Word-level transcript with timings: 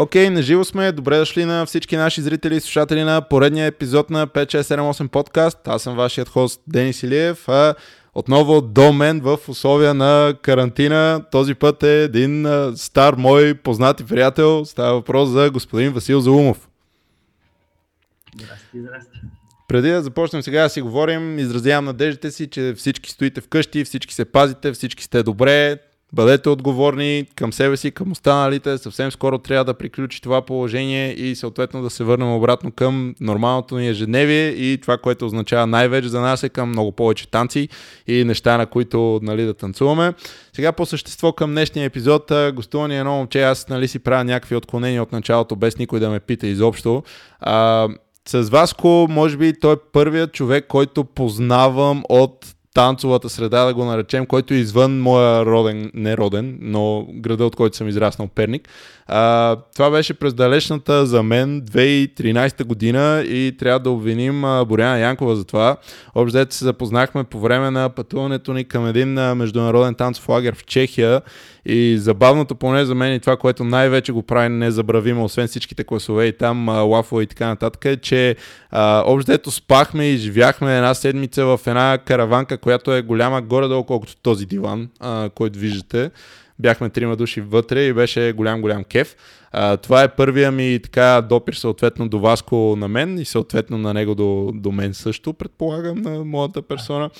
Окей, 0.00 0.26
okay, 0.26 0.28
наживо 0.28 0.64
сме. 0.64 0.92
Добре 0.92 1.18
дошли 1.18 1.44
на 1.44 1.66
всички 1.66 1.96
наши 1.96 2.22
зрители 2.22 2.56
и 2.56 2.60
слушатели 2.60 3.02
на 3.02 3.20
поредния 3.20 3.66
епизод 3.66 4.10
на 4.10 4.26
5678 4.26 5.08
подкаст. 5.08 5.58
Аз 5.68 5.82
съм 5.82 5.96
вашият 5.96 6.28
хост 6.28 6.60
Денис 6.66 7.02
Илиев. 7.02 7.48
А 7.48 7.74
отново 8.14 8.60
до 8.60 8.92
мен 8.92 9.20
в 9.20 9.38
условия 9.48 9.94
на 9.94 10.34
карантина. 10.42 11.24
Този 11.32 11.54
път 11.54 11.82
е 11.82 12.02
един 12.02 12.46
стар 12.76 13.14
мой 13.14 13.54
познат 13.54 14.00
и 14.00 14.04
приятел. 14.04 14.64
Става 14.64 14.92
въпрос 14.92 15.28
за 15.28 15.50
господин 15.50 15.92
Васил 15.92 16.20
Заумов. 16.20 16.68
Здрасти, 18.34 18.80
здрасти. 18.80 19.18
Преди 19.68 19.90
да 19.90 20.02
започнем 20.02 20.42
сега 20.42 20.62
да 20.62 20.68
си 20.68 20.80
говорим, 20.80 21.38
изразявам 21.38 21.84
надеждите 21.84 22.30
си, 22.30 22.46
че 22.46 22.74
всички 22.76 23.10
стоите 23.10 23.40
вкъщи, 23.40 23.84
всички 23.84 24.14
се 24.14 24.24
пазите, 24.24 24.72
всички 24.72 25.04
сте 25.04 25.22
добре, 25.22 25.78
Бъдете 26.12 26.48
отговорни 26.48 27.26
към 27.36 27.52
себе 27.52 27.76
си, 27.76 27.90
към 27.90 28.12
останалите. 28.12 28.78
Съвсем 28.78 29.10
скоро 29.10 29.38
трябва 29.38 29.64
да 29.64 29.74
приключи 29.74 30.22
това 30.22 30.42
положение 30.42 31.12
и 31.12 31.36
съответно 31.36 31.82
да 31.82 31.90
се 31.90 32.04
върнем 32.04 32.32
обратно 32.32 32.72
към 32.72 33.14
нормалното 33.20 33.76
ни 33.76 33.88
ежедневие 33.88 34.48
и 34.48 34.78
това, 34.82 34.98
което 34.98 35.26
означава 35.26 35.66
най-вече 35.66 36.08
за 36.08 36.20
нас 36.20 36.42
е 36.42 36.48
към 36.48 36.68
много 36.68 36.92
повече 36.92 37.30
танци 37.30 37.68
и 38.06 38.24
неща, 38.24 38.58
на 38.58 38.66
които 38.66 39.20
нали, 39.22 39.44
да 39.44 39.54
танцуваме. 39.54 40.12
Сега 40.52 40.72
по 40.72 40.86
същество 40.86 41.32
към 41.32 41.50
днешния 41.50 41.84
епизод 41.84 42.32
гостуване 42.54 42.98
едно 42.98 43.16
момче. 43.16 43.42
Аз 43.42 43.68
нали, 43.68 43.88
си 43.88 43.98
правя 43.98 44.24
някакви 44.24 44.56
отклонения 44.56 45.02
от 45.02 45.12
началото, 45.12 45.56
без 45.56 45.78
никой 45.78 46.00
да 46.00 46.10
ме 46.10 46.20
пита 46.20 46.46
изобщо. 46.46 47.02
А, 47.40 47.88
с 48.28 48.42
Васко, 48.42 49.06
може 49.10 49.36
би 49.36 49.60
той 49.60 49.72
е 49.72 49.78
първият 49.92 50.32
човек, 50.32 50.66
който 50.68 51.04
познавам 51.04 52.02
от 52.08 52.46
танцовата 52.74 53.28
среда, 53.28 53.64
да 53.64 53.74
го 53.74 53.84
наречем, 53.84 54.26
който 54.26 54.54
е 54.54 54.56
извън 54.56 55.00
моя 55.00 55.46
роден, 55.46 55.90
не 55.94 56.16
роден, 56.16 56.58
но 56.60 57.06
града, 57.14 57.46
от 57.46 57.56
който 57.56 57.76
съм 57.76 57.88
израснал, 57.88 58.28
Перник. 58.28 58.68
А, 59.10 59.56
това 59.74 59.90
беше 59.90 60.14
през 60.14 60.34
далечната 60.34 61.06
за 61.06 61.22
мен 61.22 61.62
2013 61.62 62.64
година 62.64 63.24
и 63.26 63.56
трябва 63.58 63.80
да 63.80 63.90
обвиним 63.90 64.44
Боряна 64.66 64.98
Янкова 64.98 65.36
за 65.36 65.44
това. 65.44 65.76
Общо 66.14 66.46
се 66.50 66.64
запознахме 66.64 67.24
по 67.24 67.40
време 67.40 67.70
на 67.70 67.88
пътуването 67.88 68.52
ни 68.52 68.64
към 68.64 68.86
един 68.86 69.08
международен 69.12 69.94
танцов 69.94 70.28
лагер 70.28 70.54
в 70.54 70.64
Чехия 70.64 71.22
и 71.66 71.98
забавното 71.98 72.54
поне 72.54 72.84
за 72.84 72.94
мен 72.94 73.14
и 73.14 73.20
това, 73.20 73.36
което 73.36 73.64
най-вече 73.64 74.12
го 74.12 74.22
прави 74.22 74.48
незабравимо, 74.48 75.24
освен 75.24 75.48
всичките 75.48 75.84
класове 75.84 76.26
и 76.26 76.32
там 76.32 76.68
лафове 76.68 77.22
и 77.22 77.26
така 77.26 77.46
нататък, 77.46 77.84
е, 77.84 77.96
че 77.96 78.36
общо 79.04 79.32
ето 79.32 79.50
спахме 79.50 80.06
и 80.06 80.16
живяхме 80.16 80.76
една 80.76 80.94
седмица 80.94 81.44
в 81.44 81.60
една 81.66 81.98
караванка, 81.98 82.58
която 82.58 82.92
е 82.92 83.02
голяма 83.02 83.42
горе-долу 83.42 83.84
колкото 83.84 84.16
този 84.16 84.46
диван, 84.46 84.88
а, 85.00 85.30
който 85.34 85.58
виждате. 85.58 86.10
Бяхме 86.58 86.90
трима 86.90 87.16
души 87.16 87.40
вътре 87.40 87.84
и 87.84 87.92
беше 87.92 88.32
голям-голям 88.32 88.84
кеф. 88.84 89.16
А, 89.52 89.76
това 89.76 90.02
е 90.02 90.14
първия 90.14 90.52
ми 90.52 90.80
така 90.82 91.20
допир 91.20 91.52
съответно 91.52 92.08
до 92.08 92.18
Васко 92.18 92.74
на 92.78 92.88
мен 92.88 93.18
и 93.18 93.24
съответно 93.24 93.78
на 93.78 93.94
него 93.94 94.14
до, 94.14 94.52
до 94.54 94.72
мен 94.72 94.94
също, 94.94 95.32
предполагам, 95.32 96.02
на 96.02 96.24
моята 96.24 96.62
персона. 96.62 97.10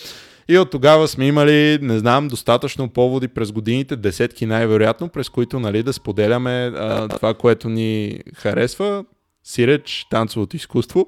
И 0.48 0.58
от 0.58 0.70
тогава 0.70 1.08
сме 1.08 1.26
имали, 1.26 1.78
не 1.82 1.98
знам, 1.98 2.28
достатъчно 2.28 2.88
поводи 2.88 3.28
през 3.28 3.52
годините, 3.52 3.96
десетки 3.96 4.46
най-вероятно, 4.46 5.08
през 5.08 5.28
които 5.28 5.60
нали, 5.60 5.82
да 5.82 5.92
споделяме 5.92 6.72
а, 6.76 7.08
това, 7.08 7.34
което 7.34 7.68
ни 7.68 8.20
харесва, 8.36 9.04
сиреч, 9.44 10.06
танцовото 10.10 10.56
изкуство. 10.56 11.06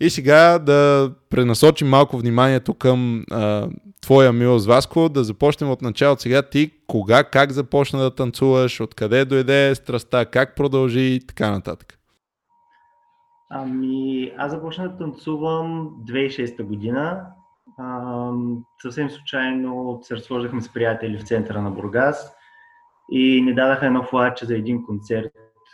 И 0.00 0.10
сега 0.10 0.58
да 0.58 1.10
пренасочим 1.30 1.88
малко 1.88 2.18
вниманието 2.18 2.74
към 2.74 3.24
а, 3.30 3.68
твоя 4.02 4.32
милост, 4.32 4.66
Васко, 4.66 5.08
да 5.08 5.24
започнем 5.24 5.70
от 5.70 5.82
начало. 5.82 6.16
Сега 6.18 6.42
ти 6.42 6.70
кога, 6.86 7.24
как 7.24 7.52
започна 7.52 7.98
да 7.98 8.14
танцуваш, 8.14 8.80
откъде 8.80 9.24
дойде 9.24 9.74
страста, 9.74 10.26
как 10.26 10.56
продължи 10.56 11.00
и 11.00 11.26
така 11.26 11.50
нататък. 11.50 11.98
Ами, 13.50 14.32
аз 14.38 14.52
започнах 14.52 14.88
да 14.88 14.96
танцувам 14.96 15.90
2006 16.10 16.62
година. 16.62 17.26
А, 17.78 18.30
съвсем 18.82 19.10
случайно 19.10 20.00
се 20.02 20.16
разхождахме 20.16 20.60
с 20.60 20.72
приятели 20.72 21.18
в 21.18 21.24
центъра 21.24 21.62
на 21.62 21.70
Бургас 21.70 22.32
и 23.10 23.42
ни 23.42 23.54
дадаха 23.54 23.86
едно 23.86 24.02
флаче 24.02 24.46
за 24.46 24.56
един 24.56 24.86
концерт, 24.86 25.32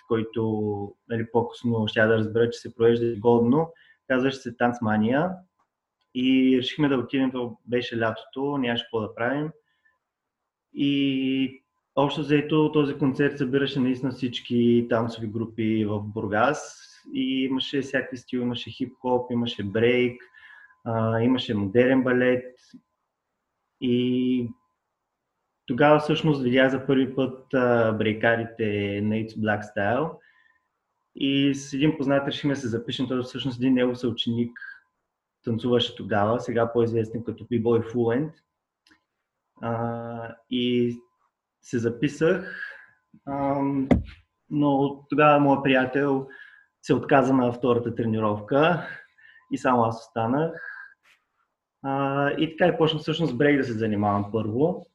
който 0.09 0.93
нали, 1.09 1.27
по-късно 1.33 1.89
ще 1.89 2.01
да 2.01 2.17
разбера, 2.17 2.51
че 2.51 2.59
се 2.59 2.75
провежда 2.75 3.17
годно. 3.17 3.69
Казваше 4.09 4.37
се 4.37 4.57
Танцмания 4.57 5.31
и 6.15 6.59
решихме 6.59 6.89
да 6.89 6.99
отидем, 6.99 7.31
то 7.31 7.59
беше 7.67 8.01
лятото, 8.01 8.59
нямаше 8.59 8.85
какво 8.85 9.01
да 9.01 9.15
правим. 9.15 9.51
И 10.75 11.63
общо 11.97 12.23
заето 12.23 12.73
този 12.73 12.95
концерт 12.95 13.39
събираше 13.39 13.81
наистина 13.81 14.13
всички 14.13 14.87
танцови 14.91 15.27
групи 15.27 15.85
в 15.85 16.01
Бургас. 16.01 16.85
И 17.15 17.45
имаше 17.45 17.81
всякакви 17.81 18.17
стил, 18.17 18.39
имаше 18.39 18.71
хип-хоп, 18.71 19.33
имаше 19.33 19.65
брейк, 19.65 20.23
а, 20.85 21.21
имаше 21.21 21.55
модерен 21.55 22.03
балет. 22.03 22.57
И 23.81 24.49
тогава 25.67 25.99
всъщност 25.99 26.43
видях 26.43 26.71
за 26.71 26.87
първи 26.87 27.15
път 27.15 27.55
а, 27.55 27.93
брейкарите 27.93 29.01
на 29.05 29.15
It's 29.15 29.35
Black 29.37 29.77
Style. 29.77 30.11
И 31.15 31.55
с 31.55 31.73
един 31.73 31.97
познат 31.97 32.29
решихме 32.29 32.55
да 32.55 32.61
се 32.61 32.69
запишем, 32.69 33.09
той 33.09 33.23
всъщност 33.23 33.59
един 33.59 33.75
негов 33.75 33.99
съученик 33.99 34.61
танцуваше 35.49 35.97
тогава, 35.97 36.41
сега 36.41 36.73
по-известен 36.73 37.25
като 37.25 37.45
B-Boy 37.45 37.93
Fluent. 37.93 38.33
А, 39.63 40.37
и 40.51 40.97
се 41.63 41.79
записах, 41.79 42.55
а, 43.27 43.63
но 44.51 45.01
тогава 45.09 45.41
моят 45.41 45.65
приятел 45.65 46.27
се 46.83 46.95
отказа 46.95 47.35
на 47.35 47.53
втората 47.53 47.95
тренировка 47.95 48.89
и 49.53 49.59
само 49.59 49.83
аз 49.83 50.07
останах. 50.07 50.53
А, 51.83 52.31
и 52.31 52.57
така 52.57 52.75
и 52.75 52.79
почнах 52.79 53.03
всъщност 53.03 53.39
брейк 53.39 53.59
да 53.59 53.65
се 53.65 53.73
занимавам 53.73 54.33
първо, 54.33 54.87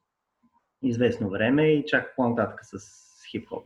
известно 0.83 1.29
време 1.29 1.67
и 1.67 1.85
чак 1.85 2.15
по-нататък 2.15 2.59
с 2.63 2.77
хип-хоп. 3.31 3.65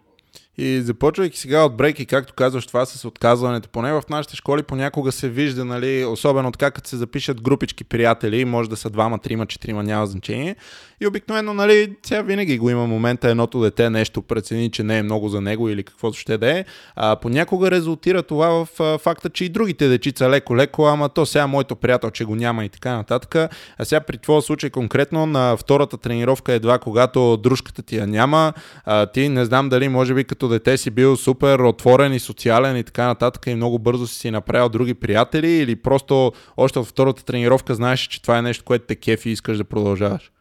И 0.60 0.82
започвайки 0.82 1.40
сега 1.40 1.64
от 1.64 1.78
брейки, 1.78 2.06
както 2.06 2.34
казваш 2.34 2.68
това 2.68 2.86
с 2.86 3.06
отказването, 3.06 3.70
поне 3.70 3.94
в 3.94 4.04
нашите 4.10 4.36
школи 4.36 4.64
понякога 4.64 5.12
се 5.12 5.30
вижда, 5.30 5.66
нали, 5.66 6.06
особено 6.06 6.52
така, 6.52 6.72
като 6.72 6.90
се 6.90 6.98
запишат 6.98 7.42
групички 7.42 7.84
приятели, 7.84 8.46
може 8.46 8.70
да 8.70 8.78
са 8.78 8.90
двама, 8.90 9.20
трима, 9.20 9.46
четирима, 9.46 9.84
няма 9.84 10.08
значение. 10.08 10.56
И 11.02 11.08
обикновено, 11.08 11.54
нали, 11.54 11.96
сега 12.06 12.22
винаги 12.22 12.58
го 12.58 12.70
има 12.70 12.88
момента 12.88 13.30
едното 13.30 13.60
дете 13.60 13.90
нещо 13.90 14.22
прецени, 14.22 14.72
че 14.72 14.84
не 14.84 14.98
е 14.98 15.04
много 15.04 15.30
за 15.30 15.42
него 15.42 15.70
или 15.70 15.84
каквото 15.84 16.18
ще 16.18 16.38
да 16.38 16.60
е. 16.60 16.66
А, 16.96 17.16
понякога 17.16 17.72
резултира 17.72 18.24
това 18.24 18.50
в 18.50 18.68
а, 18.80 18.98
факта, 18.98 19.30
че 19.30 19.46
и 19.46 19.50
другите 19.50 19.88
дечица 19.88 20.30
леко-леко, 20.30 20.86
ама 20.86 21.10
то 21.10 21.26
сега 21.26 21.48
моето 21.48 21.76
приятел, 21.76 22.12
че 22.12 22.26
го 22.26 22.36
няма 22.36 22.66
и 22.66 22.70
така 22.70 22.96
нататък. 22.96 23.36
А 23.78 23.86
сега 23.86 24.00
при 24.00 24.18
твоя 24.18 24.42
случай 24.42 24.70
конкретно 24.70 25.26
на 25.26 25.58
втората 25.58 25.98
тренировка 25.98 26.54
едва 26.54 26.80
когато 26.80 27.38
дружката 27.38 27.82
ти 27.82 27.98
я 27.98 28.08
няма, 28.08 28.54
а, 28.86 29.06
ти 29.06 29.30
не 29.30 29.46
знам 29.46 29.70
дали 29.70 29.90
може 29.90 30.14
би 30.14 30.24
като 30.24 30.47
дете 30.48 30.78
си 30.78 30.92
бил 30.92 31.16
супер 31.16 31.60
отворен 31.60 32.14
и 32.14 32.20
социален 32.20 32.78
и 32.78 32.84
така 32.84 33.06
нататък 33.06 33.48
и 33.48 33.56
много 33.56 33.80
бързо 33.80 34.08
си 34.08 34.16
си 34.16 34.32
направил 34.32 34.70
други 34.70 34.94
приятели 34.94 35.48
или 35.48 35.76
просто 35.76 36.32
още 36.58 36.80
от 36.80 36.88
втората 36.88 37.26
тренировка 37.26 37.76
знаеш, 37.76 38.00
че 38.00 38.22
това 38.22 38.38
е 38.38 38.42
нещо, 38.42 38.66
което 38.66 38.86
те 38.86 38.96
кефи 38.96 39.30
и 39.30 39.32
искаш 39.32 39.58
да 39.58 39.64
продължаваш? 39.64 40.32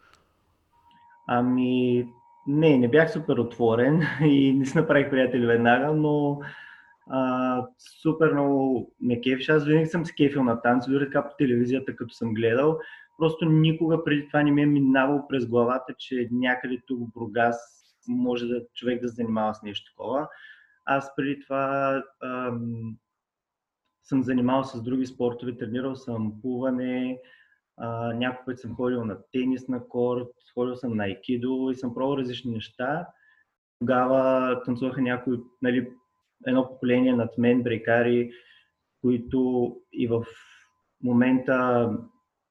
Ами, 1.28 2.06
не, 2.46 2.78
не 2.78 2.88
бях 2.88 3.12
супер 3.12 3.36
отворен 3.36 4.02
и 4.24 4.52
не 4.52 4.66
си 4.66 4.78
направих 4.78 5.10
приятели 5.10 5.46
веднага, 5.46 5.92
но 5.92 6.40
а, 7.10 7.62
супер 8.02 8.32
много 8.32 8.90
ме 9.00 9.20
кефиш. 9.20 9.48
Аз 9.48 9.64
винаги 9.64 9.86
съм 9.86 10.06
се 10.06 10.14
кефил 10.14 10.44
на 10.44 10.62
танци, 10.62 10.90
дори 10.90 11.04
така 11.04 11.28
по 11.28 11.36
телевизията, 11.38 11.96
като 11.96 12.14
съм 12.14 12.34
гледал. 12.34 12.78
Просто 13.18 13.44
никога 13.44 14.04
преди 14.04 14.26
това 14.26 14.42
не 14.42 14.50
ми 14.50 14.62
е 14.62 14.66
минавало 14.66 15.28
през 15.28 15.46
главата, 15.46 15.94
че 15.98 16.28
някъде 16.32 16.78
тук 16.86 17.00
в 17.00 17.12
Бургас 17.12 17.75
може 18.08 18.46
да 18.46 18.66
човек 18.74 19.02
да 19.02 19.08
се 19.08 19.14
занимава 19.14 19.54
с 19.54 19.62
нещо 19.62 19.92
такова. 19.92 20.28
Аз 20.84 21.14
преди 21.16 21.40
това 21.40 22.02
ам, 22.22 22.96
съм 24.02 24.22
занимавал 24.22 24.64
с 24.64 24.82
други 24.82 25.06
спортове, 25.06 25.56
тренирал 25.56 25.96
съм 25.96 26.40
плуване, 26.40 27.20
а, 27.76 28.12
няколко 28.12 28.60
съм 28.60 28.74
ходил 28.76 29.04
на 29.04 29.18
тенис 29.32 29.68
на 29.68 29.88
корт, 29.88 30.28
ходил 30.54 30.76
съм 30.76 30.96
на 30.96 31.04
айкидо 31.04 31.68
и 31.72 31.74
съм 31.74 31.94
пробвал 31.94 32.16
различни 32.16 32.52
неща. 32.52 33.06
Тогава 33.78 34.62
танцуваха 34.64 35.02
някои, 35.02 35.38
нали, 35.62 35.90
едно 36.46 36.68
поколение 36.68 37.12
над 37.12 37.38
мен, 37.38 37.62
брейкари, 37.62 38.30
които 39.00 39.72
и 39.92 40.06
в 40.06 40.24
момента 41.02 41.90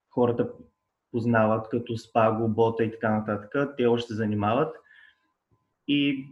хората 0.10 0.50
познават 1.12 1.69
като 1.69 1.98
Спаго, 1.98 2.48
Бота 2.48 2.84
и 2.84 2.92
така 2.92 3.10
нататък. 3.10 3.78
Те 3.78 3.86
още 3.86 4.07
се 4.07 4.16
занимават. 4.16 4.75
И, 5.87 6.27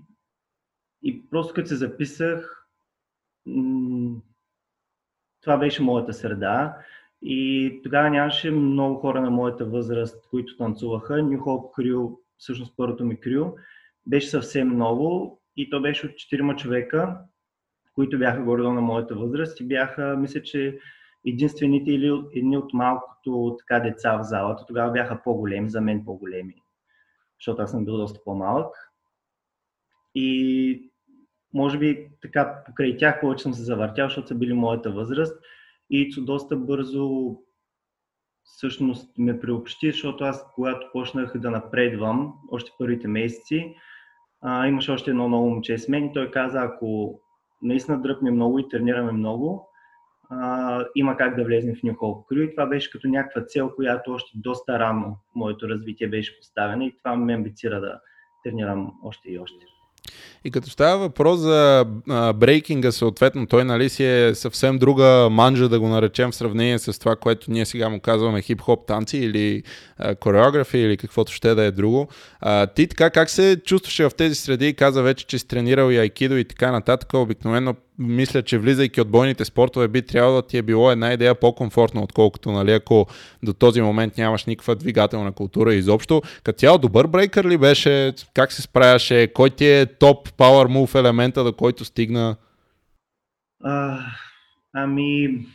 и 1.01 1.29
просто 1.29 1.53
като 1.53 1.67
се 1.67 1.75
записах, 1.75 2.67
това 5.41 5.57
беше 5.57 5.83
моята 5.83 6.13
среда. 6.13 6.77
И 7.21 7.79
тогава 7.83 8.09
нямаше 8.09 8.51
много 8.51 8.99
хора 8.99 9.21
на 9.21 9.29
моята 9.29 9.65
възраст, 9.65 10.27
които 10.29 10.57
танцуваха. 10.57 11.13
New 11.13 11.39
Hope 11.39 11.77
Crew, 11.77 12.17
всъщност 12.37 12.73
първото 12.77 13.05
ми 13.05 13.19
крю, 13.19 13.51
беше 14.05 14.29
съвсем 14.29 14.77
ново 14.77 15.39
и 15.57 15.69
то 15.69 15.81
беше 15.81 16.07
от 16.07 16.17
четирима 16.17 16.55
човека. 16.55 17.17
които 17.95 18.19
бяха 18.19 18.43
горе 18.43 18.63
на 18.63 18.81
моята 18.81 19.15
възраст 19.15 19.59
и 19.59 19.67
бяха, 19.67 20.17
мисля, 20.17 20.41
че 20.43 20.79
единствените 21.25 21.91
или 21.91 22.23
едни 22.33 22.57
от 22.57 22.73
малкото 22.73 23.55
така 23.59 23.79
деца 23.79 24.17
в 24.17 24.23
залата. 24.23 24.65
Тогава 24.67 24.91
бяха 24.91 25.21
по-големи, 25.23 25.69
за 25.69 25.81
мен 25.81 26.05
по-големи, 26.05 26.55
защото 27.39 27.61
аз 27.61 27.71
съм 27.71 27.85
бил 27.85 27.97
доста 27.97 28.23
по-малък. 28.23 28.92
И 30.15 30.91
може 31.53 31.77
би 31.77 32.07
така 32.21 32.63
покрай 32.65 32.97
тях 32.97 33.21
повече 33.21 33.43
съм 33.43 33.53
се 33.53 33.63
завъртял, 33.63 34.07
защото 34.07 34.27
са 34.27 34.35
били 34.35 34.53
моята 34.53 34.91
възраст. 34.91 35.43
И 35.89 36.13
доста 36.17 36.55
бързо 36.55 37.37
всъщност 38.43 39.17
ме 39.17 39.39
приобщи, 39.39 39.91
защото 39.91 40.23
аз, 40.23 40.45
когато 40.55 40.87
почнах 40.91 41.37
да 41.37 41.51
напредвам, 41.51 42.33
още 42.51 42.71
първите 42.77 43.07
месеци, 43.07 43.75
а, 44.41 44.67
имаше 44.67 44.91
още 44.91 45.09
едно 45.09 45.29
ново 45.29 45.49
момче 45.49 45.77
с 45.77 45.87
мен 45.87 46.05
и 46.05 46.13
той 46.13 46.31
каза, 46.31 46.61
ако 46.61 47.19
наистина 47.61 48.01
дръпне 48.01 48.31
много 48.31 48.59
и 48.59 48.69
тренираме 48.69 49.11
много, 49.11 49.69
а, 50.29 50.85
има 50.95 51.17
как 51.17 51.35
да 51.35 51.43
влезем 51.43 51.75
в 51.75 51.81
New 51.81 51.95
Hope 51.95 52.43
и 52.43 52.55
това 52.55 52.65
беше 52.65 52.91
като 52.91 53.07
някаква 53.07 53.45
цел, 53.45 53.75
която 53.75 54.11
още 54.11 54.31
доста 54.35 54.79
рано 54.79 55.17
моето 55.35 55.69
развитие 55.69 56.07
беше 56.07 56.39
поставена 56.39 56.85
и 56.85 56.97
това 56.97 57.15
ме 57.15 57.33
амбицира 57.33 57.81
да 57.81 57.99
тренирам 58.43 58.93
още 59.03 59.31
и 59.31 59.39
още. 59.39 59.72
И 60.45 60.51
като 60.51 60.69
става 60.69 60.97
въпрос 60.97 61.39
за 61.39 61.85
а, 62.09 62.33
брейкинга, 62.33 62.91
съответно, 62.91 63.47
той 63.47 63.63
нали 63.63 63.89
си 63.89 64.05
е 64.05 64.35
съвсем 64.35 64.77
друга 64.77 65.27
манжа, 65.31 65.69
да 65.69 65.79
го 65.79 65.87
наречем 65.87 66.31
в 66.31 66.35
сравнение 66.35 66.79
с 66.79 66.99
това, 66.99 67.15
което 67.15 67.51
ние 67.51 67.65
сега 67.65 67.89
му 67.89 67.99
казваме 67.99 68.41
хип-хоп 68.41 68.87
танци 68.87 69.17
или 69.17 69.63
кореографи 70.19 70.77
или 70.77 70.97
каквото 70.97 71.31
ще 71.31 71.55
да 71.55 71.63
е 71.63 71.71
друго. 71.71 72.07
А, 72.39 72.67
ти 72.67 72.87
така 72.87 73.09
как 73.09 73.29
се 73.29 73.61
чувстваше 73.65 74.03
в 74.03 74.11
тези 74.17 74.35
среди? 74.35 74.73
Каза 74.73 75.01
вече, 75.01 75.25
че 75.25 75.39
си 75.39 75.47
тренирал 75.47 75.91
и 75.91 75.97
айкидо 75.97 76.35
и 76.35 76.45
така 76.45 76.71
нататък. 76.71 77.13
Обикновено 77.13 77.75
мисля, 77.99 78.41
че 78.41 78.57
влизайки 78.57 79.01
от 79.01 79.11
бойните 79.11 79.45
спортове 79.45 79.87
би 79.87 80.01
трябвало 80.01 80.35
да 80.35 80.47
ти 80.47 80.57
е 80.57 80.61
било 80.61 80.91
една 80.91 81.13
идея 81.13 81.35
по-комфортна, 81.35 82.03
отколкото 82.03 82.51
нали, 82.51 82.71
ако 82.71 83.05
до 83.43 83.53
този 83.53 83.81
момент 83.81 84.17
нямаш 84.17 84.45
никаква 84.45 84.75
двигателна 84.75 85.31
култура 85.31 85.73
изобщо. 85.73 86.21
Като 86.43 86.59
цяло 86.59 86.77
добър 86.77 87.07
брейкър 87.07 87.45
ли 87.45 87.57
беше? 87.57 88.13
Как 88.33 88.51
се 88.51 88.61
справяше? 88.61 89.33
Кой 89.33 89.49
ти 89.49 89.65
е 89.65 89.85
топ 89.85 90.29
power 90.29 90.67
move 90.67 90.99
елемента, 90.99 91.43
до 91.43 91.53
който 91.53 91.85
стигна? 91.85 92.35
А, 93.63 93.99
ами, 94.73 95.45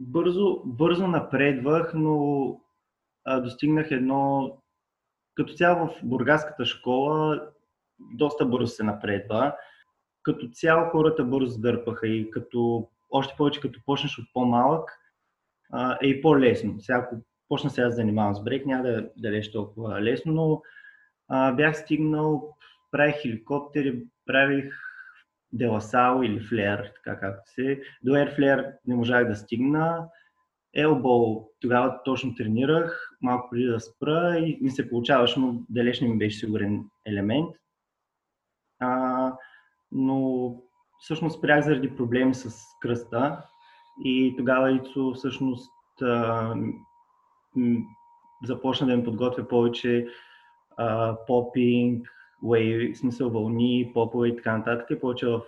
бързо, 0.00 0.62
бързо 0.64 1.06
напредвах, 1.06 1.92
но 1.94 2.46
а, 3.24 3.40
достигнах 3.40 3.90
едно... 3.90 4.52
Като 5.34 5.54
цяло 5.54 5.86
в 5.86 5.90
бургаската 6.02 6.64
школа 6.64 7.40
доста 8.14 8.46
бързо 8.46 8.66
се 8.66 8.82
напредва 8.82 9.54
като 10.26 10.48
цяло 10.48 10.90
хората 10.90 11.24
бързо 11.24 11.60
дърпаха 11.60 12.08
и 12.08 12.30
като, 12.30 12.88
още 13.10 13.34
повече 13.36 13.60
като 13.60 13.80
почнеш 13.86 14.18
от 14.18 14.24
по-малък, 14.32 14.90
е 16.02 16.06
и 16.06 16.22
по-лесно. 16.22 16.80
Сега, 16.80 16.98
ако 16.98 17.16
почна 17.48 17.70
сега 17.70 17.86
да 17.86 17.92
занимавам 17.92 18.34
с 18.34 18.42
брейк, 18.42 18.66
няма 18.66 18.82
да, 18.82 19.10
да 19.16 19.38
е 19.38 19.40
толкова 19.52 20.02
лесно, 20.02 20.32
но 20.32 20.62
а, 21.28 21.52
бях 21.52 21.76
стигнал, 21.76 22.54
правих 22.90 23.22
хеликоптери, 23.22 24.02
правих 24.26 24.74
деласао 25.52 26.22
или 26.22 26.40
флер, 26.40 26.92
така 26.94 27.20
както 27.20 27.50
се. 27.50 27.80
До 28.02 28.12
Airflare 28.12 28.72
не 28.86 28.94
можах 28.94 29.28
да 29.28 29.36
стигна. 29.36 30.08
Елбол 30.74 31.50
тогава 31.60 32.00
точно 32.04 32.34
тренирах, 32.34 33.10
малко 33.22 33.50
преди 33.50 33.66
да 33.66 33.80
спра 33.80 34.38
и 34.38 34.58
ми 34.60 34.70
се 34.70 34.88
получаваше, 34.88 35.40
но 35.40 35.60
далеч 35.68 36.00
не 36.00 36.08
ми 36.08 36.18
беше 36.18 36.38
сигурен 36.38 36.84
елемент. 37.06 37.56
А, 38.78 39.32
но 39.92 40.50
всъщност 40.98 41.38
спрях 41.38 41.64
заради 41.64 41.96
проблеми 41.96 42.34
с 42.34 42.54
кръста 42.80 43.42
и 44.04 44.34
тогава 44.38 44.72
Ицо 44.72 45.12
всъщност 45.14 45.72
а, 46.02 46.54
м- 47.56 47.78
започна 48.44 48.86
да 48.86 48.96
ми 48.96 49.04
подготвя 49.04 49.48
повече 49.48 50.06
а, 50.76 51.16
попинг, 51.26 52.08
wave, 52.44 52.94
смисъл 52.94 53.30
вълни, 53.30 53.90
попове 53.94 54.28
и 54.28 54.36
така 54.36 54.56
нататък 54.56 54.86
и 54.90 55.00
повече 55.00 55.26
в 55.26 55.40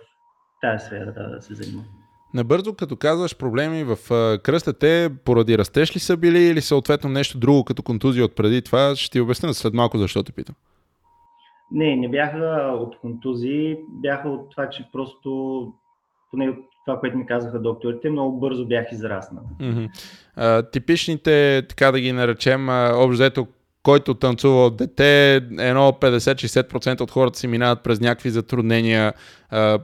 тази 0.61 0.85
сфера 0.85 1.13
да 1.13 1.41
се 1.41 1.53
занимавам. 1.53 1.99
Набързо, 2.33 2.73
като 2.73 2.95
казваш 2.95 3.37
проблеми 3.37 3.83
в 3.83 3.97
кръста, 4.43 4.73
те 4.73 5.09
поради 5.25 5.57
растеж 5.57 5.95
ли 5.95 5.99
са 5.99 6.17
били 6.17 6.39
или 6.39 6.61
съответно 6.61 7.09
нещо 7.09 7.37
друго 7.37 7.63
като 7.63 7.83
контузия 7.83 8.25
от 8.25 8.35
преди 8.35 8.61
това? 8.61 8.95
Ще 8.95 9.11
ти 9.11 9.19
обясня 9.19 9.53
след 9.53 9.73
малко 9.73 9.97
защо 9.97 10.23
те 10.23 10.31
питам. 10.31 10.55
Не, 11.71 11.95
не 11.95 12.09
бяха 12.09 12.73
от 12.79 12.99
контузии, 12.99 13.77
бяха 13.89 14.29
от 14.29 14.51
това, 14.51 14.69
че 14.69 14.89
просто, 14.93 15.73
поне 16.31 16.53
това, 16.85 16.99
което 16.99 17.17
ми 17.17 17.25
казаха 17.25 17.59
докторите, 17.59 18.09
много 18.09 18.39
бързо 18.39 18.65
бях 18.65 18.91
израснал. 18.91 19.43
Mm-hmm. 19.61 19.89
А, 20.35 20.63
типичните, 20.63 21.63
така 21.69 21.91
да 21.91 21.99
ги 21.99 22.11
наречем, 22.11 22.69
общо 22.93 23.47
който 23.83 24.13
танцува 24.13 24.65
от 24.65 24.77
дете, 24.77 25.35
едно 25.35 25.91
50-60% 25.91 27.01
от 27.01 27.11
хората 27.11 27.39
си 27.39 27.47
минават 27.47 27.83
през 27.83 27.99
някакви 27.99 28.29
затруднения, 28.29 29.13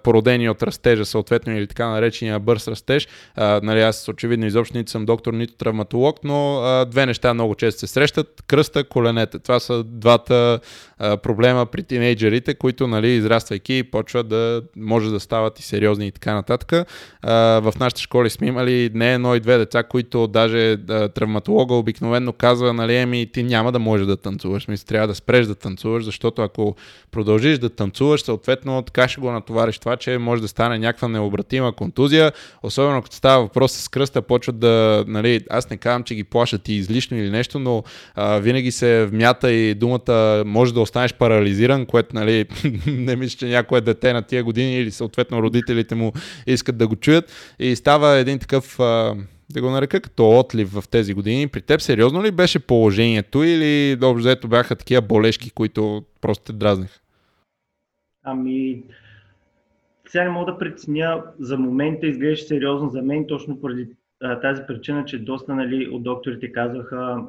породени 0.04 0.50
от 0.50 0.64
растежа, 0.64 1.06
съответно, 1.06 1.58
или 1.58 1.68
така 1.68 1.90
наречения 1.90 2.40
бърз 2.40 2.68
растеж. 2.68 3.08
А, 3.36 3.60
нали, 3.64 3.82
аз 3.82 4.08
очевидно 4.08 4.46
изобщо 4.46 4.78
нито 4.78 4.92
съм 4.92 5.06
доктор, 5.06 5.34
нито 5.34 5.54
травматолог, 5.54 6.20
но 6.24 6.58
а, 6.58 6.86
две 6.86 7.06
неща 7.06 7.34
много 7.34 7.56
често 7.56 7.80
се 7.80 7.88
срещат. 7.88 8.44
Кръста, 8.48 8.84
коленете. 8.84 9.40
Това 9.40 9.60
са 9.60 9.84
двата 9.84 10.60
а, 10.98 11.18
проблема 11.18 11.66
при 11.66 11.84
тинейджерите, 11.84 12.54
които, 12.56 12.88
нали, 12.88 13.10
израствайки, 13.10 13.84
почват 13.92 14.28
да 14.28 14.62
може 14.78 15.12
да 15.12 15.20
стават 15.20 15.60
и 15.60 15.64
сериозни 15.64 16.08
и 16.08 16.12
така 16.12 16.34
нататък. 16.34 16.88
А, 17.22 17.34
в 17.60 17.74
нашите 17.80 18.02
школи 18.02 18.30
сме 18.30 18.48
имали 18.48 18.92
не 18.94 19.14
едно 19.14 19.36
и 19.36 19.40
две 19.40 19.58
деца, 19.58 19.84
които 19.84 20.28
даже 20.28 20.72
а, 20.74 21.10
травматолога 21.10 21.76
обикновено 21.76 22.34
казва, 22.34 22.74
нали, 22.74 22.96
еми, 22.96 23.32
ти 23.32 23.44
няма 23.44 23.72
да 23.72 23.80
можеш 23.80 24.08
да 24.08 24.18
танцуваш. 24.18 24.68
Мисля, 24.68 24.86
трябва 24.86 25.08
да 25.08 25.16
спреш 25.16 25.46
да 25.46 25.56
танцуваш, 25.56 26.04
защото 26.04 26.42
ако 26.42 26.76
продължиш 27.12 27.58
да 27.58 27.70
танцуваш, 27.70 28.22
съответно 28.22 28.82
така 28.82 29.08
ще 29.08 29.22
го 29.22 29.32
натовариш 29.32 29.55
товариш 29.56 29.80
това, 29.80 29.98
че 29.98 30.18
може 30.18 30.42
да 30.42 30.48
стане 30.48 30.80
някаква 30.80 31.08
необратима 31.08 31.74
контузия, 31.74 32.32
особено 32.64 33.02
като 33.02 33.16
става 33.16 33.44
въпрос 33.44 33.72
с 33.72 33.90
кръста, 33.90 34.22
почват 34.22 34.60
да, 34.60 35.04
нали, 35.08 35.42
аз 35.50 35.70
не 35.70 35.78
казвам, 35.78 36.04
че 36.04 36.16
ги 36.16 36.24
плашат 36.24 36.68
и 36.70 36.74
излишно 36.74 37.18
или 37.18 37.30
нещо, 37.30 37.60
но 37.60 37.84
а, 38.16 38.40
винаги 38.40 38.72
се 38.72 39.06
вмята 39.06 39.52
и 39.52 39.74
думата 39.74 40.44
може 40.46 40.74
да 40.74 40.82
останеш 40.82 41.14
парализиран, 41.14 41.86
което, 41.86 42.16
нали, 42.16 42.46
не 42.88 43.16
мисля, 43.16 43.38
че 43.38 43.46
някое 43.46 43.82
дете 43.82 44.14
на 44.14 44.22
тия 44.22 44.44
години 44.44 44.78
или 44.78 44.92
съответно 44.92 45.42
родителите 45.42 45.96
му 45.96 46.14
искат 46.48 46.78
да 46.78 46.88
го 46.88 46.96
чуят 46.96 47.56
и 47.60 47.76
става 47.76 48.18
един 48.18 48.40
такъв 48.40 48.80
а, 48.80 49.16
да 49.50 49.62
го 49.62 49.70
нарека 49.70 50.02
като 50.02 50.40
отлив 50.40 50.74
в 50.74 50.84
тези 50.92 51.14
години. 51.14 51.48
При 51.48 51.62
теб 51.62 51.82
сериозно 51.82 52.24
ли 52.24 52.32
беше 52.32 52.60
положението 52.60 53.44
или 53.44 53.98
общо 54.04 54.48
бяха 54.48 54.76
такива 54.76 55.02
болешки, 55.02 55.52
които 55.52 56.04
просто 56.22 56.44
те 56.44 56.54
дразниха? 56.54 57.00
Ами, 58.24 58.84
сега 60.08 60.24
не 60.24 60.30
мога 60.30 60.52
да 60.52 60.58
преценя, 60.58 61.24
за 61.40 61.58
момента 61.58 62.08
изглежда 62.08 62.48
сериозно 62.48 62.90
за 62.90 63.02
мен, 63.02 63.28
точно 63.28 63.62
поради 63.62 63.90
а, 64.24 64.40
тази 64.40 64.62
причина, 64.68 65.06
че 65.06 65.24
доста 65.24 65.56
нали, 65.56 65.88
от 65.88 66.04
докторите 66.04 66.52
казваха, 66.52 67.24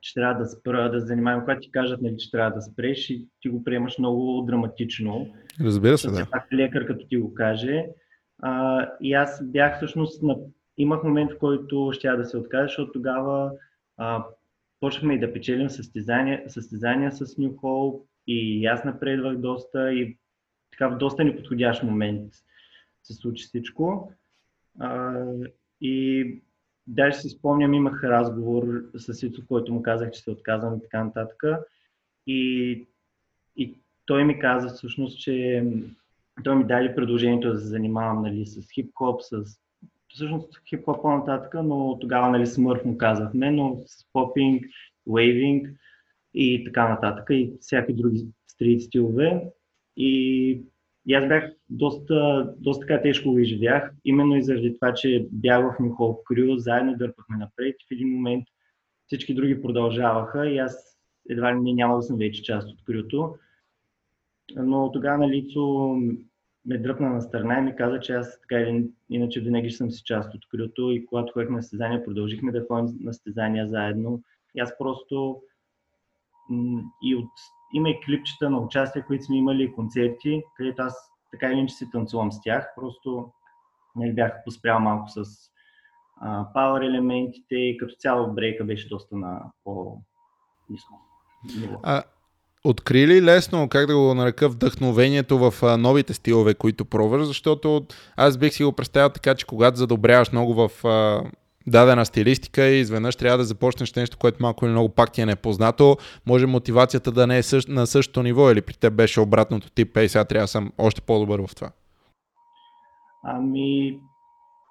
че 0.00 0.14
трябва 0.14 0.42
да 0.42 0.46
спра, 0.46 0.90
да 0.90 1.00
се 1.00 1.06
занимавам, 1.06 1.40
когато 1.40 1.60
ти 1.60 1.70
кажат, 1.70 2.02
нали, 2.02 2.16
че 2.16 2.30
трябва 2.30 2.50
да 2.50 2.62
спреш 2.62 3.10
и 3.10 3.28
ти 3.40 3.48
го 3.48 3.64
приемаш 3.64 3.98
много 3.98 4.42
драматично. 4.42 5.34
Разбира 5.60 5.98
се, 5.98 6.10
да. 6.10 6.26
Пак 6.30 6.46
лекар, 6.52 6.86
като 6.86 7.06
ти 7.06 7.16
го 7.16 7.34
каже. 7.34 7.86
А, 8.42 8.86
и 9.00 9.14
аз 9.14 9.50
бях 9.50 9.76
всъщност, 9.76 10.22
на... 10.22 10.36
имах 10.78 11.04
момент, 11.04 11.32
в 11.32 11.38
който 11.38 11.90
ще 11.92 12.08
да 12.08 12.24
се 12.24 12.36
откажа, 12.36 12.66
защото 12.66 12.92
тогава 12.92 13.50
а, 13.96 14.24
почнахме 14.80 15.14
и 15.14 15.20
да 15.20 15.32
печелим 15.32 15.70
състезания, 15.70 16.42
състезания 16.46 17.12
с 17.12 17.38
Нюхол 17.38 18.04
и 18.26 18.66
аз 18.66 18.84
напредвах 18.84 19.36
доста 19.36 19.92
и 19.92 20.16
така 20.78 20.88
в 20.88 20.98
доста 20.98 21.24
неподходящ 21.24 21.82
момент 21.82 22.32
се 23.02 23.14
случи 23.14 23.44
всичко. 23.44 24.12
А, 24.80 25.22
и 25.80 26.24
даже 26.86 27.18
си 27.18 27.28
спомням, 27.28 27.74
имах 27.74 28.04
разговор 28.04 28.64
с 28.94 29.22
Ицо, 29.22 29.42
който 29.48 29.72
му 29.72 29.82
казах, 29.82 30.10
че 30.10 30.20
се 30.20 30.30
отказвам 30.30 30.76
и 30.76 30.82
така 30.82 31.04
нататък. 31.04 31.42
И, 32.26 32.86
и 33.56 33.74
той 34.06 34.24
ми 34.24 34.38
каза 34.38 34.68
всъщност, 34.68 35.20
че 35.20 35.64
той 36.44 36.56
ми 36.56 36.64
даде 36.64 36.94
предложението 36.94 37.52
да 37.52 37.58
се 37.58 37.66
занимавам 37.66 38.22
нали, 38.22 38.46
с 38.46 38.60
хип-хоп, 38.72 39.20
с 39.20 39.58
всъщност 40.08 40.60
хип-хоп 40.68 41.02
по-нататък, 41.02 41.54
но 41.64 41.98
тогава 42.00 42.30
нали, 42.30 42.46
смърт 42.46 42.84
му 42.84 42.98
казахме, 42.98 43.50
но 43.50 43.76
с 43.86 44.12
попинг, 44.12 44.64
вейвинг 45.06 45.68
и 46.34 46.64
така 46.64 46.88
нататък 46.88 47.26
и 47.30 47.52
всякакви 47.60 47.94
други 47.94 48.26
стрит 48.46 48.82
стилове. 48.82 49.42
И, 49.96 50.62
и 51.06 51.14
аз 51.14 51.28
бях 51.28 51.52
доста, 51.70 52.50
доста 52.58 52.86
така 52.86 53.02
тежко 53.02 53.30
го 53.30 53.38
изживях, 53.38 53.92
именно 54.04 54.36
и 54.36 54.42
заради 54.42 54.74
това, 54.74 54.94
че 54.94 55.26
бях 55.32 55.64
в 55.64 55.80
Михол 55.80 56.22
Крю, 56.24 56.56
заедно 56.56 56.96
дърпахме 56.96 57.36
напред 57.36 57.76
в 57.88 57.92
един 57.92 58.08
момент 58.08 58.44
всички 59.06 59.34
други 59.34 59.62
продължаваха 59.62 60.50
и 60.50 60.58
аз 60.58 60.98
едва 61.30 61.54
ли 61.54 61.60
не 61.60 61.72
няма 61.72 61.96
да 61.96 62.02
съм 62.02 62.16
вече 62.16 62.42
част 62.42 62.68
от 62.68 62.84
Крюто. 62.84 63.34
Но 64.56 64.92
тогава 64.92 65.18
на 65.18 65.28
лицо 65.28 65.96
ме 66.66 66.78
дръпна 66.78 67.10
на 67.10 67.22
страна 67.22 67.58
и 67.58 67.62
ми 67.62 67.76
каза, 67.76 68.00
че 68.00 68.12
аз 68.12 68.40
така 68.40 68.60
или 68.60 68.88
иначе 69.10 69.40
винаги 69.40 69.70
съм 69.70 69.90
си 69.90 70.02
част 70.04 70.34
от 70.34 70.48
крилото 70.48 70.90
и 70.90 71.06
когато 71.06 71.32
ходихме 71.32 71.56
на 71.56 71.62
състезания, 71.62 72.04
продължихме 72.04 72.52
да 72.52 72.66
ходим 72.68 72.98
на 73.00 73.14
състезания 73.14 73.68
заедно. 73.68 74.22
И 74.54 74.60
аз 74.60 74.78
просто 74.78 75.42
и 77.02 77.16
от, 77.16 77.30
има 77.72 77.88
и 77.88 78.00
клипчета 78.00 78.50
на 78.50 78.58
участия, 78.58 79.06
които 79.06 79.24
сме 79.24 79.36
имали, 79.36 79.72
концерти, 79.72 80.42
където 80.56 80.82
аз 80.82 81.10
така 81.30 81.46
или 81.46 81.58
иначе 81.58 81.74
си 81.74 81.90
танцувам 81.90 82.32
с 82.32 82.40
тях. 82.40 82.68
Просто 82.76 83.28
нали, 83.96 84.12
бях 84.12 84.32
поспрял 84.44 84.80
малко 84.80 85.08
с 85.08 85.24
а, 86.20 86.46
power 86.56 86.86
елементите 86.86 87.54
и 87.54 87.76
като 87.76 87.94
цяло 87.98 88.32
брейка 88.32 88.64
беше 88.64 88.88
доста 88.88 89.16
на 89.16 89.42
по-низко 89.64 91.00
А, 91.82 92.02
откри 92.64 93.06
ли 93.06 93.22
лесно, 93.22 93.68
как 93.68 93.86
да 93.86 93.96
го 93.96 94.14
нарека, 94.14 94.48
вдъхновението 94.48 95.38
в 95.38 95.78
новите 95.78 96.14
стилове, 96.14 96.54
които 96.54 96.84
пробваш, 96.84 97.26
защото 97.26 97.86
аз 98.16 98.38
бих 98.38 98.52
си 98.52 98.64
го 98.64 98.72
представил 98.72 99.08
така, 99.08 99.34
че 99.34 99.46
когато 99.46 99.76
задобряваш 99.76 100.32
много 100.32 100.54
в 100.54 100.70
дадена 101.66 102.06
стилистика 102.06 102.66
и 102.66 102.80
изведнъж 102.80 103.16
трябва 103.16 103.38
да 103.38 103.44
започнеш 103.44 103.94
нещо, 103.94 104.18
което 104.18 104.42
малко 104.42 104.64
или 104.64 104.72
много 104.72 104.88
пак 104.88 105.12
ти 105.12 105.20
е 105.20 105.26
непознато, 105.26 105.96
може 106.26 106.46
мотивацията 106.46 107.12
да 107.12 107.26
не 107.26 107.38
е 107.38 107.42
на 107.68 107.86
същото 107.86 108.22
ниво 108.22 108.50
или 108.50 108.62
при 108.62 108.74
теб 108.74 108.94
беше 108.94 109.20
обратното 109.20 109.70
тип, 109.70 109.96
ей 109.96 110.08
сега 110.08 110.24
трябва 110.24 110.44
да 110.44 110.48
съм 110.48 110.72
още 110.78 111.00
по-добър 111.00 111.40
в 111.46 111.54
това. 111.54 111.70
Ами, 113.24 114.00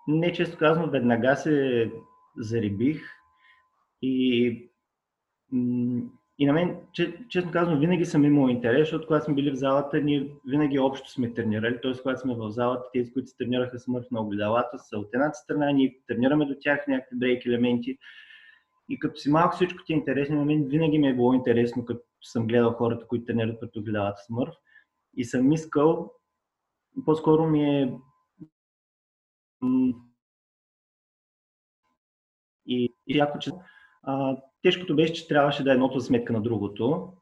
не 0.07 0.33
често 0.33 0.57
казвам, 0.57 0.89
веднага 0.89 1.35
се 1.35 1.91
зарибих 2.37 3.01
и 4.01 4.69
и 6.39 6.45
на 6.45 6.53
мен, 6.53 6.77
честно 7.29 7.51
казвам, 7.51 7.79
винаги 7.79 8.05
съм 8.05 8.25
имал 8.25 8.49
интерес, 8.49 8.79
защото 8.79 9.07
когато 9.07 9.25
сме 9.25 9.33
били 9.33 9.51
в 9.51 9.55
залата, 9.55 10.01
ние 10.01 10.31
винаги 10.47 10.79
общо 10.79 11.11
сме 11.11 11.33
тренирали, 11.33 11.81
т.е. 11.81 12.01
когато 12.01 12.21
сме 12.21 12.35
в 12.35 12.51
залата, 12.51 12.83
тези, 12.93 13.13
които 13.13 13.27
се 13.27 13.37
тренираха 13.37 13.79
смърт 13.79 14.11
на 14.11 14.21
огледалата, 14.21 14.79
са 14.79 14.97
от 14.97 15.09
едната 15.13 15.33
страна, 15.33 15.71
ние 15.71 15.99
тренираме 16.07 16.45
до 16.45 16.55
тях 16.61 16.87
някакви 16.87 17.17
брейк 17.17 17.45
елементи. 17.45 17.97
И 18.89 18.99
като 18.99 19.19
си 19.19 19.31
малко 19.31 19.55
всичко 19.55 19.83
ти 19.83 19.93
е 19.93 19.95
интересно, 19.95 20.35
на 20.35 20.45
мен 20.45 20.63
винаги 20.67 20.99
ми 20.99 21.07
е 21.07 21.15
било 21.15 21.33
интересно, 21.33 21.85
като 21.85 22.01
съм 22.21 22.47
гледал 22.47 22.71
хората, 22.71 23.07
които 23.07 23.25
тренират 23.25 23.59
пред 23.59 23.75
огледалата 23.75 24.21
смърт. 24.27 24.53
И 25.17 25.25
съм 25.25 25.51
искал, 25.51 26.11
по-скоро 27.05 27.47
ми 27.47 27.81
е 27.81 27.93
и, 32.65 32.93
и 33.07 33.19
ако 33.19 33.39
че 33.39 33.51
а, 34.03 34.37
Тежкото 34.63 34.95
беше, 34.95 35.13
че 35.13 35.27
трябваше 35.27 35.63
да 35.63 35.71
е 35.71 35.73
едното 35.73 35.99
за 35.99 36.05
сметка 36.05 36.33
на 36.33 36.41
другото 36.41 37.13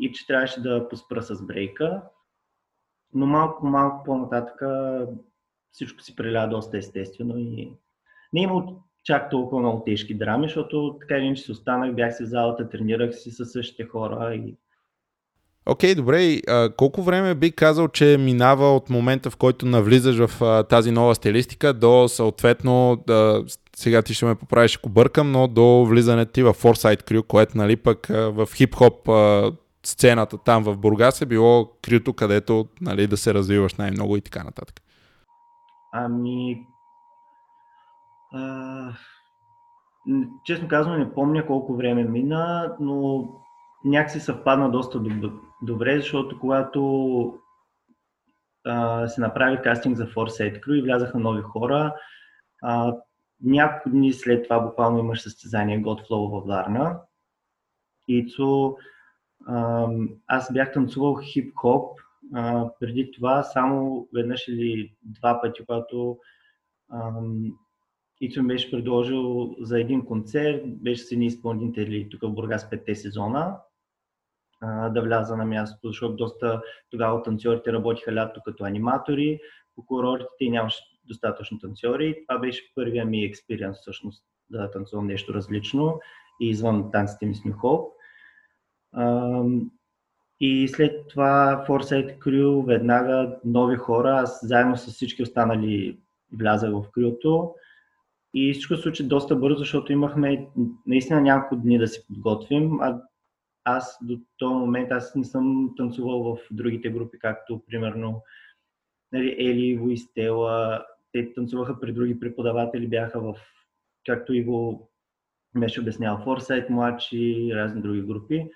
и 0.00 0.12
че 0.12 0.26
трябваше 0.26 0.60
да 0.60 0.88
поспра 0.88 1.22
с 1.22 1.46
брейка. 1.46 2.02
Но 3.14 3.26
малко, 3.26 3.66
малко 3.66 4.04
по-нататък 4.04 4.62
всичко 5.72 6.02
си 6.02 6.16
преля 6.16 6.46
доста 6.46 6.78
естествено 6.78 7.38
и 7.38 7.72
не 8.32 8.40
е 8.40 8.44
имало 8.44 8.82
чак 9.04 9.30
толкова 9.30 9.60
много 9.60 9.82
тежки 9.84 10.18
драми, 10.18 10.46
защото 10.46 10.96
така 11.00 11.16
или 11.16 11.24
иначе 11.24 11.42
си 11.42 11.52
останах, 11.52 11.94
бях 11.94 12.16
си 12.16 12.24
в 12.24 12.28
залата, 12.28 12.68
тренирах 12.68 13.14
си 13.14 13.30
със 13.30 13.52
същите 13.52 13.84
хора 13.84 14.34
и 14.34 14.56
Окей, 15.66 15.92
okay, 15.92 15.96
добре. 15.96 16.40
А, 16.48 16.72
колко 16.76 17.02
време 17.02 17.34
би 17.34 17.52
казал, 17.52 17.88
че 17.88 18.16
минава 18.20 18.76
от 18.76 18.90
момента, 18.90 19.30
в 19.30 19.36
който 19.36 19.66
навлизаш 19.66 20.26
в 20.26 20.42
а, 20.42 20.62
тази 20.62 20.90
нова 20.90 21.14
стилистика 21.14 21.72
до 21.74 22.08
съответно, 22.08 23.02
да, 23.06 23.44
сега 23.78 24.02
ти 24.02 24.14
ще 24.14 24.26
ме 24.26 24.34
поправиш, 24.34 24.76
ако 24.76 24.88
бъркам, 24.88 25.32
но 25.32 25.48
до 25.48 25.84
влизането 25.84 26.32
ти 26.32 26.42
в 26.42 26.54
Foresight 26.54 27.02
Crew, 27.02 27.26
което 27.26 27.58
нали 27.58 27.76
пък 27.76 28.06
в 28.08 28.46
хип-хоп 28.46 29.08
сцената 29.86 30.38
там 30.38 30.64
в 30.64 30.76
Бургас 30.76 31.22
е 31.22 31.26
било 31.26 31.72
крито, 31.82 32.12
където 32.12 32.66
нали, 32.80 33.06
да 33.06 33.16
се 33.16 33.34
развиваш 33.34 33.74
най-много 33.74 34.16
и 34.16 34.20
така 34.20 34.44
нататък. 34.44 34.80
Ами... 35.92 36.66
А... 38.32 38.92
Честно 40.44 40.68
казвам, 40.68 40.98
не 40.98 41.14
помня 41.14 41.46
колко 41.46 41.76
време 41.76 42.04
мина, 42.04 42.76
но 42.80 43.28
някакси 43.84 44.20
съвпадна 44.20 44.70
доста 44.70 45.00
добре, 45.62 45.96
защото 45.96 46.40
когато 46.40 47.34
а, 48.66 49.08
се 49.08 49.20
направи 49.20 49.62
кастинг 49.62 49.96
за 49.96 50.06
Force 50.06 50.60
Crew 50.60 50.78
и 50.78 50.82
влязаха 50.82 51.18
нови 51.18 51.42
хора, 51.42 51.94
а, 52.62 52.94
няколко 53.42 53.90
дни 53.90 54.12
след 54.12 54.44
това 54.44 54.60
буквално 54.60 54.98
имаш 54.98 55.22
състезание 55.22 55.82
Godflow 55.82 56.30
във 56.30 56.46
Варна. 56.46 57.00
И 58.08 58.34
то, 58.36 58.76
а, 59.46 59.88
аз 60.26 60.52
бях 60.52 60.72
танцувал 60.72 61.16
хип-хоп 61.22 62.00
преди 62.80 63.10
това 63.10 63.42
само 63.42 64.08
веднъж 64.14 64.48
или 64.48 64.92
два 65.02 65.40
пъти, 65.40 65.66
когато 65.66 66.18
Ицо 68.20 68.42
ми 68.42 68.48
беше 68.48 68.70
предложил 68.70 69.56
за 69.60 69.80
един 69.80 70.04
концерт, 70.04 70.62
беше 70.66 71.02
с 71.02 71.12
едни 71.12 71.26
изпълнители 71.26 72.08
тук 72.10 72.22
в 72.22 72.30
Бургас 72.30 72.70
5 72.70 72.94
сезона 72.94 73.56
а, 74.60 74.88
да 74.88 75.02
вляза 75.02 75.36
на 75.36 75.44
място, 75.44 75.88
защото 75.88 76.16
доста 76.16 76.62
тогава 76.90 77.22
танцорите 77.22 77.72
работиха 77.72 78.14
лято 78.14 78.40
като 78.44 78.64
аниматори, 78.64 79.40
по 79.74 79.86
курортите 79.86 80.44
и 80.44 80.50
нямаше 80.50 80.84
достатъчно 81.08 81.58
танцори. 81.58 82.24
Това 82.28 82.38
беше 82.38 82.72
първия 82.74 83.06
ми 83.06 83.24
експириенс 83.24 83.78
всъщност 83.80 84.24
да 84.50 84.70
танцувам 84.70 85.06
нещо 85.06 85.34
различно 85.34 86.00
и 86.40 86.48
извън 86.48 86.90
танците 86.90 87.26
ми 87.26 87.34
с 87.34 87.44
Нюхоп. 87.44 87.92
И 90.40 90.68
след 90.68 91.08
това 91.08 91.64
Foresight 91.68 92.18
Crew, 92.18 92.66
веднага 92.66 93.38
нови 93.44 93.76
хора, 93.76 94.16
аз 94.22 94.40
заедно 94.42 94.76
с 94.76 94.86
всички 94.86 95.22
останали 95.22 95.98
влязах 96.32 96.70
в 96.72 96.90
крилото. 96.92 97.54
И 98.34 98.52
всичко 98.52 98.76
се 98.76 98.82
случи 98.82 99.08
доста 99.08 99.36
бързо, 99.36 99.58
защото 99.58 99.92
имахме 99.92 100.48
наистина 100.86 101.20
няколко 101.20 101.56
дни 101.56 101.78
да 101.78 101.88
се 101.88 102.06
подготвим, 102.06 102.80
а 102.80 103.02
аз 103.64 103.98
до 104.02 104.18
този 104.38 104.54
момент 104.54 104.92
аз 104.92 105.14
не 105.14 105.24
съм 105.24 105.74
танцувал 105.76 106.22
в 106.22 106.38
другите 106.50 106.90
групи, 106.90 107.18
както 107.18 107.62
примерно 107.66 108.22
нали, 109.12 109.36
Ели, 109.38 109.76
Войстела, 109.76 110.84
те 111.12 111.32
танцуваха 111.34 111.80
при 111.80 111.92
други 111.92 112.20
преподаватели, 112.20 112.88
бяха 112.88 113.20
в, 113.20 113.34
както 114.06 114.34
и 114.34 114.44
го 114.44 114.90
беше 115.58 115.80
обяснял, 115.80 116.18
Foresight 116.26 116.70
младши 116.70 117.18
и 117.18 117.54
разни 117.54 117.82
други 117.82 118.02
групи. 118.02 118.50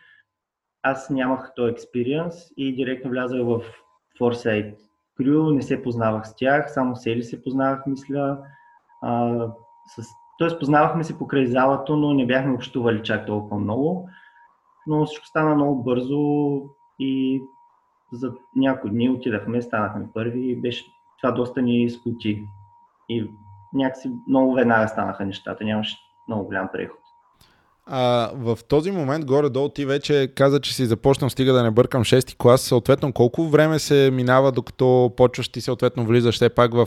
Аз 0.83 1.11
нямах 1.11 1.53
този 1.57 1.73
експириенс 1.73 2.35
и 2.57 2.75
директно 2.75 3.11
влязах 3.11 3.41
в 3.45 3.63
Foresight 4.21 4.77
Crew, 5.21 5.55
не 5.55 5.63
се 5.63 5.83
познавах 5.83 6.29
с 6.29 6.37
тях, 6.37 6.73
само 6.73 6.97
Сели 6.97 7.23
се 7.23 7.43
познавах, 7.43 7.87
мисля. 7.87 8.39
А, 9.03 9.47
с... 9.97 10.07
Тоест 10.39 10.59
познавахме 10.59 11.05
се 11.05 11.19
покрай 11.19 11.47
залата, 11.47 11.97
но 11.97 12.15
не 12.15 12.27
бяхме 12.27 12.53
общували 12.53 13.03
чак 13.03 13.27
толкова 13.27 13.61
много 13.61 14.09
но 14.87 15.07
всичко 15.07 15.27
стана 15.27 15.55
много 15.55 15.83
бързо 15.83 16.63
и 16.99 17.43
за 18.13 18.33
няколко 18.57 18.89
дни 18.89 19.11
отидахме, 19.11 19.63
станахме 19.63 20.09
първи 20.15 20.51
и 20.51 20.57
беше, 20.57 20.85
това 21.23 21.33
доста 21.33 21.63
ни 21.63 21.91
сплоти. 21.91 22.43
И 23.09 23.31
някакси 23.75 24.11
много 24.29 24.55
веднага 24.55 24.89
станаха 24.89 25.27
нещата, 25.27 25.65
нямаше 25.65 25.97
много 26.29 26.45
голям 26.45 26.69
преход. 26.73 26.99
А, 27.87 28.31
в 28.35 28.59
този 28.69 28.91
момент 28.91 29.25
горе-долу 29.25 29.69
ти 29.69 29.87
вече 29.87 30.33
каза, 30.37 30.61
че 30.61 30.75
си 30.75 30.87
започнал, 30.87 31.31
стига 31.31 31.53
да 31.53 31.63
не 31.63 31.71
бъркам 31.71 32.05
6 32.05 32.37
клас. 32.37 32.61
Съответно, 32.61 33.13
колко 33.13 33.49
време 33.49 33.79
се 33.79 34.11
минава, 34.13 34.53
докато 34.53 35.13
почваш 35.17 35.49
ти 35.49 35.61
съответно 35.61 36.05
влизаш 36.05 36.35
все 36.35 36.49
пак 36.49 36.75
в 36.75 36.87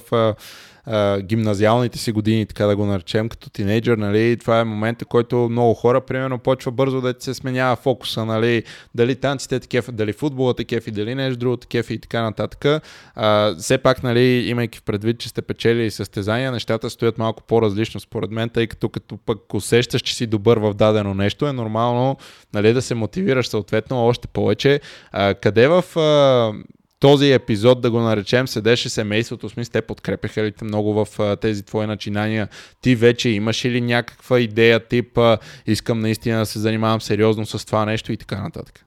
гимназиалните 1.21 1.97
си 1.97 2.11
години, 2.11 2.45
така 2.45 2.65
да 2.65 2.75
го 2.75 2.85
наречем, 2.85 3.29
като 3.29 3.49
тинейджър, 3.49 3.97
нали, 3.97 4.37
това 4.37 4.59
е 4.59 4.63
момента, 4.63 5.05
който 5.05 5.47
много 5.51 5.73
хора, 5.73 6.01
примерно, 6.01 6.39
почва 6.39 6.71
бързо 6.71 7.01
да 7.01 7.13
се 7.19 7.33
сменява 7.33 7.75
фокуса, 7.75 8.25
нали, 8.25 8.63
дали 8.95 9.15
танците 9.15 9.59
такива, 9.59 9.91
дали 9.91 10.13
футбола 10.13 10.53
такива, 10.53 10.91
дали 10.91 11.15
нещо 11.15 11.39
друго 11.39 11.57
такива 11.57 11.93
и 11.93 11.99
така 11.99 12.21
нататък. 12.21 12.83
А, 13.15 13.55
все 13.55 13.77
пак, 13.77 14.03
нали, 14.03 14.49
имайки 14.49 14.79
в 14.79 14.83
предвид, 14.83 15.19
че 15.19 15.29
сте 15.29 15.41
печели 15.41 15.91
състезания, 15.91 16.51
нещата 16.51 16.89
стоят 16.89 17.17
малко 17.17 17.43
по-различно 17.43 17.99
според 17.99 18.31
мен, 18.31 18.49
тъй 18.49 18.67
като 18.67 18.89
като 18.89 19.17
пък 19.17 19.53
усещаш, 19.53 20.01
че 20.01 20.15
си 20.15 20.27
добър 20.27 20.57
в 20.57 20.73
дадено 20.73 21.13
нещо, 21.13 21.47
е 21.47 21.53
нормално 21.53 22.17
нали, 22.53 22.73
да 22.73 22.81
се 22.81 22.95
мотивираш 22.95 23.47
съответно 23.47 24.05
още 24.05 24.27
повече. 24.27 24.79
А, 25.11 25.33
къде 25.33 25.67
в 25.67 25.99
а, 25.99 26.53
този 26.99 27.31
епизод, 27.31 27.81
да 27.81 27.91
го 27.91 27.99
наречем, 27.99 28.47
седеше 28.47 28.89
семейството, 28.89 29.49
смисъл, 29.49 29.71
те 29.71 29.81
подкрепяха 29.81 30.43
ли 30.43 30.51
те 30.51 30.65
много 30.65 31.05
в 31.05 31.19
а, 31.19 31.35
тези 31.35 31.65
твои 31.65 31.87
начинания? 31.87 32.47
Ти 32.81 32.95
вече 32.95 33.29
имаш 33.29 33.65
ли 33.65 33.81
някаква 33.81 34.39
идея, 34.39 34.87
тип 34.87 35.17
а, 35.17 35.37
искам 35.67 35.99
наистина 35.99 36.39
да 36.39 36.45
се 36.45 36.59
занимавам 36.59 37.01
сериозно 37.01 37.45
с 37.45 37.65
това 37.65 37.85
нещо 37.85 38.11
и 38.11 38.17
така 38.17 38.41
нататък? 38.41 38.85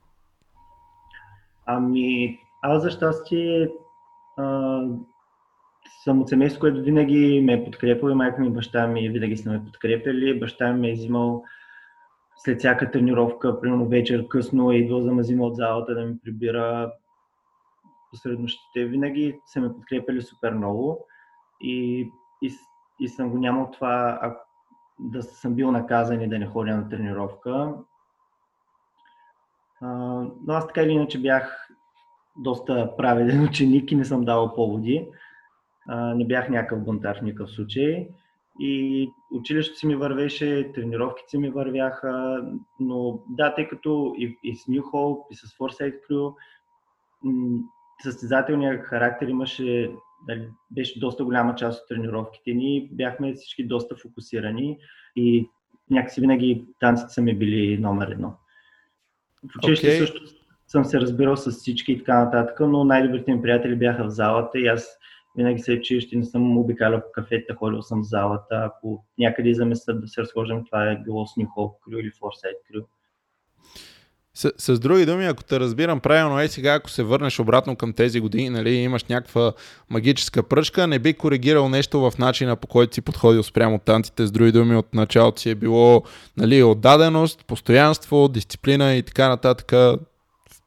Ами, 1.67 2.39
аз 2.63 2.83
за 2.83 2.91
щастие 2.91 3.69
а, 4.37 4.81
съм 6.05 6.21
от 6.21 6.29
семейство, 6.29 6.61
което 6.61 6.83
винаги 6.83 7.41
ме 7.45 7.53
е 7.53 7.65
подкрепило 7.65 8.11
и 8.11 8.15
майка 8.15 8.41
ми 8.41 8.47
и 8.47 8.51
баща 8.51 8.87
ми 8.87 9.09
винаги 9.09 9.37
са 9.37 9.51
ме 9.51 9.65
подкрепили. 9.65 10.39
Баща 10.39 10.73
ми 10.73 10.91
е 10.91 10.93
взимал 10.93 11.45
след 12.37 12.59
всяка 12.59 12.91
тренировка, 12.91 13.61
примерно 13.61 13.89
вечер 13.89 14.29
късно, 14.29 14.73
е 14.73 14.77
идвал 14.77 15.01
за 15.01 15.13
взима 15.15 15.47
от 15.47 15.57
залата 15.57 15.95
да 15.95 16.05
ми 16.05 16.15
прибира 16.25 16.93
посреднощите 18.11 18.85
винаги 18.85 19.41
са 19.47 19.61
ме 19.61 19.73
подкрепили 19.73 20.23
супер 20.23 20.53
много 20.53 21.07
и, 21.61 22.01
и, 22.43 22.53
и 23.01 23.09
съм 23.09 23.31
го 23.31 23.39
нямал 23.39 23.71
това 23.73 24.19
а, 24.23 24.37
да 25.01 25.23
съм 25.23 25.55
бил 25.55 25.73
наказан 25.73 26.21
и 26.23 26.29
да 26.29 26.39
не 26.39 26.47
ходя 26.47 26.77
на 26.77 26.89
тренировка. 26.89 27.75
А, 29.81 29.89
но 30.47 30.55
аз 30.55 30.67
така 30.67 30.83
или 30.83 30.93
иначе 30.93 31.21
бях 31.21 31.69
доста 32.37 32.97
праведен 32.97 33.45
ученик 33.45 33.93
и 33.93 33.97
не 33.97 34.05
съм 34.05 34.25
давал 34.25 34.55
поводи. 34.55 35.09
А, 35.89 36.15
не 36.15 36.27
бях 36.27 36.49
някакъв 36.49 36.85
бунтар 36.85 37.19
в 37.19 37.23
никакъв 37.23 37.51
случай. 37.51 38.09
И 38.61 39.13
училището 39.33 39.79
си 39.79 39.87
ми 39.87 39.97
вървеше, 39.97 40.73
тренировките 40.75 41.31
си 41.31 41.39
ми 41.39 41.51
вървяха, 41.51 42.43
но 42.81 43.21
да, 43.29 43.55
тъй 43.55 43.69
като 43.69 44.15
и, 44.19 44.39
и 44.45 44.57
с 44.57 44.65
New 44.65 44.83
Hope, 44.83 45.27
и 45.31 45.35
с 45.35 45.41
Foresight 45.41 45.95
Crew, 46.11 46.35
състезателният 48.03 48.87
характер 48.87 49.29
имаше, 49.29 49.91
дали, 50.27 50.49
беше 50.71 51.01
доста 51.01 51.25
голяма 51.25 51.55
част 51.55 51.83
от 51.83 51.89
тренировките 51.89 52.55
ни, 52.55 52.89
бяхме 52.93 53.35
всички 53.35 53.67
доста 53.67 53.97
фокусирани 53.97 54.79
и 55.17 55.49
някакси 55.91 56.21
винаги 56.21 56.65
танците 56.81 57.13
са 57.13 57.23
ми 57.23 57.39
били 57.39 57.79
номер 57.79 58.09
едно. 58.09 58.35
В 59.53 59.57
училище 59.57 59.87
okay. 59.87 59.99
също 59.99 60.21
съм 60.67 60.85
се 60.85 61.01
разбирал 61.01 61.37
с 61.37 61.51
всички 61.51 61.93
и 61.93 61.99
така 61.99 62.25
нататък, 62.25 62.61
но 62.61 62.85
най-добрите 62.85 63.35
ми 63.35 63.43
приятели 63.43 63.77
бяха 63.77 64.05
в 64.05 64.11
залата 64.11 64.59
и 64.59 64.67
аз 64.67 64.99
винаги 65.37 65.63
се 65.63 65.73
училище 65.73 66.17
не 66.17 66.25
съм 66.25 66.59
обикалял 66.59 67.01
по 67.01 67.13
кафета, 67.13 67.55
ходил 67.55 67.83
съм 67.83 68.03
в 68.03 68.07
залата. 68.07 68.63
Ако 68.65 69.05
някъде 69.19 69.55
заместят 69.55 70.01
да 70.01 70.09
се 70.09 70.21
разхождам, 70.21 70.65
това 70.65 70.91
е 70.91 71.03
било 71.03 71.27
с 71.27 71.31
New 71.31 71.47
Крю 71.85 71.99
или 71.99 72.11
Foresight 72.11 72.73
Крю. 72.73 72.83
С, 74.39 74.53
с 74.59 74.79
други 74.79 75.07
думи, 75.07 75.27
ако 75.27 75.45
те 75.45 75.61
разбирам 75.61 76.01
правилно, 76.01 76.41
е 76.41 76.49
сега, 76.49 76.75
ако 76.75 76.91
се 76.91 77.03
върнеш 77.03 77.41
обратно 77.41 77.77
към 77.77 77.93
тези 77.93 78.21
години, 78.21 78.51
нали, 78.51 78.75
имаш 78.75 79.05
някаква 79.05 79.53
магическа 79.91 80.43
пръчка, 80.43 80.87
не 80.87 80.99
би 80.99 81.15
коригирал 81.15 81.69
нещо 81.69 82.01
в 82.01 82.19
начина 82.19 82.57
по 82.57 82.67
който 82.67 82.95
си 82.95 83.01
подходил 83.01 83.43
спрямо 83.43 83.79
танците. 83.79 84.27
С 84.27 84.31
други 84.31 84.53
думи, 84.53 84.77
от 84.77 84.95
началото 84.95 85.41
си 85.41 85.51
е 85.51 85.55
било 85.55 86.03
нали, 86.37 86.63
отдаденост, 86.63 87.45
постоянство, 87.47 88.29
дисциплина 88.29 88.95
и 88.95 89.03
така 89.03 89.29
нататък, 89.29 89.99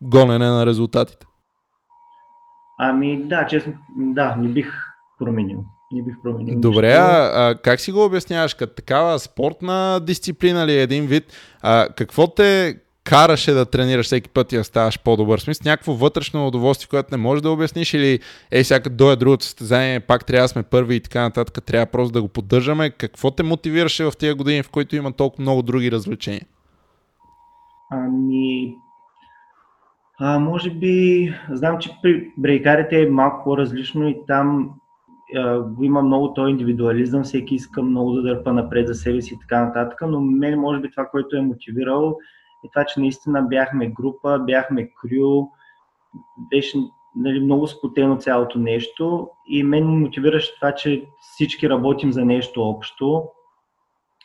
гонене 0.02 0.48
на 0.50 0.66
резултатите. 0.66 1.26
Ами 2.80 3.24
да, 3.24 3.48
честно, 3.48 3.74
да, 3.98 4.36
не 4.36 4.48
бих 4.48 4.74
променил. 5.20 5.64
Не 5.92 6.04
бих 6.04 6.16
променил. 6.24 6.60
Добре, 6.60 6.94
а, 6.94 7.32
а 7.34 7.56
как 7.56 7.80
си 7.80 7.92
го 7.92 8.06
обясняваш? 8.06 8.54
Като 8.54 8.74
такава 8.74 9.20
спортна 9.20 10.00
дисциплина 10.04 10.68
ли 10.68 10.72
е 10.72 10.82
един 10.82 11.06
вид? 11.06 11.24
А, 11.62 11.88
какво 11.96 12.28
те 12.28 12.78
караше 13.12 13.52
да 13.52 13.66
тренираш 13.66 14.06
всеки 14.06 14.30
път 14.30 14.54
и 14.54 14.58
да 14.58 14.64
ставаш 14.64 15.00
по-добър? 15.00 15.40
Смисъл, 15.40 15.72
някакво 15.72 15.94
вътрешно 15.94 16.48
удоволствие, 16.48 16.88
което 16.90 17.08
не 17.12 17.18
можеш 17.18 17.42
да 17.42 17.52
обясниш 17.52 17.94
или 17.94 18.20
ей, 18.52 18.64
сега 18.64 18.80
като 18.80 18.96
дойде 18.96 19.16
другото 19.16 19.46
състезание, 19.46 20.00
пак 20.00 20.26
трябва 20.26 20.44
да 20.44 20.48
сме 20.48 20.64
първи 20.64 20.96
и 20.96 21.00
така 21.00 21.22
нататък, 21.22 21.66
трябва 21.66 21.86
просто 21.86 22.14
да 22.14 22.22
го 22.22 22.28
поддържаме. 22.28 22.90
Какво 22.90 23.32
те 23.32 23.44
мотивираше 23.44 24.04
в 24.04 24.12
тези 24.20 24.34
години, 24.34 24.64
в 24.64 24.70
които 24.70 24.96
има 24.96 25.12
толкова 25.12 25.42
много 25.42 25.62
други 25.62 25.92
развлечения? 25.92 26.46
Ами, 27.92 28.76
а, 30.20 30.40
може 30.40 30.70
би, 30.70 31.34
знам, 31.50 31.80
че 31.80 31.92
при 32.04 32.32
брейкарите 32.38 33.02
е 33.02 33.10
малко 33.10 33.44
по-различно 33.44 34.08
и 34.08 34.18
там 34.28 34.70
го 35.68 35.84
има 35.84 36.02
много 36.02 36.34
този 36.34 36.52
индивидуализъм, 36.52 37.24
всеки 37.24 37.56
иска 37.56 37.84
много 37.84 38.12
да 38.12 38.22
дърпа 38.22 38.54
напред 38.54 38.88
за 38.88 38.94
себе 38.94 39.22
си 39.22 39.34
и 39.34 39.40
така 39.40 39.66
нататък, 39.66 40.00
но 40.08 40.22
мен 40.22 40.60
може 40.60 40.80
би 40.80 40.92
това, 40.92 41.06
което 41.06 41.36
е 41.36 41.42
мотивирало 41.42 42.18
е 42.66 42.70
това, 42.74 42.86
че 42.86 43.00
наистина 43.00 43.42
бяхме 43.42 43.88
група, 43.88 44.40
бяхме 44.40 44.90
крю, 44.90 45.48
беше 46.50 46.78
нали, 47.16 47.40
много 47.40 47.68
спотено 47.68 48.18
цялото 48.18 48.60
нещо 48.60 49.30
и 49.48 49.64
мен 49.64 49.86
мотивираше 49.86 50.56
това, 50.56 50.76
че 50.76 51.06
всички 51.22 51.70
работим 51.70 52.12
за 52.12 52.26
нещо 52.26 52.62
общо. 52.62 53.30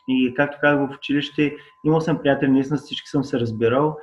И 0.08 0.34
както 0.34 0.58
казах 0.60 0.90
в 0.90 0.96
училище, 0.96 1.56
имал 1.84 2.00
съм 2.00 2.18
приятели, 2.18 2.50
наистина 2.50 2.78
всички 2.78 3.08
съм 3.08 3.24
се 3.24 3.40
разбирал, 3.40 3.96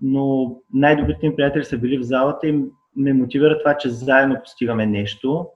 но 0.00 0.56
най-добрите 0.72 1.28
ми 1.28 1.36
приятели 1.36 1.64
са 1.64 1.78
били 1.78 1.98
в 1.98 2.02
залата 2.02 2.48
и 2.48 2.64
ме 2.96 3.12
мотивира 3.12 3.58
това, 3.58 3.76
че 3.76 3.90
заедно 3.90 4.40
постигаме 4.44 4.86
нещо. 4.86 5.46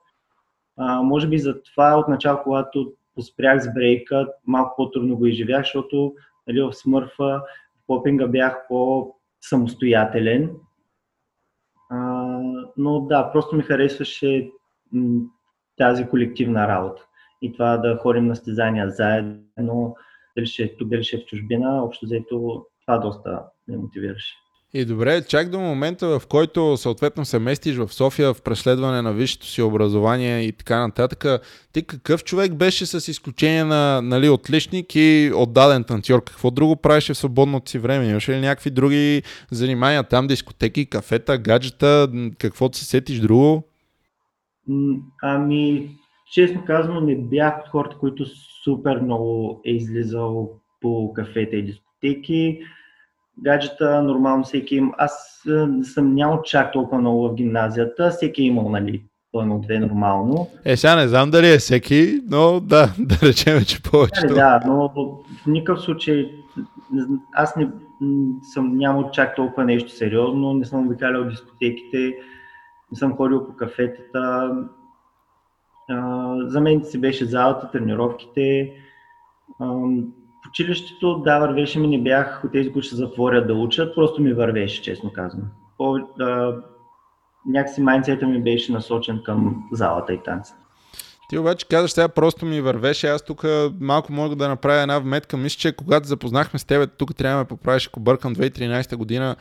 А, 0.76 1.02
може 1.02 1.28
би 1.28 1.38
за 1.38 1.62
това 1.62 1.98
отначало, 1.98 2.42
когато 2.42 2.92
поспрях 3.14 3.62
с 3.62 3.74
брейка, 3.74 4.28
малко 4.46 4.74
по-трудно 4.76 5.16
го 5.16 5.26
изживях, 5.26 5.62
защото 5.62 6.14
нали, 6.46 6.62
в 6.62 6.72
смърфа, 6.72 7.42
попинга 7.90 8.26
бях 8.26 8.66
по-самостоятелен. 8.68 10.50
А, 11.90 11.98
но 12.76 13.00
да, 13.00 13.32
просто 13.32 13.56
ми 13.56 13.62
харесваше 13.62 14.50
тази 15.76 16.06
колективна 16.06 16.68
работа. 16.68 17.06
И 17.42 17.52
това 17.52 17.76
да 17.76 17.98
ходим 18.02 18.26
на 18.26 18.36
стезания 18.36 18.90
заедно, 18.90 19.96
дали 20.36 20.46
ще 20.46 20.62
е 20.62 20.76
тук, 20.76 20.88
дали 20.88 21.04
ще 21.04 21.16
е 21.16 21.20
в 21.20 21.24
чужбина, 21.24 21.84
общо 21.84 22.06
взето 22.06 22.66
това 22.86 22.98
доста 22.98 23.44
ме 23.68 23.76
мотивираше. 23.76 24.34
И 24.74 24.84
добре, 24.84 25.24
чак 25.28 25.50
до 25.50 25.60
момента, 25.60 26.18
в 26.18 26.26
който 26.26 26.76
съответно 26.76 27.24
се 27.24 27.38
местиш 27.38 27.76
в 27.76 27.94
София 27.94 28.34
в 28.34 28.42
преследване 28.42 29.02
на 29.02 29.12
висшето 29.12 29.46
си 29.46 29.62
образование 29.62 30.40
и 30.40 30.52
така 30.52 30.78
нататък, 30.78 31.42
ти 31.72 31.82
какъв 31.82 32.24
човек 32.24 32.54
беше 32.54 32.86
с 32.86 33.08
изключение 33.08 33.64
на 33.64 34.00
нали, 34.02 34.28
отличник 34.28 34.94
и 34.94 35.32
отдаден 35.34 35.84
танцор? 35.84 36.24
Какво 36.24 36.50
друго 36.50 36.76
правеше 36.76 37.14
в 37.14 37.18
свободното 37.18 37.70
си 37.70 37.78
време? 37.78 38.06
Имаше 38.06 38.32
ли 38.32 38.40
някакви 38.40 38.70
други 38.70 39.22
занимания 39.50 40.04
там, 40.04 40.26
дискотеки, 40.26 40.86
кафета, 40.86 41.38
гаджета, 41.38 42.08
каквото 42.38 42.78
се 42.78 42.84
сетиш 42.84 43.18
друго? 43.18 43.64
Ами, 45.22 45.90
честно 46.32 46.64
казано, 46.66 47.00
не 47.00 47.16
бях 47.16 47.54
от 47.60 47.68
хората, 47.68 47.96
които 48.00 48.24
супер 48.64 49.00
много 49.00 49.60
е 49.66 49.70
излизал 49.70 50.50
по 50.80 51.12
кафета 51.12 51.56
и 51.56 51.64
дискотеки 51.64 52.60
гаджета, 53.42 54.02
нормално 54.02 54.44
всеки 54.44 54.76
им. 54.76 54.92
Аз 54.98 55.42
не 55.46 55.84
съм 55.84 56.14
нямал 56.14 56.42
чак 56.42 56.72
толкова 56.72 57.00
много 57.00 57.28
в 57.28 57.34
гимназията, 57.34 58.10
всеки 58.10 58.42
е 58.42 58.46
имал, 58.46 58.68
нали, 58.68 59.02
едно-две 59.34 59.78
нормално. 59.78 60.48
Е, 60.64 60.76
сега 60.76 60.96
не 60.96 61.08
знам 61.08 61.30
дали 61.30 61.52
е 61.52 61.58
всеки, 61.58 62.20
но 62.28 62.60
да, 62.60 62.94
да 62.98 63.16
речем, 63.22 63.64
че 63.64 63.82
повече. 63.82 64.26
Да, 64.26 64.34
да, 64.34 64.60
но 64.66 64.88
в 64.88 65.46
никакъв 65.46 65.82
случай 65.82 66.30
аз 67.34 67.56
не 67.56 67.68
съм 68.54 68.76
нямал 68.76 69.10
чак 69.10 69.36
толкова 69.36 69.64
нещо 69.64 69.90
сериозно, 69.90 70.54
не 70.54 70.64
съм 70.64 70.86
обикалял 70.86 71.24
дискотеките, 71.24 72.14
не 72.92 72.98
съм 72.98 73.16
ходил 73.16 73.46
по 73.46 73.56
кафетата. 73.56 74.50
За 76.46 76.60
мен 76.60 76.84
си 76.84 77.00
беше 77.00 77.24
залата, 77.24 77.70
тренировките 77.70 78.72
училището, 80.48 81.18
да, 81.18 81.38
вървеше 81.38 81.78
ми, 81.78 81.86
не 81.86 82.02
бях 82.02 82.42
от 82.44 82.52
тези, 82.52 82.72
които 82.72 82.86
ще 82.86 82.96
затворят 82.96 83.46
да 83.46 83.54
учат, 83.54 83.94
просто 83.94 84.22
ми 84.22 84.32
вървеше, 84.32 84.82
честно 84.82 85.12
казвам. 85.12 85.44
По, 85.78 85.96
а, 86.20 86.54
някакси 87.46 87.80
майнцета 87.80 88.26
ми 88.26 88.42
беше 88.42 88.72
насочен 88.72 89.22
към 89.24 89.64
залата 89.72 90.12
и 90.12 90.22
танца. 90.22 90.54
Ти 91.30 91.38
обаче 91.38 91.66
казваш, 91.66 91.90
сега 91.90 92.08
просто 92.08 92.46
ми 92.46 92.60
вървеше. 92.60 93.08
Аз 93.08 93.22
тук 93.22 93.44
малко 93.80 94.12
мога 94.12 94.36
да 94.36 94.48
направя 94.48 94.80
една 94.80 94.98
вметка. 94.98 95.36
Мисля, 95.36 95.58
че 95.58 95.72
когато 95.72 96.08
запознахме 96.08 96.58
с 96.58 96.64
теб, 96.64 96.90
тук 96.98 97.16
трябва 97.16 97.36
да 97.36 97.42
ме 97.42 97.48
поправиш, 97.48 97.86
ако 97.86 98.00
бъркам 98.00 98.34
2013 98.34 98.96
година, 98.96 99.36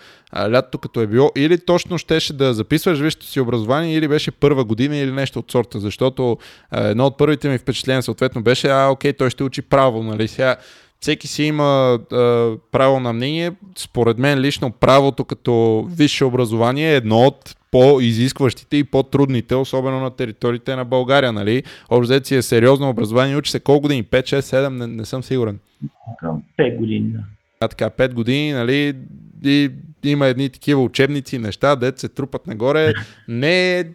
лятото 0.50 0.78
като 0.78 1.02
е 1.02 1.08
било, 1.08 1.32
или 1.38 1.66
точно 1.66 1.98
щеше 1.98 2.34
да 2.34 2.54
записваш 2.54 3.00
висшето 3.00 3.26
си 3.26 3.40
образование, 3.40 3.96
или 3.96 4.08
беше 4.08 4.32
първа 4.32 4.66
година, 4.66 4.98
или 4.98 5.12
нещо 5.12 5.40
от 5.40 5.52
сорта. 5.52 5.80
Защото 5.80 6.38
едно 6.72 7.06
от 7.06 7.18
първите 7.18 7.50
ми 7.50 7.58
впечатления 7.58 8.04
съответно 8.04 8.44
беше, 8.44 8.68
а, 8.68 8.90
окей, 8.92 9.14
той 9.14 9.30
ще 9.30 9.44
учи 9.44 9.62
право, 9.62 10.04
нали? 10.04 10.28
Сега 10.28 10.56
всеки 11.00 11.28
си 11.28 11.44
има 11.44 12.00
а, 12.12 12.56
право 12.72 13.00
на 13.00 13.14
мнение. 13.14 13.52
Според 13.78 14.18
мен 14.18 14.40
лично 14.40 14.72
правото 14.72 15.26
като 15.26 15.86
висше 15.92 16.26
образование 16.26 16.92
е 16.92 16.96
едно 16.96 17.18
от 17.18 17.56
по-изискващите 17.72 18.78
и 18.78 18.84
по-трудните, 18.84 19.56
особено 19.56 20.00
на 20.00 20.12
териториите 20.12 20.76
на 20.76 20.86
България. 20.86 21.34
Нали? 21.34 21.64
Общо 21.90 22.26
си 22.26 22.36
е 22.36 22.42
сериозно 22.42 22.90
образование, 22.90 23.36
учи 23.36 23.52
се 23.52 23.60
колко 23.60 23.82
години? 23.82 24.04
5, 24.04 24.22
6, 24.22 24.40
7, 24.40 24.70
не, 24.70 24.88
не 24.88 25.06
съм 25.06 25.24
сигурен. 25.24 25.60
5 26.60 26.78
години, 26.78 27.10
да. 27.10 27.20
А 27.60 27.68
така, 27.68 27.90
5 27.90 28.14
години, 28.14 28.52
нали, 28.52 28.96
и 29.44 29.72
има 30.04 30.28
едни 30.28 30.50
такива 30.50 30.84
учебници, 30.84 31.38
неща, 31.38 31.76
дете 31.76 32.00
се 32.00 32.10
трупат 32.10 32.48
нагоре. 32.48 32.94
Не 33.28 33.80
е 33.80 33.86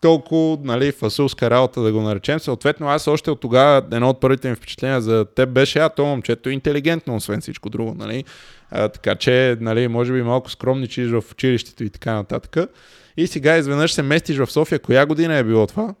толкова 0.00 0.58
нали, 0.64 0.92
фасулска 0.92 1.50
работа, 1.50 1.82
да 1.82 1.92
го 1.92 2.00
наречем. 2.00 2.40
Съответно, 2.40 2.88
аз 2.88 3.06
още 3.06 3.30
от 3.30 3.40
тогава 3.40 3.82
едно 3.92 4.10
от 4.10 4.20
първите 4.20 4.50
ми 4.50 4.56
впечатления 4.56 5.00
за 5.00 5.24
теб 5.24 5.50
беше, 5.50 5.78
а 5.78 5.88
то 5.88 6.06
момчето 6.06 6.48
е 6.48 6.52
интелигентно, 6.52 7.16
освен 7.16 7.40
всичко 7.40 7.70
друго. 7.70 7.94
Нали? 7.94 8.24
А, 8.70 8.88
така 8.88 9.14
че, 9.14 9.56
нали, 9.60 9.88
може 9.88 10.12
би 10.12 10.22
малко 10.22 10.50
скромничиш 10.50 11.10
в 11.10 11.24
училището 11.32 11.84
и 11.84 11.90
така 11.90 12.14
нататък. 12.14 12.70
И 13.16 13.26
сега 13.26 13.56
изведнъж 13.56 13.92
се 13.92 14.02
местиш 14.02 14.36
в 14.38 14.52
София. 14.52 14.78
Коя 14.78 15.06
година 15.06 15.36
е 15.36 15.44
било 15.44 15.66
това? 15.66 15.94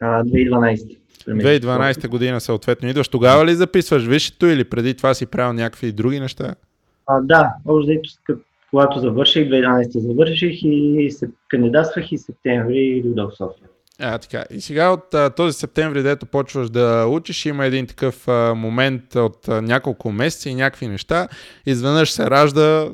А, 0.00 0.24
2012. 0.24 0.98
2012 1.28 2.08
година 2.08 2.40
съответно. 2.40 2.88
Идваш 2.88 3.08
тогава 3.08 3.46
ли 3.46 3.54
записваш 3.54 4.06
висшето 4.06 4.46
или 4.46 4.64
преди 4.64 4.94
това 4.94 5.14
си 5.14 5.26
правил 5.26 5.52
някакви 5.52 5.92
други 5.92 6.20
неща? 6.20 6.54
А, 7.06 7.20
да, 7.20 7.54
още 7.66 8.00
когато 8.74 9.00
завърших, 9.00 9.48
2011 9.48 9.98
завърших 9.98 10.62
и 10.62 11.08
се 11.10 11.28
кандидатствах 11.48 12.12
и 12.12 12.18
септември 12.18 13.02
дойдох 13.04 13.32
в 13.32 13.36
София. 13.36 13.68
А, 14.00 14.18
така. 14.18 14.44
И 14.50 14.60
сега 14.60 14.90
от 14.90 15.14
а, 15.14 15.30
този 15.30 15.58
септември, 15.58 16.02
дето 16.02 16.26
почваш 16.26 16.70
да 16.70 17.06
учиш, 17.06 17.46
има 17.46 17.66
един 17.66 17.86
такъв 17.86 18.28
а, 18.28 18.54
момент 18.54 19.14
от 19.14 19.48
а, 19.48 19.62
няколко 19.62 20.12
месеца 20.12 20.48
и 20.48 20.54
някакви 20.54 20.88
неща. 20.88 21.28
Изведнъж 21.66 22.10
се 22.10 22.30
ражда 22.30 22.88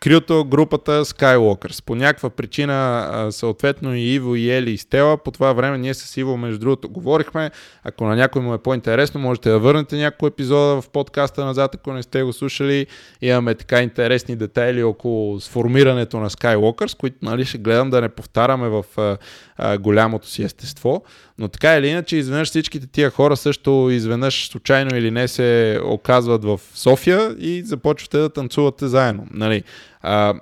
крито 0.00 0.44
групата 0.44 1.04
Skywalkers. 1.04 1.84
По 1.84 1.94
някаква 1.94 2.30
причина, 2.30 3.28
съответно 3.30 3.94
и 3.94 4.14
Иво, 4.14 4.34
и 4.34 4.50
Ели, 4.50 4.70
и 4.70 4.78
Стела, 4.78 5.16
по 5.16 5.30
това 5.30 5.52
време 5.52 5.78
ние 5.78 5.94
с 5.94 6.16
Иво, 6.16 6.36
между 6.36 6.58
другото, 6.58 6.88
говорихме. 6.88 7.50
Ако 7.84 8.04
на 8.04 8.16
някой 8.16 8.42
му 8.42 8.54
е 8.54 8.58
по-интересно, 8.58 9.20
можете 9.20 9.50
да 9.50 9.58
върнете 9.58 9.96
някой 9.96 10.28
епизода 10.28 10.82
в 10.82 10.90
подкаста 10.90 11.44
назад, 11.44 11.74
ако 11.74 11.92
не 11.92 12.02
сте 12.02 12.22
го 12.22 12.32
слушали. 12.32 12.86
Имаме 13.22 13.54
така 13.54 13.82
интересни 13.82 14.36
детайли 14.36 14.82
около 14.82 15.40
сформирането 15.40 16.20
на 16.20 16.30
Skywalkers, 16.30 16.96
които 16.96 17.16
нали, 17.22 17.44
ще 17.44 17.58
гледам 17.58 17.90
да 17.90 18.00
не 18.00 18.08
повтаряме 18.08 18.68
в 18.68 18.84
а, 18.96 19.16
а, 19.56 19.78
голямото 19.78 20.28
си 20.28 20.42
естество. 20.42 21.02
Но 21.38 21.48
така 21.48 21.76
или 21.76 21.88
иначе, 21.88 22.16
изведнъж 22.16 22.48
всичките 22.48 22.86
тия 22.86 23.10
хора 23.10 23.36
също 23.36 23.88
изведнъж 23.90 24.48
случайно 24.48 24.96
или 24.96 25.10
не 25.10 25.28
се 25.28 25.80
оказват 25.84 26.44
в 26.44 26.60
София 26.74 27.36
и 27.38 27.62
започвате 27.62 28.18
да 28.18 28.30
танцувате 28.30 28.86
заедно. 28.86 29.26
Нали? 29.30 29.62
А, 30.00 30.34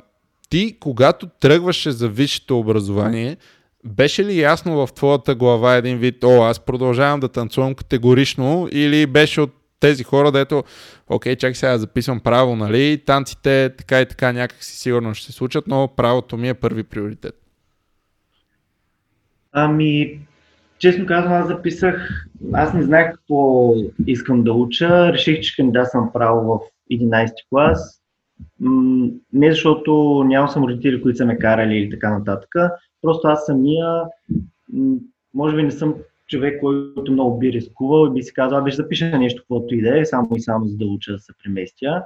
ти, 0.48 0.76
когато 0.80 1.26
тръгваше 1.40 1.90
за 1.90 2.09
висшето 2.09 2.59
образование, 2.59 3.37
беше 3.85 4.24
ли 4.24 4.40
ясно 4.40 4.87
в 4.87 4.92
твоята 4.92 5.35
глава 5.35 5.76
един 5.76 5.98
вид, 5.98 6.24
о, 6.24 6.42
аз 6.42 6.61
продължавам 6.61 7.20
да 7.20 7.28
танцувам 7.28 7.74
категорично 7.74 8.68
или 8.72 9.06
беше 9.06 9.40
от 9.40 9.52
тези 9.80 10.04
хора, 10.04 10.32
дето, 10.32 10.64
окей, 11.09 11.37
чакай 11.37 11.54
сега 11.54 11.78
записвам 11.78 12.20
право, 12.20 12.56
нали, 12.56 13.02
танците 13.06 13.74
така 13.78 14.00
и 14.00 14.06
така 14.06 14.32
някак 14.32 14.64
си 14.64 14.76
сигурно 14.76 15.14
ще 15.14 15.26
се 15.26 15.32
случат, 15.32 15.66
но 15.66 15.88
правото 15.96 16.37
ми 16.37 16.48
е 16.48 16.54
първи 16.54 16.82
приоритет. 16.82 17.35
Ами, 19.52 20.20
честно 20.78 21.06
казвам, 21.06 21.32
аз 21.32 21.46
записах, 21.46 22.26
аз 22.52 22.74
не 22.74 22.82
знаех 22.82 23.12
какво 23.12 23.72
искам 24.06 24.44
да 24.44 24.52
уча, 24.52 25.12
реших, 25.12 25.40
че 25.40 25.56
кандидатствам 25.56 26.10
право 26.12 26.54
в 26.54 26.60
11 26.92 27.30
клас, 27.50 28.02
не 29.32 29.50
защото 29.50 30.24
нямам 30.26 30.48
съм 30.48 30.64
родители, 30.64 31.02
които 31.02 31.16
са 31.16 31.26
ме 31.26 31.38
карали 31.38 31.76
или 31.76 31.90
така 31.90 32.18
нататък, 32.18 32.54
просто 33.02 33.28
аз 33.28 33.46
самия, 33.46 34.02
може 35.34 35.56
би 35.56 35.62
не 35.62 35.70
съм 35.70 35.94
човек, 36.28 36.60
който 36.60 37.12
много 37.12 37.38
би 37.38 37.52
рискувал 37.52 38.06
и 38.06 38.14
би 38.14 38.22
си 38.22 38.34
казал, 38.34 38.64
беше 38.64 38.76
запиша 38.76 39.18
нещо, 39.18 39.42
каквото 39.42 39.74
и 39.74 39.82
да 39.82 40.00
е, 40.00 40.04
само 40.04 40.28
и 40.36 40.40
само 40.40 40.66
за 40.66 40.76
да 40.76 40.86
уча 40.86 41.12
да 41.12 41.18
се 41.18 41.32
преместя. 41.44 42.04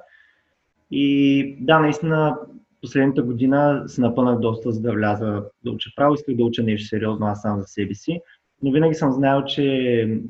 И 0.90 1.56
да, 1.61 1.78
наистина, 1.78 2.38
последната 2.83 3.22
година 3.22 3.83
се 3.87 4.00
напънах 4.00 4.38
доста, 4.38 4.72
за 4.72 4.80
да 4.80 4.92
вляза 4.92 5.44
да 5.64 5.70
уча 5.70 5.90
право. 5.96 6.14
Исках 6.14 6.37
да 6.37 6.44
уча 6.44 6.62
нещо 6.62 6.88
сериозно 6.88 7.26
аз 7.26 7.42
сам 7.42 7.61
за 7.61 7.66
себе 7.66 7.94
си. 7.94 8.20
Но 8.62 8.73
винаги 8.73 8.94
съм 8.94 9.12
знаел, 9.12 9.44
че 9.44 10.20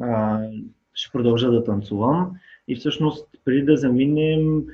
а, 0.00 0.40
ще 0.94 1.12
продължа 1.12 1.50
да 1.50 1.64
танцувам. 1.64 2.32
И 2.68 2.76
всъщност, 2.76 3.28
преди 3.44 3.62
да 3.62 3.76
заминем, 3.76 4.64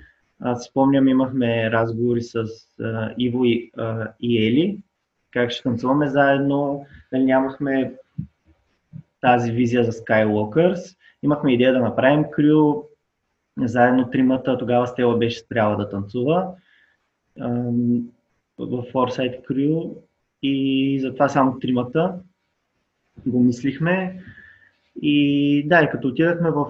аз 0.40 0.64
спомням, 0.64 1.09
имахме 1.09 1.70
разговори 1.70 2.22
с 2.22 2.44
а, 2.81 3.14
Иво 3.18 3.44
и, 3.44 3.70
а, 3.77 4.12
и 4.20 4.46
Ели, 4.46 4.79
как 5.31 5.51
ще 5.51 5.62
танцуваме 5.62 6.09
заедно. 6.09 6.87
Дали 7.12 7.25
нямахме 7.25 7.94
тази 9.20 9.53
визия 9.53 9.85
за 9.85 9.92
Skywalkers. 9.92 10.96
Имахме 11.22 11.53
идея 11.53 11.72
да 11.72 11.81
направим 11.81 12.25
крю, 12.31 12.83
заедно 13.59 14.11
тримата, 14.11 14.59
тогава 14.59 14.87
Стела 14.87 15.18
беше 15.18 15.38
спряла 15.38 15.77
да 15.77 15.88
танцува 15.88 16.48
в 18.59 18.85
Foresight 18.92 19.46
Crew 19.48 19.94
и 20.42 20.98
затова 21.03 21.29
само 21.29 21.59
тримата 21.59 22.14
го 23.27 23.40
мислихме. 23.40 24.22
И 25.03 25.68
да, 25.68 25.83
и 25.83 25.88
като 25.90 26.09
отидахме 26.09 26.51
в 26.51 26.66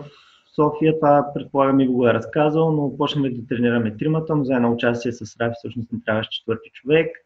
София, 0.54 0.98
това 1.00 1.26
предполагам 1.34 1.80
и 1.80 1.86
го 1.86 2.08
е 2.08 2.14
разказал, 2.14 2.72
но 2.72 2.96
почнахме 2.96 3.30
да 3.30 3.46
тренираме 3.46 3.96
тримата, 3.96 4.36
но 4.36 4.44
за 4.44 4.54
едно 4.54 4.72
участие 4.72 5.12
с 5.12 5.40
Рафи 5.40 5.54
всъщност 5.58 5.92
не 5.92 6.00
трябваше 6.06 6.30
четвърти 6.30 6.70
човек. 6.72 7.16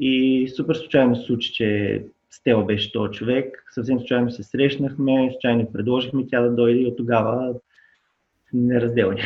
И 0.00 0.48
супер 0.56 0.74
случайно 0.74 1.16
се 1.16 1.22
случи, 1.22 1.52
че 1.52 2.02
Стела 2.30 2.64
беше 2.64 2.92
този 2.92 3.12
човек. 3.12 3.64
Съвсем 3.74 3.98
случайно 3.98 4.30
се 4.30 4.42
срещнахме, 4.42 5.30
случайно 5.32 5.72
предложихме 5.72 6.26
тя 6.26 6.40
да 6.40 6.50
дойде 6.50 6.80
и 6.80 6.86
от 6.86 6.96
тогава 6.96 7.54
неразделни. 8.52 9.22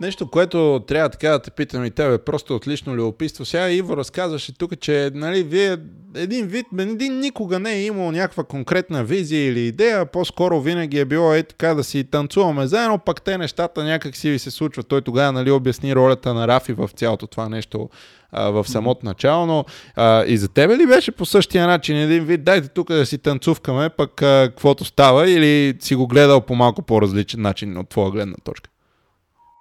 Нещо, 0.00 0.30
което 0.30 0.84
трябва 0.86 1.08
така 1.08 1.28
да 1.28 1.42
те 1.42 1.50
питам 1.50 1.84
и 1.84 1.90
тебе, 1.90 2.18
просто 2.18 2.56
отлично 2.56 2.94
любопитство. 2.94 3.44
Сега 3.44 3.70
Иво 3.70 3.96
разказваше 3.96 4.58
тук, 4.58 4.80
че 4.80 5.10
нали, 5.14 5.42
вие 5.42 5.76
един 6.14 6.46
вид, 6.46 6.66
един 6.78 7.20
никога 7.20 7.58
не 7.58 7.72
е 7.72 7.84
имал 7.84 8.12
някаква 8.12 8.44
конкретна 8.44 9.04
визия 9.04 9.46
или 9.46 9.60
идея, 9.60 10.06
по-скоро 10.06 10.60
винаги 10.60 10.98
е 10.98 11.04
било 11.04 11.34
е 11.34 11.42
така 11.42 11.74
да 11.74 11.84
си 11.84 12.04
танцуваме 12.04 12.66
заедно, 12.66 12.98
пък 12.98 13.22
те 13.22 13.38
нещата 13.38 13.84
някак 13.84 14.16
си 14.16 14.30
ви 14.30 14.38
се 14.38 14.50
случват. 14.50 14.88
Той 14.88 15.02
тогава 15.02 15.32
нали, 15.32 15.50
обясни 15.50 15.94
ролята 15.94 16.34
на 16.34 16.48
Рафи 16.48 16.72
в 16.72 16.90
цялото 16.94 17.26
това 17.26 17.48
нещо 17.48 17.88
а, 18.32 18.50
в 18.50 18.68
самото 18.68 19.06
начало, 19.06 19.46
но 19.46 19.64
а, 19.96 20.24
и 20.24 20.36
за 20.36 20.48
тебе 20.48 20.76
ли 20.76 20.86
беше 20.86 21.12
по 21.12 21.26
същия 21.26 21.66
начин 21.66 21.96
един 21.96 22.24
вид, 22.24 22.44
дайте 22.44 22.68
тук 22.68 22.88
да 22.88 23.06
си 23.06 23.18
танцувкаме, 23.18 23.88
пък 23.88 24.10
каквото 24.14 24.84
става 24.84 25.30
или 25.30 25.76
си 25.80 25.94
го 25.94 26.06
гледал 26.06 26.40
по 26.40 26.54
малко 26.54 26.82
по-различен 26.82 27.42
начин 27.42 27.78
от 27.78 27.88
твоя 27.88 28.10
гледна 28.10 28.34
точка? 28.44 28.70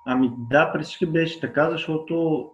Ами 0.06 0.32
да, 0.38 0.72
през 0.74 0.88
всички 0.88 1.06
беше 1.06 1.40
така, 1.40 1.72
защото 1.72 2.46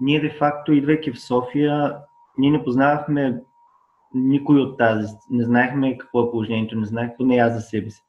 ние 0.00 0.20
де-факто, 0.20 0.72
идвайки 0.72 1.12
в 1.12 1.20
София, 1.20 1.96
ние 2.38 2.50
не 2.50 2.64
познавахме 2.64 3.42
никой 4.14 4.60
от 4.60 4.78
тази. 4.78 5.12
Не 5.30 5.44
знаехме 5.44 5.98
какво 5.98 6.22
е 6.22 6.30
положението, 6.30 6.76
не 6.76 6.86
знаех 6.86 7.10
поне 7.16 7.36
аз 7.36 7.54
за 7.54 7.60
себе 7.60 7.90
си. 7.90 8.02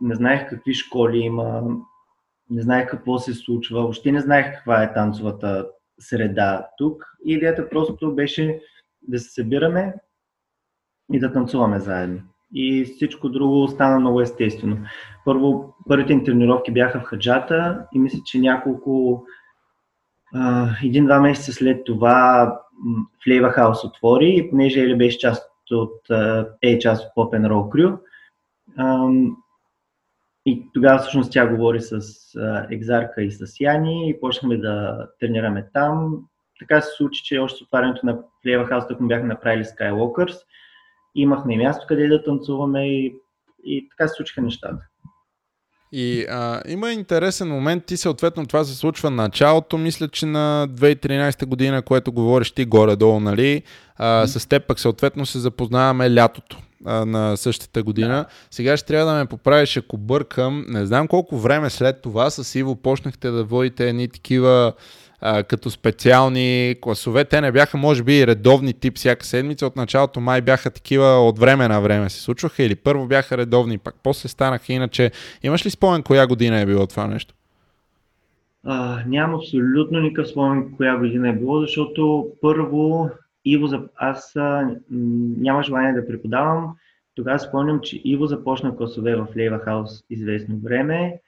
Не 0.00 0.14
знаех 0.14 0.48
какви 0.48 0.74
школи 0.74 1.18
има, 1.18 1.62
не 2.50 2.62
знаех 2.62 2.90
какво 2.90 3.18
се 3.18 3.34
случва, 3.34 3.80
въобще 3.80 4.12
не 4.12 4.20
знаех 4.20 4.54
каква 4.54 4.82
е 4.82 4.92
танцовата 4.94 5.68
среда 5.98 6.68
тук. 6.78 7.04
И 7.24 7.32
идеята 7.32 7.68
просто 7.68 8.14
беше 8.14 8.60
да 9.02 9.18
се 9.18 9.30
събираме 9.30 9.94
и 11.12 11.18
да 11.18 11.32
танцуваме 11.32 11.78
заедно. 11.78 12.20
И 12.54 12.84
всичко 12.84 13.28
друго 13.28 13.68
стана 13.68 14.00
много 14.00 14.20
естествено. 14.20 14.76
Първо, 15.24 15.74
първите 15.88 16.14
ни 16.14 16.24
тренировки 16.24 16.72
бяха 16.72 17.00
в 17.00 17.04
Хаджата 17.04 17.86
и 17.94 17.98
мисля, 17.98 18.18
че 18.24 18.38
няколко, 18.38 19.24
един-два 20.84 21.20
месеца 21.20 21.52
след 21.52 21.84
това 21.84 22.60
Flavor 23.26 23.58
House 23.58 23.86
отвори 23.86 24.34
и 24.36 24.50
понеже 24.50 24.80
Ели 24.80 24.96
беше 24.96 25.18
част 25.18 25.50
от, 25.70 26.00
е 26.62 26.78
част 26.78 27.04
от 27.04 27.32
Pop 27.32 27.38
and 27.40 27.48
Roll 27.48 27.68
Crew, 27.68 27.98
и 30.46 30.68
тогава 30.74 30.98
всъщност 30.98 31.32
тя 31.32 31.46
говори 31.46 31.80
с 31.80 32.00
Екзарка 32.70 33.22
и 33.22 33.30
с 33.30 33.60
Яни 33.60 34.10
и 34.10 34.20
почнахме 34.20 34.56
да 34.56 35.06
тренираме 35.20 35.68
там. 35.72 36.18
Така 36.58 36.80
се 36.80 36.96
случи, 36.96 37.22
че 37.24 37.38
още 37.38 37.58
с 37.58 37.62
отварянето 37.62 38.06
на 38.06 38.18
Flavor 38.18 38.70
House 38.70 38.88
тук 38.88 39.00
му 39.00 39.08
бяхме 39.08 39.28
направили 39.28 39.64
Skywalkers. 39.64 40.36
Имахме 41.14 41.56
място 41.56 41.86
къде 41.88 42.08
да 42.08 42.24
танцуваме 42.24 42.88
и, 42.88 43.14
и 43.64 43.88
така 43.90 44.08
се 44.08 44.14
случиха 44.14 44.42
нещата. 44.42 44.78
И 45.96 46.26
а, 46.30 46.62
има 46.68 46.92
интересен 46.92 47.48
момент, 47.48 47.84
ти 47.84 47.96
съответно 47.96 48.46
това 48.46 48.64
се 48.64 48.74
случва 48.74 49.10
началото, 49.10 49.78
мисля, 49.78 50.08
че 50.08 50.26
на 50.26 50.68
2013 50.70 51.46
година, 51.46 51.82
което 51.82 52.12
говориш 52.12 52.50
ти 52.50 52.64
горе-долу, 52.64 53.20
нали? 53.20 53.62
А, 53.96 54.04
mm-hmm. 54.04 54.38
С 54.38 54.46
теб 54.46 54.66
пък 54.66 54.80
съответно 54.80 55.26
се 55.26 55.38
запознаваме 55.38 56.14
лятото 56.14 56.58
а, 56.84 57.04
на 57.04 57.36
същата 57.36 57.82
година. 57.82 58.14
Да. 58.14 58.26
Сега 58.50 58.76
ще 58.76 58.86
трябва 58.86 59.12
да 59.12 59.18
ме 59.18 59.26
поправиш, 59.26 59.76
ако 59.76 59.96
бъркам. 59.96 60.64
Не 60.68 60.86
знам 60.86 61.08
колко 61.08 61.38
време 61.38 61.70
след 61.70 62.02
това 62.02 62.30
с 62.30 62.54
Иво 62.54 62.76
почнахте 62.76 63.30
да 63.30 63.44
водите 63.44 63.88
едни 63.88 64.08
такива 64.08 64.72
като 65.48 65.70
специални 65.70 66.74
класове. 66.80 67.24
Те 67.24 67.40
не 67.40 67.52
бяха, 67.52 67.76
може 67.76 68.02
би, 68.02 68.26
редовни 68.26 68.72
тип 68.72 68.96
всяка 68.96 69.26
седмица. 69.26 69.66
От 69.66 69.76
началото 69.76 70.20
май 70.20 70.40
бяха 70.40 70.70
такива 70.70 71.04
от 71.04 71.38
време 71.38 71.68
на 71.68 71.80
време 71.80 72.10
се 72.10 72.20
случваха 72.20 72.62
или 72.62 72.74
първо 72.74 73.06
бяха 73.06 73.38
редовни, 73.38 73.78
пак 73.78 73.94
после 74.02 74.28
станаха 74.28 74.72
иначе. 74.72 75.10
Имаш 75.42 75.66
ли 75.66 75.70
спомен 75.70 76.02
коя 76.02 76.26
година 76.26 76.60
е 76.60 76.66
било 76.66 76.86
това 76.86 77.06
нещо? 77.06 77.34
А, 78.64 79.02
нямам 79.06 79.34
абсолютно 79.34 80.00
никакъв 80.00 80.28
спомен 80.28 80.74
коя 80.76 80.96
година 80.96 81.28
е 81.28 81.32
било, 81.32 81.60
защото 81.60 82.28
първо 82.40 83.10
Иво, 83.44 83.68
аз 83.96 84.36
а, 84.36 84.70
няма 85.38 85.62
желание 85.62 85.92
да 85.92 86.06
преподавам. 86.06 86.76
Тогава 87.14 87.38
спомням, 87.38 87.80
че 87.80 88.00
Иво 88.04 88.26
започна 88.26 88.76
класове 88.76 89.16
в 89.16 89.26
Лейва 89.36 89.58
Хаус 89.58 89.90
известно 90.10 90.56
време. 90.64 91.20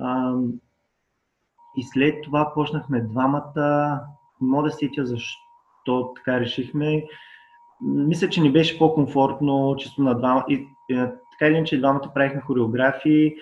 А, 0.00 0.32
и 1.78 1.82
след 1.82 2.22
това 2.22 2.52
почнахме 2.54 3.00
двамата. 3.00 4.00
Не 4.40 4.48
мога 4.48 4.68
да 4.68 4.70
сетя 4.70 5.06
защо 5.06 6.12
така 6.16 6.40
решихме. 6.40 7.04
Мисля, 7.80 8.28
че 8.28 8.40
ни 8.40 8.52
беше 8.52 8.78
по-комфортно, 8.78 9.76
често 9.78 10.02
на 10.02 10.14
двама. 10.14 10.44
И, 10.48 10.68
и, 10.88 10.94
е, 10.94 11.12
така 11.32 11.50
или 11.50 11.56
иначе, 11.56 11.78
двамата 11.78 12.10
правихме 12.14 12.40
хореографии 12.40 13.34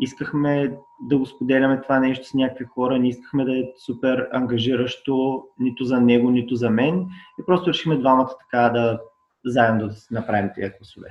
искахме 0.00 0.76
да 1.02 1.18
го 1.18 1.26
споделяме 1.26 1.82
това 1.82 1.98
нещо 1.98 2.28
с 2.28 2.34
някакви 2.34 2.64
хора, 2.64 2.98
не 2.98 3.08
искахме 3.08 3.44
да 3.44 3.58
е 3.58 3.62
супер 3.86 4.28
ангажиращо 4.32 5.44
нито 5.58 5.84
за 5.84 6.00
него, 6.00 6.30
нито 6.30 6.56
за 6.56 6.70
мен 6.70 7.06
и 7.40 7.46
просто 7.46 7.68
решихме 7.68 7.98
двамата 7.98 8.30
така 8.38 8.68
да 8.68 9.00
заедно 9.44 9.88
да 9.88 9.94
направим 10.10 10.50
тези 10.54 10.72
класове. 10.78 11.08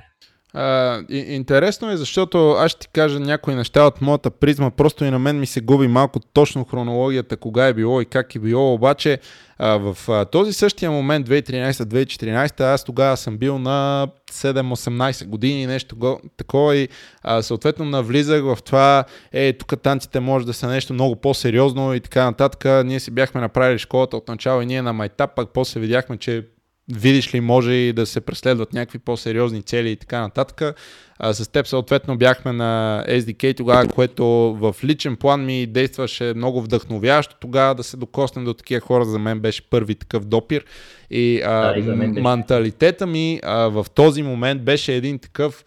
А, 0.56 1.02
интересно 1.08 1.90
е, 1.90 1.96
защото 1.96 2.50
аз 2.50 2.70
ще 2.70 2.80
ти 2.80 2.88
кажа 2.92 3.20
някои 3.20 3.54
неща 3.54 3.86
от 3.86 4.00
моята 4.00 4.30
призма, 4.30 4.70
просто 4.70 5.04
и 5.04 5.10
на 5.10 5.18
мен 5.18 5.40
ми 5.40 5.46
се 5.46 5.60
губи 5.60 5.88
малко 5.88 6.20
точно 6.20 6.64
хронологията, 6.64 7.36
кога 7.36 7.66
е 7.66 7.74
било 7.74 8.00
и 8.00 8.04
как 8.04 8.34
е 8.34 8.38
било, 8.38 8.74
обаче 8.74 9.18
а, 9.58 9.76
в 9.76 10.08
а, 10.08 10.24
този 10.24 10.52
същия 10.52 10.90
момент, 10.90 11.28
2013-2014, 11.28 12.60
аз 12.60 12.84
тогава 12.84 13.16
съм 13.16 13.38
бил 13.38 13.58
на 13.58 14.08
7-18 14.32 15.26
години, 15.26 15.66
нещо 15.66 15.96
го, 15.96 16.20
такова 16.36 16.76
и 16.76 16.88
а, 17.22 17.42
съответно 17.42 17.84
навлизах 17.84 18.42
в 18.42 18.58
това, 18.64 19.04
е, 19.32 19.52
тук 19.52 19.82
танците 19.82 20.20
може 20.20 20.46
да 20.46 20.52
са 20.52 20.66
нещо 20.66 20.94
много 20.94 21.16
по-сериозно 21.16 21.94
и 21.94 22.00
така 22.00 22.24
нататък. 22.24 22.84
Ние 22.86 23.00
си 23.00 23.10
бяхме 23.10 23.40
направили 23.40 23.78
школата 23.78 24.16
от 24.16 24.28
начало 24.28 24.62
и 24.62 24.66
ние 24.66 24.82
на 24.82 24.92
майтап, 24.92 25.34
пък 25.36 25.48
после 25.54 25.80
видяхме, 25.80 26.16
че 26.16 26.46
видиш 26.92 27.34
ли, 27.34 27.40
може 27.40 27.72
и 27.72 27.92
да 27.92 28.06
се 28.06 28.20
преследват 28.20 28.72
някакви 28.72 28.98
по-сериозни 28.98 29.62
цели 29.62 29.90
и 29.90 29.96
така 29.96 30.20
нататък. 30.20 30.76
А, 31.18 31.34
с 31.34 31.48
теб 31.48 31.66
съответно 31.66 32.16
бяхме 32.16 32.52
на 32.52 33.04
SDK 33.08 33.56
тогава, 33.56 33.88
което 33.88 34.24
в 34.60 34.76
личен 34.84 35.16
план 35.16 35.44
ми 35.44 35.66
действаше 35.66 36.32
много 36.36 36.62
вдъхновящо 36.62 37.36
тогава 37.40 37.74
да 37.74 37.82
се 37.82 37.96
докоснем 37.96 38.44
до 38.44 38.54
такива 38.54 38.80
хора. 38.80 39.04
За 39.04 39.18
мен 39.18 39.40
беше 39.40 39.70
първи 39.70 39.94
такъв 39.94 40.24
допир. 40.24 40.64
И, 41.10 41.40
а, 41.44 41.72
да, 41.72 41.78
и 41.80 42.20
менталитета 42.20 43.06
ми 43.06 43.40
а, 43.42 43.68
в 43.68 43.86
този 43.94 44.22
момент 44.22 44.62
беше 44.62 44.94
един 44.94 45.18
такъв 45.18 45.64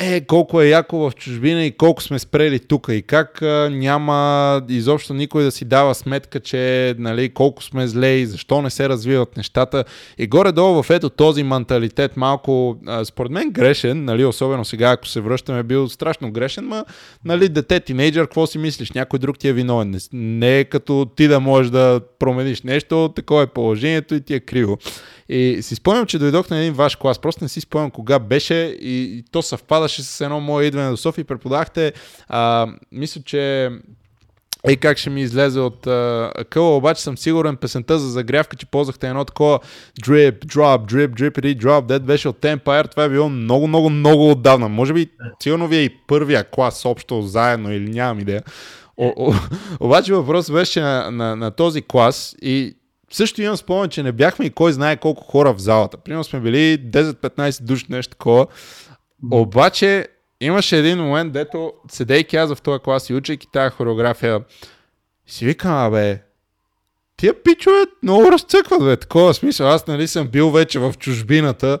е, 0.00 0.20
колко 0.20 0.60
е 0.60 0.68
яко 0.68 0.98
в 0.98 1.12
чужбина 1.16 1.64
и 1.64 1.76
колко 1.76 2.02
сме 2.02 2.18
спрели 2.18 2.58
тук 2.58 2.86
и 2.90 3.02
как 3.02 3.42
а, 3.42 3.70
няма 3.72 4.62
изобщо 4.68 5.14
никой 5.14 5.42
да 5.42 5.50
си 5.50 5.64
дава 5.64 5.94
сметка, 5.94 6.40
че 6.40 6.94
нали, 6.98 7.28
колко 7.28 7.62
сме 7.62 7.86
зле 7.86 8.08
и 8.08 8.26
защо 8.26 8.62
не 8.62 8.70
се 8.70 8.88
развиват 8.88 9.36
нещата. 9.36 9.84
И 10.18 10.26
горе-долу 10.26 10.82
в 10.82 10.90
ето 10.90 11.10
този 11.10 11.42
менталитет 11.42 12.16
малко, 12.16 12.76
а, 12.86 13.04
според 13.04 13.32
мен 13.32 13.50
грешен, 13.50 14.04
нали, 14.04 14.24
особено 14.24 14.64
сега, 14.64 14.90
ако 14.90 15.06
се 15.06 15.20
връщаме, 15.20 15.58
е 15.58 15.62
бил 15.62 15.88
страшно 15.88 16.32
грешен, 16.32 16.64
ма 16.64 16.84
нали, 17.24 17.48
дете, 17.48 17.80
тинейджър, 17.80 18.24
какво 18.24 18.46
си 18.46 18.58
мислиш? 18.58 18.92
Някой 18.92 19.18
друг 19.18 19.38
ти 19.38 19.48
е 19.48 19.52
виновен. 19.52 19.90
Не, 19.90 19.98
не 20.12 20.58
е 20.58 20.64
като 20.64 21.06
ти 21.16 21.28
да 21.28 21.40
можеш 21.40 21.70
да 21.70 22.00
промениш 22.18 22.62
нещо, 22.62 23.12
такова 23.16 23.42
е 23.42 23.46
положението 23.46 24.14
и 24.14 24.20
ти 24.20 24.34
е 24.34 24.40
криво. 24.40 24.78
И 25.28 25.58
си 25.62 25.74
спомням, 25.74 26.06
че 26.06 26.18
дойдох 26.18 26.50
на 26.50 26.58
един 26.58 26.72
ваш 26.72 26.96
клас, 26.96 27.18
просто 27.18 27.44
не 27.44 27.48
си 27.48 27.60
спомням 27.60 27.90
кога 27.90 28.18
беше 28.18 28.54
и, 28.80 29.02
и 29.02 29.24
то 29.30 29.42
съвпадаше 29.88 30.02
с 30.02 30.20
едно 30.20 30.40
мое 30.40 30.64
идване 30.64 30.90
до 30.90 30.96
София 30.96 31.22
и 31.22 31.26
преподахте, 31.26 31.92
а, 32.28 32.68
мисля, 32.92 33.22
че 33.24 33.70
Ей 34.68 34.76
как 34.76 34.98
ще 34.98 35.10
ми 35.10 35.22
излезе 35.22 35.60
от 35.60 35.86
uh, 35.86 36.44
къла, 36.44 36.76
обаче 36.76 37.02
съм 37.02 37.18
сигурен 37.18 37.56
песента 37.56 37.98
за 37.98 38.10
загрявка, 38.10 38.56
че 38.56 38.66
ползвахте 38.66 39.08
едно 39.08 39.24
такова 39.24 39.60
drip, 40.02 40.44
drop, 40.46 40.92
drip, 40.92 41.08
drip, 41.08 41.56
drop, 41.56 41.86
дед 41.86 42.02
беше 42.02 42.28
от 42.28 42.40
Empire, 42.40 42.90
това 42.90 43.04
е 43.04 43.08
било 43.08 43.28
много, 43.28 43.68
много, 43.68 43.90
много 43.90 44.30
отдавна. 44.30 44.68
Може 44.68 44.92
би 44.92 45.10
сигурно 45.42 45.68
ви 45.68 45.76
е 45.76 45.82
и 45.82 45.96
първия 46.06 46.44
клас 46.44 46.84
общо 46.84 47.22
заедно 47.22 47.72
или 47.72 47.90
нямам 47.90 48.20
идея. 48.20 48.42
О, 48.96 49.12
о, 49.16 49.34
обаче 49.80 50.14
въпрос 50.14 50.50
беше 50.50 50.80
на, 50.80 51.10
на, 51.10 51.36
на 51.36 51.50
този 51.50 51.82
клас 51.82 52.36
и 52.42 52.76
също 53.12 53.42
имам 53.42 53.56
спомен, 53.56 53.90
че 53.90 54.02
не 54.02 54.12
бяхме 54.12 54.44
и 54.44 54.50
кой 54.50 54.72
знае 54.72 54.96
колко 54.96 55.24
хора 55.24 55.54
в 55.54 55.58
залата. 55.58 55.96
Примерно 55.96 56.24
сме 56.24 56.40
били 56.40 56.78
10-15 56.90 57.62
души, 57.62 57.86
нещо 57.88 58.10
такова. 58.10 58.46
Обаче 59.30 60.08
имаше 60.40 60.78
един 60.78 60.98
момент, 60.98 61.32
дето 61.32 61.72
седейки 61.90 62.36
аз 62.36 62.54
в 62.54 62.62
този 62.62 62.80
клас 62.80 63.10
и 63.10 63.14
учейки 63.14 63.46
тази 63.52 63.70
хореография, 63.70 64.40
си 65.26 65.44
викам, 65.44 65.72
абе, 65.72 66.22
тия 67.16 67.42
пичове 67.42 67.84
много 68.02 68.32
разцъкват, 68.32 68.84
бе, 68.84 68.96
такова 68.96 69.34
смисъл. 69.34 69.68
Аз 69.68 69.86
нали 69.86 70.08
съм 70.08 70.28
бил 70.28 70.50
вече 70.50 70.78
в 70.78 70.94
чужбината. 70.98 71.78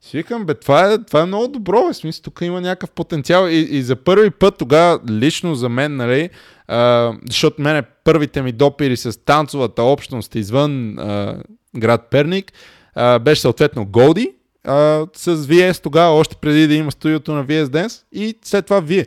Си 0.00 0.16
викам, 0.16 0.44
бе, 0.44 0.54
това 0.54 0.92
е, 0.92 1.04
това 1.04 1.20
е 1.20 1.26
много 1.26 1.48
добро, 1.48 1.86
бе, 1.88 1.94
смисъл, 1.94 2.22
тук 2.22 2.40
има 2.42 2.60
някакъв 2.60 2.90
потенциал. 2.90 3.48
И, 3.48 3.68
и 3.70 3.82
за 3.82 3.96
първи 3.96 4.30
път 4.30 4.58
тогава, 4.58 5.00
лично 5.10 5.54
за 5.54 5.68
мен, 5.68 5.96
нали, 5.96 6.30
а, 6.68 7.12
защото 7.30 7.62
мене 7.62 7.82
първите 7.82 8.42
ми 8.42 8.52
допири 8.52 8.96
с 8.96 9.24
танцовата 9.24 9.82
общност 9.82 10.34
извън 10.34 10.98
а, 10.98 11.42
град 11.76 12.08
Перник 12.10 12.52
а, 12.94 13.18
беше 13.18 13.40
съответно 13.40 13.86
Голди 13.86 14.34
а, 14.64 15.06
с 15.16 15.36
VS 15.36 15.82
тогава, 15.82 16.14
още 16.14 16.36
преди 16.36 16.66
да 16.66 16.74
има 16.74 16.92
студиото 16.92 17.32
на 17.32 17.44
VS 17.44 17.64
Dance 17.64 18.02
и 18.12 18.34
след 18.44 18.66
това 18.66 18.80
Вие. 18.80 19.06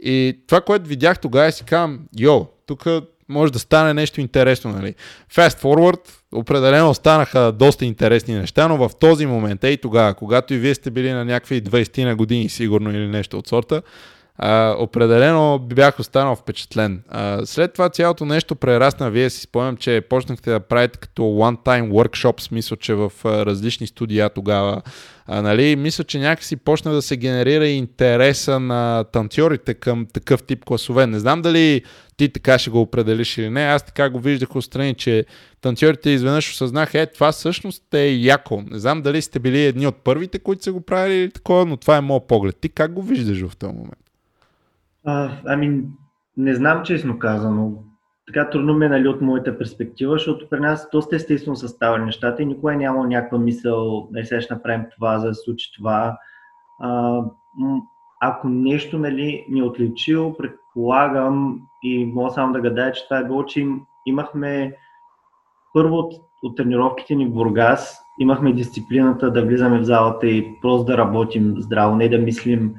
И 0.00 0.38
това, 0.46 0.60
което 0.60 0.88
видях 0.88 1.18
тогава, 1.18 1.52
си 1.52 1.64
казвам, 1.64 2.00
йо, 2.18 2.46
тук 2.66 2.86
може 3.28 3.52
да 3.52 3.58
стане 3.58 3.94
нещо 3.94 4.20
интересно, 4.20 4.72
нали? 4.72 4.94
Fast 5.34 5.62
forward, 5.62 6.00
определено 6.32 6.94
станаха 6.94 7.52
доста 7.52 7.84
интересни 7.84 8.34
неща, 8.34 8.68
но 8.68 8.88
в 8.88 8.90
този 9.00 9.26
момент, 9.26 9.64
ей 9.64 9.76
тогава, 9.76 10.14
когато 10.14 10.54
и 10.54 10.58
вие 10.58 10.74
сте 10.74 10.90
били 10.90 11.12
на 11.12 11.24
някакви 11.24 11.62
20 11.62 12.04
на 12.04 12.16
години, 12.16 12.48
сигурно 12.48 12.90
или 12.90 13.08
нещо 13.08 13.38
от 13.38 13.48
сорта, 13.48 13.82
а, 14.42 14.74
определено 14.78 15.58
бях 15.58 16.00
останал 16.00 16.36
впечатлен. 16.36 17.02
А, 17.08 17.46
след 17.46 17.72
това 17.72 17.88
цялото 17.88 18.24
нещо 18.24 18.56
прерасна. 18.56 19.10
Вие 19.10 19.30
си 19.30 19.40
спомням, 19.40 19.76
че 19.76 20.00
почнахте 20.00 20.50
да 20.50 20.60
правите 20.60 20.98
като 20.98 21.22
one-time 21.22 21.90
workshop, 21.90 22.40
смисъл, 22.40 22.76
че 22.76 22.94
в 22.94 23.12
а, 23.24 23.46
различни 23.46 23.86
студия 23.86 24.30
тогава. 24.30 24.82
А, 25.26 25.42
нали, 25.42 25.76
мисля, 25.76 26.04
че 26.04 26.18
някакси 26.18 26.56
почна 26.56 26.92
да 26.92 27.02
се 27.02 27.16
генерира 27.16 27.66
интереса 27.66 28.60
на 28.60 29.04
танцорите 29.04 29.74
към 29.74 30.06
такъв 30.12 30.42
тип 30.42 30.64
класове. 30.64 31.06
Не 31.06 31.18
знам 31.18 31.42
дали 31.42 31.82
ти 32.16 32.28
така 32.28 32.58
ще 32.58 32.70
го 32.70 32.80
определиш 32.80 33.38
или 33.38 33.50
не. 33.50 33.62
Аз 33.62 33.86
така 33.86 34.10
го 34.10 34.20
виждах 34.20 34.56
отстрани, 34.56 34.94
че 34.94 35.24
танцорите 35.60 36.10
изведнъж 36.10 36.50
осъзнаха, 36.50 37.00
е, 37.00 37.06
това 37.06 37.32
всъщност 37.32 37.94
е 37.94 38.08
яко. 38.08 38.62
Не 38.70 38.78
знам 38.78 39.02
дали 39.02 39.22
сте 39.22 39.38
били 39.38 39.64
едни 39.64 39.86
от 39.86 39.96
първите, 39.96 40.38
които 40.38 40.64
са 40.64 40.72
го 40.72 40.80
правили 40.80 41.14
или 41.14 41.30
такова, 41.30 41.66
но 41.66 41.76
това 41.76 41.96
е 41.96 42.00
моят 42.00 42.26
поглед. 42.26 42.56
Ти 42.60 42.68
как 42.68 42.92
го 42.92 43.02
виждаш 43.02 43.46
в 43.46 43.56
този 43.56 43.72
момент? 43.72 44.09
А, 45.06 45.30
ами, 45.46 45.82
не 46.36 46.54
знам 46.54 46.82
честно 46.82 47.18
казано. 47.18 47.72
Така 48.26 48.50
трудно 48.50 48.74
ме 48.74 48.88
нали, 48.88 49.08
от 49.08 49.20
моята 49.20 49.58
перспектива, 49.58 50.12
защото 50.12 50.48
при 50.48 50.60
нас 50.60 50.88
доста 50.92 51.16
естествено 51.16 51.56
са 51.56 51.68
ставали 51.68 52.04
нещата 52.04 52.42
и 52.42 52.46
никога 52.46 52.72
е 52.72 52.76
нямало 52.76 53.04
някаква 53.04 53.38
мисъл, 53.38 54.08
да 54.10 54.26
сега 54.26 54.40
ще 54.40 54.54
направим 54.54 54.86
това, 54.94 55.18
за 55.18 55.28
да 55.28 55.34
се 55.34 55.42
случи 55.44 55.72
това. 55.76 56.18
А, 56.80 57.22
ако 58.20 58.48
нещо 58.48 58.98
нали, 58.98 59.46
ни 59.48 59.60
е 59.60 59.64
отличил, 59.64 60.36
предполагам 60.38 61.60
и 61.82 62.04
мога 62.04 62.30
само 62.30 62.52
да 62.52 62.60
гадая, 62.60 62.92
че 62.92 63.04
това 63.04 63.18
е 63.18 63.24
било, 63.24 63.44
че 63.44 63.60
им, 63.60 63.80
имахме 64.06 64.76
първо 65.74 65.96
от, 65.96 66.12
от 66.42 66.56
тренировките 66.56 67.14
ни 67.14 67.26
в 67.26 67.32
Бургас, 67.32 68.00
имахме 68.20 68.52
дисциплината 68.52 69.30
да 69.30 69.44
влизаме 69.44 69.78
в 69.78 69.84
залата 69.84 70.26
и 70.26 70.60
просто 70.62 70.84
да 70.84 70.98
работим 70.98 71.54
здраво, 71.58 71.96
не 71.96 72.08
да 72.08 72.18
мислим 72.18 72.74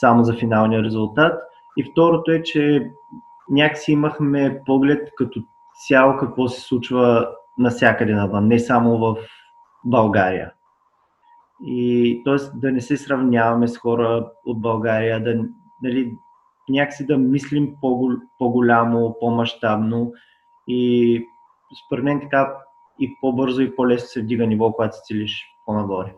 само 0.00 0.24
за 0.24 0.34
финалния 0.34 0.82
резултат. 0.82 1.42
И 1.76 1.84
второто 1.92 2.30
е, 2.30 2.42
че 2.42 2.90
някакси 3.50 3.92
имахме 3.92 4.60
поглед 4.66 5.10
като 5.16 5.40
цяло 5.88 6.16
какво 6.16 6.48
се 6.48 6.60
случва 6.60 7.28
насякъде 7.58 8.14
навън, 8.14 8.48
не 8.48 8.58
само 8.58 8.98
в 8.98 9.16
България. 9.84 10.52
И 11.64 12.22
т.е. 12.24 12.58
да 12.58 12.72
не 12.72 12.80
се 12.80 12.96
сравняваме 12.96 13.68
с 13.68 13.78
хора 13.78 14.30
от 14.46 14.60
България, 14.60 15.24
да 15.24 15.44
нали, 15.82 16.12
някакси 16.68 17.06
да 17.06 17.18
мислим 17.18 17.74
по-голямо, 18.38 19.16
по-масштабно 19.20 20.12
и 20.68 21.22
според 21.86 22.04
мен 22.04 22.20
така 22.20 22.54
и 23.00 23.16
по-бързо 23.20 23.62
и 23.62 23.76
по-лесно 23.76 24.08
се 24.08 24.22
вдига 24.22 24.46
ниво, 24.46 24.72
когато 24.72 24.96
се 24.96 25.02
целиш 25.06 25.46
по-нагоре. 25.66 26.14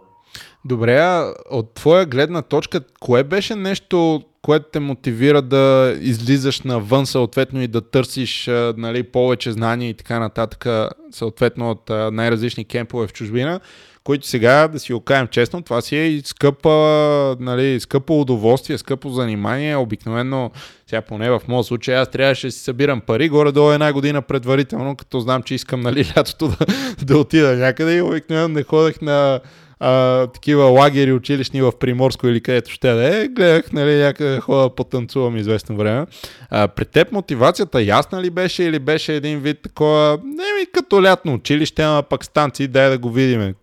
Добре, 0.64 0.97
а 0.97 1.35
от 1.51 1.75
твоя 1.75 2.07
гледна 2.07 2.42
точка, 2.42 2.81
кое 3.01 3.25
беше 3.25 3.55
нещо, 3.55 4.21
което 4.46 4.66
те 4.72 4.80
мотивира 4.80 5.42
да 5.42 5.96
излизаш 6.00 6.61
навън 6.61 7.06
съответно 7.06 7.62
и 7.62 7.66
да 7.66 7.80
търсиш 7.80 8.46
нали, 8.76 9.02
повече 9.02 9.52
знания 9.52 9.88
и 9.88 9.94
така 9.94 10.18
нататък, 10.18 10.66
съответно 11.11 11.70
от 11.70 11.90
най-различни 12.12 12.64
кемпове 12.64 13.06
в 13.06 13.12
чужбина, 13.12 13.61
които 14.04 14.26
сега, 14.26 14.68
да 14.68 14.78
си 14.78 14.92
го 14.92 15.00
кажем 15.00 15.28
честно, 15.28 15.62
това 15.62 15.80
си 15.80 15.96
е 15.96 16.06
и 16.06 16.22
скъпа, 16.24 17.37
нали, 17.40 17.80
скъпо 17.80 18.20
удоволствие, 18.20 18.78
скъпо 18.78 19.11
занимание. 19.11 19.76
Обикновено, 19.76 20.50
сега 20.87 21.02
поне 21.02 21.30
в 21.30 21.40
моят 21.48 21.66
случай, 21.66 21.96
аз 21.96 22.11
трябваше 22.11 22.46
да 22.46 22.52
си 22.52 22.61
събирам 22.61 23.00
пари 23.00 23.28
горе-долу 23.28 23.70
една 23.70 23.92
година 23.92 24.22
предварително, 24.22 24.96
като 24.96 25.20
знам, 25.20 25.42
че 25.42 25.54
искам 25.54 25.80
нали, 25.80 26.12
лятото 26.16 26.48
да, 26.48 26.66
да 27.02 27.18
отида 27.18 27.56
някъде 27.56 27.96
и 27.96 28.02
обикновено 28.02 28.48
не 28.48 28.62
ходех 28.62 29.00
на 29.00 29.40
а, 29.81 30.27
такива 30.27 30.65
лагери 30.65 31.12
училищни 31.12 31.62
в 31.62 31.73
Приморско 31.81 32.27
или 32.27 32.41
където 32.41 32.71
ще 32.71 32.93
да 32.93 33.23
е, 33.23 33.29
гледах, 33.29 33.73
нали, 33.73 34.03
някъде 34.03 34.41
хода 34.41 34.75
потанцувам 34.75 35.37
известно 35.37 35.77
време. 35.77 36.07
А, 36.51 36.69
при 36.69 36.85
теб 36.85 37.12
мотивацията 37.12 37.83
ясна 37.83 38.23
ли 38.23 38.31
беше 38.31 38.65
или 38.65 38.79
беше 38.79 39.15
един 39.15 39.39
вид 39.39 39.62
такова, 39.62 40.19
не 40.25 40.61
ми 40.61 40.67
като 40.73 41.03
лятно 41.03 41.35
училище, 41.35 41.83
ама 41.83 42.03
пак 42.03 42.25
станции, 42.25 42.69
дай 42.69 42.91
да 42.91 42.99
го 42.99 43.11
видим. 43.11 43.55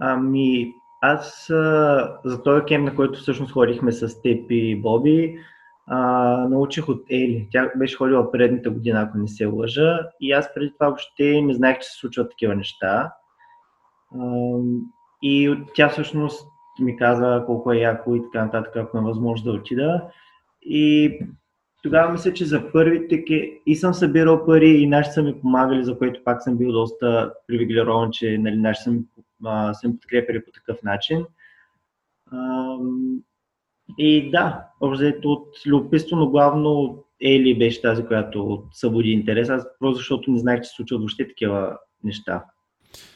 Ами, 0.00 0.72
аз 1.02 1.50
а, 1.50 2.18
за 2.24 2.42
този 2.42 2.64
кем, 2.64 2.84
на 2.84 2.94
който 2.94 3.20
всъщност 3.20 3.52
ходихме 3.52 3.92
с 3.92 4.22
теб 4.22 4.50
и 4.50 4.76
Боби, 4.76 5.38
а, 5.86 5.98
научих 6.48 6.88
от 6.88 7.04
Ели. 7.10 7.48
Тя 7.52 7.70
беше 7.76 7.96
ходила 7.96 8.32
предната 8.32 8.70
година, 8.70 9.02
ако 9.02 9.18
не 9.18 9.28
се 9.28 9.46
лъжа. 9.46 9.98
И 10.20 10.32
аз 10.32 10.54
преди 10.54 10.72
това 10.72 10.86
въобще 10.86 11.40
не 11.42 11.54
знаех, 11.54 11.78
че 11.78 11.88
се 11.88 11.98
случват 11.98 12.30
такива 12.30 12.54
неща. 12.54 13.12
И 15.22 15.56
тя 15.74 15.88
всъщност 15.88 16.48
ми 16.80 16.96
каза 16.96 17.42
колко 17.46 17.72
е 17.72 17.78
яко 17.78 18.14
и 18.14 18.22
така 18.22 18.44
нататък, 18.44 18.76
ако 18.76 18.98
е 18.98 19.00
възможност 19.00 19.44
да 19.44 19.52
отида. 19.52 20.02
И 20.62 21.18
тогава 21.82 22.12
мисля, 22.12 22.32
че 22.32 22.44
за 22.44 22.72
първите 22.72 23.24
и 23.66 23.76
съм 23.76 23.94
събирал 23.94 24.46
пари 24.46 24.70
и 24.70 24.86
нашите 24.86 25.14
са 25.14 25.22
ми 25.22 25.40
помагали, 25.40 25.84
за 25.84 25.98
което 25.98 26.24
пак 26.24 26.42
съм 26.42 26.56
бил 26.56 26.72
доста 26.72 27.32
привилегирован, 27.46 28.10
че 28.12 28.38
нали, 28.38 28.56
нашите 28.56 28.84
са 28.84 28.90
ми, 28.90 29.00
а, 29.44 29.74
са 29.74 29.88
ми 29.88 29.98
подкрепили 29.98 30.44
по 30.44 30.50
такъв 30.50 30.82
начин. 30.82 31.26
А, 32.32 32.76
и 33.98 34.30
да, 34.30 34.66
общо 34.80 35.12
от 35.24 35.48
любопитство, 35.66 36.16
но 36.16 36.30
главно 36.30 37.02
Ели 37.20 37.58
беше 37.58 37.82
тази, 37.82 38.06
която 38.06 38.64
събуди 38.72 39.10
интерес. 39.10 39.48
Аз 39.48 39.66
просто 39.78 39.96
защото 39.96 40.30
не 40.30 40.38
знаех, 40.38 40.60
че 40.60 40.68
се 40.68 40.74
случват 40.74 41.00
въобще 41.00 41.28
такива 41.28 41.78
неща 42.04 42.44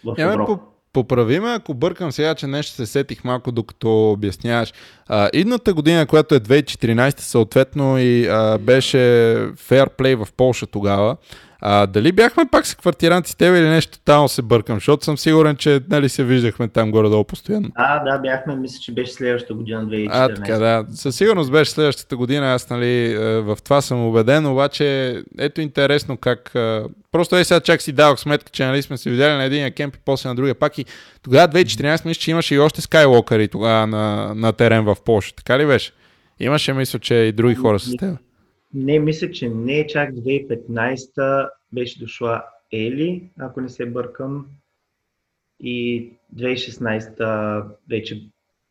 в 0.05 0.15
Европа. 0.19 0.59
По, 0.59 0.70
поправи 0.93 1.41
ме, 1.41 1.51
ако 1.51 1.75
бъркам 1.75 2.13
сега, 2.13 2.35
че 2.35 2.47
нещо 2.47 2.75
се 2.75 2.87
сетих 2.87 3.25
малко 3.25 3.53
докато 3.53 4.11
обясняваш. 4.13 4.73
А, 5.09 5.31
идната 5.33 5.75
година, 5.75 6.07
която 6.07 6.35
е 6.35 6.41
2014, 6.41 7.21
съответно 7.21 7.99
и 7.99 8.27
а, 8.27 8.59
беше 8.59 9.37
фейрплей 9.57 10.15
в 10.15 10.29
Полша 10.37 10.67
тогава, 10.67 11.17
а, 11.61 11.87
дали 11.87 12.13
бяхме 12.13 12.45
пак 12.51 12.67
с 12.67 12.75
квартиранти 12.75 13.31
с 13.31 13.35
теб 13.35 13.57
или 13.57 13.69
нещо 13.69 13.99
тотално 13.99 14.29
се 14.29 14.43
бъркам, 14.43 14.77
защото 14.77 15.05
съм 15.05 15.19
сигурен, 15.19 15.57
че 15.57 15.81
нали, 15.91 16.09
се 16.09 16.25
виждахме 16.25 16.69
там 16.69 16.91
горе-долу 16.91 17.25
постоянно. 17.25 17.69
А, 17.75 18.05
да, 18.05 18.19
бяхме, 18.19 18.57
мисля, 18.57 18.79
че 18.83 18.93
беше 18.93 19.13
следващата 19.13 19.55
година, 19.55 19.87
2014. 19.87 20.09
А, 20.11 20.35
така, 20.35 20.59
да. 20.59 20.85
Със 20.95 21.17
сигурност 21.17 21.53
беше 21.53 21.71
следващата 21.71 22.17
година, 22.17 22.55
аз 22.55 22.71
нали, 22.71 23.13
е, 23.13 23.41
в 23.41 23.59
това 23.65 23.81
съм 23.81 24.07
убеден, 24.07 24.47
обаче 24.47 25.17
ето 25.39 25.61
интересно 25.61 26.17
как... 26.17 26.55
Е, 26.55 26.83
просто 27.13 27.37
е 27.37 27.45
сега 27.45 27.61
чак 27.61 27.83
си 27.83 27.93
давах 27.93 28.21
сметка, 28.21 28.51
че 28.53 28.65
нали, 28.65 28.83
сме 28.83 28.97
се 28.97 29.11
видяли 29.11 29.37
на 29.37 29.45
един 29.45 29.73
кемп 29.73 29.97
и 29.97 30.01
после 30.05 30.29
на 30.29 30.35
другия 30.35 30.55
пак 30.55 30.79
и 30.79 30.85
тогава 31.23 31.49
2014 31.49 32.07
мисля, 32.07 32.21
че 32.21 32.31
имаше 32.31 32.55
и 32.55 32.59
още 32.59 32.81
скайлокъри 32.81 33.49
тогава 33.49 33.87
на, 33.87 34.35
на 34.35 34.53
терен 34.53 34.85
в 34.85 34.97
Польша, 35.05 35.35
така 35.37 35.59
ли 35.59 35.67
беше? 35.67 35.93
Имаше, 36.41 36.73
мисля, 36.73 36.99
че 36.99 37.15
и 37.15 37.33
други 37.33 37.55
хора 37.55 37.79
с 37.79 37.97
теб. 37.97 38.19
Не, 38.75 38.99
мисля, 38.99 39.31
че 39.31 39.49
не 39.49 39.87
чак 39.87 40.15
2015 40.15 41.51
беше 41.73 41.99
дошла 41.99 42.45
Ели, 42.73 43.31
ако 43.39 43.61
не 43.61 43.69
се 43.69 43.87
бъркам. 43.87 44.47
И 45.61 46.11
2016 46.37 47.67
вече 47.89 48.23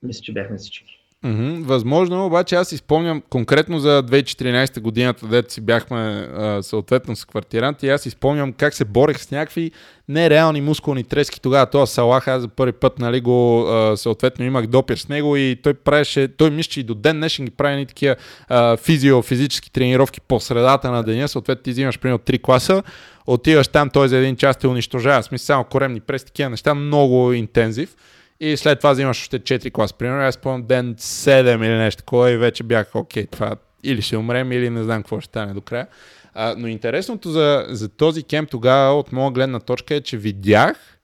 мисля, 0.03 0.21
че 0.21 0.33
бяхме 0.33 0.57
всички. 0.57 0.98
Mm-hmm, 1.25 1.63
възможно, 1.63 2.25
обаче 2.25 2.55
аз 2.55 2.71
изпомням 2.71 3.21
конкретно 3.29 3.79
за 3.79 4.03
2014 4.03 4.79
годината, 4.79 5.27
дето 5.27 5.53
си 5.53 5.62
бяхме 5.62 5.97
а, 5.97 6.63
съответно 6.63 7.15
с 7.15 7.25
квартиранти, 7.25 7.89
аз 7.89 8.05
изпомням 8.05 8.53
как 8.53 8.73
се 8.73 8.86
борех 8.86 9.19
с 9.19 9.32
някакви 9.32 9.71
нереални 10.10 10.62
мускулни 10.62 11.03
трески 11.03 11.41
тогава. 11.41 11.65
Това 11.65 11.86
Салах, 11.86 12.27
аз 12.27 12.41
за 12.41 12.47
първи 12.47 12.71
път 12.71 12.99
нали, 12.99 13.21
го 13.21 13.67
а, 13.67 13.97
съответно 13.97 14.45
имах 14.45 14.67
допир 14.67 14.97
с 14.97 15.10
него 15.10 15.36
и 15.36 15.58
той 15.63 15.73
правеше, 15.73 16.27
той 16.27 16.49
мисля, 16.49 16.69
че 16.69 16.79
и 16.79 16.84
до 16.84 16.95
ден 16.95 17.17
днешен 17.17 17.45
ги 17.45 17.51
прави 17.51 17.86
такива 17.86 18.15
а, 18.47 18.77
физио, 18.77 19.21
физически 19.21 19.71
тренировки 19.71 20.21
по 20.21 20.39
средата 20.39 20.91
на 20.91 21.03
деня, 21.03 21.27
съответно 21.27 21.63
ти 21.63 21.71
взимаш 21.71 21.99
примерно 21.99 22.19
3 22.19 22.41
класа, 22.41 22.84
отиваш 23.27 23.67
там, 23.67 23.89
той 23.89 24.08
за 24.08 24.17
един 24.17 24.36
час 24.36 24.58
те 24.58 24.67
унищожава, 24.67 25.23
смисъл 25.23 25.45
само 25.45 25.63
коремни 25.63 25.99
прес, 25.99 26.23
такива 26.23 26.49
неща, 26.49 26.73
много 26.73 27.34
интензив. 27.34 27.95
И 28.39 28.58
след 28.58 28.80
това 28.80 28.91
взимаш 28.91 29.21
още 29.21 29.39
4 29.39 29.71
клас. 29.71 29.93
Примерно 29.93 30.23
аз 30.23 30.36
спомням 30.36 30.67
ден 30.67 30.95
7 30.95 31.65
или 31.65 31.78
нещо 31.78 31.99
такова 31.99 32.32
и 32.32 32.38
вече 32.38 32.63
бях 32.63 32.95
окей, 32.95 33.28
това 33.28 33.56
или 33.84 34.02
ще 34.02 34.17
умрем, 34.17 34.52
или 34.52 34.69
не 34.69 34.84
знам 34.84 35.04
какво 35.04 35.19
ще 35.19 35.28
стане 35.28 35.54
до 35.54 35.62
края. 35.62 35.88
А, 36.34 36.56
но 36.58 36.67
интересното 36.67 37.32
за, 37.32 37.65
за 37.69 37.89
този 37.89 38.23
кемп 38.23 38.49
тогава 38.49 38.93
от 38.93 39.12
моя 39.12 39.32
гледна 39.32 39.60
точка 39.60 39.95
е, 39.95 40.02
че 40.02 40.17
видях 40.17 40.99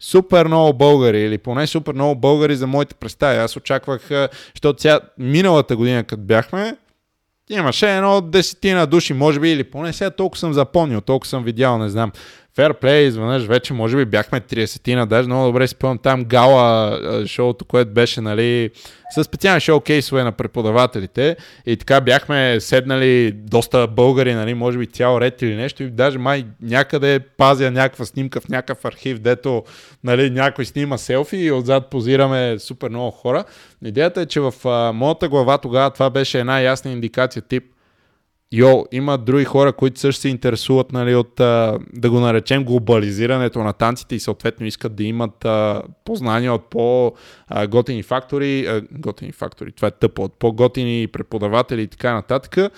супер 0.00 0.46
много 0.46 0.72
българи, 0.72 1.20
или 1.20 1.38
поне 1.38 1.66
супер 1.66 1.92
много 1.92 2.14
българи 2.14 2.56
за 2.56 2.66
моите 2.66 2.94
представи. 2.94 3.38
Аз 3.38 3.56
очаквах, 3.56 4.08
защото 4.54 4.80
ця, 4.80 5.00
миналата 5.18 5.76
година, 5.76 6.04
като 6.04 6.22
бяхме, 6.22 6.76
имаше 7.50 7.96
едно 7.96 8.20
десетина 8.20 8.86
души, 8.86 9.12
може 9.12 9.40
би, 9.40 9.50
или 9.50 9.64
поне 9.64 9.92
сега 9.92 10.10
толкова 10.10 10.38
съм 10.38 10.52
запомнил, 10.52 11.00
толкова 11.00 11.28
съм 11.28 11.44
видял, 11.44 11.78
не 11.78 11.88
знам. 11.88 12.12
Fairplay, 12.58 12.98
изведнъж 12.98 13.46
вече 13.46 13.72
може 13.72 13.96
би 13.96 14.04
бяхме 14.04 14.40
30-тина, 14.40 15.06
даже 15.06 15.28
много 15.28 15.46
добре 15.46 15.66
си 15.66 15.70
спомням 15.70 15.98
там 15.98 16.24
гала 16.24 16.98
шоуто, 17.26 17.64
което 17.64 17.90
беше, 17.90 18.20
нали, 18.20 18.70
с 19.10 19.24
специални 19.24 19.60
шоукейсове 19.60 20.24
на 20.24 20.32
преподавателите 20.32 21.36
и 21.66 21.76
така 21.76 22.00
бяхме 22.00 22.60
седнали 22.60 23.32
доста 23.32 23.86
българи, 23.86 24.34
нали, 24.34 24.54
може 24.54 24.78
би 24.78 24.86
цял 24.86 25.20
ред 25.20 25.42
или 25.42 25.56
нещо 25.56 25.82
и 25.82 25.90
даже 25.90 26.18
май 26.18 26.44
някъде 26.62 27.20
пазя 27.20 27.70
някаква 27.70 28.04
снимка 28.04 28.40
в 28.40 28.48
някакъв 28.48 28.84
архив, 28.84 29.18
дето 29.18 29.64
нали, 30.04 30.30
някой 30.30 30.64
снима 30.64 30.98
селфи 30.98 31.36
и 31.36 31.52
отзад 31.52 31.90
позираме 31.90 32.58
супер 32.58 32.88
много 32.88 33.10
хора. 33.10 33.44
Идеята 33.84 34.20
е, 34.20 34.26
че 34.26 34.40
в 34.40 34.54
а, 34.64 34.92
моята 34.92 35.28
глава 35.28 35.58
тогава 35.58 35.90
това 35.90 36.10
беше 36.10 36.40
една 36.40 36.60
ясна 36.60 36.90
индикация 36.90 37.42
тип– 37.42 37.64
Йо, 38.52 38.84
има 38.92 39.18
други 39.18 39.44
хора, 39.44 39.72
които 39.72 40.00
също 40.00 40.20
се 40.20 40.28
интересуват 40.28 40.92
нали, 40.92 41.14
от, 41.14 41.32
да 41.92 42.10
го 42.10 42.20
наречем, 42.20 42.64
глобализирането 42.64 43.58
на 43.58 43.72
танците 43.72 44.14
и 44.14 44.20
съответно 44.20 44.66
искат 44.66 44.94
да 44.94 45.04
имат 45.04 45.46
познания 46.04 46.52
от 46.52 46.70
по-готини 46.70 48.02
фактори, 48.02 48.82
готини 48.92 49.32
фактори, 49.32 49.72
това 49.72 49.88
е 49.88 49.90
тъпо, 49.90 50.22
от 50.22 50.32
по-готини 50.38 51.06
преподаватели 51.06 51.82
и 51.82 51.86
така 51.86 52.14
нататък. 52.14 52.72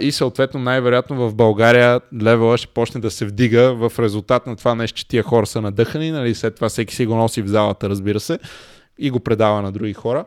И 0.00 0.12
съответно 0.12 0.60
най-вероятно 0.60 1.28
в 1.28 1.34
България 1.34 2.00
левела 2.22 2.58
ще 2.58 2.66
почне 2.66 3.00
да 3.00 3.10
се 3.10 3.26
вдига 3.26 3.74
в 3.74 3.92
резултат 3.98 4.46
на 4.46 4.56
това 4.56 4.74
нещо, 4.74 4.98
че 4.98 5.08
тия 5.08 5.22
хора 5.22 5.46
са 5.46 5.60
надъхани, 5.60 6.10
нали, 6.10 6.34
след 6.34 6.54
това 6.54 6.68
всеки 6.68 6.94
си 6.94 7.06
го 7.06 7.14
носи 7.14 7.42
в 7.42 7.46
залата, 7.46 7.88
разбира 7.88 8.20
се, 8.20 8.38
и 8.98 9.10
го 9.10 9.20
предава 9.20 9.62
на 9.62 9.72
други 9.72 9.92
хора. 9.92 10.24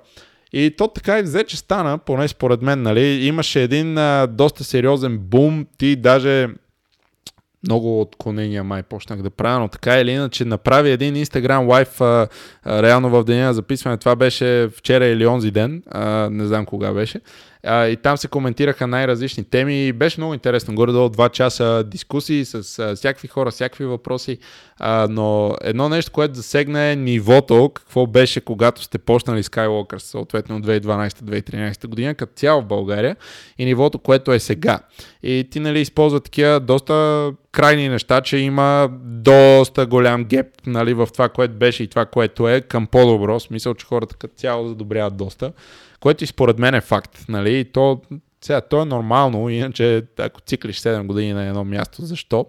И 0.54 0.76
то 0.78 0.88
така 0.88 1.20
и 1.20 1.24
взе, 1.24 1.44
че 1.44 1.58
стана, 1.58 1.98
поне 1.98 2.28
според 2.28 2.62
мен, 2.62 2.82
нали, 2.82 3.02
имаше 3.02 3.63
един 3.63 3.98
а, 3.98 4.28
доста 4.28 4.63
сериозен 4.63 5.18
бум, 5.18 5.66
ти 5.78 5.96
даже 5.96 6.50
много 7.63 8.02
отклонения 8.02 8.63
май 8.63 8.84
почнах 8.84 9.22
да 9.22 9.30
правя, 9.30 9.60
но 9.60 9.68
така 9.68 10.00
или 10.00 10.12
иначе 10.12 10.46
направи 10.46 10.89
един 10.89 11.16
Instagram 11.16 11.68
лайф 11.68 12.02
а, 12.02 12.28
а, 12.63 12.84
реално 12.84 13.10
в 13.10 13.24
деня 13.24 13.46
на 13.46 13.54
записване. 13.54 13.98
Това 13.98 14.16
беше 14.16 14.70
вчера 14.78 15.06
или 15.06 15.26
онзи 15.26 15.52
ден, 15.52 15.84
а, 15.92 16.30
не 16.32 16.46
знам 16.46 16.66
кога 16.66 16.92
беше. 16.92 17.22
А, 17.65 17.88
и 17.88 17.97
там 17.97 18.17
се 18.17 18.28
коментираха 18.28 18.88
най-различни 18.88 19.43
теми 19.43 19.88
и 19.88 19.93
беше 19.93 20.19
много 20.19 20.34
интересно. 20.34 20.76
Горе-долу 20.76 21.10
два 21.10 21.30
часа 21.30 21.84
дискусии 21.88 22.45
с 22.45 22.80
а, 22.80 22.95
всякакви 22.95 23.28
хора, 23.28 23.52
всякакви 23.52 23.86
въпроси. 23.86 24.38
А, 24.80 25.08
но 25.10 25.56
едно 25.62 25.89
нещо, 25.89 26.12
което 26.12 26.36
засегна 26.36 26.82
е 26.82 26.95
нивото, 26.95 27.71
какво 27.73 28.08
беше 28.08 28.41
когато 28.41 28.84
сте 28.84 28.97
почнали 28.97 29.43
Skywalker, 29.43 29.97
съответно 29.97 30.62
2012-2013 30.62 31.88
година, 31.88 32.15
като 32.15 32.34
цяло 32.36 32.62
в 32.62 32.65
България 32.65 33.15
и 33.58 33.65
нивото, 33.65 33.99
което 33.99 34.34
е 34.34 34.39
сега. 34.39 34.80
И 35.23 35.47
ти 35.52 35.60
нали 35.60 35.80
използва 35.80 36.19
такива 36.19 36.60
доста 36.60 37.32
крайни 37.52 37.89
неща, 37.89 38.21
че 38.21 38.38
има 38.38 38.89
доста 39.04 39.86
голям 39.86 40.23
геп 40.23 40.47
нали, 40.65 40.93
в 40.93 41.08
това, 41.13 41.30
което 41.30 41.54
беше 41.54 41.84
и 41.84 41.88
това, 41.88 42.06
което 42.06 42.49
е 42.49 42.62
към 42.62 42.88
по-добро. 42.88 43.39
Смисъл, 43.39 43.73
че 43.73 43.86
хората 43.86 44.15
като 44.15 44.36
цяло 44.36 44.67
задобряват 44.67 45.17
доста 45.17 45.52
което 46.04 46.24
и 46.24 46.28
според 46.28 46.60
мен 46.60 46.76
е 46.76 46.82
факт. 46.82 47.26
Нали? 47.30 47.60
И 47.60 47.66
то, 47.66 48.02
сега, 48.42 48.62
то 48.62 48.82
е 48.82 48.86
нормално, 48.86 49.50
иначе 49.50 50.04
ако 50.20 50.42
циклиш 50.42 50.80
7 50.80 51.06
години 51.06 51.34
на 51.34 51.46
едно 51.46 51.63
място, 51.63 52.06
защо? 52.06 52.46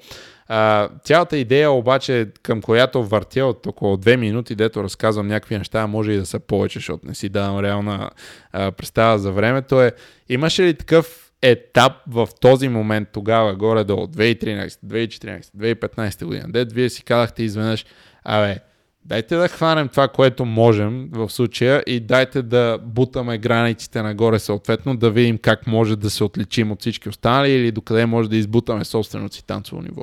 А, 0.49 0.89
цялата 1.05 1.37
идея 1.37 1.71
обаче, 1.71 2.29
към 2.43 2.63
която 2.63 3.05
въртя 3.05 3.47
от 3.47 3.67
около 3.67 3.97
2 3.97 4.17
минути, 4.17 4.55
дето 4.55 4.85
разказвам 4.85 5.27
някакви 5.27 5.59
неща, 5.59 5.87
може 5.87 6.13
и 6.13 6.17
да 6.17 6.27
са 6.27 6.41
повече, 6.41 6.79
защото 6.79 7.07
не 7.07 7.15
си 7.15 7.29
давам 7.29 7.61
реална 7.61 8.11
а, 8.53 8.73
представа 8.73 9.19
за 9.19 9.33
времето, 9.33 9.83
е 9.83 9.93
имаше 10.29 10.63
ли 10.63 10.75
такъв 10.75 11.33
етап 11.43 11.93
в 12.09 12.29
този 12.41 12.69
момент 12.69 13.09
тогава, 13.13 13.55
горе 13.55 13.85
до 13.85 13.95
2013, 13.95 14.69
2014, 14.87 15.43
2015 15.43 16.25
година, 16.25 16.45
дето 16.49 16.75
вие 16.75 16.91
си 16.91 17.05
казахте 17.05 17.43
изведнъж, 17.43 17.87
абе, 18.25 18.59
дайте 19.07 19.37
да 19.37 19.49
хванем 19.49 19.89
това, 19.89 20.09
което 20.09 20.45
можем 20.45 21.09
в 21.13 21.31
случая 21.31 21.83
и 21.87 22.01
дайте 22.01 22.43
да 22.43 22.79
бутаме 22.85 23.39
границите 23.39 24.03
нагоре 24.03 24.39
съответно, 24.39 24.97
да 24.97 25.11
видим 25.11 25.39
как 25.39 25.67
може 25.67 25.97
да 25.97 26.11
се 26.11 26.25
отличим 26.25 26.73
от 26.73 26.81
всички 26.81 27.09
останали 27.09 27.51
или 27.51 27.73
докъде 27.73 28.07
може 28.07 28.31
да 28.31 28.37
избутаме 28.37 28.85
собственото 28.85 29.35
си 29.35 29.47
танцово 29.47 29.83
ниво. 29.83 30.03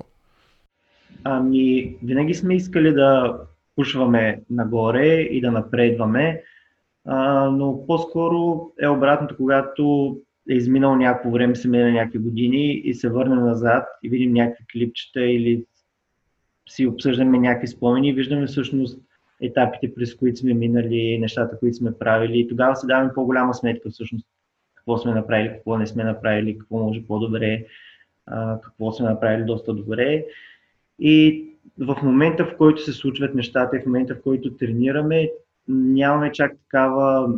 Ами, 1.24 1.96
винаги 2.04 2.34
сме 2.34 2.56
искали 2.56 2.94
да 2.94 3.38
пушваме 3.76 4.42
нагоре 4.50 5.08
и 5.08 5.42
да 5.42 5.52
напредваме, 5.52 6.42
а, 7.06 7.50
но 7.50 7.86
по-скоро 7.88 8.72
е 8.82 8.88
обратното, 8.88 9.36
когато 9.38 10.16
е 10.50 10.54
изминало 10.54 10.96
някакво 10.96 11.32
време, 11.32 11.56
се 11.56 11.68
мина 11.68 11.92
някакви 11.92 12.20
години 12.20 12.74
и 12.74 12.94
се 12.94 13.10
върнем 13.10 13.40
назад 13.40 13.84
и 14.04 14.10
видим 14.10 14.34
някакви 14.34 14.66
клипчета 14.72 15.22
или 15.22 15.66
си 16.72 16.88
обсъждаме 16.88 17.40
някакви 17.40 17.68
спомени 17.68 18.10
и 18.10 18.14
виждаме 18.14 18.48
всъщност 18.48 19.00
етапите, 19.42 19.96
през 19.96 20.16
които 20.16 20.40
сме 20.40 20.54
минали, 20.54 21.18
нещата, 21.20 21.60
които 21.60 21.78
сме 21.78 21.98
правили. 21.98 22.40
И 22.40 22.48
тогава 22.48 22.76
се 22.76 22.88
даваме 22.88 23.14
по-голяма 23.14 23.54
сметка 23.54 23.90
всъщност 23.90 24.26
какво 24.76 24.98
сме 24.98 25.14
направили, 25.14 25.50
какво 25.50 25.78
не 25.78 25.88
сме 25.88 26.04
направили, 26.04 26.58
какво 26.58 26.78
може 26.78 27.06
по-добре, 27.08 27.66
какво 28.64 28.92
сме 28.92 29.10
направили 29.10 29.46
доста 29.46 29.74
добре. 29.74 30.26
И 31.00 31.46
в 31.78 31.98
момента, 32.04 32.46
в 32.46 32.58
който 32.58 32.82
се 32.82 32.94
случват 32.94 33.36
нещата 33.36 33.78
и 33.78 33.80
в 33.80 33.86
момента, 33.86 34.16
в 34.16 34.22
който 34.22 34.58
тренираме, 34.58 35.30
нямаме 35.68 36.32
чак 36.32 36.58
такава 36.58 37.34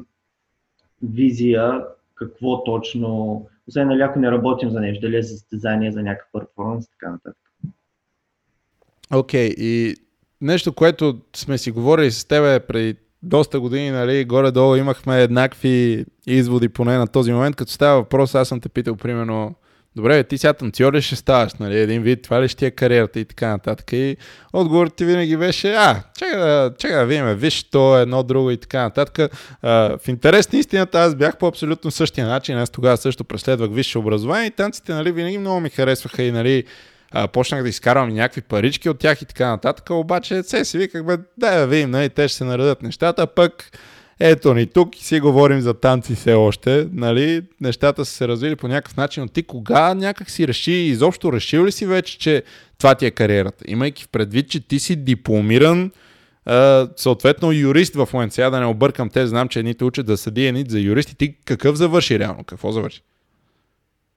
визия 1.03 1.85
какво 2.15 2.63
точно, 2.63 3.45
освен 3.67 3.87
нали 3.87 4.01
ако 4.01 4.19
не 4.19 4.31
работим 4.31 4.69
за 4.69 4.81
нещо, 4.81 5.01
дали 5.01 5.17
е 5.17 5.21
за 5.21 5.37
състезание, 5.37 5.91
за 5.91 6.03
някакъв 6.03 6.31
перформанс 6.33 6.85
и 6.85 6.89
така 6.89 7.11
нататък. 7.11 7.52
Окей, 9.13 9.49
okay, 9.49 9.55
и 9.57 9.95
нещо, 10.41 10.73
което 10.73 11.17
сме 11.35 11.57
си 11.57 11.71
говорили 11.71 12.11
с 12.11 12.25
тебе 12.25 12.59
преди 12.59 12.95
доста 13.23 13.59
години, 13.59 13.91
нали, 13.91 14.25
горе-долу 14.25 14.75
имахме 14.75 15.21
еднакви 15.21 16.05
изводи 16.27 16.69
поне 16.69 16.97
на 16.97 17.07
този 17.07 17.33
момент, 17.33 17.55
като 17.55 17.71
става 17.71 17.95
въпрос, 17.95 18.35
аз 18.35 18.47
съм 18.47 18.59
те 18.59 18.69
питал 18.69 18.95
примерно 18.95 19.55
добре, 19.95 20.23
ти 20.23 20.37
сега 20.37 20.53
танцор 20.53 20.93
ли 20.93 21.01
ще 21.01 21.15
ставаш, 21.15 21.53
нали, 21.53 21.79
един 21.79 22.01
вид, 22.01 22.21
това 22.21 22.41
ли 22.41 22.47
ще 22.47 22.57
ти 22.57 22.65
е 22.65 22.71
кариерата 22.71 23.19
и 23.19 23.25
така 23.25 23.47
нататък. 23.47 23.93
И 23.93 24.17
отговорът 24.53 24.95
ти 24.95 25.05
винаги 25.05 25.37
беше, 25.37 25.73
а, 25.73 26.03
чакай 26.17 26.39
да, 26.39 26.73
чакай 26.77 26.97
да 26.97 27.05
видим, 27.05 27.25
виж, 27.25 27.63
то 27.63 27.99
е 27.99 28.01
едно 28.01 28.23
друго 28.23 28.51
и 28.51 28.57
така 28.57 28.81
нататък. 28.81 29.33
А, 29.61 29.97
в 29.97 30.07
интерес 30.07 30.51
на 30.51 30.59
истината 30.59 30.99
аз 30.99 31.15
бях 31.15 31.37
по 31.37 31.47
абсолютно 31.47 31.91
същия 31.91 32.27
начин, 32.27 32.57
аз 32.57 32.69
тогава 32.69 32.97
също 32.97 33.23
преследвах 33.23 33.69
висше 33.71 33.97
образование 33.97 34.47
и 34.47 34.51
танците, 34.51 34.93
нали, 34.93 35.11
винаги 35.11 35.37
много 35.37 35.59
ми 35.59 35.69
харесваха 35.69 36.23
и, 36.23 36.31
нали, 36.31 36.63
а, 37.13 37.27
почнах 37.27 37.63
да 37.63 37.69
изкарвам 37.69 38.09
някакви 38.09 38.41
парички 38.41 38.89
от 38.89 38.99
тях 38.99 39.21
и 39.21 39.25
така 39.25 39.49
нататък, 39.49 39.89
обаче 39.89 40.43
се 40.43 40.65
си 40.65 40.77
виках, 40.77 41.05
бе, 41.05 41.17
дай 41.37 41.57
да 41.57 41.67
видим, 41.67 41.91
нали, 41.91 42.09
те 42.09 42.27
ще 42.27 42.37
се 42.37 42.43
наредят 42.43 42.81
нещата, 42.81 43.27
пък 43.27 43.77
ето 44.19 44.53
ни 44.53 44.67
тук 44.67 44.95
си 44.95 45.19
говорим 45.19 45.61
за 45.61 45.73
танци 45.73 46.15
все 46.15 46.33
още, 46.33 46.87
нали, 46.91 47.41
нещата 47.61 48.05
са 48.05 48.13
се 48.13 48.27
развили 48.27 48.55
по 48.55 48.67
някакъв 48.67 48.97
начин, 48.97 49.23
но 49.23 49.29
ти 49.29 49.43
кога 49.43 49.93
някак 49.93 50.29
си 50.29 50.47
реши, 50.47 50.71
изобщо 50.71 51.33
решил 51.33 51.65
ли 51.65 51.71
си 51.71 51.85
вече, 51.85 52.19
че 52.19 52.43
това 52.77 52.95
ти 52.95 53.05
е 53.05 53.11
кариерата? 53.11 53.63
Имайки 53.67 54.03
в 54.03 54.07
предвид, 54.07 54.49
че 54.49 54.67
ти 54.67 54.79
си 54.79 54.95
дипломиран, 54.95 55.91
Uh, 56.47 56.89
съответно 56.95 57.51
юрист 57.51 57.95
в 57.95 58.09
момента. 58.13 58.35
Сега 58.35 58.49
да 58.49 58.59
не 58.59 58.65
объркам 58.65 59.09
те, 59.09 59.27
знам, 59.27 59.47
че 59.47 59.59
едните 59.59 59.83
учат 59.83 60.05
да 60.05 60.17
съди, 60.17 60.45
едните 60.47 60.71
за 60.71 60.79
юристи. 60.79 61.15
Ти 61.15 61.35
какъв 61.45 61.75
завърши 61.75 62.19
реално? 62.19 62.43
Какво 62.43 62.71
завърши? 62.71 63.01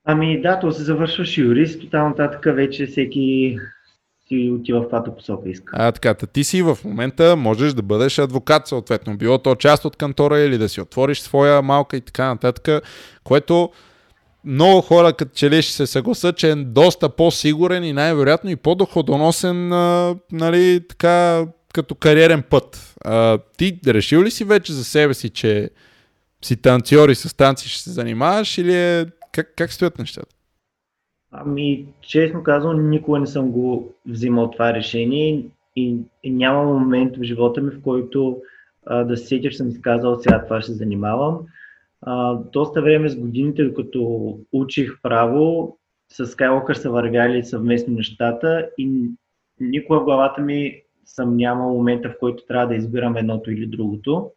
Ами 0.09 0.41
да, 0.41 0.61
то 0.61 0.73
се 0.73 0.83
завършваш 0.83 1.39
юрист, 1.39 1.81
тотално 1.81 2.09
нататък 2.09 2.45
вече 2.55 2.87
всеки 2.87 3.57
си 4.29 4.51
отива 4.61 4.83
в 4.83 4.89
тази 4.89 5.11
посока 5.17 5.49
иска. 5.49 5.73
А, 5.77 5.93
така, 5.93 6.15
ти 6.15 6.45
си 6.45 6.63
в 6.63 6.79
момента 6.85 7.37
можеш 7.37 7.73
да 7.73 7.83
бъдеш 7.83 8.19
адвокат, 8.19 8.67
съответно. 8.67 9.17
Било 9.17 9.39
то 9.39 9.55
част 9.55 9.85
от 9.85 9.97
кантора 9.97 10.39
или 10.39 10.59
да 10.59 10.69
си 10.69 10.81
отвориш 10.81 11.21
своя 11.21 11.63
малка 11.63 11.97
и 11.97 12.01
така 12.01 12.27
нататък, 12.27 12.85
което 13.25 13.71
много 14.45 14.81
хора 14.81 15.13
като 15.13 15.33
че 15.35 15.51
ли 15.51 15.63
ще 15.63 15.73
се 15.73 15.87
съгласат, 15.87 16.37
че 16.37 16.51
е 16.51 16.55
доста 16.55 17.09
по-сигурен 17.09 17.85
и 17.85 17.93
най-вероятно 17.93 18.51
и 18.51 18.57
по-доходоносен 18.57 19.73
а, 19.73 20.15
нали, 20.33 20.81
така, 20.89 21.45
като 21.75 21.95
кариерен 21.95 22.43
път. 22.43 22.95
А, 23.05 23.39
ти 23.57 23.79
решил 23.87 24.23
ли 24.23 24.31
си 24.31 24.45
вече 24.45 24.73
за 24.73 24.85
себе 24.85 25.15
си, 25.15 25.31
че 25.31 25.71
си 26.45 26.57
танцор 26.57 27.09
и 27.09 27.15
с 27.15 27.37
танци 27.37 27.69
ще 27.69 27.83
се 27.83 27.91
занимаваш 27.91 28.59
или 28.59 28.75
е... 28.75 29.07
как, 29.37 29.53
как 29.57 29.72
стоят 29.72 29.99
нещата? 29.99 30.37
Ами, 31.30 31.87
честно 32.01 32.43
казвам, 32.43 32.91
никога 32.91 33.18
не 33.18 33.26
съм 33.26 33.51
го 33.51 33.95
взимал 34.07 34.51
това 34.51 34.74
решение 34.74 35.45
и, 35.76 35.97
и 36.22 36.30
няма 36.30 36.64
момент 36.64 37.16
в 37.16 37.22
живота 37.22 37.62
ми, 37.62 37.70
в 37.70 37.82
който 37.82 38.43
а, 38.87 39.05
да 39.05 39.16
се 39.16 39.26
сетя, 39.26 39.51
че 39.51 39.57
съм 39.57 39.68
изказал 39.68 40.16
сега 40.16 40.45
това 40.45 40.61
ще 40.61 40.72
занимавам. 40.72 41.39
А, 42.03 42.34
доста 42.34 42.82
време 42.82 43.09
с 43.09 43.16
годините, 43.16 43.64
докато 43.64 44.39
учих 44.53 45.03
право, 45.03 45.78
с 46.09 46.26
Skywalker 46.26 46.72
са 46.72 46.91
вървяли 46.91 47.45
съвместно 47.45 47.95
нещата 47.95 48.70
и 48.78 49.11
никога 49.61 50.01
в 50.01 50.05
главата 50.05 50.41
ми 50.41 50.82
съм 51.05 51.37
нямал 51.37 51.74
момента, 51.74 52.09
в 52.09 52.18
който 52.20 52.47
трябва 52.47 52.66
да 52.66 52.74
избирам 52.74 53.16
едното 53.16 53.51
или 53.51 53.66
другото. 53.66 54.30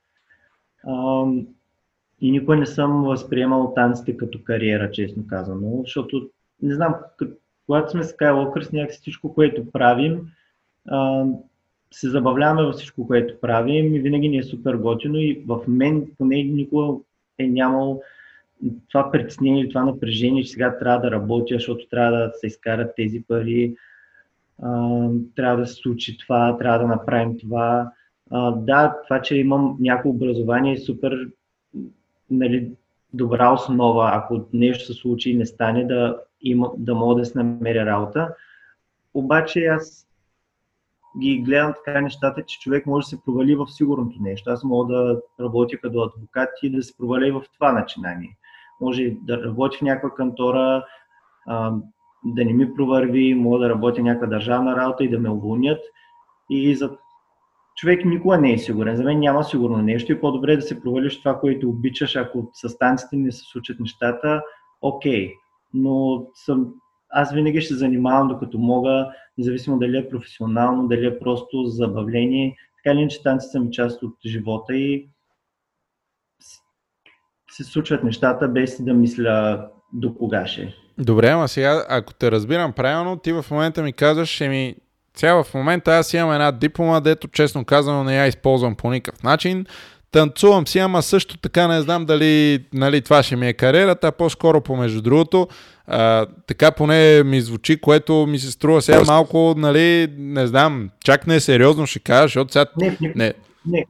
И 2.21 2.31
никога 2.31 2.55
не 2.55 2.65
съм 2.65 3.03
възприемал 3.03 3.73
танците 3.75 4.17
като 4.17 4.43
кариера, 4.43 4.91
честно 4.91 5.27
казано, 5.27 5.81
защото 5.83 6.29
не 6.61 6.75
знам, 6.75 6.95
когато 7.65 7.91
сме 7.91 8.03
Skywalkers, 8.03 8.73
някакси 8.73 8.99
всичко, 9.01 9.33
което 9.33 9.71
правим, 9.71 10.21
се 11.91 12.09
забавляваме 12.09 12.63
във 12.63 12.75
всичко, 12.75 13.07
което 13.07 13.39
правим 13.41 13.95
и 13.95 13.99
винаги 13.99 14.29
ни 14.29 14.37
е 14.37 14.43
супер 14.43 14.75
готино 14.75 15.17
и 15.17 15.43
в 15.47 15.59
мен 15.67 16.07
поне 16.17 16.43
никога 16.43 16.99
е 17.37 17.47
нямал 17.47 18.01
това 18.89 19.11
притеснение 19.11 19.69
това 19.69 19.83
напрежение, 19.83 20.43
че 20.43 20.51
сега 20.51 20.77
трябва 20.77 20.99
да 20.99 21.11
работя, 21.11 21.53
защото 21.53 21.87
трябва 21.89 22.11
да 22.11 22.31
се 22.33 22.47
изкарат 22.47 22.95
тези 22.95 23.23
пари, 23.27 23.75
трябва 25.35 25.57
да 25.57 25.67
се 25.67 25.73
случи 25.73 26.17
това, 26.17 26.57
трябва 26.57 26.79
да 26.79 26.87
направим 26.87 27.37
това. 27.37 27.91
Да, 28.55 28.95
това, 29.07 29.21
че 29.21 29.37
имам 29.37 29.77
някакво 29.79 30.09
образование 30.09 30.73
е 30.73 30.77
супер 30.77 31.29
нали, 32.31 32.71
добра 33.13 33.53
основа, 33.53 34.09
ако 34.13 34.45
нещо 34.53 34.85
се 34.85 34.93
случи 34.93 35.31
и 35.31 35.37
не 35.37 35.45
стане, 35.45 35.85
да, 35.85 36.17
има, 36.41 36.71
да 36.77 36.95
мога 36.95 37.15
да 37.15 37.25
се 37.25 37.37
намеря 37.37 37.85
работа. 37.85 38.35
Обаче 39.13 39.65
аз 39.65 40.07
ги 41.19 41.37
гледам 41.37 41.73
така 41.85 42.01
нещата, 42.01 42.43
че 42.45 42.59
човек 42.59 42.85
може 42.85 43.03
да 43.03 43.09
се 43.09 43.23
провали 43.25 43.55
в 43.55 43.67
сигурното 43.67 44.17
нещо. 44.21 44.49
Аз 44.49 44.63
мога 44.63 44.93
да 44.93 45.21
работя 45.39 45.77
като 45.77 46.01
адвокат 46.01 46.49
и 46.63 46.69
да 46.69 46.83
се 46.83 46.97
проваля 46.97 47.27
и 47.27 47.31
в 47.31 47.43
това 47.53 47.71
начинание. 47.71 48.37
Може 48.81 49.15
да 49.21 49.43
работя 49.43 49.77
в 49.77 49.81
някаква 49.81 50.15
кантора, 50.15 50.85
да 52.25 52.45
не 52.45 52.53
ми 52.53 52.73
провърви, 52.73 53.35
мога 53.35 53.59
да 53.59 53.69
работя 53.69 54.01
някаква 54.01 54.27
държавна 54.27 54.75
работа 54.75 55.03
и 55.03 55.09
да 55.09 55.19
ме 55.19 55.29
уволнят. 55.29 55.79
И 56.49 56.75
за 56.75 56.97
човек 57.79 58.05
никога 58.05 58.37
не 58.37 58.53
е 58.53 58.57
сигурен. 58.57 58.95
За 58.95 59.03
мен 59.03 59.19
няма 59.19 59.43
сигурно 59.43 59.77
нещо 59.77 60.11
и 60.11 60.19
по-добре 60.21 60.55
да 60.55 60.61
се 60.61 60.81
провалиш 60.81 61.19
това, 61.19 61.39
което 61.39 61.69
обичаш, 61.69 62.15
ако 62.15 62.49
с 62.53 62.69
станците 62.69 63.15
не 63.15 63.31
се 63.31 63.41
случат 63.51 63.79
нещата, 63.79 64.41
окей. 64.81 65.27
Okay. 65.27 65.33
Но 65.73 66.25
съм, 66.45 66.73
аз 67.09 67.33
винаги 67.33 67.61
ще 67.61 67.73
занимавам 67.73 68.27
докато 68.27 68.57
мога, 68.57 69.07
независимо 69.37 69.79
дали 69.79 69.97
е 69.97 70.09
професионално, 70.09 70.87
дали 70.87 71.05
е 71.05 71.19
просто 71.19 71.65
забавление. 71.65 72.55
Така 72.83 72.95
ли, 72.95 73.09
че 73.09 73.23
танците 73.23 73.51
са 73.51 73.59
ми 73.59 73.71
част 73.71 74.03
от 74.03 74.15
живота 74.25 74.75
и 74.75 75.09
се 77.51 77.63
случват 77.63 78.03
нещата 78.03 78.47
без 78.47 78.83
да 78.83 78.93
мисля 78.93 79.67
до 79.93 80.15
кога 80.15 80.47
ще. 80.47 80.75
Добре, 80.97 81.29
ама 81.29 81.47
сега, 81.47 81.85
ако 81.89 82.13
те 82.13 82.31
разбирам 82.31 82.73
правилно, 82.73 83.17
ти 83.17 83.33
в 83.33 83.45
момента 83.51 83.83
ми 83.83 83.93
казваш, 83.93 84.39
ми 84.39 84.75
сега 85.19 85.43
в 85.43 85.53
момента 85.53 85.91
аз 85.91 86.13
имам 86.13 86.31
една 86.31 86.51
диплома, 86.51 86.99
дето 86.99 87.27
честно 87.27 87.65
казано 87.65 88.03
не 88.03 88.17
я 88.17 88.27
използвам 88.27 88.75
по 88.75 88.91
никакъв 88.91 89.23
начин. 89.23 89.65
Танцувам 90.11 90.67
си, 90.67 90.79
ама 90.79 91.01
също 91.01 91.37
така 91.37 91.67
не 91.67 91.81
знам 91.81 92.05
дали 92.05 92.65
нали, 92.73 93.01
това 93.01 93.23
ще 93.23 93.35
ми 93.35 93.47
е 93.47 93.53
кариерата, 93.53 94.07
а 94.07 94.11
по-скоро 94.11 94.61
помежду 94.61 95.01
другото. 95.01 95.47
А, 95.87 96.25
така 96.47 96.71
поне 96.71 97.23
ми 97.23 97.41
звучи, 97.41 97.81
което 97.81 98.25
ми 98.29 98.39
се 98.39 98.51
струва 98.51 98.81
сега 98.81 99.01
малко, 99.07 99.53
нали, 99.57 100.07
не 100.17 100.47
знам, 100.47 100.89
чак 101.03 101.27
не 101.27 101.35
е 101.35 101.39
сериозно 101.39 101.85
ще 101.85 101.99
кажа, 101.99 102.23
защото 102.23 102.51
сега... 102.51 102.65
Не, 102.77 102.97
не, 103.15 103.33
не. 103.65 103.85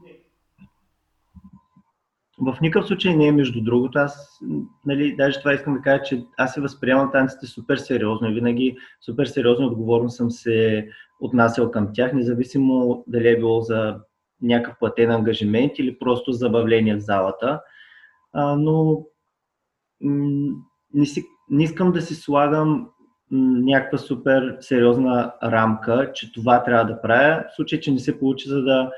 В 2.42 2.58
никакъв 2.62 2.88
случай 2.88 3.16
не 3.16 3.28
е 3.28 3.32
между 3.32 3.62
другото. 3.62 4.00
Аз, 4.00 4.40
нали, 4.86 5.16
даже 5.16 5.40
това 5.40 5.54
искам 5.54 5.74
да 5.74 5.82
кажа, 5.82 6.04
че 6.04 6.24
аз 6.38 6.54
се 6.54 6.62
възприемам 6.62 7.12
танците 7.12 7.48
супер 7.48 7.78
сериозно 7.78 8.30
и 8.30 8.34
винаги 8.34 8.78
супер 9.06 9.26
сериозно 9.26 9.68
отговорно 9.68 10.10
съм 10.10 10.32
се 10.32 10.88
отнасял 11.20 11.72
към 11.72 11.90
тях, 11.94 12.14
независимо 12.14 13.04
дали 13.08 13.30
е 13.30 13.38
било 13.38 13.62
за 13.62 14.00
някакъв 14.42 14.80
платен 14.80 15.12
ангажимент 15.12 15.72
или 15.80 16.00
просто 16.00 16.32
забавление 16.32 16.96
в 16.96 17.00
залата. 17.00 17.62
А, 18.34 18.56
но 18.56 19.06
не, 20.94 21.06
си, 21.06 21.24
не 21.50 21.64
искам 21.64 21.92
да 21.92 22.02
си 22.02 22.16
слагам 22.16 22.90
някаква 23.32 23.98
супер 23.98 24.58
сериозна 24.60 25.34
рамка, 25.44 26.12
че 26.14 26.34
това 26.34 26.64
трябва 26.64 26.86
да 26.86 27.02
правя, 27.02 27.44
в 27.50 27.56
случай, 27.56 27.80
че 27.80 27.92
не 27.92 28.00
се 28.00 28.20
получи, 28.20 28.50
за 28.50 28.62
да 28.62 28.92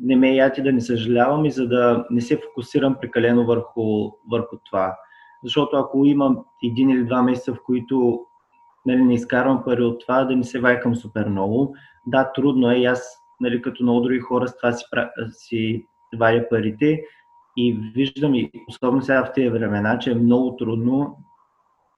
не 0.00 0.16
ме 0.16 0.34
яти 0.34 0.62
да 0.62 0.72
не 0.72 0.80
съжалявам 0.80 1.44
и 1.44 1.50
за 1.50 1.68
да 1.68 2.06
не 2.10 2.20
се 2.20 2.40
фокусирам 2.48 2.96
прекалено 3.00 3.46
върху, 3.46 4.10
върху 4.30 4.56
това. 4.64 4.96
Защото 5.44 5.76
ако 5.76 6.04
имам 6.04 6.44
един 6.64 6.90
или 6.90 7.04
два 7.04 7.22
месеца, 7.22 7.54
в 7.54 7.58
които 7.66 8.20
нали, 8.86 9.02
не 9.02 9.14
изкарвам 9.14 9.64
пари 9.64 9.82
от 9.82 10.00
това, 10.00 10.24
да 10.24 10.36
не 10.36 10.44
се 10.44 10.60
вайкам 10.60 10.96
супер 10.96 11.28
много. 11.28 11.76
Да, 12.06 12.32
трудно 12.32 12.70
е 12.70 12.74
и 12.74 12.84
аз, 12.84 13.18
нали, 13.40 13.62
като 13.62 13.82
много 13.82 14.00
други 14.00 14.20
хора, 14.20 14.48
с 14.48 14.56
това 14.56 14.72
си, 14.72 14.84
си 15.30 15.86
вадя 16.18 16.48
парите 16.48 17.02
и 17.56 17.78
виждам, 17.94 18.34
и 18.34 18.50
особено 18.68 19.02
сега 19.02 19.24
в 19.24 19.32
тези 19.32 19.48
времена, 19.48 19.98
че 19.98 20.10
е 20.10 20.14
много 20.14 20.56
трудно 20.56 21.16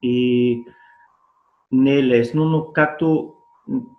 и 0.01 0.63
не 1.71 1.95
е 1.95 2.03
лесно, 2.03 2.45
но 2.45 2.73
както 2.73 3.33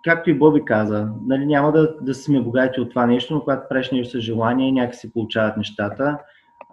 както 0.03 0.29
и 0.29 0.33
Боби 0.33 0.65
каза, 0.65 1.09
нали, 1.25 1.45
няма 1.45 1.71
да, 1.71 1.97
да 2.01 2.13
сме 2.13 2.41
богати 2.41 2.81
от 2.81 2.89
това 2.89 3.05
нещо, 3.05 3.33
но 3.33 3.41
когато 3.41 3.67
правиш 3.69 3.91
нещо 3.91 4.17
с 4.17 4.21
желание, 4.21 4.71
някакси 4.71 5.13
получават 5.13 5.57
нещата. 5.57 6.17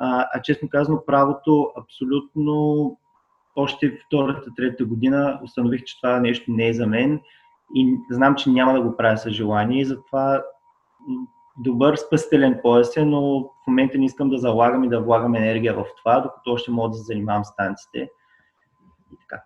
А, 0.00 0.28
а 0.32 0.42
честно 0.42 0.68
казано, 0.68 1.04
правото 1.06 1.70
абсолютно 1.76 2.96
още 3.58 3.98
втората, 4.06 4.50
трета 4.56 4.84
година 4.84 5.40
установих, 5.44 5.84
че 5.84 6.00
това 6.00 6.20
нещо 6.20 6.50
не 6.50 6.68
е 6.68 6.72
за 6.72 6.86
мен 6.86 7.20
и 7.74 7.96
знам, 8.10 8.34
че 8.34 8.50
няма 8.50 8.72
да 8.72 8.82
го 8.82 8.96
правя 8.96 9.18
с 9.18 9.30
желание 9.30 9.80
и 9.80 9.84
затова 9.84 10.42
добър 11.58 11.96
спасителен 11.96 12.58
пояс 12.62 12.96
е, 12.96 13.04
но 13.04 13.40
в 13.40 13.66
момента 13.66 13.98
не 13.98 14.04
искам 14.04 14.30
да 14.30 14.38
залагам 14.38 14.84
и 14.84 14.88
да 14.88 15.00
влагам 15.00 15.34
енергия 15.34 15.74
в 15.74 15.84
това, 15.98 16.20
докато 16.20 16.52
още 16.52 16.70
мога 16.70 16.88
да 16.88 16.94
се 16.94 17.02
занимавам 17.02 17.44
с 17.44 17.56
танците. 17.56 18.10
И 19.12 19.16
така. 19.20 19.42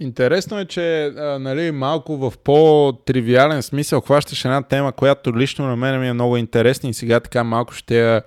Интересно 0.00 0.58
е, 0.58 0.64
че 0.64 1.04
а, 1.06 1.38
нали, 1.38 1.70
малко 1.70 2.16
в 2.16 2.32
по-тривиален 2.44 3.62
смисъл 3.62 4.00
хващаш 4.00 4.44
една 4.44 4.62
тема, 4.62 4.92
която 4.92 5.38
лично 5.38 5.66
на 5.66 5.76
мен 5.76 6.00
ми 6.00 6.08
е 6.08 6.12
много 6.12 6.36
интересна 6.36 6.88
и 6.88 6.94
сега 6.94 7.20
така 7.20 7.44
малко 7.44 7.72
ще 7.72 7.98
я 7.98 8.22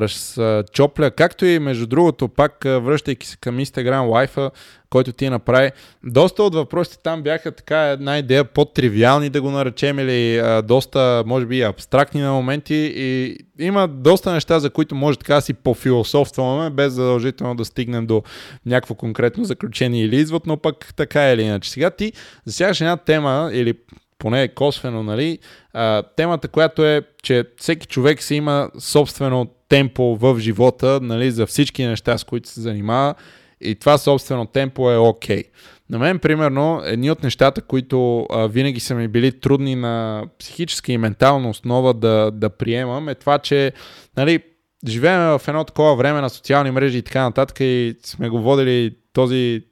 разчопля, 0.00 1.10
както 1.10 1.46
и 1.46 1.58
между 1.58 1.86
другото, 1.86 2.28
пак 2.28 2.64
връщайки 2.64 3.26
се 3.26 3.36
към 3.36 3.58
Instagram 3.58 4.08
лайфа, 4.08 4.50
който 4.90 5.12
ти 5.12 5.30
направи, 5.30 5.70
доста 6.04 6.42
от 6.42 6.54
въпросите 6.54 6.98
там 7.02 7.22
бяха 7.22 7.52
така 7.52 7.78
една 7.80 8.18
идея 8.18 8.44
по-тривиални 8.44 9.30
да 9.30 9.42
го 9.42 9.50
наречем 9.50 9.98
или 9.98 10.38
а, 10.38 10.62
доста, 10.62 11.22
може 11.26 11.46
би, 11.46 11.62
абстрактни 11.62 12.20
на 12.20 12.32
моменти. 12.32 12.92
И 12.96 13.36
има 13.58 13.88
доста 13.88 14.32
неща, 14.32 14.58
за 14.58 14.70
които 14.70 14.94
може 14.94 15.18
така 15.18 15.40
си 15.40 15.54
пофилософстваме, 15.54 16.70
без 16.70 16.92
задължително 16.92 17.54
да 17.54 17.64
стигнем 17.64 18.06
до 18.06 18.22
някакво 18.66 18.94
конкретно 18.94 19.44
заключение 19.44 20.04
или 20.04 20.16
извод, 20.16 20.46
но 20.50 20.56
пък 20.56 20.94
така 20.96 21.32
или 21.32 21.42
иначе. 21.42 21.70
Сега 21.70 21.90
ти 21.90 22.12
засягаш 22.44 22.80
една 22.80 22.96
тема 22.96 23.50
или 23.52 23.74
поне 24.18 24.48
косвено, 24.48 25.02
нали, 25.02 25.38
а, 25.72 26.02
темата, 26.02 26.48
която 26.48 26.84
е, 26.84 27.02
че 27.22 27.44
всеки 27.56 27.86
човек 27.86 28.22
си 28.22 28.34
има 28.34 28.70
собствено 28.78 29.46
темпо 29.68 30.16
в 30.16 30.38
живота, 30.38 31.00
нали, 31.02 31.30
за 31.30 31.46
всички 31.46 31.86
неща, 31.86 32.18
с 32.18 32.24
които 32.24 32.48
се 32.48 32.60
занимава 32.60 33.14
и 33.60 33.74
това 33.74 33.98
собствено 33.98 34.46
темпо 34.46 34.90
е 34.90 34.96
окей. 34.96 35.42
Okay. 35.42 35.44
На 35.90 35.98
мен, 35.98 36.18
примерно, 36.18 36.82
едни 36.84 37.10
от 37.10 37.22
нещата, 37.22 37.62
които 37.62 38.26
а, 38.30 38.46
винаги 38.46 38.80
са 38.80 38.94
ми 38.94 39.08
били 39.08 39.40
трудни 39.40 39.74
на 39.74 40.24
психическа 40.38 40.92
и 40.92 40.98
ментална 40.98 41.50
основа 41.50 41.94
да, 41.94 42.30
да 42.30 42.50
приемам, 42.50 43.08
е 43.08 43.14
това, 43.14 43.38
че 43.38 43.72
нали, 44.16 44.40
живеем 44.88 45.20
в 45.20 45.42
едно 45.48 45.64
такова 45.64 45.96
време 45.96 46.20
на 46.20 46.30
социални 46.30 46.70
мрежи 46.70 46.98
и 46.98 47.02
така 47.02 47.22
нататък 47.22 47.60
и 47.60 47.94
сме 48.02 48.28
го 48.28 48.40
водили 48.42 48.96
този 49.12 49.62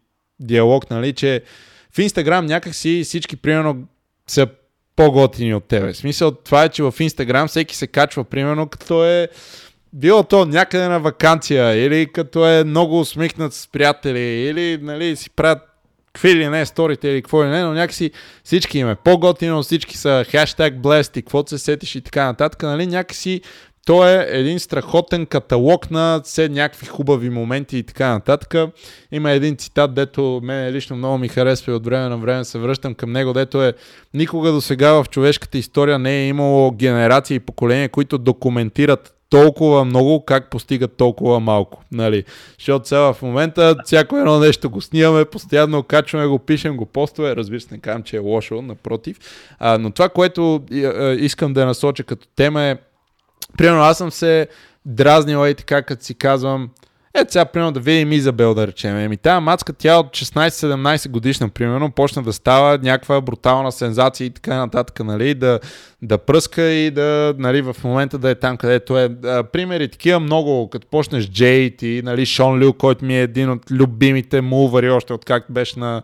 диалог, 0.41 0.91
нали, 0.91 1.13
че 1.13 1.43
в 1.95 1.99
Инстаграм 1.99 2.47
някакси 2.47 3.03
всички, 3.05 3.37
примерно, 3.37 3.85
са 4.27 4.47
по-готини 4.97 5.55
от 5.55 5.65
тебе. 5.65 5.95
Смисъл 5.95 6.31
това 6.31 6.65
е, 6.65 6.69
че 6.69 6.83
в 6.83 6.95
Инстаграм 7.01 7.49
всеки 7.49 7.77
се 7.77 7.87
качва, 7.87 8.25
примерно, 8.25 8.69
като 8.69 9.05
е 9.05 9.29
било 9.93 10.23
то 10.23 10.47
някъде 10.47 10.89
на 10.89 11.01
вакансия, 11.01 11.87
или 11.87 12.13
като 12.13 12.49
е 12.49 12.65
много 12.65 13.01
усмихнат 13.01 13.55
с 13.55 13.67
приятели, 13.67 14.21
или 14.21 14.79
нали, 14.83 15.17
си 15.17 15.31
правят 15.31 15.59
какви 16.13 16.37
ли 16.37 16.49
не 16.49 16.67
сторите 16.67 17.09
или 17.09 17.23
какво 17.23 17.45
ли 17.45 17.49
не, 17.49 17.63
но 17.63 17.73
някакси 17.73 18.11
всички 18.45 18.79
им 18.79 18.91
е 18.91 18.95
по-готино, 18.95 19.63
всички 19.63 19.97
са 19.97 20.25
хештаг 20.29 20.75
blessed 20.75 21.19
и 21.19 21.23
каквото 21.23 21.51
се 21.51 21.59
сетиш 21.59 21.95
и 21.95 22.01
така 22.01 22.25
нататък, 22.25 22.63
нали, 22.63 22.87
някакси 22.87 23.41
то 23.89 24.09
е 24.09 24.27
един 24.31 24.59
страхотен 24.59 25.27
каталог 25.27 25.91
на 25.91 26.21
все 26.25 26.49
някакви 26.49 26.87
хубави 26.87 27.31
моменти 27.31 27.79
и 27.79 27.83
така 27.83 28.09
нататък. 28.09 28.55
Има 29.13 29.31
един 29.31 29.57
цитат, 29.57 29.95
дето 29.95 30.41
мен 30.43 30.73
лично 30.73 30.97
много 30.97 31.19
ми 31.19 31.29
харесва 31.29 31.73
и 31.73 31.75
от 31.75 31.85
време 31.85 32.09
на 32.09 32.17
време 32.17 32.45
се 32.45 32.59
връщам 32.59 32.95
към 32.95 33.13
него, 33.13 33.33
дето 33.33 33.63
е 33.63 33.73
никога 34.15 34.53
до 34.53 34.61
сега 34.61 34.93
в 34.93 35.05
човешката 35.11 35.59
история 35.59 35.99
не 35.99 36.23
е 36.23 36.29
имало 36.29 36.71
генерации 36.71 37.35
и 37.35 37.41
поколения, 37.41 37.89
които 37.89 38.19
документират 38.19 39.15
толкова 39.31 39.85
много, 39.85 40.25
как 40.25 40.51
постигат 40.51 40.97
толкова 40.97 41.41
малко. 41.41 41.83
Нали? 41.93 42.25
Защото 42.59 42.89
сега 42.89 43.13
в 43.13 43.23
момента 43.23 43.77
всяко 43.85 44.17
едно 44.17 44.39
нещо 44.39 44.71
го 44.71 44.81
снимаме, 44.81 45.25
постоянно 45.25 45.83
качваме 45.83 46.27
го, 46.27 46.39
пишем 46.39 46.77
го 46.77 46.87
постове. 46.87 47.37
Разбира 47.37 47.61
се, 47.61 47.69
не 47.75 47.81
казвам, 47.81 48.03
че 48.03 48.17
е 48.17 48.21
лошо, 48.21 48.63
напротив. 48.63 49.19
А, 49.59 49.79
но 49.79 49.91
това, 49.91 50.09
което 50.09 50.63
искам 51.19 51.53
да 51.53 51.67
насоча 51.67 52.05
като 52.05 52.29
тема 52.37 52.63
е 52.63 52.77
Примерно 53.59 53.83
аз 53.83 53.99
съм 53.99 54.11
се 54.11 54.49
дразнила 54.85 55.51
и 55.51 55.55
така, 55.55 55.83
като 55.83 56.05
си 56.05 56.15
казвам, 56.15 56.71
ето 57.15 57.33
сега, 57.33 57.45
примерно, 57.45 57.73
да 57.73 57.81
видим 57.81 58.13
Изабел, 58.13 58.55
да 58.55 58.67
речем. 58.67 58.99
Еми, 58.99 59.17
тази 59.17 59.41
мацка, 59.45 59.73
тя 59.73 59.99
от 59.99 60.07
16-17 60.07 61.09
годишна, 61.09 61.49
примерно, 61.49 61.91
почна 61.91 62.23
да 62.23 62.33
става 62.33 62.79
някаква 62.83 63.21
брутална 63.21 63.73
сензация 63.73 64.27
и 64.27 64.31
така 64.31 64.57
нататък, 64.57 65.01
нали, 65.01 65.35
да, 65.35 65.61
да 66.03 66.19
пръска 66.19 66.63
и 66.63 66.91
да, 66.91 67.35
нали, 67.39 67.63
в 67.63 67.77
момента 67.85 68.19
да 68.19 68.31
е 68.31 68.35
там, 68.35 68.57
където 68.57 68.99
е. 68.99 69.11
Примери 69.53 69.89
такива 69.89 70.21
много, 70.21 70.71
като 70.71 70.87
почнеш 70.87 71.31
Джейт 71.31 71.83
и, 71.83 72.03
нали, 72.05 72.27
Шон 72.27 72.65
Лю, 72.65 72.73
който 72.73 73.05
ми 73.05 73.19
е 73.19 73.23
един 73.23 73.51
от 73.51 73.71
любимите 73.71 74.41
мувари, 74.41 74.91
още 74.91 75.13
от 75.13 75.25
как 75.25 75.45
беше 75.51 75.79
на 75.79 76.03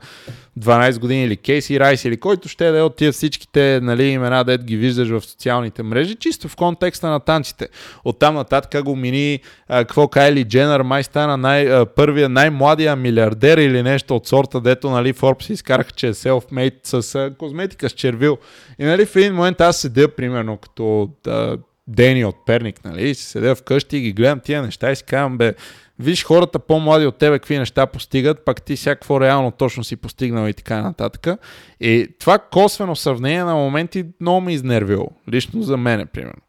12 0.61 0.99
години, 0.99 1.25
или 1.25 1.37
Кейси 1.37 1.81
Райс, 1.81 2.05
или 2.05 2.17
който 2.17 2.49
ще 2.49 2.71
да 2.71 2.79
е 2.79 2.83
от 2.83 2.97
тия 2.97 3.13
всичките, 3.13 3.81
нали, 3.83 4.05
имена, 4.05 4.45
дет 4.45 4.65
ги 4.65 4.77
виждаш 4.77 5.09
в 5.09 5.21
социалните 5.21 5.83
мрежи, 5.83 6.15
чисто 6.15 6.49
в 6.49 6.57
контекста 6.57 7.09
на 7.09 7.21
танците. 7.21 7.69
Оттам 8.05 8.35
нататък 8.35 8.85
го 8.85 8.97
мини, 8.97 9.41
какво 9.69 10.09
Кайли 10.09 10.45
Дженър, 10.45 10.83
май 10.83 11.03
стана 11.03 11.37
най, 11.37 11.85
първия, 11.85 12.29
най-младия 12.29 12.97
милиардер 12.97 13.59
или 13.59 13.83
нещо 13.83 14.17
от 14.17 14.27
сорта, 14.27 14.61
дето, 14.61 14.91
нали, 14.91 15.15
Forbes 15.15 15.51
изкараха, 15.51 15.93
че 15.93 16.09
е 16.09 16.15
self-made 16.15 16.75
с 16.83 17.15
а, 17.15 17.35
козметика, 17.39 17.89
с 17.89 17.93
червил. 17.93 18.39
И, 18.79 18.85
нали, 18.85 19.07
в 19.07 19.17
един 19.17 19.35
момент 19.35 19.61
аз 19.61 19.84
седя, 19.85 20.09
примерно, 20.09 20.57
като 20.57 21.11
да, 21.25 21.59
Дени 21.87 22.25
от 22.25 22.47
Перник, 22.47 22.85
нали, 22.85 23.15
си 23.15 23.25
седя 23.25 23.55
вкъщи 23.55 23.97
и 23.97 24.01
ги 24.01 24.13
гледам 24.13 24.41
тия 24.41 24.63
неща 24.63 24.93
и 24.93 24.97
си 24.97 25.05
казвам, 25.05 25.39
бе, 25.39 25.55
виж 25.99 26.25
хората 26.25 26.59
по-млади 26.59 27.07
от 27.07 27.19
тебе 27.19 27.39
какви 27.39 27.59
неща 27.59 27.87
постигат, 27.87 28.45
пак 28.45 28.63
ти 28.63 28.77
всякакво 28.77 29.21
реално 29.21 29.51
точно 29.51 29.85
си 29.85 29.97
постигнал 29.97 30.49
и 30.49 30.55
така 30.55 30.83
нататък. 30.83 31.41
И 31.81 32.09
това 32.21 32.39
косвено 32.39 32.97
сравнение 32.97 33.45
на 33.45 33.55
моменти 33.55 34.05
много 34.21 34.41
ме 34.41 34.53
изнервило, 34.53 35.09
лично 35.33 35.63
за 35.63 35.77
мене, 35.77 36.07
примерно. 36.07 36.43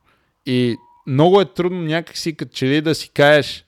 И 0.46 0.76
много 1.08 1.42
е 1.42 1.46
трудно 1.46 1.82
някакси, 1.82 2.36
като 2.36 2.54
че 2.56 2.66
ли 2.66 2.82
да 2.82 2.96
си 2.96 3.10
кажеш, 3.14 3.66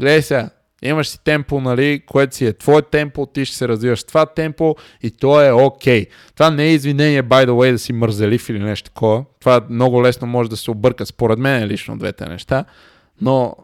гледай 0.00 0.22
сега, 0.22 0.50
Имаш 0.82 1.08
си 1.08 1.24
темпо, 1.24 1.60
нали, 1.60 2.02
което 2.06 2.36
си 2.36 2.46
е 2.46 2.52
твое 2.52 2.82
темпо, 2.82 3.26
ти 3.26 3.44
ще 3.44 3.56
се 3.56 3.68
развиваш 3.68 4.04
това 4.04 4.26
темпо 4.26 4.76
и 5.02 5.10
то 5.10 5.42
е 5.42 5.50
окей. 5.50 6.04
Okay. 6.04 6.08
Това 6.34 6.50
не 6.50 6.64
е 6.64 6.72
извинение, 6.72 7.22
by 7.22 7.46
the 7.46 7.50
way, 7.50 7.72
да 7.72 7.78
си 7.78 7.92
мързелив 7.92 8.48
или 8.48 8.58
нещо 8.58 8.90
такова. 8.90 9.24
Това 9.40 9.60
много 9.70 10.02
лесно 10.02 10.26
може 10.26 10.50
да 10.50 10.56
се 10.56 10.70
обърка, 10.70 11.06
според 11.06 11.38
мен 11.38 11.66
лично 11.66 11.98
двете 11.98 12.26
неща. 12.26 12.64
Но, 13.20 13.56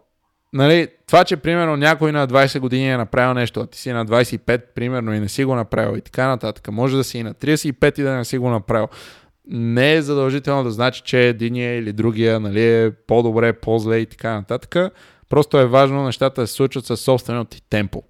нали, 0.52 0.88
това, 1.06 1.24
че 1.24 1.36
примерно 1.36 1.76
някой 1.76 2.12
на 2.12 2.28
20 2.28 2.58
години 2.58 2.90
е 2.90 2.96
направил 2.96 3.34
нещо, 3.34 3.60
а 3.60 3.66
ти 3.66 3.78
си 3.78 3.92
на 3.92 4.06
25, 4.06 4.62
примерно, 4.74 5.14
и 5.14 5.20
не 5.20 5.28
си 5.28 5.44
го 5.44 5.54
направил 5.54 5.96
и 5.96 6.00
така 6.00 6.28
нататък, 6.28 6.68
може 6.72 6.96
да 6.96 7.04
си 7.04 7.18
и 7.18 7.22
на 7.22 7.34
35 7.34 7.98
и 7.98 8.02
да 8.02 8.12
не 8.12 8.24
си 8.24 8.38
го 8.38 8.50
направил. 8.50 8.88
Не 9.48 9.94
е 9.94 10.02
задължително 10.02 10.64
да 10.64 10.70
значи, 10.70 11.02
че 11.04 11.28
единия 11.28 11.78
или 11.78 11.92
другия 11.92 12.40
нали, 12.40 12.64
е 12.64 12.90
по-добре, 13.06 13.52
по-зле 13.52 13.98
и 13.98 14.06
така 14.06 14.34
нататък 14.34 14.76
Просто 15.28 15.58
е 15.58 15.66
важно 15.66 16.04
нещата 16.04 16.40
да 16.40 16.46
се 16.46 16.54
случват 16.54 16.84
със 16.84 17.00
собственото 17.00 17.50
ти 17.50 17.62
темпо. 17.70 18.02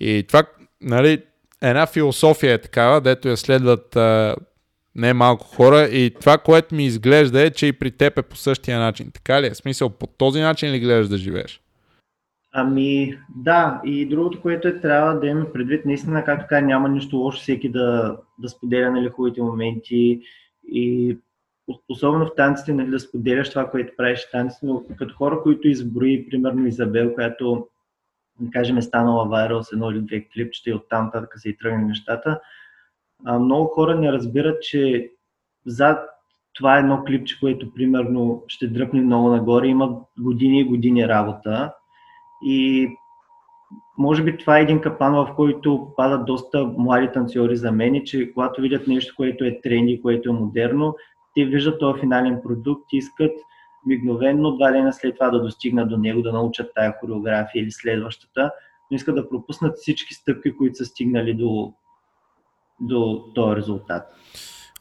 И 0.00 0.24
това, 0.28 0.42
нали, 0.80 1.22
една 1.62 1.86
философия 1.86 2.54
е 2.54 2.60
такава, 2.60 3.00
дето 3.00 3.28
я 3.28 3.36
следват 3.36 3.96
а, 3.96 4.36
не 4.94 5.12
малко 5.12 5.46
хора 5.46 5.82
и 5.82 6.10
това, 6.20 6.38
което 6.38 6.74
ми 6.74 6.84
изглежда 6.86 7.42
е, 7.42 7.50
че 7.50 7.66
и 7.66 7.72
при 7.72 7.90
теб 7.90 8.18
е 8.18 8.22
по 8.22 8.36
същия 8.36 8.78
начин. 8.78 9.10
Така 9.14 9.42
ли 9.42 9.46
е? 9.46 9.54
Смисъл, 9.54 9.90
по 9.90 10.06
този 10.06 10.40
начин 10.40 10.72
ли 10.72 10.80
гледаш 10.80 11.08
да 11.08 11.18
живееш? 11.18 11.60
Ами, 12.52 13.18
да. 13.36 13.80
И 13.84 14.08
другото, 14.08 14.40
което 14.40 14.68
е, 14.68 14.80
трябва 14.80 15.20
да 15.20 15.26
имаме 15.26 15.52
предвид, 15.52 15.84
наистина, 15.84 16.24
както 16.24 16.42
така, 16.42 16.60
няма 16.60 16.88
нищо 16.88 17.16
лошо 17.16 17.40
всеки 17.40 17.68
да, 17.68 18.16
да 18.38 18.48
споделя 18.48 18.90
нали, 18.90 19.08
хубавите 19.08 19.42
моменти 19.42 20.20
и 20.68 21.18
особено 21.88 22.26
в 22.26 22.34
танците, 22.36 22.72
нали, 22.72 22.90
да 22.90 23.00
споделяш 23.00 23.50
това, 23.50 23.70
което 23.70 23.96
правиш 23.96 24.26
в 24.26 24.30
танците, 24.30 24.66
но 24.66 24.82
като 24.98 25.14
хора, 25.14 25.42
които 25.42 25.68
изброи, 25.68 26.28
примерно 26.30 26.66
Изабел, 26.66 27.14
която, 27.14 27.68
да 28.40 28.50
кажем, 28.50 28.78
е 28.78 28.82
станала 28.82 29.28
вайрал 29.28 29.62
с 29.62 29.72
едно 29.72 29.90
или 29.90 30.00
две 30.00 30.28
клипчета 30.28 30.70
и 30.70 30.74
оттам 30.74 31.04
нататък 31.04 31.32
се 31.36 31.48
и 31.48 31.56
тръгне 31.56 31.84
нещата, 31.84 32.40
а, 33.24 33.38
много 33.38 33.66
хора 33.66 33.94
не 33.94 34.12
разбират, 34.12 34.62
че 34.62 35.10
зад 35.66 36.08
това 36.54 36.76
е 36.76 36.80
едно 36.80 37.04
клипче, 37.04 37.40
което 37.40 37.74
примерно 37.74 38.44
ще 38.48 38.68
дръпне 38.68 39.00
много 39.00 39.28
нагоре, 39.28 39.66
има 39.66 39.98
години 40.18 40.60
и 40.60 40.64
години 40.64 41.08
работа 41.08 41.74
и 42.44 42.88
може 43.98 44.22
би 44.22 44.36
това 44.36 44.58
е 44.58 44.62
един 44.62 44.80
капан, 44.80 45.14
в 45.14 45.34
който 45.36 45.92
падат 45.96 46.26
доста 46.26 46.66
млади 46.78 47.12
танцори 47.12 47.56
за 47.56 47.72
мен, 47.72 48.02
че 48.04 48.32
когато 48.32 48.60
видят 48.60 48.86
нещо, 48.86 49.14
което 49.16 49.44
е 49.44 49.60
тренди, 49.62 50.02
което 50.02 50.30
е 50.30 50.32
модерно, 50.32 50.96
те 51.34 51.44
виждат 51.44 51.80
този 51.80 52.00
финален 52.00 52.40
продукт 52.42 52.92
и 52.92 52.96
искат 52.96 53.32
мигновенно 53.86 54.56
два 54.56 54.70
дена 54.70 54.92
след 54.92 55.14
това 55.14 55.30
да 55.30 55.42
достигнат 55.42 55.88
до 55.88 55.96
него, 55.96 56.22
да 56.22 56.32
научат 56.32 56.70
тая 56.74 56.94
хореография 57.00 57.62
или 57.62 57.70
следващата, 57.70 58.50
но 58.90 58.94
искат 58.94 59.14
да 59.14 59.28
пропуснат 59.28 59.76
всички 59.76 60.14
стъпки, 60.14 60.56
които 60.56 60.76
са 60.76 60.84
стигнали 60.84 61.34
до, 61.34 61.72
до 62.80 63.24
този 63.34 63.56
резултат. 63.56 64.02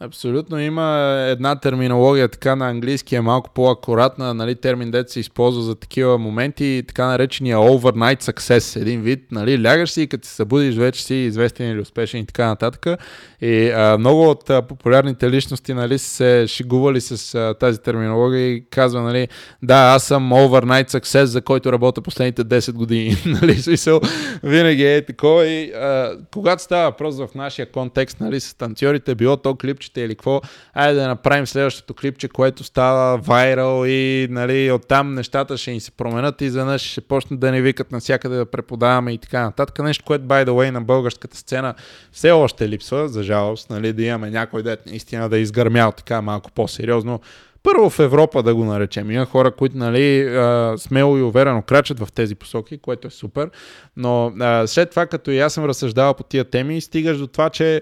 Абсолютно 0.04 0.60
има 0.60 1.16
една 1.30 1.56
терминология 1.56 2.28
така 2.28 2.56
на 2.56 2.70
английски 2.70 3.16
е 3.16 3.22
малко 3.22 3.50
по-акуратна, 3.50 4.34
нали, 4.34 4.56
термин 4.56 4.92
дет 4.92 5.10
се 5.10 5.20
използва 5.20 5.64
за 5.64 5.76
такива 5.76 6.18
моменти, 6.18 6.84
така 6.88 7.06
наречения 7.06 7.58
overnight 7.58 8.22
success, 8.22 8.82
един 8.82 9.02
вид, 9.02 9.32
нали, 9.32 9.64
лягаш 9.64 9.92
си 9.92 10.02
и 10.02 10.08
като 10.08 10.28
се 10.28 10.34
събудиш 10.34 10.76
вече 10.76 11.04
си 11.04 11.16
известен 11.16 11.72
или 11.72 11.80
успешен 11.80 12.20
и 12.22 12.26
така 12.26 12.48
нататък. 12.48 13.00
И 13.42 13.70
а, 13.70 13.98
много 13.98 14.30
от 14.30 14.50
а, 14.50 14.62
популярните 14.62 15.30
личности 15.30 15.74
нали, 15.74 15.98
се 15.98 16.46
шигували 16.48 17.02
с 17.02 17.36
а, 17.36 17.54
тази 17.54 17.80
терминология 17.80 18.48
и 18.48 18.64
казва, 18.70 19.02
нали, 19.02 19.28
да, 19.64 19.94
аз 19.96 20.04
съм 20.04 20.32
overnight 20.32 20.90
success, 20.90 21.24
за 21.24 21.42
който 21.42 21.72
работя 21.72 22.02
последните 22.02 22.46
10 22.46 22.72
години. 22.74 23.16
нали, 23.26 23.56
смисъл, 23.56 24.02
винаги 24.44 24.84
е 24.84 25.06
такова 25.06 25.48
и 25.48 25.72
а, 25.72 26.18
когато 26.34 26.64
става 26.64 26.84
въпрос 26.84 27.18
в 27.18 27.28
нашия 27.36 27.72
контекст, 27.72 28.20
нали, 28.20 28.40
с 28.40 28.58
танцорите, 28.58 29.16
било 29.16 29.38
то 29.38 29.56
клипчета 29.92 30.02
или 30.02 30.16
какво, 30.16 30.42
айде 30.74 31.00
да 31.00 31.08
направим 31.08 31.48
следващото 31.48 31.94
клипче, 31.94 32.28
което 32.28 32.64
става 32.64 33.18
вайрал 33.18 33.86
и 33.86 34.28
нали, 34.30 34.72
оттам 34.72 35.14
нещата 35.14 35.58
ще 35.58 35.72
ни 35.72 35.80
се 35.80 35.92
променят 35.92 36.42
и 36.42 36.46
изведнъж 36.46 36.82
ще 36.82 37.02
почнат 37.02 37.40
да 37.40 37.52
ни 37.52 37.62
викат 37.62 37.92
навсякъде 37.92 38.36
да 38.36 38.46
преподаваме 38.46 39.14
и 39.14 39.18
така 39.18 39.42
нататък. 39.42 39.80
Нещо, 39.80 40.06
което, 40.06 40.26
by 40.26 40.46
the 40.46 40.50
way, 40.50 40.70
на 40.70 40.82
българската 40.82 41.38
сцена 41.38 41.74
все 42.12 42.32
още 42.32 42.70
липсва, 42.70 43.10
за 43.10 43.24
жалост, 43.24 43.70
нали, 43.70 43.94
да 43.94 44.04
имаме 44.04 44.30
някой 44.30 44.64
дет 44.64 44.86
наистина 44.86 45.30
да 45.30 45.38
е 45.38 45.42
изгърмял 45.42 45.92
така 45.92 46.22
малко 46.22 46.52
по-сериозно. 46.52 47.20
Първо 47.64 47.90
в 47.90 48.00
Европа 48.00 48.44
да 48.44 48.56
го 48.56 48.66
наречем. 48.66 49.12
Има 49.12 49.26
хора, 49.26 49.52
които 49.52 49.78
нали, 49.78 50.30
смело 50.78 51.18
и 51.18 51.22
уверено 51.22 51.62
крачат 51.62 52.00
в 52.00 52.08
тези 52.12 52.36
посоки, 52.36 52.78
което 52.78 53.08
е 53.08 53.12
супер. 53.12 53.50
Но 53.98 54.34
след 54.66 54.90
това, 54.90 55.06
като 55.06 55.32
и 55.32 55.40
аз 55.40 55.54
съм 55.54 55.66
разсъждавал 55.66 56.14
по 56.14 56.24
тия 56.24 56.46
теми, 56.46 56.82
стигаш 56.82 57.18
до 57.18 57.28
това, 57.28 57.50
че 57.50 57.82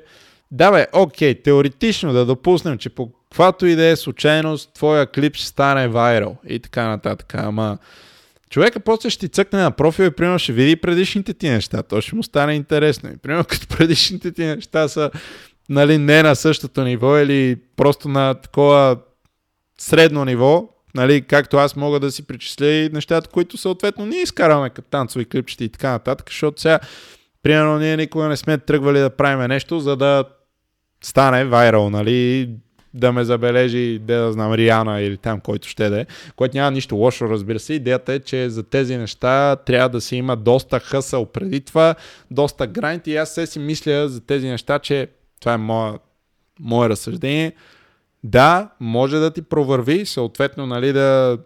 да 0.51 0.71
бе, 0.71 0.87
окей, 0.93 1.41
теоретично 1.41 2.13
да 2.13 2.25
допуснем, 2.25 2.77
че 2.77 2.89
по 2.89 3.11
каквато 3.11 3.65
и 3.65 3.75
да 3.75 3.85
е 3.85 3.95
случайност, 3.95 4.73
твоя 4.73 5.07
клип 5.07 5.35
ще 5.35 5.45
стане 5.45 5.87
вайрал 5.87 6.37
и 6.47 6.59
така 6.59 6.87
нататък. 6.87 7.35
Ама 7.35 7.77
човека 8.49 8.79
после 8.79 9.09
ще 9.09 9.19
ти 9.19 9.29
цъкне 9.29 9.59
на 9.59 9.71
профил 9.71 10.03
и 10.03 10.11
примерно 10.11 10.39
ще 10.39 10.53
види 10.53 10.75
предишните 10.75 11.33
ти 11.33 11.49
неща. 11.49 11.83
То 11.83 12.01
ще 12.01 12.15
му 12.15 12.23
стане 12.23 12.53
интересно. 12.53 13.09
И 13.09 13.17
примерно 13.17 13.43
като 13.47 13.67
предишните 13.67 14.31
ти 14.31 14.45
неща 14.45 14.87
са 14.87 15.11
нали, 15.69 15.97
не 15.97 16.23
на 16.23 16.35
същото 16.35 16.83
ниво 16.83 17.17
или 17.17 17.57
просто 17.75 18.09
на 18.09 18.33
такова 18.33 18.97
средно 19.77 20.25
ниво, 20.25 20.69
нали, 20.95 21.21
както 21.21 21.57
аз 21.57 21.75
мога 21.75 21.99
да 21.99 22.11
си 22.11 22.27
причисля 22.27 22.67
и 22.67 22.89
нещата, 22.89 23.29
които 23.29 23.57
съответно 23.57 24.05
ние 24.05 24.21
изкарваме 24.21 24.69
като 24.69 24.89
танцови 24.89 25.25
клипчета 25.25 25.63
и 25.63 25.69
така 25.69 25.91
нататък, 25.91 26.29
защото 26.29 26.61
сега, 26.61 26.79
примерно, 27.43 27.79
ние 27.79 27.97
никога 27.97 28.27
не 28.27 28.37
сме 28.37 28.57
тръгвали 28.57 28.99
да 28.99 29.09
правим 29.09 29.47
нещо, 29.47 29.79
за 29.79 29.95
да 29.95 30.23
стане 31.01 31.45
вайрал, 31.45 31.89
нали, 31.89 32.49
да 32.93 33.11
ме 33.11 33.23
забележи, 33.23 33.99
да, 33.99 34.21
да 34.21 34.31
знам, 34.31 34.53
Риана 34.53 35.01
или 35.01 35.17
там, 35.17 35.39
който 35.39 35.67
ще 35.67 35.89
да 35.89 36.01
е, 36.01 36.05
което 36.35 36.57
няма 36.57 36.71
нищо 36.71 36.95
лошо, 36.95 37.29
разбира 37.29 37.59
се. 37.59 37.73
Идеята 37.73 38.13
е, 38.13 38.19
че 38.19 38.49
за 38.49 38.63
тези 38.63 38.97
неща 38.97 39.55
трябва 39.55 39.89
да 39.89 40.01
се 40.01 40.15
има 40.15 40.35
доста 40.35 40.79
хъсъл 40.79 41.25
преди 41.25 41.61
това, 41.61 41.95
доста 42.31 42.67
грайнд 42.67 43.07
и 43.07 43.15
аз 43.15 43.33
се 43.33 43.45
си 43.45 43.59
мисля 43.59 44.09
за 44.09 44.21
тези 44.21 44.47
неща, 44.47 44.79
че 44.79 45.07
това 45.39 45.53
е 45.53 45.57
мое, 45.57 45.93
мое 46.59 46.89
разсъждение. 46.89 47.53
Да, 48.23 48.69
може 48.79 49.17
да 49.17 49.31
ти 49.31 49.41
провърви, 49.41 50.05
съответно, 50.05 50.65
нали, 50.65 50.93
да 50.93 51.37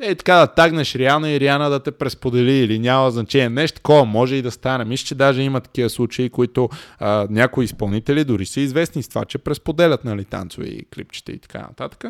е 0.00 0.14
така 0.14 0.34
да 0.34 0.46
тагнеш 0.46 0.94
Риана 0.94 1.30
и 1.30 1.40
Риана 1.40 1.70
да 1.70 1.80
те 1.80 1.90
пресподели 1.90 2.52
или 2.52 2.78
няма 2.78 3.10
значение. 3.10 3.48
Нещо 3.48 3.76
такова 3.76 4.04
може 4.04 4.36
и 4.36 4.42
да 4.42 4.50
стане. 4.50 4.84
Мисля, 4.84 5.06
че 5.06 5.14
даже 5.14 5.42
има 5.42 5.60
такива 5.60 5.90
случаи, 5.90 6.30
които 6.30 6.68
а, 6.98 7.26
някои 7.30 7.64
изпълнители 7.64 8.24
дори 8.24 8.46
са 8.46 8.60
известни 8.60 9.02
с 9.02 9.08
това, 9.08 9.24
че 9.24 9.38
пресподелят 9.38 10.04
нали, 10.04 10.24
танцови 10.24 10.84
клипчета 10.94 11.32
и 11.32 11.38
така 11.38 11.58
нататък. 11.58 12.04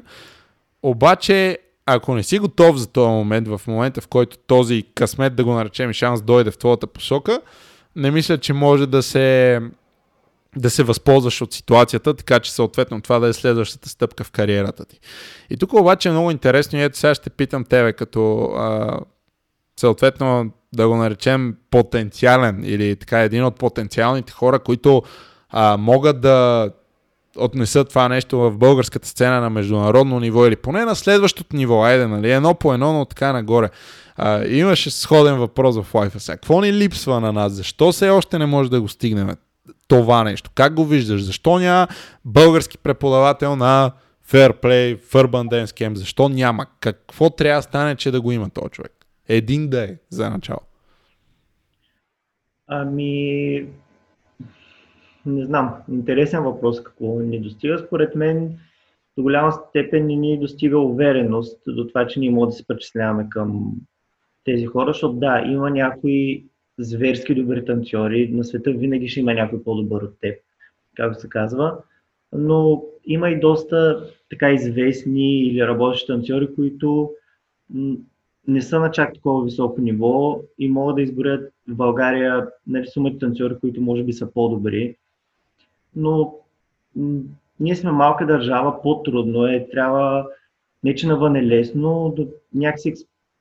Обаче, 0.82 1.58
ако 1.86 2.14
не 2.14 2.22
си 2.22 2.38
готов 2.38 2.76
за 2.76 2.86
този 2.86 3.10
момент, 3.10 3.48
в 3.48 3.60
момента 3.66 4.00
в 4.00 4.08
който 4.08 4.36
този 4.46 4.84
късмет, 4.94 5.36
да 5.36 5.44
го 5.44 5.54
наречем 5.54 5.92
шанс, 5.92 6.22
дойде 6.22 6.50
в 6.50 6.58
твоята 6.58 6.86
посока, 6.86 7.40
не 7.96 8.10
мисля, 8.10 8.38
че 8.38 8.52
може 8.52 8.86
да 8.86 9.02
се 9.02 9.60
да 10.56 10.70
се 10.70 10.82
възползваш 10.82 11.42
от 11.42 11.52
ситуацията, 11.52 12.14
така 12.14 12.40
че 12.40 12.52
съответно 12.52 13.00
това 13.00 13.18
да 13.18 13.28
е 13.28 13.32
следващата 13.32 13.88
стъпка 13.88 14.24
в 14.24 14.30
кариерата 14.30 14.84
ти. 14.84 15.00
И 15.50 15.56
тук 15.56 15.72
обаче 15.72 16.08
е 16.08 16.12
много 16.12 16.30
интересно 16.30 16.78
и 16.78 16.82
ето 16.82 16.98
сега 16.98 17.14
ще 17.14 17.30
питам 17.30 17.64
тебе 17.64 17.92
като 17.92 18.42
а, 18.42 18.98
съответно 19.80 20.50
да 20.72 20.88
го 20.88 20.96
наречем 20.96 21.56
потенциален 21.70 22.64
или 22.64 22.96
така 22.96 23.20
един 23.20 23.44
от 23.44 23.56
потенциалните 23.56 24.32
хора, 24.32 24.58
които 24.58 25.02
а, 25.50 25.76
могат 25.76 26.20
да 26.20 26.70
отнесат 27.36 27.88
това 27.88 28.08
нещо 28.08 28.38
в 28.38 28.58
българската 28.58 29.08
сцена 29.08 29.40
на 29.40 29.50
международно 29.50 30.20
ниво 30.20 30.46
или 30.46 30.56
поне 30.56 30.84
на 30.84 30.94
следващото 30.94 31.56
ниво, 31.56 31.82
айде, 31.82 32.06
нали, 32.06 32.32
едно 32.32 32.54
по 32.54 32.74
едно, 32.74 32.92
но 32.92 33.04
така 33.04 33.32
нагоре. 33.32 33.70
А, 34.16 34.44
имаше 34.44 34.90
сходен 34.90 35.38
въпрос 35.38 35.82
в 35.82 35.94
лайфа 35.94 36.20
сега. 36.20 36.36
Какво 36.36 36.60
ни 36.60 36.72
липсва 36.72 37.20
на 37.20 37.32
нас? 37.32 37.52
Защо 37.52 37.92
все 37.92 38.10
още 38.10 38.38
не 38.38 38.46
може 38.46 38.70
да 38.70 38.80
го 38.80 38.88
стигнем? 38.88 39.30
Това 39.90 40.24
нещо? 40.24 40.50
Как 40.54 40.74
го 40.74 40.84
виждаш? 40.84 41.24
Защо 41.24 41.58
няма 41.58 41.88
български 42.24 42.78
преподавател 42.78 43.56
на 43.56 43.92
Fairplay 44.26 44.96
в 44.96 45.12
Urban 45.12 45.48
Dance 45.48 45.64
Camp? 45.64 45.94
Защо 45.94 46.28
няма? 46.28 46.66
Какво 46.80 47.30
трябва 47.30 47.58
да 47.58 47.62
стане, 47.62 47.96
че 47.96 48.10
да 48.10 48.20
го 48.20 48.32
има 48.32 48.50
този 48.50 48.70
човек? 48.70 48.92
Един 49.28 49.68
да 49.68 49.84
е 49.84 49.96
за 50.10 50.30
начало. 50.30 50.60
Ами, 52.66 53.66
не 55.26 55.44
знам, 55.46 55.74
интересен 55.90 56.42
въпрос 56.42 56.82
какво 56.82 57.18
ни 57.18 57.40
достига. 57.40 57.78
Според 57.86 58.14
мен 58.14 58.58
до 59.16 59.22
голяма 59.22 59.52
степен 59.52 60.06
не 60.06 60.16
ни 60.16 60.40
достига 60.40 60.78
увереност 60.78 61.60
до 61.66 61.86
това, 61.88 62.06
че 62.06 62.20
ние 62.20 62.30
можем 62.30 62.48
да 62.48 62.52
се 62.52 62.66
причисляваме 62.66 63.26
към 63.30 63.72
тези 64.44 64.66
хора, 64.66 64.86
защото 64.92 65.14
да, 65.14 65.42
има 65.46 65.70
някои 65.70 66.49
зверски 66.78 67.34
добри 67.34 67.64
танцори. 67.64 68.28
На 68.32 68.44
света 68.44 68.70
винаги 68.70 69.08
ще 69.08 69.20
има 69.20 69.34
някой 69.34 69.62
по-добър 69.62 70.02
от 70.02 70.20
теб, 70.20 70.38
както 70.96 71.20
се 71.20 71.28
казва. 71.28 71.76
Но 72.32 72.84
има 73.06 73.30
и 73.30 73.40
доста 73.40 74.06
така 74.30 74.50
известни 74.50 75.42
или 75.42 75.66
работещи 75.66 76.06
танцори, 76.06 76.54
които 76.54 77.10
не 78.48 78.62
са 78.62 78.80
на 78.80 78.90
чак 78.90 79.14
такова 79.14 79.44
високо 79.44 79.80
ниво 79.80 80.40
и 80.58 80.68
могат 80.68 80.96
да 80.96 81.02
изборят 81.02 81.52
в 81.68 81.74
България 81.74 82.48
нали, 82.66 82.86
сумата 82.86 83.18
танцори, 83.20 83.58
които 83.60 83.80
може 83.80 84.02
би 84.02 84.12
са 84.12 84.32
по-добри. 84.32 84.96
Но 85.96 86.34
ние 87.60 87.76
сме 87.76 87.92
малка 87.92 88.26
държава, 88.26 88.82
по-трудно 88.82 89.46
е, 89.46 89.68
трябва, 89.72 90.26
не 90.84 90.94
че 90.94 91.06
навън 91.06 91.36
е 91.36 91.46
лесно, 91.46 92.14
да 92.16 92.26
някакси 92.54 92.94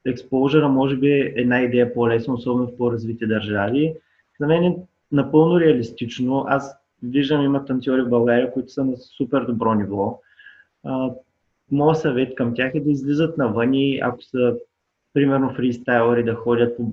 експожера 0.06 0.70
може 0.70 0.98
би 0.98 1.12
е 1.12 1.34
една 1.36 1.62
идея 1.62 1.94
по-лесна, 1.94 2.34
особено 2.34 2.68
в 2.68 2.78
по-развити 2.78 3.28
държави. 3.28 3.94
За 4.40 4.48
мен 4.48 4.64
е 4.64 4.78
напълно 5.12 5.60
реалистично. 5.60 6.46
Аз 6.48 6.76
виждам, 7.04 7.46
има 7.46 7.66
танцори 7.66 8.02
в 8.02 8.10
България, 8.10 8.52
които 8.52 8.70
са 8.70 8.86
на 8.86 8.98
супер 8.98 9.42
добро 9.42 9.74
ниво. 9.74 10.20
Моят 11.72 11.98
съвет 11.98 12.36
към 12.36 12.54
тях 12.56 12.72
е 12.76 12.80
да 12.80 12.92
излизат 12.92 13.38
навън 13.38 13.74
и 13.74 14.00
ако 14.00 14.22
са 14.22 14.56
примерно 15.14 15.54
фристайлери, 15.54 16.24
да 16.24 16.36
ходят 16.36 16.78
по, 16.78 16.92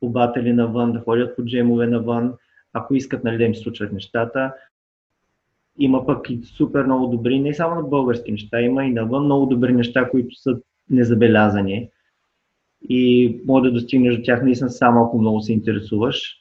по 0.00 0.08
батали 0.08 0.52
навън, 0.52 0.92
да 0.92 1.00
ходят 1.00 1.36
по 1.36 1.44
джемове 1.44 1.86
навън, 1.86 2.34
ако 2.72 2.94
искат 2.94 3.24
нали, 3.24 3.38
да 3.38 3.44
им 3.44 3.54
случват 3.54 3.92
нещата. 3.92 4.54
Има 5.78 6.06
пък 6.06 6.30
и 6.30 6.40
супер 6.44 6.84
много 6.84 7.06
добри, 7.06 7.40
не 7.40 7.54
само 7.54 7.74
на 7.74 7.82
български 7.82 8.32
неща, 8.32 8.60
има 8.60 8.84
и 8.84 8.92
навън 8.92 9.24
много 9.24 9.46
добри 9.46 9.72
неща, 9.72 10.10
които 10.10 10.34
са 10.34 10.58
незабелязани 10.90 11.90
и 12.88 13.36
може 13.46 13.64
да 13.64 13.72
достигнеш 13.72 14.16
до 14.16 14.22
тях 14.22 14.42
наистина 14.42 14.70
само 14.70 15.04
ако 15.04 15.18
много 15.18 15.40
се 15.40 15.52
интересуваш. 15.52 16.36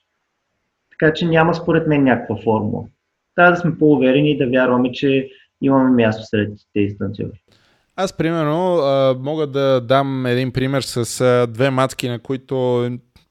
Така 0.91 1.13
че 1.13 1.25
няма 1.25 1.55
според 1.55 1.87
мен 1.87 2.03
някаква 2.03 2.35
формула. 2.43 2.83
Трябва 3.35 3.51
да 3.51 3.57
сме 3.57 3.77
по-уверени 3.77 4.31
и 4.31 4.37
да 4.37 4.49
вярваме, 4.49 4.91
че 4.91 5.29
имаме 5.61 6.03
място 6.03 6.23
сред 6.25 6.53
тези 6.73 6.97
танцори. 6.97 7.43
Аз, 7.95 8.17
примерно, 8.17 8.77
мога 9.19 9.47
да 9.47 9.81
дам 9.81 10.25
един 10.25 10.51
пример 10.51 10.81
с 10.81 11.47
две 11.49 11.69
матки, 11.69 12.09
на 12.09 12.19
които 12.19 12.89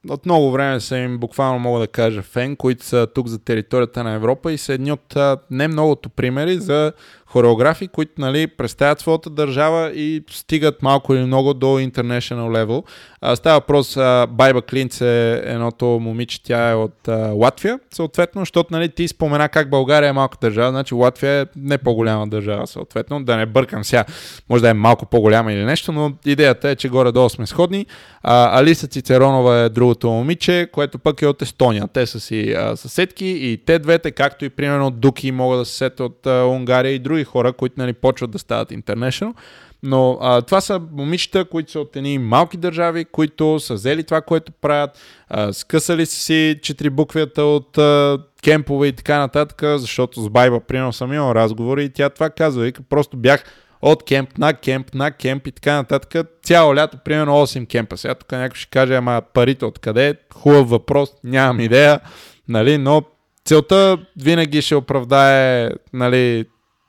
от 0.09 0.27
много 0.27 0.51
време 0.51 0.81
са 0.81 0.99
им, 0.99 1.19
буквално 1.19 1.59
мога 1.59 1.81
да 1.81 1.87
кажа, 1.87 2.23
фен, 2.23 2.57
които 2.57 2.85
са 2.85 3.07
тук 3.15 3.29
за 3.29 3.45
територията 3.45 4.05
на 4.05 4.13
Европа 4.13 4.53
и 4.53 4.59
са 4.59 4.73
едни 4.73 4.93
от 4.93 5.17
не 5.51 5.69
многото 5.69 6.11
примери 6.11 6.55
за 6.55 6.93
хореографи, 7.33 7.89
които 7.89 8.13
нали, 8.19 8.47
представят 8.47 9.01
своята 9.01 9.31
държава 9.31 9.91
и 9.91 10.25
стигат 10.31 10.83
малко 10.83 11.15
или 11.15 11.25
много 11.25 11.55
до 11.55 11.67
international 11.67 12.65
level. 12.65 12.85
А, 13.21 13.37
става 13.37 13.57
въпрос, 13.57 13.97
а, 13.97 14.27
Байба 14.31 14.63
Клинц 14.63 15.01
е 15.01 15.43
едното 15.45 15.85
момиче, 15.85 16.43
тя 16.43 16.71
е 16.71 16.75
от 16.75 17.09
а, 17.09 17.17
Латвия, 17.17 17.79
съответно, 17.95 18.41
защото 18.41 18.69
нали, 18.73 18.89
ти 18.89 19.09
спомена 19.09 19.49
как 19.49 19.71
България 19.71 20.09
е 20.09 20.13
малка 20.13 20.39
държава, 20.41 20.71
значи 20.71 20.95
Латвия 20.95 21.41
е 21.41 21.47
не 21.57 21.79
по-голяма 21.79 22.27
държава, 22.27 22.67
съответно, 22.67 23.25
да 23.25 23.37
не 23.37 23.47
бъркам 23.47 23.85
сега, 23.85 24.05
може 24.49 24.63
да 24.63 24.69
е 24.69 24.75
малко 24.75 25.07
по-голяма 25.07 25.53
или 25.53 25.65
нещо, 25.65 25.93
но 25.93 26.13
идеята 26.27 26.69
е, 26.69 26.77
че 26.77 26.89
горе-долу 26.89 27.29
сме 27.29 27.47
сходни. 27.47 27.87
А, 28.23 28.61
Алиса 28.61 28.87
Цицеронова 28.87 29.57
е 29.57 29.69
другото 29.69 30.11
момиче, 30.11 30.69
което 30.73 30.99
пък 30.99 31.23
е 31.23 31.27
от 31.27 31.43
Естония. 31.43 31.89
Те 31.93 32.07
са 32.07 32.21
си 32.21 32.53
а, 32.53 32.77
съседки 32.77 33.27
и 33.27 33.61
те 33.67 33.79
двете, 33.79 34.11
както 34.11 34.45
и 34.45 34.51
примерно 34.51 34.91
Дуки, 34.91 35.33
могат 35.33 35.61
да 35.61 35.65
се 35.65 35.77
сетят 35.77 36.01
от 36.01 36.27
а, 36.27 36.45
Унгария 36.45 36.93
и 36.93 36.99
други 36.99 37.22
хора, 37.25 37.53
които 37.53 37.75
нали, 37.79 37.93
почват 37.93 38.31
да 38.31 38.39
стават 38.39 38.71
international. 38.71 39.35
Но 39.83 40.19
а, 40.21 40.43
това 40.43 40.61
са 40.61 40.81
момичета, 40.93 41.45
които 41.45 41.73
са 41.73 41.81
от 41.81 41.97
едни 41.97 42.19
малки 42.19 42.57
държави, 42.57 43.05
които 43.05 43.61
са 43.61 43.75
взели 43.75 44.05
това, 44.05 44.21
което 44.21 44.53
правят, 44.53 44.91
а, 45.29 45.53
скъсали 45.53 46.07
си 46.07 46.59
четири 46.63 46.91
буквията 46.91 47.43
от 47.43 47.79
а, 47.79 48.19
кемпове 48.43 48.87
и 48.87 48.93
така 48.93 49.19
нататък, 49.19 49.63
защото 49.63 50.21
с 50.21 50.29
Байба, 50.29 50.61
примерно, 50.61 50.93
съм 50.93 51.13
имал 51.13 51.35
разговори 51.35 51.85
и 51.85 51.91
тя 51.91 52.11
това 52.11 52.31
казва. 52.31 52.63
Вика, 52.63 52.83
просто 52.91 53.17
бях 53.17 53.45
от 53.83 54.05
кемп 54.05 54.39
на 54.39 54.55
кемп 54.55 54.95
на 54.95 55.11
кемп 55.11 55.47
и 55.47 55.53
така 55.53 55.75
нататък. 55.75 56.27
Цяло 56.43 56.77
лято, 56.77 56.99
примерно 57.05 57.33
8 57.33 57.69
кемпа. 57.69 57.97
Сега 57.97 58.15
тук 58.15 58.33
някой 58.33 58.57
ще 58.57 58.71
каже, 58.71 58.95
ама 58.95 59.23
парите 59.35 59.65
откъде? 59.65 60.15
Хубав 60.35 60.69
въпрос, 60.69 61.11
нямам 61.25 61.61
идея, 61.61 62.01
нали, 62.49 62.79
но 62.79 63.03
целта 63.45 63.99
винаги 64.17 64.63
ще 64.63 64.75
оправдае 64.75 65.71
нали, 65.93 66.45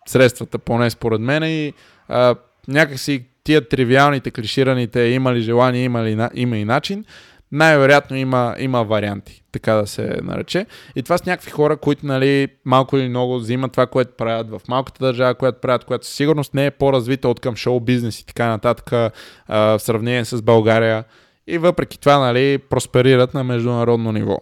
средствата, 0.07 0.59
поне 0.59 0.89
според 0.89 1.21
мен 1.21 1.43
и 1.43 1.73
а, 2.07 2.35
някакси 2.67 3.25
тия 3.43 3.67
тривиалните, 3.69 4.31
клишираните, 4.31 5.01
има 5.01 5.33
ли 5.33 5.41
желание, 5.41 5.83
има, 5.83 6.03
ли, 6.03 6.27
има 6.33 6.57
и 6.57 6.65
начин, 6.65 7.05
най-вероятно 7.51 8.15
има, 8.17 8.55
има 8.59 8.83
варианти, 8.83 9.43
така 9.51 9.73
да 9.73 9.87
се 9.87 10.17
нарече. 10.23 10.65
И 10.95 11.03
това 11.03 11.17
са 11.17 11.23
някакви 11.27 11.51
хора, 11.51 11.77
които 11.77 12.05
нали, 12.05 12.47
малко 12.65 12.97
или 12.97 13.09
много 13.09 13.35
взимат 13.35 13.71
това, 13.71 13.87
което 13.87 14.11
правят 14.17 14.49
в 14.49 14.61
малката 14.67 15.05
държава, 15.05 15.35
която 15.35 15.61
правят, 15.61 15.83
която 15.83 16.05
със 16.05 16.15
сигурност 16.15 16.53
не 16.53 16.65
е 16.65 16.71
по-развита 16.71 17.29
от 17.29 17.39
към 17.39 17.55
шоу 17.55 17.79
бизнес 17.79 18.19
и 18.19 18.25
така 18.25 18.47
нататък 18.47 18.91
а, 18.93 19.11
в 19.47 19.79
сравнение 19.79 20.25
с 20.25 20.41
България. 20.41 21.03
И 21.47 21.57
въпреки 21.57 21.99
това 21.99 22.19
нали, 22.19 22.57
просперират 22.57 23.33
на 23.33 23.43
международно 23.43 24.11
ниво. 24.11 24.37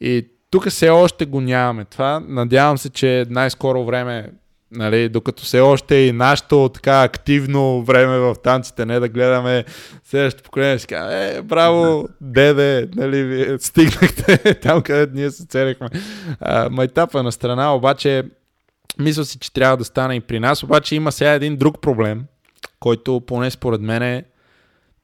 И 0.00 0.26
тук 0.50 0.68
все 0.68 0.90
още 0.90 1.26
го 1.26 1.40
нямаме 1.40 1.84
това. 1.84 2.22
Надявам 2.28 2.78
се, 2.78 2.90
че 2.90 3.26
най-скоро 3.30 3.84
време 3.84 4.30
Нали, 4.74 5.08
докато 5.08 5.42
все 5.42 5.60
още 5.60 5.94
и 5.94 6.12
нашето 6.12 6.70
така 6.74 7.02
активно 7.02 7.82
време 7.82 8.18
в 8.18 8.34
танците, 8.42 8.86
не 8.86 9.00
да 9.00 9.08
гледаме 9.08 9.64
следващото 10.04 10.44
поколение, 10.44 10.78
ще 10.78 10.86
кажа, 10.86 11.16
е, 11.16 11.42
браво, 11.42 12.08
деде, 12.20 12.88
нали, 12.96 13.22
вие 13.22 13.58
стигнахте 13.58 14.54
там, 14.62 14.82
където 14.82 15.14
ние 15.14 15.30
се 15.30 15.46
целихме. 15.46 15.88
майтапа 16.70 17.22
на 17.22 17.32
страна, 17.32 17.74
обаче, 17.74 18.22
мисля 18.98 19.24
си, 19.24 19.38
че 19.38 19.52
трябва 19.52 19.76
да 19.76 19.84
стане 19.84 20.14
и 20.14 20.20
при 20.20 20.40
нас, 20.40 20.62
обаче 20.62 20.94
има 20.94 21.12
сега 21.12 21.32
един 21.32 21.56
друг 21.56 21.80
проблем, 21.80 22.24
който 22.80 23.22
поне 23.26 23.50
според 23.50 23.80
мен 23.80 24.02
е 24.02 24.24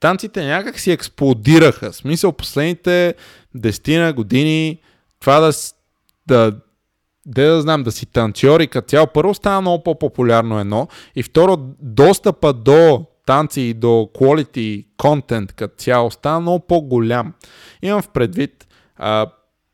танците 0.00 0.44
някак 0.44 0.80
си 0.80 0.92
експлодираха. 0.92 1.92
В 1.92 1.96
смисъл, 1.96 2.32
последните 2.32 3.14
десетина 3.54 4.12
години 4.12 4.80
това 5.20 5.40
да, 5.40 5.52
да 6.26 6.52
де 7.28 7.44
да 7.44 7.60
знам, 7.60 7.82
да 7.82 7.92
си 7.92 8.06
танцори 8.06 8.66
като 8.66 8.88
цяло, 8.88 9.06
първо 9.14 9.34
става 9.34 9.60
много 9.60 9.82
по-популярно 9.82 10.60
едно 10.60 10.88
и 11.16 11.22
второ, 11.22 11.56
достъпа 11.80 12.52
до 12.52 13.04
танци 13.26 13.60
и 13.60 13.74
до 13.74 14.10
quality 14.14 14.86
content 14.98 15.52
като 15.52 15.74
цяло 15.76 16.10
става 16.10 16.40
много 16.40 16.66
по-голям. 16.66 17.32
Имам 17.82 18.02
в 18.02 18.08
предвид, 18.08 18.66
а, 18.96 19.26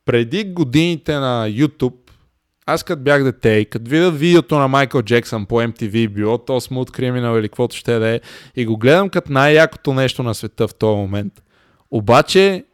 преди 0.04 0.44
годините 0.44 1.14
на 1.14 1.48
YouTube, 1.48 1.94
аз 2.66 2.82
като 2.82 3.02
бях 3.02 3.24
дете 3.24 3.50
и 3.50 3.64
като 3.64 3.90
видя 3.90 4.10
видеото 4.10 4.58
на 4.58 4.68
Майкъл 4.68 5.02
Джексън 5.02 5.46
по 5.46 5.62
MTV, 5.62 6.08
било 6.08 6.38
то 6.38 6.60
Smooth 6.60 6.98
Criminal 6.98 7.38
или 7.38 7.48
каквото 7.48 7.76
ще 7.76 7.98
да 7.98 8.08
е, 8.08 8.20
и 8.56 8.66
го 8.66 8.76
гледам 8.76 9.08
като 9.08 9.32
най-якото 9.32 9.94
нещо 9.94 10.22
на 10.22 10.34
света 10.34 10.68
в 10.68 10.74
този 10.74 10.96
момент. 10.96 11.42
Обаче 11.90 12.64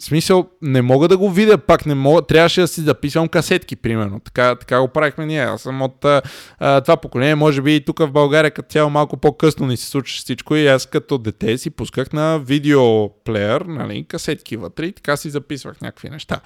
в 0.00 0.04
смисъл, 0.04 0.48
не 0.62 0.82
мога 0.82 1.08
да 1.08 1.18
го 1.18 1.30
видя, 1.30 1.58
пак 1.58 1.86
не 1.86 1.94
мога, 1.94 2.22
трябваше 2.22 2.60
да 2.60 2.68
си 2.68 2.80
записвам 2.80 3.28
касетки, 3.28 3.76
примерно. 3.76 4.20
Така, 4.20 4.54
така 4.54 4.80
го 4.80 4.88
правихме 4.88 5.26
ние. 5.26 5.42
Аз 5.42 5.62
съм 5.62 5.82
от 5.82 6.04
а, 6.04 6.80
това 6.80 6.96
поколение, 6.96 7.34
може 7.34 7.62
би 7.62 7.76
и 7.76 7.84
тук 7.84 7.98
в 7.98 8.10
България 8.10 8.50
като 8.50 8.68
цяло 8.68 8.90
малко 8.90 9.16
по-късно 9.16 9.66
ни 9.66 9.76
се 9.76 9.86
случи 9.86 10.18
всичко 10.18 10.56
и 10.56 10.66
аз 10.66 10.86
като 10.86 11.18
дете 11.18 11.58
си 11.58 11.70
пусках 11.70 12.12
на 12.12 12.38
видеоплеер, 12.38 13.60
нали, 13.60 14.04
касетки 14.04 14.56
вътре 14.56 14.86
и 14.86 14.92
така 14.92 15.16
си 15.16 15.30
записвах 15.30 15.80
някакви 15.80 16.10
неща. 16.10 16.40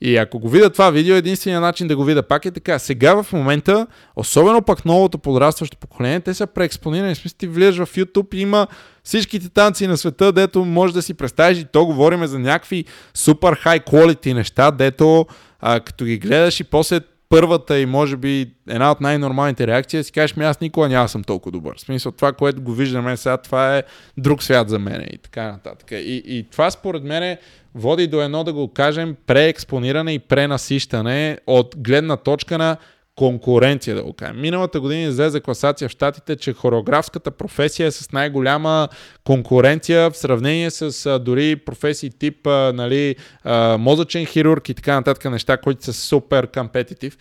И 0.00 0.16
ако 0.16 0.38
го 0.38 0.48
видя 0.48 0.70
това 0.70 0.90
видео, 0.90 1.16
единственият 1.16 1.62
начин 1.62 1.88
да 1.88 1.96
го 1.96 2.04
видя 2.04 2.22
пак 2.22 2.44
е 2.44 2.50
така. 2.50 2.78
Сега 2.78 3.22
в 3.22 3.32
момента, 3.32 3.86
особено 4.16 4.62
пък 4.62 4.84
новото 4.84 5.18
подрастващо 5.18 5.76
поколение, 5.76 6.20
те 6.20 6.34
са 6.34 6.46
преекспонирани. 6.46 7.14
В 7.14 7.18
смисъл 7.18 7.36
ти 7.38 7.46
влизаш 7.46 7.76
в 7.76 7.94
YouTube 7.94 8.34
и 8.34 8.40
има 8.40 8.66
всичките 9.04 9.48
танци 9.48 9.86
на 9.86 9.96
света, 9.96 10.32
дето 10.32 10.64
може 10.64 10.94
да 10.94 11.02
си 11.02 11.14
представиш 11.14 11.58
и 11.58 11.64
то 11.64 11.86
говорим 11.86 12.26
за 12.26 12.38
някакви 12.38 12.84
супер 13.14 13.54
хай 13.54 13.80
quality 13.80 14.32
неща, 14.32 14.70
дето 14.70 15.26
а, 15.60 15.80
като 15.80 16.04
ги 16.04 16.18
гледаш 16.18 16.60
и 16.60 16.64
после 16.64 17.00
първата 17.34 17.78
и 17.78 17.86
може 17.86 18.16
би 18.16 18.50
една 18.68 18.90
от 18.90 19.00
най-нормалните 19.00 19.66
реакции 19.66 19.98
е 19.98 20.02
си 20.02 20.12
кажеш, 20.12 20.36
ми 20.36 20.44
аз 20.44 20.60
никога 20.60 20.88
няма 20.88 21.08
съм 21.08 21.24
толкова 21.24 21.52
добър. 21.52 21.76
В 21.76 21.80
смисъл 21.80 22.12
това, 22.12 22.32
което 22.32 22.62
го 22.62 22.72
виждаме 22.72 23.16
сега, 23.16 23.36
това 23.36 23.76
е 23.76 23.82
друг 24.18 24.42
свят 24.42 24.68
за 24.68 24.78
мен 24.78 25.06
и 25.12 25.18
така 25.18 25.52
нататък. 25.52 25.90
И, 25.90 26.22
и 26.26 26.46
това 26.50 26.70
според 26.70 27.04
мен 27.04 27.36
води 27.74 28.06
до 28.06 28.22
едно, 28.22 28.44
да 28.44 28.52
го 28.52 28.68
кажем, 28.68 29.16
преекспониране 29.26 30.12
и 30.12 30.18
пренасищане 30.18 31.38
от 31.46 31.74
гледна 31.78 32.16
точка 32.16 32.58
на 32.58 32.76
конкуренция, 33.16 33.96
да 33.96 34.02
го 34.02 34.12
кажем. 34.12 34.40
Миналата 34.40 34.80
година 34.80 35.02
излезе 35.02 35.40
класация 35.40 35.88
в 35.88 35.92
Штатите, 35.92 36.36
че 36.36 36.52
хореографската 36.52 37.30
професия 37.30 37.86
е 37.86 37.90
с 37.90 38.12
най-голяма 38.12 38.88
конкуренция 39.24 40.10
в 40.10 40.16
сравнение 40.16 40.70
с 40.70 41.06
а, 41.06 41.18
дори 41.18 41.56
професии 41.56 42.10
тип 42.10 42.46
а, 42.46 42.72
нали, 42.74 43.16
а, 43.44 43.78
мозъчен 43.78 44.26
хирург 44.26 44.68
и 44.68 44.74
така 44.74 44.94
нататък 44.94 45.30
неща, 45.30 45.56
които 45.56 45.84
са 45.84 45.92
супер 45.92 46.46
компетитив. 46.46 47.18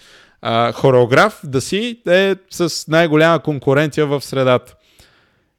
хореограф 0.74 1.42
да 1.44 1.62
си 1.62 2.02
е 2.08 2.36
с 2.50 2.88
най-голяма 2.88 3.40
конкуренция 3.40 4.06
в 4.06 4.22
средата. 4.22 4.76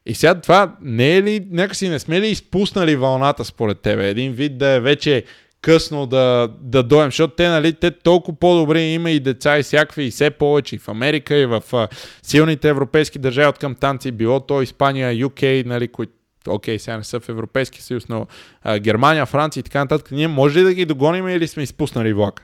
И 0.05 0.13
сега 0.13 0.35
това 0.35 0.75
не 0.81 1.17
е 1.17 1.23
ли, 1.23 1.47
някакси 1.51 1.89
не 1.89 1.99
сме 1.99 2.21
ли 2.21 2.27
изпуснали 2.27 2.95
вълната 2.95 3.45
според 3.45 3.79
тебе? 3.79 4.09
Един 4.09 4.33
вид 4.33 4.57
да 4.57 4.67
е 4.67 4.79
вече 4.79 5.23
късно 5.65 6.05
да, 6.05 6.49
да 6.61 6.83
дойдем, 6.83 7.07
защото 7.07 7.35
те, 7.35 7.49
нали, 7.49 7.73
те 7.73 7.91
толкова 7.91 8.39
по-добре 8.39 8.81
има 8.81 9.11
и 9.11 9.19
деца 9.19 9.59
и 9.59 9.63
всякакви 9.63 10.03
и 10.03 10.11
все 10.11 10.29
повече 10.29 10.75
и 10.75 10.79
в 10.79 10.89
Америка 10.89 11.35
и 11.35 11.45
в 11.45 11.63
а, 11.73 11.87
силните 12.21 12.69
европейски 12.69 13.19
държави 13.19 13.47
от 13.47 13.57
към 13.57 13.75
танци, 13.75 14.11
било 14.11 14.39
то 14.39 14.61
Испания, 14.61 15.13
UK, 15.13 15.65
нали, 15.65 15.87
които 15.87 16.13
окей, 16.47 16.79
сега 16.79 16.97
не 16.97 17.03
са 17.03 17.19
в 17.19 17.29
Европейски 17.29 17.81
съюз, 17.81 18.09
но 18.09 18.27
а, 18.63 18.79
Германия, 18.79 19.25
Франция 19.25 19.61
и 19.61 19.63
така 19.63 19.79
нататък, 19.79 20.11
ние 20.11 20.27
може 20.27 20.59
ли 20.59 20.63
да 20.63 20.73
ги 20.73 20.85
догоним 20.85 21.27
или 21.27 21.47
сме 21.47 21.63
изпуснали 21.63 22.13
влака? 22.13 22.43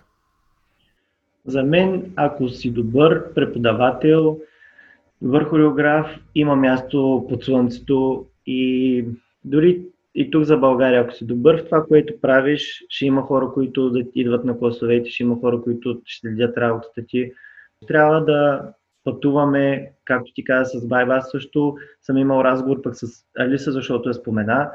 За 1.45 1.63
мен, 1.63 2.11
ако 2.15 2.49
си 2.49 2.71
добър 2.71 3.33
преподавател, 3.33 4.37
добър 5.21 5.43
хореограф, 5.43 6.07
има 6.35 6.55
място 6.55 7.25
под 7.29 7.43
слънцето 7.43 8.25
и 8.45 9.05
дори 9.43 9.81
и 10.15 10.31
тук 10.31 10.43
за 10.43 10.57
България, 10.57 11.01
ако 11.01 11.13
си 11.13 11.25
добър 11.25 11.61
в 11.61 11.65
това, 11.65 11.85
което 11.85 12.21
правиш, 12.21 12.85
ще 12.89 13.05
има 13.05 13.21
хора, 13.21 13.51
които 13.53 13.89
да 13.89 14.03
идват 14.15 14.45
на 14.45 14.57
класовете, 14.59 15.09
ще 15.09 15.23
има 15.23 15.39
хора, 15.39 15.61
които 15.61 16.01
ще 16.05 16.19
следят 16.19 16.57
работата 16.57 17.05
ти. 17.07 17.31
Трябва 17.87 18.25
да 18.25 18.61
пътуваме, 19.03 19.91
както 20.05 20.33
ти 20.33 20.43
каза 20.43 20.79
с 20.79 20.87
Байба, 20.87 21.13
аз 21.13 21.31
също 21.31 21.75
съм 22.01 22.17
имал 22.17 22.43
разговор 22.43 22.81
пък 22.81 22.95
с 22.95 23.07
Алиса, 23.39 23.71
защото 23.71 24.09
я 24.09 24.13
спомена. 24.13 24.71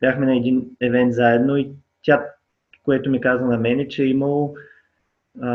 Бяхме 0.00 0.26
на 0.26 0.36
един 0.36 0.64
евент 0.80 1.14
заедно 1.14 1.56
и 1.56 1.70
тя, 2.02 2.26
което 2.82 3.10
ми 3.10 3.20
каза 3.20 3.44
на 3.44 3.58
мен, 3.58 3.86
че 3.88 4.02
е 4.02 4.06
имал 4.06 4.54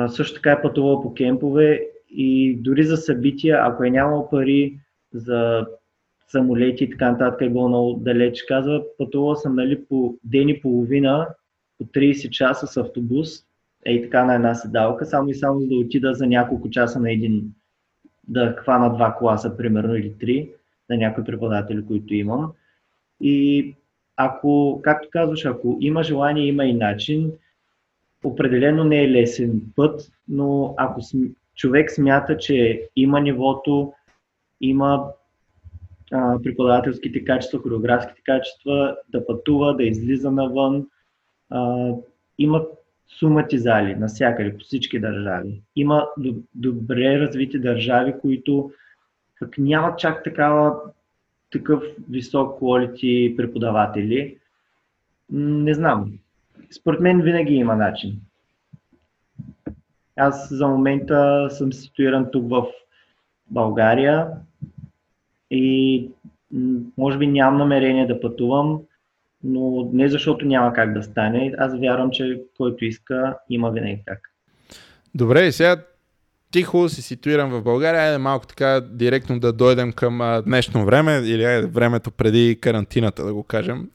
също 0.08 0.36
така 0.36 0.52
е 0.52 0.62
пътувал 0.62 1.02
по 1.02 1.14
кемпове 1.14 1.88
и 2.10 2.58
дори 2.62 2.84
за 2.84 2.98
събития, 2.98 3.60
ако 3.62 3.84
е 3.84 3.90
нямал 3.90 4.30
пари 4.30 4.80
за 5.14 5.68
самолети 6.32 6.84
и 6.84 6.90
така 6.90 7.12
нататък 7.12 7.42
е 7.42 7.50
било 7.50 7.68
много 7.68 7.94
далеч. 7.94 8.44
Казва, 8.44 8.84
пътувал 8.98 9.36
съм 9.36 9.56
нали, 9.56 9.86
по 9.86 10.16
ден 10.24 10.50
и 10.50 10.62
половина, 10.62 11.28
по 11.78 11.86
30 11.86 12.30
часа 12.30 12.68
с 12.68 12.78
автобус, 12.78 13.30
ей 13.86 14.02
така 14.02 14.26
на 14.26 14.36
една 14.36 14.56
седалка, 14.56 15.06
само 15.06 15.30
и 15.30 15.34
само 15.34 15.60
да 15.60 15.76
отида 15.76 16.14
за 16.14 16.28
няколко 16.28 16.70
часа 16.70 17.00
на 17.00 17.12
един, 17.12 17.54
да 18.28 18.56
хвана 18.58 18.94
два 18.94 19.16
класа, 19.20 19.58
примерно, 19.58 19.96
или 19.96 20.18
три, 20.18 20.52
на 20.90 20.98
някои 20.98 21.24
преподаватели, 21.24 21.86
които 21.86 22.14
имам. 22.14 22.52
И 23.22 23.76
ако, 24.16 24.80
както 24.84 25.08
казваш, 25.12 25.46
ако 25.46 25.78
има 25.82 26.04
желание, 26.04 26.48
има 26.48 26.66
и 26.66 26.74
начин. 26.74 27.32
Определено 28.24 28.84
не 28.84 29.04
е 29.04 29.12
лесен 29.12 29.62
път, 29.76 30.12
но 30.28 30.74
ако 30.78 31.02
човек 31.56 31.92
смята, 31.92 32.38
че 32.38 32.88
има 32.96 33.22
нивото, 33.22 33.94
има 34.62 35.06
преподавателските 36.44 37.26
качества, 37.26 37.60
хореографските 37.60 38.22
качества, 38.26 38.98
да 39.10 39.26
пътува, 39.26 39.76
да 39.76 39.84
излиза 39.84 40.32
навън. 40.32 40.88
А, 41.50 41.92
има 42.38 42.66
сумати 43.20 43.60
зали 43.60 43.96
навсякъде, 43.96 44.58
по 44.58 44.64
всички 44.64 45.00
държави. 45.00 45.62
Има 45.76 46.08
добре 46.56 47.20
развити 47.20 47.60
държави, 47.60 48.14
които 48.22 48.72
пък 49.40 49.58
нямат 49.58 50.00
чак 50.00 50.24
такава, 50.24 50.76
такъв 51.52 51.84
висок 52.10 52.60
quality 52.60 53.36
преподаватели. 53.36 54.38
Не 55.30 55.74
знам. 55.74 56.14
според 56.72 57.00
мен 57.00 57.22
винаги 57.22 57.54
има 57.54 57.76
начин. 57.76 58.20
Аз 60.16 60.54
за 60.54 60.68
момента 60.68 61.48
съм 61.52 61.74
ситуиран 61.74 62.32
тук 62.32 62.50
в 62.50 62.66
България 63.48 64.28
и 65.52 66.10
може 66.98 67.18
би 67.18 67.28
нямам 67.28 67.58
намерение 67.58 68.08
да 68.08 68.20
пътувам, 68.20 68.80
но 69.44 69.90
не 69.94 70.10
защото 70.10 70.46
няма 70.46 70.74
как 70.74 70.94
да 70.94 71.04
стане. 71.04 71.54
Аз 71.58 71.80
вярвам, 71.80 72.12
че 72.12 72.42
който 72.58 72.86
иска, 72.86 73.38
има 73.50 73.72
винаги 73.72 74.02
как. 74.06 74.20
Добре, 75.16 75.52
сега 75.52 75.84
тихо 76.52 76.90
се 76.90 77.02
ситуирам 77.02 77.50
в 77.50 77.64
България. 77.64 78.02
Айде 78.02 78.18
малко 78.18 78.48
така 78.48 78.82
директно 78.92 79.40
да 79.40 79.54
дойдем 79.54 79.92
към 79.92 80.22
а, 80.22 80.42
днешно 80.42 80.86
време 80.86 81.22
или 81.26 81.44
айде, 81.44 81.68
времето 81.68 82.12
преди 82.12 82.58
карантината, 82.62 83.26
да 83.26 83.34
го 83.34 83.44
кажем. 83.44 83.90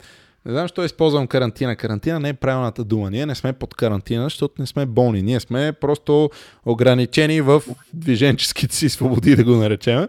Не 0.46 0.52
знам, 0.52 0.64
защо 0.64 0.84
използвам 0.84 1.26
карантина. 1.26 1.76
Карантина 1.76 2.20
не 2.20 2.28
е 2.28 2.34
правилната 2.34 2.84
дума. 2.84 3.10
Ние 3.10 3.26
не 3.26 3.34
сме 3.34 3.52
под 3.52 3.74
карантина, 3.74 4.24
защото 4.24 4.54
не 4.58 4.66
сме 4.66 4.86
болни. 4.86 5.22
Ние 5.22 5.40
сме 5.40 5.72
просто 5.80 6.30
ограничени 6.66 7.40
в 7.40 7.62
движенческите 7.94 8.74
си 8.74 8.88
свободи, 8.88 9.36
да 9.36 9.44
го 9.44 9.50
наречем. 9.50 10.08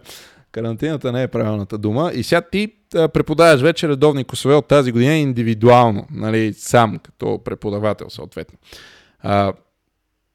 Карантината 0.58 1.12
не 1.12 1.24
е 1.24 1.28
правилната 1.28 1.78
дума. 1.78 2.12
И 2.14 2.24
сега 2.24 2.42
ти 2.42 2.74
преподаваш 2.92 3.62
вече 3.62 3.88
редовни 3.88 4.24
косове 4.24 4.56
от 4.56 4.68
тази 4.68 4.92
година 4.92 5.14
индивидуално, 5.14 6.08
нали, 6.12 6.54
сам 6.54 7.00
като 7.04 7.42
преподавател 7.46 8.10
съответно. 8.10 8.60
А, 9.20 9.54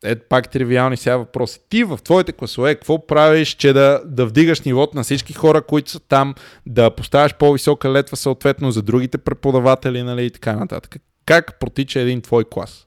е 0.04 0.16
пак 0.16 0.50
тривиални 0.50 0.96
сега 0.96 1.16
въпроси. 1.16 1.60
Ти 1.68 1.84
в 1.84 1.98
твоите 2.04 2.32
класове 2.32 2.74
какво 2.74 3.06
правиш, 3.06 3.48
че 3.48 3.72
да, 3.72 4.02
да 4.04 4.26
вдигаш 4.26 4.60
нивото 4.60 4.96
на 4.96 5.02
всички 5.02 5.32
хора, 5.32 5.62
които 5.62 5.90
са 5.90 6.00
там, 6.00 6.34
да 6.66 6.90
поставяш 6.90 7.34
по-висока 7.34 7.92
летва 7.92 8.16
съответно 8.16 8.70
за 8.70 8.82
другите 8.82 9.18
преподаватели 9.18 10.02
нали, 10.02 10.24
и 10.24 10.30
така 10.30 10.56
нататък. 10.56 10.96
Как 11.26 11.58
протича 11.60 12.00
един 12.00 12.20
твой 12.20 12.44
клас? 12.44 12.86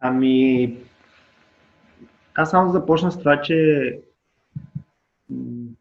Ами, 0.00 0.76
аз 2.34 2.50
само 2.50 2.72
започна 2.72 3.12
с 3.12 3.18
това, 3.18 3.40
че 3.40 3.98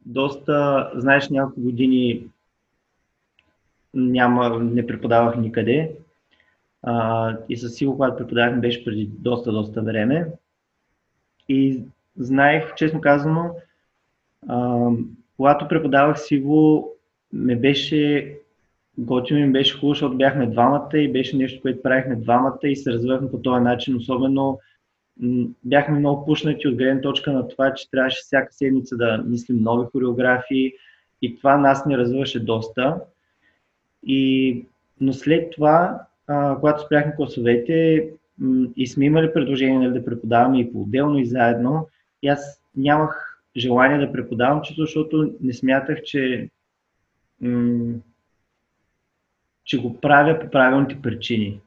доста, 0.05 0.91
знаеш, 0.95 1.29
няколко 1.29 1.61
години 1.61 2.27
няма, 3.93 4.59
не 4.59 4.87
преподавах 4.87 5.37
никъде 5.37 5.91
а, 6.83 7.37
и 7.49 7.57
със 7.57 7.75
сигурно, 7.75 7.97
когато 7.97 8.17
преподавах, 8.17 8.59
беше 8.59 8.85
преди 8.85 9.09
доста, 9.19 9.51
доста 9.51 9.81
време. 9.81 10.27
И 11.49 11.83
знаех, 12.17 12.75
честно 12.75 13.01
казано, 13.01 13.55
а, 14.47 14.87
когато 15.37 15.67
преподавах 15.67 16.19
сиво, 16.19 16.89
ме 17.33 17.55
беше 17.55 18.33
готино 18.97 19.39
ми 19.39 19.51
беше 19.51 19.75
хубаво, 19.75 19.93
защото 19.93 20.17
бяхме 20.17 20.47
двамата 20.47 20.97
и 20.97 21.11
беше 21.11 21.37
нещо, 21.37 21.61
което 21.61 21.81
правихме 21.81 22.15
двамата 22.15 22.59
и 22.63 22.75
се 22.75 22.91
развивахме 22.91 23.31
по 23.31 23.37
този 23.37 23.63
начин. 23.63 23.95
Особено 23.95 24.59
бяхме 25.65 25.99
много 25.99 26.25
пушнати 26.25 26.67
от 26.67 26.75
гледна 26.75 27.01
точка 27.01 27.33
на 27.33 27.47
това, 27.47 27.73
че 27.73 27.91
трябваше 27.91 28.21
всяка 28.21 28.53
седмица 28.53 28.97
да 28.97 29.23
мислим 29.25 29.57
нови 29.61 29.87
хореографии 29.91 30.73
и 31.21 31.37
това 31.37 31.57
нас 31.57 31.85
ни 31.85 31.97
развиваше 31.97 32.45
доста. 32.45 33.01
И, 34.03 34.65
но 35.01 35.13
след 35.13 35.51
това 35.51 36.01
а, 36.27 36.55
когато 36.59 36.83
спряхме 36.83 37.15
класовете 37.15 38.09
и 38.75 38.87
сме 38.87 39.05
имали 39.05 39.33
предложение 39.33 39.79
нали, 39.79 39.93
да 39.93 40.05
преподаваме 40.05 40.59
и 40.59 40.73
по-отделно 40.73 41.17
и 41.17 41.25
заедно, 41.25 41.87
и 42.21 42.27
аз 42.27 42.61
нямах 42.75 43.41
желание 43.57 44.05
да 44.05 44.11
преподавам, 44.11 44.61
защото 44.77 45.33
не 45.41 45.53
смятах, 45.53 46.03
че, 46.03 46.49
м- 47.41 47.99
че 49.65 49.81
го 49.81 50.01
правя 50.01 50.39
по 50.39 50.49
правилните 50.49 51.01
причини. 51.01 51.61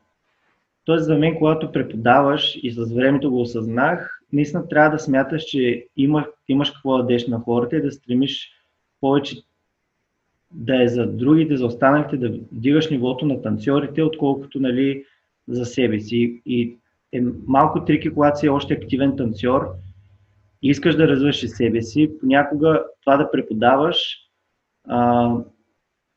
Тоест 0.87 1.05
за 1.05 1.19
мен, 1.19 1.39
когато 1.39 1.73
преподаваш 1.73 2.59
и 2.63 2.71
с 2.71 2.95
времето 2.95 3.31
го 3.31 3.41
осъзнах, 3.41 4.21
наистина 4.33 4.69
трябва 4.69 4.91
да 4.91 4.99
смяташ, 4.99 5.45
че 5.45 5.87
има, 5.97 6.27
имаш 6.49 6.71
какво 6.71 6.97
да 6.97 7.03
дадеш 7.03 7.27
на 7.27 7.41
хората 7.41 7.77
и 7.77 7.83
да 7.83 7.93
стремиш 7.93 8.51
повече 9.01 9.37
да 10.51 10.83
е 10.83 10.89
за 10.89 11.07
другите, 11.07 11.57
за 11.57 11.67
останалите, 11.67 12.17
да 12.17 12.29
вдигаш 12.29 12.91
нивото 12.91 13.27
на 13.27 13.43
танцорите, 13.43 14.03
отколкото 14.03 14.61
нали, 14.61 15.05
за 15.49 15.65
себе 15.65 16.01
си. 16.01 16.43
И 16.47 16.77
е 17.13 17.23
малко 17.47 17.85
трики, 17.85 18.11
когато 18.11 18.39
си 18.39 18.49
още 18.49 18.75
активен 18.75 19.17
танцор 19.17 19.69
и 20.63 20.69
искаш 20.69 20.97
да 20.97 21.09
развиваш 21.09 21.47
себе 21.47 21.83
си, 21.83 22.11
понякога 22.21 22.85
това 23.01 23.17
да 23.17 23.31
преподаваш 23.31 24.19
а, 24.89 25.31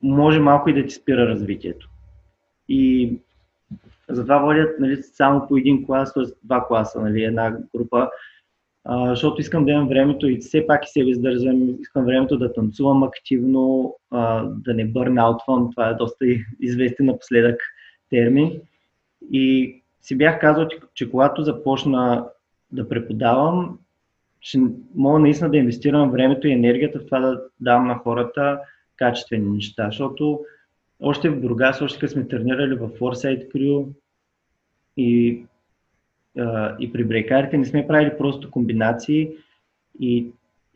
може 0.04 0.40
малко 0.40 0.70
и 0.70 0.74
да 0.74 0.86
ти 0.86 0.94
спира 0.94 1.28
развитието. 1.28 1.90
И 2.70 3.14
затова 4.10 4.38
водят 4.38 4.80
нали, 4.80 5.04
само 5.04 5.48
по 5.48 5.58
един 5.58 5.86
клас, 5.86 6.14
т.е. 6.14 6.24
два 6.44 6.68
класа, 6.68 7.02
нали, 7.02 7.24
една 7.24 7.58
група, 7.76 8.10
а, 8.86 9.10
защото 9.10 9.42
искам 9.42 9.66
да 9.66 9.72
имам 9.72 9.88
времето 9.88 10.28
и 10.28 10.38
все 10.38 10.68
пак 10.68 10.86
и 10.86 10.90
себе 10.90 11.10
издържам, 11.10 11.76
искам 11.82 12.06
времето 12.06 12.38
да 12.38 12.54
танцувам 12.54 13.04
активно, 13.04 13.96
а, 14.12 14.44
да 14.44 14.74
не 14.74 14.86
бърнаутвам, 14.86 15.72
това 15.72 15.90
е 15.90 15.94
доста 15.94 16.26
известен 16.60 17.06
напоследък 17.06 17.62
термин. 18.10 18.62
И 19.32 19.76
си 20.02 20.18
бях 20.18 20.40
казал, 20.40 20.68
че, 20.68 20.78
че 20.94 21.12
когато 21.12 21.44
започна 21.44 22.26
да 22.72 22.90
преподавам, 22.90 23.80
ще 24.42 24.60
мога 24.96 25.20
наистина 25.20 25.50
да 25.50 25.58
инвестирам 25.58 26.12
времето 26.12 26.48
и 26.48 26.52
енергията 26.52 27.00
в 27.00 27.06
това 27.06 27.20
да 27.20 27.42
давам 27.60 27.88
на 27.88 27.96
хората 27.96 28.60
качествени 28.98 29.50
неща, 29.50 29.86
защото 29.86 30.40
още 31.00 31.30
в 31.30 31.42
Бургас, 31.42 31.82
още 31.82 32.00
като 32.00 32.14
сме 32.14 32.28
тренирали 32.28 32.76
в 32.76 32.90
Foresight 32.90 33.52
Crew 33.52 33.88
и 34.98 35.44
и 36.80 36.92
при 36.94 37.04
брейкарите 37.04 37.58
не 37.58 37.66
сме 37.66 37.88
правили 37.88 38.12
просто 38.18 38.52
комбинации 38.52 39.30
и, 40.00 40.28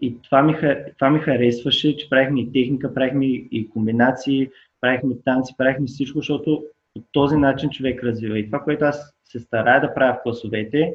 и 0.02 0.22
това, 0.22 0.44
ми, 0.44 0.56
това 0.98 1.10
ми 1.10 1.20
харесваше, 1.20 1.98
че 1.98 2.10
правихме 2.10 2.42
и 2.42 2.52
техника, 2.52 2.94
правихме 2.94 3.26
и 3.26 3.70
комбинации, 3.70 4.50
правихме 4.82 5.16
танци, 5.26 5.54
правихме 5.58 5.88
всичко, 5.88 6.18
защото 6.18 6.64
по 6.94 7.02
този 7.12 7.36
начин 7.36 7.70
човек 7.70 8.04
развива. 8.04 8.40
И 8.40 8.46
това, 8.46 8.60
което 8.60 8.86
аз 8.86 9.16
се 9.26 9.40
старая 9.40 9.82
да 9.82 9.94
правя 9.94 10.14
в 10.14 10.24
класовете, 10.24 10.94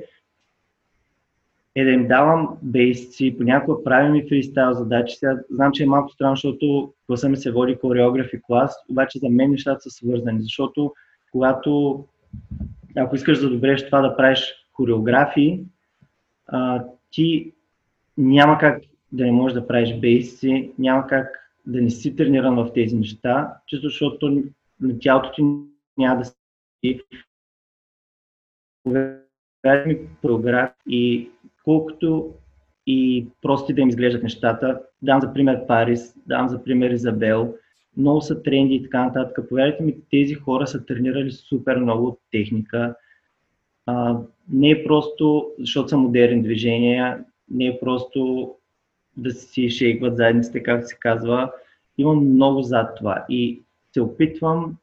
е 1.79 1.85
да 1.85 1.91
им 1.91 2.09
давам 2.09 2.59
бейсици, 2.63 3.35
понякога 3.39 3.85
правим 3.85 4.15
и 4.15 4.29
фристайл 4.29 4.73
задачи. 4.73 5.17
Сега 5.17 5.39
знам, 5.51 5.73
че 5.73 5.83
е 5.83 5.87
малко 5.87 6.13
странно, 6.13 6.37
защото 6.37 6.93
класа 7.07 7.29
ми 7.29 7.37
се 7.37 7.53
води 7.53 7.79
хореограф 7.81 8.33
и 8.33 8.41
клас, 8.43 8.75
обаче 8.91 9.19
за 9.19 9.29
мен 9.29 9.51
нещата 9.51 9.81
са 9.81 9.91
свързани, 9.91 10.43
защото 10.43 10.95
когато 11.33 12.05
ако 12.97 13.17
искаш 13.17 13.41
да 13.41 13.51
добреш 13.51 13.87
това 13.87 14.01
да 14.01 14.17
правиш 14.17 14.55
хореографии, 14.73 15.65
а, 16.47 16.85
ти 17.11 17.53
няма 18.19 18.59
как 18.59 18.83
да 19.13 19.25
не 19.25 19.33
можеш 19.33 19.55
да 19.55 19.67
правиш 19.67 19.95
бейси, 20.01 20.73
няма 20.79 21.07
как 21.07 21.55
да 21.67 21.83
не 21.83 21.91
си 21.91 22.17
трениран 22.17 22.57
в 22.57 22.73
тези 22.75 22.97
неща, 22.97 23.55
чисто 23.67 23.89
защото 23.89 24.43
на 24.81 24.99
тялото 24.99 25.33
ти 25.33 25.43
няма 25.99 26.19
да 26.19 26.25
си 26.25 26.35
ми 29.87 29.99
хореограф 30.21 30.71
и 30.87 31.31
колкото 31.69 32.35
и 32.87 33.27
прости 33.43 33.75
да 33.75 33.81
им 33.81 33.89
изглеждат 33.89 34.23
нещата. 34.23 34.81
Дам 35.03 35.21
за 35.21 35.33
пример 35.33 35.67
Парис, 35.67 36.15
дам 36.27 36.49
за 36.49 36.65
пример 36.65 36.91
Изабел, 36.91 37.55
много 37.97 38.21
са 38.21 38.43
тренди 38.43 38.75
и 38.75 38.83
така 38.83 39.05
нататък. 39.05 39.49
Повярвайте 39.49 39.83
ми, 39.83 39.97
тези 40.11 40.35
хора 40.35 40.67
са 40.67 40.87
тренирали 40.87 41.31
супер 41.31 41.77
много 41.77 42.19
техника. 42.33 42.95
А, 43.87 44.19
не 44.53 44.71
е 44.71 44.85
просто, 44.85 45.51
защото 45.59 45.89
са 45.89 45.97
модерни 45.97 46.43
движения, 46.43 47.25
не 47.51 47.67
е 47.67 47.81
просто 47.81 48.53
да 49.17 49.31
си 49.31 49.71
шейкват 49.71 50.17
задниците, 50.17 50.63
както 50.63 50.89
се 50.89 50.97
казва. 51.01 51.53
Имам 51.99 52.33
много 52.33 52.63
зад 52.63 52.97
това 52.97 53.25
и 53.29 53.63
се 53.93 54.01
опитвам 54.01 54.77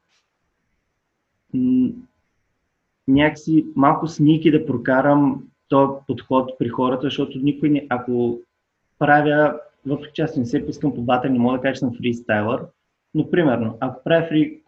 някакси 3.08 3.66
малко 3.76 4.06
сники 4.06 4.50
да 4.50 4.66
прокарам 4.66 5.42
този 5.68 5.92
подход 6.06 6.58
при 6.58 6.68
хората, 6.68 7.02
защото 7.02 7.38
никой 7.38 7.68
не, 7.68 7.86
ако 7.88 8.40
правя, 8.98 9.60
въпреки 9.86 10.12
че 10.14 10.22
аз 10.22 10.36
не 10.36 10.46
се 10.46 10.66
пускам 10.66 10.94
по 10.94 11.02
батър, 11.02 11.28
не 11.28 11.38
мога 11.38 11.56
да 11.58 11.62
кажа, 11.62 11.74
че 11.74 11.78
съм 11.78 11.96
фристайлър, 11.98 12.62
но, 13.14 13.30
примерно, 13.30 13.76
ако 13.80 14.04
правя 14.04 14.26
фри, 14.26 14.60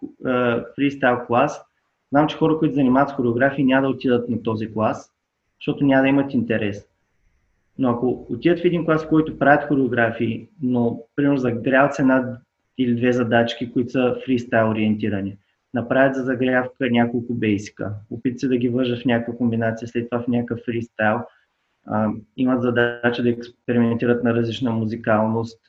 фристайл 0.76 1.18
клас, 1.26 1.64
знам, 2.10 2.26
че 2.26 2.36
хора, 2.36 2.58
които 2.58 2.74
занимават 2.74 3.08
с 3.08 3.12
хореографии, 3.12 3.64
няма 3.64 3.82
да 3.82 3.88
отидат 3.88 4.28
на 4.28 4.42
този 4.42 4.72
клас, 4.72 5.12
защото 5.60 5.84
няма 5.84 6.02
да 6.02 6.08
имат 6.08 6.34
интерес. 6.34 6.86
Но 7.78 7.90
ако 7.90 8.26
отидат 8.30 8.60
в 8.60 8.64
един 8.64 8.84
клас, 8.84 9.08
който 9.08 9.38
правят 9.38 9.68
хореографии, 9.68 10.48
но, 10.62 11.00
примерно, 11.16 11.38
загряват 11.38 11.94
се 11.94 12.02
една 12.02 12.38
или 12.78 12.94
две 12.94 13.12
задачки, 13.12 13.72
които 13.72 13.90
са 13.90 14.16
фристайл 14.24 14.70
ориентирани, 14.70 15.36
направят 15.78 16.14
за 16.14 16.24
загрявка 16.24 16.90
няколко 16.90 17.34
бейсика, 17.34 17.94
опитат 18.10 18.40
се 18.40 18.48
да 18.48 18.56
ги 18.56 18.68
вържат 18.68 19.02
в 19.02 19.04
някаква 19.04 19.36
комбинация, 19.36 19.88
след 19.88 20.10
това 20.10 20.22
в 20.22 20.28
някакъв 20.28 20.60
фристайл, 20.64 21.18
имат 22.36 22.62
задача 22.62 23.22
да 23.22 23.30
експериментират 23.30 24.24
на 24.24 24.34
различна 24.34 24.70
музикалност, 24.70 25.60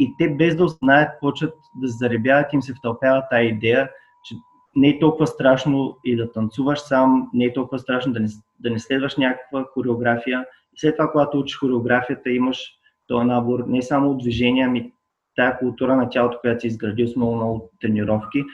и 0.00 0.12
те 0.18 0.28
без 0.28 0.56
да 0.56 0.68
знаят, 0.68 1.20
почват 1.20 1.54
да 1.82 1.88
заребяват 1.88 2.52
им 2.52 2.62
се 2.62 2.74
втълпява 2.74 3.24
тази 3.30 3.46
идея, 3.46 3.90
че 4.24 4.34
не 4.76 4.88
е 4.88 4.98
толкова 4.98 5.26
страшно 5.26 5.96
и 6.04 6.16
да 6.16 6.32
танцуваш 6.32 6.80
сам, 6.80 7.30
не 7.34 7.44
е 7.44 7.52
толкова 7.52 7.78
страшно 7.78 8.12
да 8.12 8.20
не, 8.20 8.28
да 8.60 8.70
не 8.70 8.78
следваш 8.78 9.16
някаква 9.16 9.64
хореография. 9.64 10.46
И 10.74 10.80
след 10.80 10.96
това, 10.96 11.10
когато 11.10 11.38
учиш 11.38 11.58
хореографията, 11.58 12.30
имаш 12.30 12.70
този 13.06 13.26
набор 13.26 13.64
не 13.66 13.82
само 13.82 14.10
от 14.10 14.18
движения, 14.18 14.68
ами 14.68 14.92
тая 15.36 15.58
култура 15.58 15.96
на 15.96 16.08
тялото, 16.08 16.38
която 16.40 16.60
си 16.60 16.66
изградил 16.66 17.08
с 17.08 17.16
много, 17.16 17.36
много 17.36 17.70
тренировки 17.80 18.44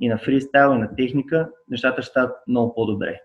и 0.00 0.08
на 0.08 0.18
фристайл, 0.18 0.74
и 0.74 0.78
на 0.78 0.96
техника, 0.96 1.48
нещата 1.68 2.02
ще 2.02 2.10
стават 2.10 2.32
много 2.48 2.74
по-добре. 2.74 3.20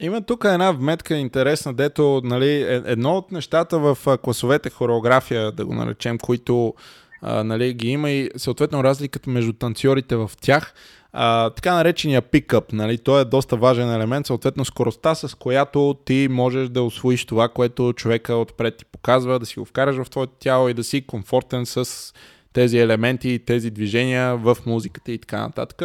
Има 0.00 0.22
тук 0.22 0.44
една 0.44 0.72
вметка 0.72 1.14
интересна, 1.16 1.74
дето 1.74 2.20
нали, 2.24 2.50
е, 2.50 2.82
едно 2.86 3.16
от 3.16 3.32
нещата 3.32 3.78
в 3.78 4.18
класовете 4.22 4.70
хореография, 4.70 5.52
да 5.52 5.66
го 5.66 5.74
наречем, 5.74 6.18
които 6.18 6.74
а, 7.22 7.44
нали, 7.44 7.74
ги 7.74 7.88
има 7.88 8.10
и 8.10 8.30
съответно 8.36 8.84
разликата 8.84 9.30
между 9.30 9.52
танцорите 9.52 10.16
в 10.16 10.30
тях. 10.40 10.74
А, 11.12 11.50
така 11.50 11.74
наречения 11.74 12.22
пикъп, 12.22 12.72
нали, 12.72 12.98
той 12.98 13.20
е 13.20 13.24
доста 13.24 13.56
важен 13.56 13.94
елемент, 13.94 14.26
съответно 14.26 14.64
скоростта, 14.64 15.14
с 15.14 15.34
която 15.34 15.96
ти 16.04 16.28
можеш 16.30 16.68
да 16.68 16.82
освоиш 16.82 17.24
това, 17.24 17.48
което 17.48 17.92
човека 17.92 18.34
отпред 18.34 18.76
ти 18.76 18.84
показва, 18.84 19.38
да 19.38 19.46
си 19.46 19.58
го 19.58 19.64
вкараш 19.64 19.96
в 19.96 20.10
твоето 20.10 20.32
тяло 20.38 20.68
и 20.68 20.74
да 20.74 20.84
си 20.84 21.06
комфортен 21.06 21.66
с 21.66 22.12
тези 22.54 22.78
елементи, 22.78 23.38
тези 23.46 23.70
движения 23.70 24.36
в 24.36 24.56
музиката 24.66 25.12
и 25.12 25.18
така 25.18 25.40
нататък. 25.40 25.82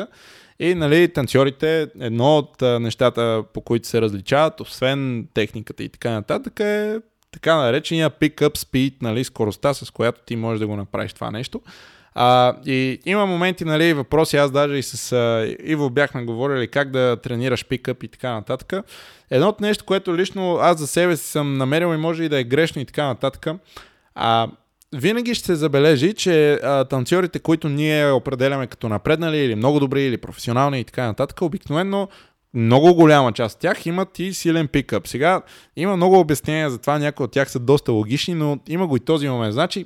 И 0.59 0.76
нали, 0.76 1.13
танцорите, 1.13 1.88
едно 1.99 2.38
от 2.38 2.61
нещата, 2.61 3.43
по 3.53 3.61
които 3.61 3.88
се 3.88 4.01
различават, 4.01 4.59
освен 4.59 5.28
техниката 5.34 5.84
и 5.84 5.89
така 5.89 6.11
нататък, 6.11 6.59
е 6.59 6.97
така 7.32 7.55
наречения 7.55 8.09
pick-up 8.09 8.57
speed, 8.57 8.93
нали, 9.01 9.24
скоростта, 9.24 9.74
с 9.74 9.91
която 9.91 10.22
ти 10.26 10.36
можеш 10.36 10.59
да 10.59 10.67
го 10.67 10.76
направиш 10.76 11.13
това 11.13 11.32
нещо. 11.32 11.61
А, 12.15 12.55
и 12.65 12.99
има 13.05 13.26
моменти, 13.26 13.65
нали, 13.65 13.93
въпроси, 13.93 14.38
аз 14.38 14.51
даже 14.51 14.76
и 14.76 14.84
с 14.84 15.11
а, 15.11 15.55
Иво 15.63 15.89
бяхме 15.89 16.24
говорили 16.24 16.67
как 16.67 16.91
да 16.91 17.17
тренираш 17.24 17.65
пикъп 17.65 18.03
и 18.03 18.07
така 18.07 18.34
нататък. 18.34 18.74
Едно 19.30 19.47
от 19.47 19.61
нещо, 19.61 19.86
което 19.86 20.17
лично 20.17 20.55
аз 20.55 20.78
за 20.78 20.88
себе 20.88 21.17
си 21.17 21.28
съм 21.28 21.57
намерил 21.57 21.93
и 21.93 21.97
може 21.97 22.24
и 22.24 22.30
да 22.30 22.39
е 22.39 22.43
грешно 22.43 22.82
и 22.82 22.86
така 22.86 23.05
нататък. 23.05 23.47
А, 24.15 24.47
винаги 24.95 25.35
ще 25.35 25.45
се 25.45 25.55
забележи, 25.55 26.13
че 26.13 26.53
а, 26.53 26.85
танцорите, 26.85 27.39
които 27.39 27.69
ние 27.69 28.11
определяме 28.11 28.67
като 28.67 28.89
напреднали 28.89 29.37
или 29.37 29.55
много 29.55 29.79
добри 29.79 30.03
или 30.03 30.17
професионални 30.17 30.79
и 30.79 30.83
така 30.83 31.05
нататък, 31.05 31.41
обикновено 31.41 32.07
много 32.53 32.93
голяма 32.93 33.31
част 33.31 33.55
от 33.55 33.61
тях 33.61 33.85
имат 33.85 34.19
и 34.19 34.33
силен 34.33 34.67
пикъп. 34.67 35.07
Сега 35.07 35.41
има 35.75 35.95
много 35.95 36.19
обяснения 36.19 36.69
за 36.69 36.77
това, 36.77 36.99
някои 36.99 37.23
от 37.23 37.31
тях 37.31 37.51
са 37.51 37.59
доста 37.59 37.91
логични, 37.91 38.33
но 38.33 38.59
има 38.67 38.87
го 38.87 38.97
и 38.97 38.99
този 38.99 39.29
момент. 39.29 39.53
Значи, 39.53 39.85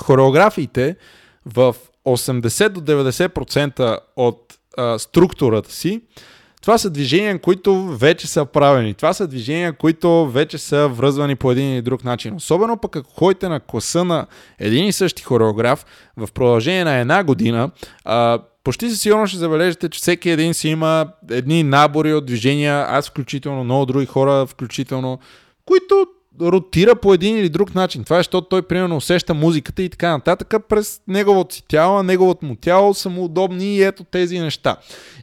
хореографиите 0.00 0.96
в 1.46 1.76
80 2.04 2.68
до 2.68 2.80
90% 2.80 3.98
от 4.16 4.58
а, 4.76 4.98
структурата 4.98 5.72
си 5.72 6.02
това 6.60 6.78
са 6.78 6.90
движения, 6.90 7.38
които 7.38 7.84
вече 7.84 8.26
са 8.26 8.44
правени. 8.44 8.94
Това 8.94 9.12
са 9.12 9.26
движения, 9.26 9.72
които 9.72 10.26
вече 10.26 10.58
са 10.58 10.88
връзвани 10.88 11.36
по 11.36 11.52
един 11.52 11.74
или 11.74 11.82
друг 11.82 12.04
начин. 12.04 12.34
Особено 12.34 12.76
пък 12.76 12.96
ако 12.96 13.10
ходите 13.10 13.48
на 13.48 13.60
класа 13.60 14.04
на 14.04 14.26
един 14.58 14.86
и 14.86 14.92
същи 14.92 15.22
хореограф 15.22 15.86
в 16.16 16.28
продължение 16.34 16.84
на 16.84 16.96
една 16.96 17.24
година, 17.24 17.70
а, 18.04 18.38
почти 18.64 18.90
със 18.90 19.00
сигурно 19.00 19.26
ще 19.26 19.38
забележите, 19.38 19.88
че 19.88 20.00
всеки 20.00 20.30
един 20.30 20.54
си 20.54 20.68
има 20.68 21.06
едни 21.30 21.62
набори 21.62 22.14
от 22.14 22.26
движения, 22.26 22.86
аз 22.88 23.08
включително, 23.08 23.64
много 23.64 23.86
други 23.86 24.06
хора 24.06 24.46
включително, 24.46 25.18
които 25.66 26.06
ротира 26.40 26.94
по 26.94 27.14
един 27.14 27.38
или 27.38 27.48
друг 27.48 27.74
начин. 27.74 28.04
Това 28.04 28.16
е, 28.16 28.20
защото 28.20 28.48
той 28.48 28.62
примерно 28.62 28.96
усеща 28.96 29.34
музиката 29.34 29.82
и 29.82 29.88
така 29.88 30.10
нататък 30.10 30.54
през 30.68 31.00
неговото 31.08 31.54
си 31.54 31.64
тяло, 31.68 32.02
неговото 32.02 32.46
му 32.46 32.56
тяло 32.56 32.94
са 32.94 33.08
му 33.08 33.24
удобни 33.24 33.76
и 33.76 33.82
ето 33.82 34.04
тези 34.04 34.38
неща. 34.38 34.76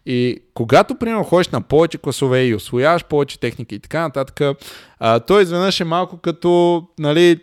И 0.05 0.43
когато 0.53 0.95
примерно 0.95 1.24
ходиш 1.24 1.47
на 1.47 1.62
повече 1.62 1.97
класове 1.97 2.43
и 2.43 2.55
освояваш 2.55 3.05
повече 3.05 3.39
техники 3.39 3.76
и 3.76 3.80
така 3.80 4.01
нататък, 4.01 4.58
а, 4.99 5.20
той 5.20 5.43
изведнъж 5.43 5.80
е 5.80 5.84
малко 5.84 6.18
като 6.18 6.84
нали, 6.99 7.39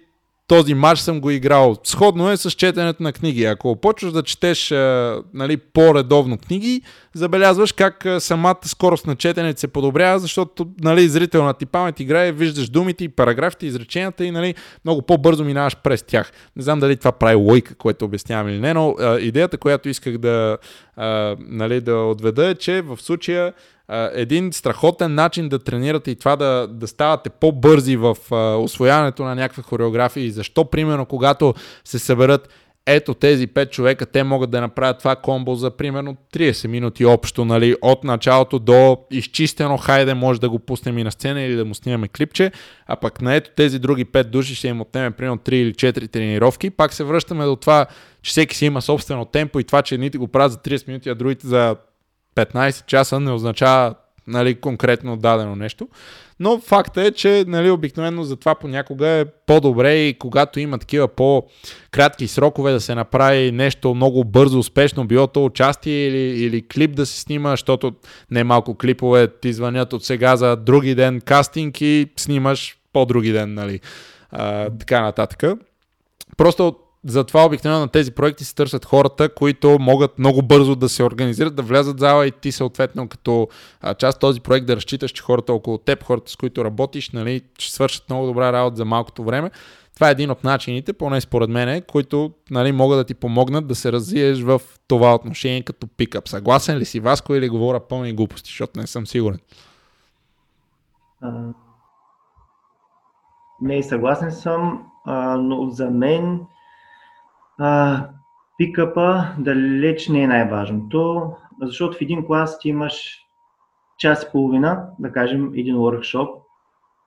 този 0.47 0.75
матч 0.75 1.01
съм 1.01 1.21
го 1.21 1.31
играл. 1.31 1.77
Сходно 1.85 2.31
е 2.31 2.37
с 2.37 2.51
четенето 2.51 3.03
на 3.03 3.13
книги. 3.13 3.45
Ако 3.45 3.77
почваш 3.77 4.13
да 4.13 4.23
четеш 4.23 4.73
а, 4.73 5.23
нали, 5.35 5.57
по-редовно 5.57 6.39
книги, 6.39 6.83
забелязваш 7.15 7.73
как 7.73 8.07
самата 8.19 8.59
скорост 8.65 9.07
на 9.07 9.17
четенето 9.17 9.61
се 9.61 9.69
подобрява, 9.69 10.19
защото 10.19 10.67
нали, 10.81 11.09
зрителната 11.09 11.59
ти 11.59 11.67
памет 11.67 12.01
играе, 12.01 12.33
виждаш 12.33 12.69
думите 12.69 13.05
и 13.05 13.09
параграфите, 13.09 13.67
изреченията 13.67 14.25
и 14.25 14.31
нали, 14.31 14.55
много 14.85 15.03
по-бързо 15.03 15.45
минаваш 15.45 15.77
през 15.77 16.03
тях. 16.03 16.33
Не 16.57 16.63
знам 16.63 16.81
дали 16.81 16.97
това 16.97 17.13
прави 17.13 17.35
лойка, 17.35 17.75
което 17.75 18.05
обяснявам 18.05 18.49
или 18.49 18.61
не, 18.61 18.75
но 18.75 18.97
а, 19.01 19.19
идеята, 19.19 19.59
която 19.59 19.89
исках 19.89 20.19
да, 20.19 20.59
а, 20.97 21.37
нали, 21.39 21.81
да 21.81 21.97
отведа 21.97 22.49
е, 22.49 22.55
че 22.55 22.83
в 22.83 22.99
случая 23.01 23.53
един 24.15 24.53
страхотен 24.53 25.15
начин 25.15 25.49
да 25.49 25.59
тренирате 25.59 26.11
и 26.11 26.17
това 26.17 26.37
да, 26.37 26.69
да 26.71 26.87
ставате 26.87 27.31
по-бързи 27.31 27.97
в 27.97 28.17
а, 28.31 28.57
освояването 28.57 29.25
на 29.25 29.35
някаква 29.35 29.63
хореография 29.63 30.25
и 30.25 30.31
защо, 30.31 30.65
примерно, 30.65 31.07
когато 31.07 31.55
се 31.85 31.99
съберат 31.99 32.49
ето 32.87 33.15
тези 33.15 33.49
5 33.49 33.71
човека, 33.71 34.07
те 34.07 34.25
могат 34.25 34.51
да 34.51 34.61
направят 34.61 34.99
това 34.99 35.17
комбо 35.17 35.55
за 35.55 35.71
примерно 35.71 36.17
30 36.35 36.67
минути 36.67 37.05
общо, 37.05 37.45
нали, 37.45 37.77
от 37.83 38.05
началото 38.05 38.59
до 38.59 38.99
изчистено, 39.11 39.77
хайде 39.77 40.15
може 40.15 40.41
да 40.41 40.51
го 40.51 40.59
пуснем 40.59 40.99
и 40.99 41.05
на 41.05 41.13
сцена 41.13 41.43
или 41.43 41.57
да 41.57 41.65
му 41.65 41.75
снимаме 41.75 42.09
клипче, 42.09 42.53
а 42.87 42.97
пък 42.97 43.23
на 43.23 43.35
ето 43.35 43.51
тези 43.57 43.79
други 43.79 44.05
5 44.05 44.25
души 44.25 44.55
ще 44.55 44.69
им 44.69 44.81
отнеме 44.81 45.11
примерно 45.11 45.39
3 45.39 45.53
или 45.53 45.73
4 45.75 46.11
тренировки, 46.11 46.71
пак 46.71 46.93
се 46.93 47.05
връщаме 47.05 47.45
до 47.45 47.57
това, 47.57 47.87
че 48.23 48.31
всеки 48.31 48.57
си 48.57 48.67
има 48.67 48.83
собствено 48.83 49.25
темпо 49.25 49.61
и 49.61 49.65
това, 49.65 49.83
че 49.83 49.95
едните 49.95 50.19
го 50.19 50.29
правят 50.29 50.53
за 50.53 50.59
30 50.59 50.89
минути, 50.89 51.09
а 51.09 51.15
другите 51.15 51.47
за 51.47 51.77
15 52.35 52.87
часа 52.87 53.21
не 53.21 53.31
означава 53.31 53.95
нали, 54.27 54.55
конкретно 54.55 55.17
дадено 55.17 55.57
нещо. 55.57 55.89
Но 56.41 56.59
факта 56.59 57.03
е, 57.03 57.11
че 57.11 57.45
нали, 57.49 57.71
обикновено 57.71 58.25
за 58.25 58.37
това 58.37 58.55
понякога 58.55 59.09
е 59.09 59.25
по-добре 59.25 59.95
и 59.97 60.19
когато 60.19 60.61
има 60.61 60.79
такива 60.79 61.09
по-кратки 61.09 62.29
срокове 62.29 62.73
да 62.73 62.81
се 62.81 62.95
направи 62.95 63.53
нещо 63.53 63.95
много 63.95 64.25
бързо, 64.25 64.59
успешно, 64.59 65.07
било 65.07 65.27
то 65.27 65.45
участие 65.45 66.07
или, 66.07 66.45
или 66.45 66.69
клип 66.69 66.97
да 66.97 67.07
се 67.07 67.21
снима, 67.21 67.51
защото 67.51 67.93
не 68.31 68.45
малко 68.45 68.75
клипове 68.75 69.29
ти 69.29 69.53
звънят 69.53 69.93
от 69.93 70.05
сега 70.05 70.37
за 70.37 70.57
други 70.57 70.95
ден 70.95 71.21
кастинг 71.21 71.81
и 71.81 72.07
снимаш 72.17 72.77
по-други 72.93 73.33
ден, 73.33 73.55
нали, 73.55 73.81
а, 74.31 74.71
така 74.71 75.01
нататък. 75.01 75.43
Просто 76.37 76.77
затова 77.05 77.45
обикновено 77.45 77.81
на 77.81 77.89
тези 77.89 78.13
проекти 78.13 78.45
се 78.45 78.55
търсят 78.55 78.85
хората, 78.85 79.29
които 79.29 79.79
могат 79.81 80.19
много 80.19 80.43
бързо 80.43 80.77
да 80.77 80.89
се 80.89 81.05
организират, 81.05 81.55
да 81.55 81.63
влязат 81.63 81.97
в 81.97 82.01
зала 82.01 82.27
и 82.27 82.33
ти 82.33 82.53
съответно 82.53 83.09
като 83.09 83.49
част 83.99 84.17
от 84.17 84.21
този 84.21 84.41
проект 84.41 84.67
да 84.67 84.77
разчиташ, 84.77 85.11
че 85.11 85.23
хората 85.23 85.53
около 85.53 85.79
теб, 85.79 86.03
хората 86.03 86.31
с 86.31 86.37
които 86.37 86.65
работиш, 86.65 87.11
нали, 87.11 87.43
ще 87.59 87.73
свършат 87.73 88.11
много 88.11 88.27
добра 88.27 88.53
работа 88.53 88.77
за 88.77 88.85
малкото 88.85 89.25
време. 89.25 89.51
Това 89.95 90.09
е 90.09 90.13
един 90.13 90.31
от 90.31 90.45
начините, 90.45 90.93
поне 90.93 91.21
според 91.21 91.51
мен, 91.51 91.83
които 91.83 92.33
нали, 92.51 92.73
могат 92.73 92.99
да 92.99 93.05
ти 93.05 93.15
помогнат 93.15 93.67
да 93.67 93.75
се 93.75 93.93
развиеш 93.93 94.41
в 94.41 94.61
това 94.89 95.15
отношение 95.15 95.63
като 95.63 95.87
пикап. 95.87 96.29
Съгласен 96.29 96.79
ли 96.79 96.85
си, 96.85 97.01
Васко, 97.01 97.35
или 97.35 97.49
говоря 97.49 97.81
пълни 97.81 98.13
глупости, 98.13 98.49
защото 98.49 98.81
не 98.81 98.87
съм 98.87 99.07
сигурен? 99.07 99.39
А, 101.21 101.33
не, 103.61 103.83
съгласен 103.83 104.33
съм, 104.33 104.83
а, 105.07 105.37
но 105.37 105.71
за 105.71 105.91
мен 105.91 106.41
а, 107.59 108.01
пикъпа 108.59 109.25
далеч 109.39 110.09
не 110.09 110.23
е 110.23 110.27
най-важното, 110.27 111.33
защото 111.63 111.99
в 111.99 112.01
един 112.01 112.27
клас 112.27 112.59
ти 112.59 112.69
имаш 112.69 113.25
час 113.99 114.23
и 114.23 114.33
половина, 114.33 114.87
да 114.99 115.13
кажем 115.13 115.53
един 115.55 115.77
workshop, 115.77 116.35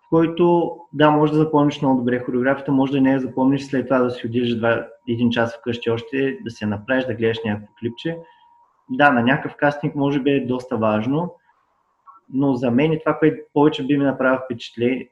в 0.05 0.09
който 0.09 0.75
да, 0.93 1.11
може 1.11 1.31
да 1.31 1.37
запомниш 1.37 1.81
много 1.81 1.99
добре 1.99 2.19
хореографията, 2.19 2.71
може 2.71 2.91
да 2.91 3.01
не 3.01 3.11
я 3.11 3.19
запомниш 3.19 3.65
след 3.65 3.87
това 3.87 3.99
да 3.99 4.11
си 4.11 4.27
отидеш 4.27 4.55
един 5.07 5.29
час 5.29 5.57
вкъщи 5.57 5.89
още, 5.89 6.37
да 6.45 6.51
се 6.51 6.65
направиш, 6.65 7.05
да 7.05 7.13
гледаш 7.13 7.37
някакво 7.45 7.73
клипче. 7.79 8.17
Да, 8.89 9.11
на 9.11 9.23
някакъв 9.23 9.55
кастинг 9.55 9.95
може 9.95 10.19
би 10.19 10.31
е 10.31 10.45
доста 10.45 10.77
важно, 10.77 11.35
но 12.33 12.53
за 12.53 12.71
мен 12.71 12.99
това, 12.99 13.17
което 13.19 13.37
повече 13.53 13.85
би 13.85 13.97
ми 13.97 14.05
направило 14.05 14.39
впечатление, 14.45 15.09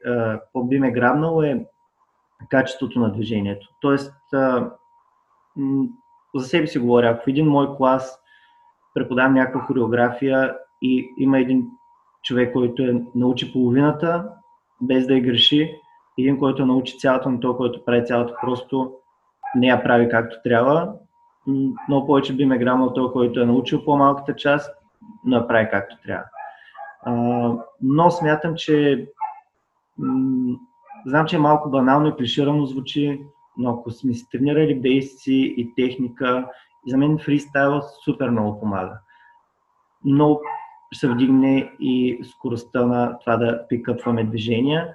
би 0.56 0.78
ме 0.78 0.92
грабнало 0.92 1.42
е 1.42 1.66
качеството 2.48 3.00
на 3.00 3.12
движението. 3.12 3.68
Тоест, 3.80 4.14
за 6.34 6.44
себе 6.44 6.66
си 6.66 6.78
говоря, 6.78 7.10
ако 7.10 7.24
в 7.24 7.28
един 7.28 7.46
мой 7.46 7.76
клас 7.76 8.18
преподавам 8.94 9.34
някаква 9.34 9.60
хореография 9.60 10.56
и 10.82 11.10
има 11.18 11.38
един 11.38 11.66
човек, 12.22 12.52
който 12.52 12.82
е 12.82 13.02
научи 13.14 13.52
половината, 13.52 14.28
без 14.80 15.06
да 15.06 15.14
я 15.14 15.22
греши, 15.22 15.80
един, 16.18 16.38
който 16.38 16.66
научи 16.66 16.98
цялата, 16.98 17.30
но 17.30 17.40
той, 17.40 17.56
който 17.56 17.84
прави 17.84 18.04
цялата, 18.04 18.34
просто 18.40 18.92
не 19.54 19.66
я 19.66 19.82
прави 19.82 20.08
както 20.08 20.36
трябва. 20.44 20.92
Много 21.88 22.06
повече 22.06 22.36
би 22.36 22.46
ме 22.46 22.58
грамал 22.58 22.92
той, 22.92 23.12
който 23.12 23.40
е 23.40 23.46
научил 23.46 23.84
по-малката 23.84 24.36
част, 24.36 24.74
но 25.24 25.36
я 25.36 25.48
прави 25.48 25.68
както 25.70 25.96
трябва. 26.02 26.24
но 27.82 28.10
смятам, 28.10 28.54
че 28.54 29.06
знам, 31.06 31.26
че 31.26 31.36
е 31.36 31.38
малко 31.38 31.70
банално 31.70 32.08
и 32.08 32.16
клиширано 32.16 32.66
звучи, 32.66 33.20
но 33.56 33.70
ако 33.70 33.90
сме 33.90 34.14
си 34.14 34.30
тренирали 34.30 34.80
бейсици 34.80 35.54
и 35.56 35.74
техника, 35.74 36.50
и 36.86 36.90
за 36.90 36.96
мен 36.98 37.18
фристайл 37.18 37.80
супер 38.04 38.30
много 38.30 38.60
помага. 38.60 38.98
много 40.04 40.40
се 40.94 41.08
вдигне 41.08 41.72
и 41.80 42.20
скоростта 42.24 42.86
на 42.86 43.18
това 43.18 43.36
да 43.36 43.66
пикъпваме 43.68 44.24
движения. 44.24 44.94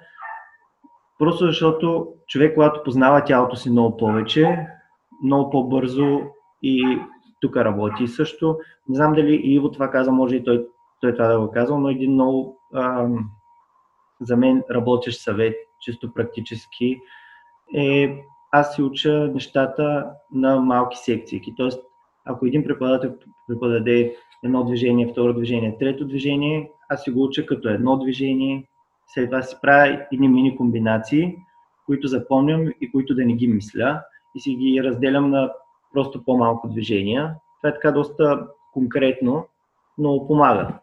Просто 1.18 1.46
защото 1.46 2.08
човек, 2.26 2.54
когато 2.54 2.82
познава 2.82 3.24
тялото 3.24 3.56
си 3.56 3.70
много 3.70 3.96
повече, 3.96 4.66
много 5.24 5.50
по-бързо 5.50 6.20
и 6.62 6.98
тук 7.40 7.56
работи 7.56 8.08
също. 8.08 8.58
Не 8.88 8.96
знам 8.96 9.12
дали 9.12 9.34
Иво 9.34 9.70
това 9.70 9.90
каза, 9.90 10.12
може 10.12 10.36
и 10.36 10.44
той, 10.44 10.66
той 11.00 11.12
това 11.12 11.26
да 11.26 11.40
го 11.40 11.50
казва, 11.50 11.78
но 11.78 11.88
един 11.88 12.12
много 12.12 12.60
ам, 12.74 13.30
за 14.20 14.36
мен 14.36 14.62
работещ 14.70 15.20
съвет, 15.20 15.54
чисто 15.80 16.14
практически, 16.14 17.00
е 17.74 18.22
аз 18.52 18.74
си 18.74 18.82
уча 18.82 19.30
нещата 19.34 20.10
на 20.32 20.60
малки 20.60 20.96
секции. 20.96 21.40
Тоест, 21.56 21.82
ако 22.24 22.46
един 22.46 22.64
преподавател 22.64 23.14
преподаде 23.48 24.16
едно 24.44 24.64
движение, 24.64 25.08
второ 25.12 25.34
движение, 25.34 25.78
трето 25.78 26.06
движение, 26.06 26.70
аз 26.88 27.02
си 27.02 27.10
го 27.10 27.24
уча 27.24 27.46
като 27.46 27.68
едно 27.68 27.96
движение, 27.96 28.68
след 29.06 29.30
това 29.30 29.42
си 29.42 29.56
правя 29.62 30.06
едни 30.12 30.28
мини 30.28 30.56
комбинации, 30.56 31.36
които 31.86 32.08
запомням 32.08 32.68
и 32.80 32.92
които 32.92 33.14
да 33.14 33.24
не 33.24 33.32
ги 33.32 33.48
мисля 33.48 34.02
и 34.34 34.40
си 34.40 34.54
ги 34.54 34.82
разделям 34.84 35.30
на 35.30 35.52
просто 35.92 36.24
по-малко 36.24 36.68
движения. 36.68 37.34
Това 37.60 37.70
е 37.70 37.74
така 37.74 37.92
доста 37.92 38.46
конкретно, 38.72 39.46
но 39.98 40.26
помага. 40.26 40.78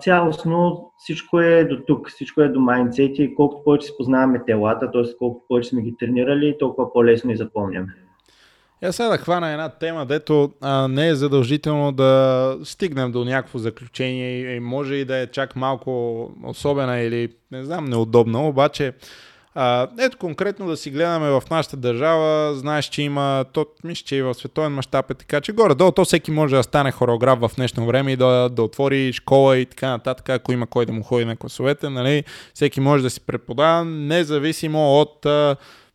Цялостно 0.00 0.90
всичко 0.98 1.40
е 1.40 1.64
до 1.64 1.76
тук, 1.86 2.10
всичко 2.10 2.40
е 2.40 2.48
до 2.48 2.60
майндсет 2.60 3.18
и 3.18 3.34
колкото 3.34 3.64
повече 3.64 3.86
си 3.86 3.92
познаваме 3.98 4.44
телата, 4.46 4.90
т.е. 4.90 5.02
колкото 5.18 5.46
повече 5.48 5.68
сме 5.68 5.82
ги 5.82 5.96
тренирали, 5.98 6.56
толкова 6.58 6.92
по-лесно 6.92 7.32
и 7.32 7.36
запомняме. 7.36 7.94
Я 8.82 8.92
сега 8.92 9.08
да 9.08 9.18
хвана 9.18 9.52
една 9.52 9.68
тема, 9.68 10.06
дето 10.06 10.50
а, 10.60 10.88
не 10.88 11.08
е 11.08 11.14
задължително 11.14 11.92
да 11.92 12.58
стигнем 12.64 13.12
до 13.12 13.24
някакво 13.24 13.58
заключение 13.58 14.54
и 14.56 14.60
може 14.60 14.94
и 14.94 15.04
да 15.04 15.16
е 15.16 15.26
чак 15.26 15.56
малко 15.56 16.30
особена 16.44 17.00
или 17.00 17.28
не 17.52 17.64
знам, 17.64 17.84
неудобна, 17.84 18.48
обаче 18.48 18.92
ето 19.98 20.18
конкретно 20.18 20.66
да 20.66 20.76
си 20.76 20.90
гледаме 20.90 21.30
в 21.30 21.42
нашата 21.50 21.76
държава, 21.76 22.54
знаеш, 22.54 22.84
че 22.84 23.02
има, 23.02 23.44
то, 23.52 23.66
мисля, 23.84 24.04
че 24.04 24.16
и 24.16 24.22
в 24.22 24.34
световен 24.34 24.72
мащаб 24.72 25.10
е 25.10 25.14
така, 25.14 25.40
че 25.40 25.52
горе-долу 25.52 25.92
то 25.92 26.04
всеки 26.04 26.30
може 26.30 26.56
да 26.56 26.62
стане 26.62 26.90
хореограф 26.90 27.38
в 27.38 27.50
днешно 27.56 27.86
време 27.86 28.12
и 28.12 28.16
да, 28.16 28.48
да 28.48 28.62
отвори 28.62 29.12
школа 29.12 29.58
и 29.58 29.66
така 29.66 29.88
нататък, 29.88 30.28
ако 30.28 30.52
има 30.52 30.66
кой 30.66 30.86
да 30.86 30.92
му 30.92 31.02
ходи 31.02 31.24
на 31.24 31.36
класовете, 31.36 31.88
нали, 31.88 32.24
всеки 32.54 32.80
може 32.80 33.02
да 33.02 33.10
си 33.10 33.20
преподава, 33.20 33.84
независимо 33.84 35.00
от 35.00 35.26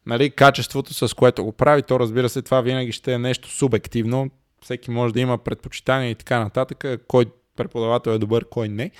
нали, 0.05 0.29
качеството, 0.29 0.93
с 0.93 1.13
което 1.13 1.43
го 1.43 1.51
прави. 1.51 1.81
То 1.81 1.99
разбира 1.99 2.29
се, 2.29 2.41
това 2.41 2.61
винаги 2.61 2.91
ще 2.91 3.13
е 3.13 3.17
нещо 3.17 3.49
субективно. 3.49 4.29
Всеки 4.63 4.91
може 4.91 5.13
да 5.13 5.19
има 5.19 5.37
предпочитания 5.37 6.09
и 6.11 6.15
така 6.15 6.39
нататък, 6.39 6.85
кой 7.07 7.25
преподавател 7.57 8.11
е 8.11 8.17
добър, 8.17 8.45
кой 8.49 8.69
не. 8.69 8.91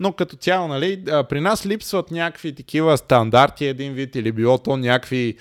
Но 0.00 0.12
като 0.12 0.36
цяло, 0.36 0.68
нали, 0.68 1.04
при 1.28 1.40
нас 1.40 1.66
липсват 1.66 2.10
някакви 2.10 2.54
такива 2.54 2.98
стандарти 2.98 3.66
един 3.66 3.92
вид 3.92 4.16
или 4.16 4.32
било 4.32 4.58
то 4.58 4.76
някакви 4.76 5.36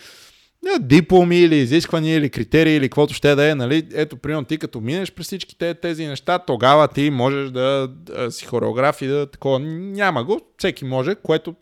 дипломи 0.80 1.40
или 1.40 1.56
изисквания 1.56 2.18
или 2.18 2.30
критерии 2.30 2.76
или 2.76 2.90
каквото 2.90 3.14
ще 3.14 3.36
да 3.36 3.50
е, 3.50 3.56
нали, 3.56 3.88
ето, 3.94 4.18
примерно 4.18 4.46
ти 4.46 4.58
като 4.58 4.82
минеш 4.82 5.12
през 5.12 5.26
всички 5.26 5.56
тези 5.82 6.08
неща, 6.08 6.40
тогава 6.40 6.88
ти 6.88 7.10
можеш 7.10 7.50
да, 7.50 7.88
да 7.88 8.32
си 8.32 8.46
хореограф 8.46 9.02
и 9.02 9.08
да 9.08 9.32
такова. 9.32 9.60
Няма 9.60 10.24
го, 10.24 10.42
всеки 10.58 10.86
може, 10.86 11.16
което 11.16 11.56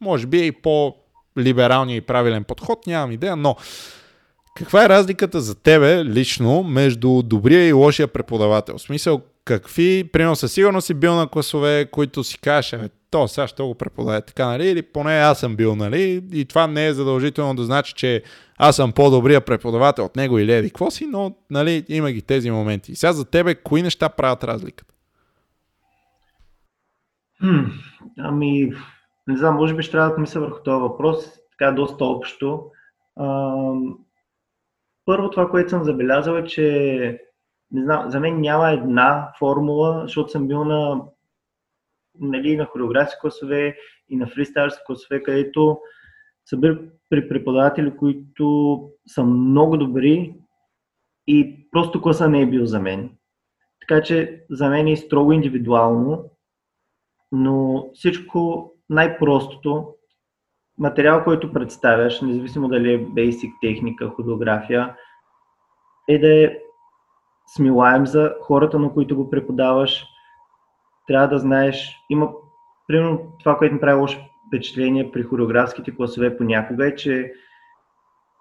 може 0.00 0.26
би 0.26 0.38
е 0.38 0.44
и 0.44 0.52
по 0.52 0.94
либералния 1.38 1.96
и 1.96 2.00
правилен 2.00 2.44
подход, 2.44 2.86
нямам 2.86 3.12
идея, 3.12 3.36
но 3.36 3.56
каква 4.56 4.84
е 4.84 4.88
разликата 4.88 5.40
за 5.40 5.54
тебе 5.54 6.04
лично 6.04 6.62
между 6.62 7.22
добрия 7.22 7.68
и 7.68 7.72
лошия 7.72 8.08
преподавател? 8.08 8.78
В 8.78 8.82
смисъл, 8.82 9.22
какви, 9.44 10.10
примерно 10.12 10.36
със 10.36 10.52
сигурност 10.52 10.86
си 10.86 10.94
бил 10.94 11.14
на 11.14 11.28
класове, 11.28 11.88
които 11.90 12.24
си 12.24 12.38
кажеш, 12.38 12.80
то 13.10 13.28
сега 13.28 13.46
ще 13.46 13.62
го 13.62 13.74
преподава 13.74 14.20
така, 14.20 14.46
нали? 14.46 14.68
Или 14.68 14.82
поне 14.82 15.12
аз 15.12 15.40
съм 15.40 15.56
бил, 15.56 15.76
нали? 15.76 16.24
И 16.32 16.44
това 16.44 16.66
не 16.66 16.86
е 16.86 16.94
задължително 16.94 17.54
да 17.54 17.64
значи, 17.64 17.94
че 17.94 18.22
аз 18.58 18.76
съм 18.76 18.92
по-добрия 18.92 19.40
преподавател 19.40 20.04
от 20.04 20.16
него 20.16 20.38
или 20.38 20.52
еди 20.52 20.68
какво 20.70 20.90
си, 20.90 21.06
но 21.06 21.34
нали, 21.50 21.84
има 21.88 22.12
ги 22.12 22.22
тези 22.22 22.50
моменти. 22.50 22.92
И 22.92 22.96
сега 22.96 23.12
за 23.12 23.24
тебе, 23.24 23.54
кои 23.54 23.82
неща 23.82 24.08
правят 24.08 24.44
разликата? 24.44 24.94
Хм, 27.40 27.64
ами, 28.18 28.72
не 29.26 29.36
знам, 29.36 29.54
може 29.54 29.74
би 29.74 29.82
ще 29.82 29.92
трябва 29.92 30.14
да 30.14 30.20
мисля 30.20 30.40
върху 30.40 30.62
този 30.62 30.80
въпрос, 30.80 31.16
така 31.58 31.72
доста 31.72 32.04
общо. 32.04 32.64
Първо 35.10 35.30
това, 35.30 35.50
което 35.50 35.70
съм 35.70 35.84
забелязал 35.84 36.34
е, 36.34 36.44
че 36.44 36.64
не 37.70 37.82
знам, 37.82 38.10
за 38.10 38.20
мен 38.20 38.40
няма 38.40 38.70
една 38.70 39.32
формула, 39.38 40.00
защото 40.02 40.30
съм 40.30 40.48
бил 40.48 40.64
на, 40.64 41.02
нали, 42.20 42.56
на 42.56 42.64
хореографски 42.64 43.20
класове 43.20 43.76
и 44.08 44.16
на 44.16 44.26
фристайлски 44.26 44.82
класове, 44.86 45.22
където 45.22 45.80
са 46.46 46.56
били 46.56 46.78
при 47.08 47.28
преподаватели, 47.28 47.96
които 47.96 48.80
са 49.06 49.24
много 49.24 49.76
добри 49.76 50.34
и 51.26 51.68
просто 51.70 52.02
класа 52.02 52.28
не 52.28 52.42
е 52.42 52.46
бил 52.46 52.66
за 52.66 52.80
мен. 52.80 53.10
Така 53.80 54.02
че 54.02 54.44
за 54.50 54.68
мен 54.68 54.88
е 54.88 54.96
строго 54.96 55.32
индивидуално, 55.32 56.30
но 57.32 57.88
всичко 57.94 58.72
най-простото, 58.88 59.94
материал, 60.80 61.24
който 61.24 61.52
представяш, 61.52 62.20
независимо 62.20 62.68
дали 62.68 62.92
е 62.92 63.06
basic 63.06 63.52
техника, 63.60 64.08
хореография, 64.08 64.96
е 66.08 66.18
да 66.18 66.44
е 66.44 66.56
смилаем 67.56 68.06
за 68.06 68.34
хората, 68.40 68.78
на 68.78 68.92
които 68.92 69.16
го 69.16 69.30
преподаваш. 69.30 70.04
Трябва 71.06 71.28
да 71.28 71.38
знаеш, 71.38 71.96
има, 72.10 72.30
примерно 72.86 73.32
това, 73.40 73.56
което 73.56 73.74
ми 73.74 73.80
прави 73.80 74.00
лошо 74.00 74.20
впечатление 74.48 75.12
при 75.12 75.22
хореографските 75.22 75.96
класове 75.96 76.36
понякога 76.36 76.86
е, 76.86 76.94
че 76.94 77.32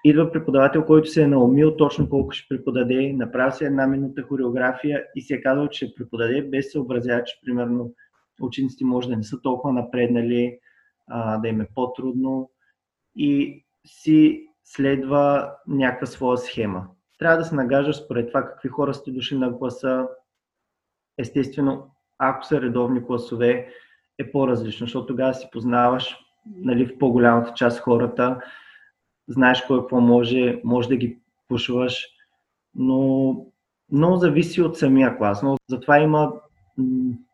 идва 0.03 0.31
преподавател, 0.31 0.85
който 0.85 1.09
се 1.09 1.23
е 1.23 1.27
наумил 1.27 1.77
точно 1.77 2.09
колко 2.09 2.31
ще 2.31 2.47
преподаде, 2.49 3.13
направи 3.15 3.51
се 3.51 3.65
една 3.65 3.87
минута 3.87 4.21
хореография 4.21 5.03
и 5.15 5.21
се 5.21 5.33
е 5.33 5.41
казал, 5.41 5.67
че 5.67 5.85
ще 5.85 5.95
преподаде 5.95 6.41
без 6.41 6.71
съобразява, 6.71 7.23
че 7.23 7.39
примерно 7.45 7.93
учениците 8.41 8.85
може 8.85 9.09
да 9.09 9.17
не 9.17 9.23
са 9.23 9.41
толкова 9.41 9.73
напреднали, 9.73 10.59
а, 11.09 11.37
да 11.37 11.47
им 11.47 11.61
е 11.61 11.67
по-трудно 11.75 12.51
и 13.15 13.63
си 13.85 14.47
следва 14.63 15.51
някаква 15.67 16.07
своя 16.07 16.37
схема. 16.37 16.87
Трябва 17.19 17.37
да 17.37 17.45
се 17.45 17.55
нагаждаш 17.55 17.95
според 17.95 18.27
това 18.27 18.45
какви 18.45 18.69
хора 18.69 18.93
сте 18.93 19.11
дошли 19.11 19.37
на 19.37 19.57
класа. 19.57 20.07
Естествено, 21.17 21.91
ако 22.17 22.45
са 22.45 22.61
редовни 22.61 23.05
класове, 23.05 23.69
е 24.17 24.31
по-различно, 24.31 24.85
защото 24.85 25.05
тогава 25.05 25.33
си 25.33 25.49
познаваш 25.51 26.17
нали, 26.55 26.85
в 26.85 26.97
по-голямата 26.97 27.53
част 27.53 27.79
хората, 27.79 28.41
знаеш 29.27 29.61
кой 29.61 29.79
какво 29.79 30.01
може, 30.01 30.61
може 30.63 30.89
да 30.89 30.95
ги 30.95 31.19
пушваш, 31.47 32.05
но 32.75 33.35
много 33.91 34.15
зависи 34.15 34.61
от 34.61 34.77
самия 34.77 35.17
клас. 35.17 35.43
Но 35.43 35.57
затова 35.69 35.99
има 35.99 36.33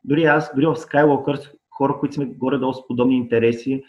дори 0.03 0.23
аз, 0.23 0.51
дори 0.55 0.65
в 0.65 0.75
Skywalker, 0.75 1.51
хора, 1.77 1.97
които 1.99 2.15
сме 2.15 2.25
горе-долу 2.25 2.73
с 2.73 2.87
подобни 2.87 3.17
интереси, 3.17 3.83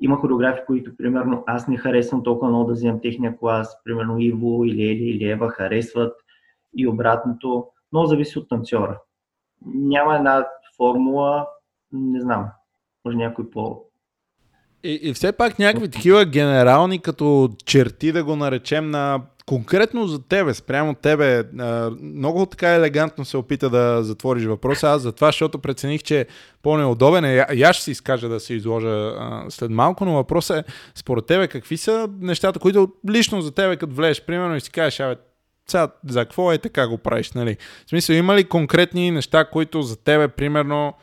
има 0.00 0.16
хореографи, 0.16 0.60
които, 0.66 0.96
примерно, 0.96 1.44
аз 1.46 1.68
не 1.68 1.76
харесвам 1.76 2.22
толкова 2.22 2.50
много 2.50 2.66
да 2.66 2.72
вземам 2.72 3.00
техния 3.00 3.36
клас, 3.36 3.76
примерно 3.84 4.18
Иво 4.18 4.64
или 4.64 4.82
Ели 4.82 5.04
или 5.04 5.30
Ева 5.30 5.48
харесват 5.48 6.12
и 6.76 6.88
обратното. 6.88 7.66
Много 7.92 8.06
зависи 8.06 8.38
от 8.38 8.48
танцора. 8.48 9.00
Няма 9.66 10.16
една 10.16 10.46
формула, 10.76 11.46
не 11.92 12.20
знам, 12.20 12.46
може 13.04 13.16
някой 13.16 13.50
по 13.50 13.90
и, 14.84 15.00
и 15.02 15.14
все 15.14 15.32
пак 15.32 15.58
някакви 15.58 15.90
такива 15.90 16.24
генерални 16.24 17.02
като 17.02 17.50
черти 17.66 18.12
да 18.12 18.24
го 18.24 18.36
наречем 18.36 18.90
на 18.90 19.20
конкретно 19.50 20.06
за 20.06 20.22
тебе, 20.22 20.54
спрямо 20.54 20.94
тебе, 20.94 21.44
много 22.02 22.46
така 22.46 22.74
елегантно 22.74 23.24
се 23.24 23.36
опита 23.36 23.70
да 23.70 24.02
затвориш 24.02 24.44
въпроса. 24.44 24.88
Аз 24.88 25.02
за 25.02 25.12
това, 25.12 25.28
защото 25.28 25.58
прецених, 25.58 26.02
че 26.02 26.20
е 26.20 26.26
по-неудобен 26.62 27.24
е. 27.24 27.46
И 27.54 27.62
аз 27.62 27.76
ще 27.76 27.84
си 27.84 27.90
изкажа 27.90 28.28
да 28.28 28.40
се 28.40 28.54
изложа 28.54 29.12
след 29.48 29.70
малко, 29.70 30.04
но 30.04 30.12
въпросът 30.12 30.56
е, 30.56 30.72
според 30.94 31.26
тебе, 31.26 31.48
какви 31.48 31.76
са 31.76 32.08
нещата, 32.20 32.58
които 32.58 32.92
лично 33.10 33.40
за 33.40 33.50
тебе, 33.50 33.76
като 33.76 33.94
влезеш, 33.94 34.24
примерно, 34.24 34.56
и 34.56 34.60
си 34.60 34.70
кажеш, 34.70 35.00
абе, 35.00 35.16
сега, 35.68 35.88
за 36.08 36.20
какво 36.20 36.52
е 36.52 36.58
така 36.58 36.88
го 36.88 36.98
правиш, 36.98 37.32
нали? 37.32 37.56
В 37.86 37.90
смисъл, 37.90 38.14
има 38.14 38.36
ли 38.36 38.44
конкретни 38.44 39.10
неща, 39.10 39.44
които 39.44 39.82
за 39.82 39.96
тебе, 39.96 40.28
примерно, 40.28 40.94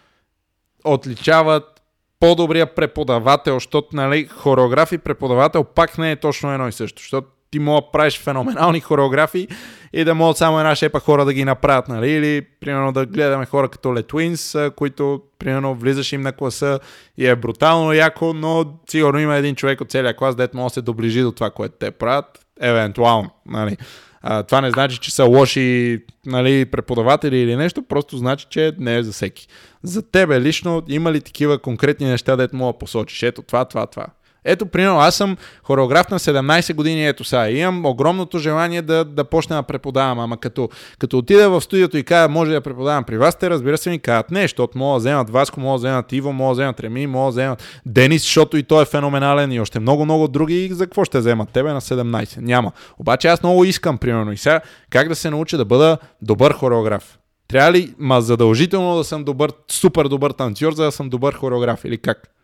отличават 0.86 1.82
по-добрия 2.20 2.76
преподавател, 2.76 3.54
защото, 3.54 3.88
нали, 3.94 4.26
хореограф 4.26 4.92
и 4.92 4.98
преподавател 4.98 5.64
пак 5.64 5.98
не 5.98 6.12
е 6.12 6.16
точно 6.16 6.54
едно 6.54 6.68
и 6.68 6.72
също, 6.72 7.02
защото 7.02 7.28
ти 7.52 7.60
мога 7.60 7.82
да 7.82 7.92
правиш 7.92 8.20
феноменални 8.20 8.80
хореографии 8.80 9.48
и 9.94 10.04
да 10.04 10.16
могат 10.16 10.38
само 10.38 10.60
една 10.60 10.76
шепа 10.76 11.00
хора 11.00 11.26
да 11.26 11.34
ги 11.34 11.46
направят, 11.46 11.88
нали? 11.88 12.12
Или, 12.12 12.42
примерно, 12.60 12.92
да 12.92 13.06
гледаме 13.06 13.46
хора 13.46 13.70
като 13.70 13.96
Летвинс, 13.96 14.56
които, 14.76 15.22
примерно, 15.40 15.76
влизаш 15.76 16.14
им 16.14 16.22
на 16.22 16.32
класа 16.32 16.80
и 17.18 17.28
е 17.28 17.36
брутално 17.36 17.94
яко, 17.94 18.34
но 18.34 18.66
сигурно 18.90 19.20
има 19.20 19.36
един 19.36 19.56
човек 19.56 19.82
от 19.82 19.92
целия 19.92 20.16
клас, 20.16 20.36
дето 20.36 20.58
може 20.58 20.72
да 20.72 20.74
се 20.74 20.82
доближи 20.82 21.22
до 21.22 21.32
това, 21.32 21.50
което 21.50 21.76
те 21.80 21.92
правят. 21.92 22.26
евентуално. 22.62 23.30
Нали. 23.46 23.78
А, 24.22 24.44
това 24.44 24.62
не 24.62 24.72
значи, 24.72 24.98
че 24.98 25.12
са 25.12 25.24
лоши 25.26 26.00
нали, 26.26 26.66
преподаватели 26.66 27.38
или 27.38 27.56
нещо, 27.56 27.84
просто 27.84 28.18
значи, 28.18 28.48
че 28.50 28.74
не 28.80 28.98
е 28.98 29.04
за 29.04 29.12
всеки. 29.12 29.48
За 29.84 30.02
тебе 30.12 30.42
лично 30.42 30.84
има 30.88 31.12
ли 31.12 31.22
такива 31.22 31.60
конкретни 31.60 32.08
неща, 32.08 32.36
дето 32.36 32.56
мога 32.56 32.74
да 32.74 32.78
посочиш? 32.80 33.24
Ето 33.24 33.42
това, 33.42 33.66
това, 33.66 33.86
това. 33.86 34.06
Ето, 34.48 34.66
примерно, 34.66 35.00
аз 35.00 35.16
съм 35.16 35.38
хореограф 35.64 36.10
на 36.10 36.20
17 36.20 36.74
години, 36.74 37.08
ето 37.08 37.24
сега. 37.24 37.50
Имам 37.50 37.86
огромното 37.86 38.40
желание 38.40 38.82
да, 38.82 39.06
да 39.06 39.24
почна 39.24 39.56
да 39.56 39.64
преподавам, 39.64 40.20
ама 40.20 40.38
като, 40.38 40.70
като 41.00 41.18
отида 41.18 41.50
в 41.50 41.62
студиото 41.62 41.98
и 41.98 42.04
кажа, 42.04 42.30
може 42.30 42.52
да 42.52 42.62
преподавам 42.62 43.04
при 43.04 43.18
вас, 43.18 43.36
те 43.36 43.50
разбира 43.50 43.78
се 43.78 43.90
ми 43.90 44.00
казват 44.00 44.32
не, 44.32 44.42
защото 44.42 44.78
мога 44.78 44.94
да 44.94 45.00
вземат 45.00 45.30
Васко, 45.30 45.60
мога 45.60 45.74
да 45.74 45.78
вземат 45.78 46.12
Иво, 46.12 46.34
мога 46.34 46.50
да 46.50 46.54
вземат 46.54 46.80
Реми, 46.80 47.08
мога 47.08 47.26
да 47.26 47.32
вземат 47.32 47.64
Денис, 47.86 48.22
защото 48.22 48.58
и 48.58 48.64
той 48.64 48.82
е 48.82 48.86
феноменален 48.86 49.52
и 49.52 49.60
още 49.60 49.80
много-много 49.80 50.28
други. 50.28 50.70
За 50.72 50.86
какво 50.86 51.06
ще 51.06 51.20
вземат 51.20 51.50
тебе 51.50 51.74
на 51.74 51.82
17? 51.82 52.38
Няма. 52.38 52.72
Обаче 52.98 53.28
аз 53.28 53.44
много 53.44 53.66
искам, 53.66 53.98
примерно, 53.98 54.32
и 54.32 54.38
сега 54.38 54.62
как 54.90 55.08
да 55.08 55.16
се 55.16 55.30
науча 55.30 55.58
да 55.58 55.66
бъда 55.66 55.98
добър 56.22 56.54
хореограф. 56.54 57.18
Трябва 57.48 57.72
ли, 57.72 57.94
ма 58.00 58.22
задължително 58.22 58.98
да 58.98 59.04
съм 59.04 59.24
добър, 59.24 59.52
супер 59.72 60.06
добър 60.06 60.32
танцор, 60.32 60.74
за 60.74 60.84
да 60.84 60.92
съм 60.92 61.10
добър 61.10 61.34
хореограф 61.34 61.86
или 61.86 61.98
как? 61.98 62.37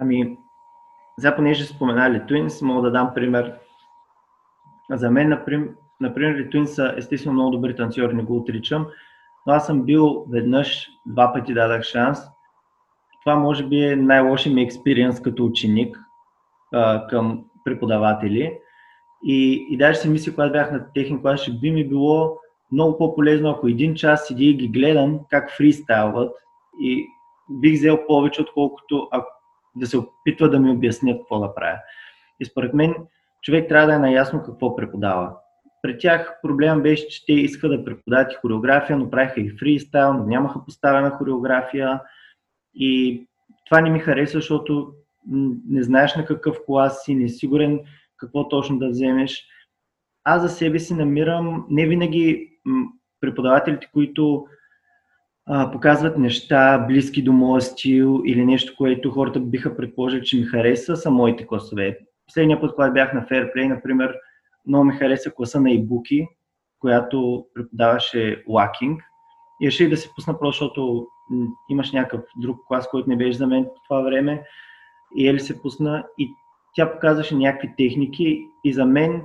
Ами, 0.00 0.38
за 1.18 1.36
понеже 1.36 1.64
споменали 1.64 2.18
Twins, 2.18 2.62
мога 2.62 2.82
да 2.82 2.90
дам 2.90 3.10
пример. 3.14 3.54
За 4.90 5.10
мен, 5.10 5.28
например, 5.28 5.68
например 6.00 6.50
Twins 6.50 6.64
са 6.64 6.94
естествено 6.96 7.34
много 7.34 7.50
добри 7.50 7.76
танцори, 7.76 8.14
не 8.14 8.22
го 8.22 8.36
отричам, 8.36 8.86
но 9.46 9.52
аз 9.52 9.66
съм 9.66 9.82
бил 9.82 10.24
веднъж, 10.30 10.88
два 11.06 11.32
пъти 11.32 11.54
дадах 11.54 11.82
шанс. 11.82 12.18
Това 13.24 13.36
може 13.36 13.66
би 13.66 13.84
е 13.84 13.96
най-лоши 13.96 14.54
ми 14.54 14.62
експириенс 14.62 15.22
като 15.22 15.44
ученик 15.44 15.98
а, 16.72 17.06
към 17.06 17.44
преподаватели. 17.64 18.58
И, 19.24 19.66
и 19.70 19.76
даже 19.76 19.98
си 19.98 20.08
мисля, 20.08 20.34
когато 20.34 20.52
бях 20.52 20.72
на 20.72 20.92
техни 20.92 21.20
клас, 21.22 21.60
би 21.60 21.70
ми 21.70 21.88
било 21.88 22.38
много 22.72 22.98
по-полезно, 22.98 23.50
ако 23.50 23.68
един 23.68 23.94
час 23.94 24.26
седи 24.26 24.44
и 24.44 24.54
ги 24.54 24.68
гледам 24.68 25.20
как 25.30 25.50
фристайлват 25.56 26.32
и 26.80 27.06
бих 27.50 27.78
взел 27.78 28.06
повече, 28.06 28.42
отколкото 28.42 29.08
ако 29.10 29.39
да 29.76 29.86
се 29.86 29.98
опитва 29.98 30.50
да 30.50 30.60
ми 30.60 30.70
обяснят 30.70 31.18
какво 31.18 31.38
да 31.38 31.54
правя. 31.54 31.78
И 32.40 32.44
според 32.44 32.74
мен 32.74 32.94
човек 33.42 33.68
трябва 33.68 33.86
да 33.86 33.94
е 33.94 33.98
наясно 33.98 34.42
какво 34.42 34.76
преподава. 34.76 35.36
При 35.82 35.98
тях 35.98 36.38
проблем 36.42 36.82
беше, 36.82 37.08
че 37.08 37.26
те 37.26 37.32
искаха 37.32 37.68
да 37.68 37.84
преподават 37.84 38.32
и 38.32 38.36
хореография, 38.36 38.98
но 38.98 39.10
правиха 39.10 39.40
и 39.40 39.56
фристайл, 39.58 40.14
но 40.14 40.24
нямаха 40.24 40.64
поставена 40.64 41.10
хореография. 41.10 42.00
И 42.74 43.22
това 43.66 43.80
не 43.80 43.90
ми 43.90 43.98
хареса, 43.98 44.32
защото 44.32 44.92
не 45.68 45.82
знаеш 45.82 46.16
на 46.16 46.24
какъв 46.24 46.56
клас 46.66 47.04
си, 47.04 47.14
не 47.14 47.28
си 47.28 47.38
сигурен 47.38 47.80
какво 48.16 48.48
точно 48.48 48.78
да 48.78 48.88
вземеш. 48.88 49.46
Аз 50.24 50.42
за 50.42 50.48
себе 50.48 50.78
си 50.78 50.94
намирам 50.94 51.66
не 51.70 51.86
винаги 51.86 52.50
преподавателите, 53.20 53.90
които 53.92 54.46
а, 55.46 55.70
показват 55.70 56.18
неща 56.18 56.84
близки 56.88 57.22
до 57.22 57.32
моя 57.32 57.62
стил 57.62 58.22
или 58.26 58.44
нещо, 58.44 58.74
което 58.78 59.10
хората 59.10 59.40
биха 59.40 59.76
предположили, 59.76 60.24
че 60.24 60.36
ми 60.36 60.42
хареса, 60.42 60.96
са 60.96 61.10
моите 61.10 61.46
класове. 61.46 61.98
Последния 62.26 62.60
път, 62.60 62.74
когато 62.74 62.92
бях 62.92 63.12
на 63.12 63.26
Fairplay, 63.26 63.68
например, 63.68 64.14
много 64.66 64.84
ми 64.84 64.92
хареса 64.92 65.30
класа 65.30 65.60
на 65.60 65.70
Ибуки, 65.70 66.26
която 66.78 67.46
преподаваше 67.54 68.44
лакинг. 68.48 69.02
И 69.62 69.66
реших 69.66 69.90
да 69.90 69.96
се 69.96 70.10
пусна 70.14 70.38
просто, 70.38 70.64
защото 70.64 71.06
имаш 71.70 71.92
някакъв 71.92 72.20
друг 72.36 72.60
клас, 72.68 72.88
който 72.90 73.08
не 73.08 73.16
беше 73.16 73.38
за 73.38 73.46
мен 73.46 73.64
по 73.64 73.80
това 73.88 74.02
време. 74.02 74.42
И 75.16 75.28
Ели 75.28 75.40
се 75.40 75.62
пусна 75.62 76.04
и 76.18 76.28
тя 76.74 76.92
показваше 76.92 77.34
някакви 77.34 77.74
техники 77.76 78.46
и 78.64 78.72
за 78.72 78.86
мен 78.86 79.22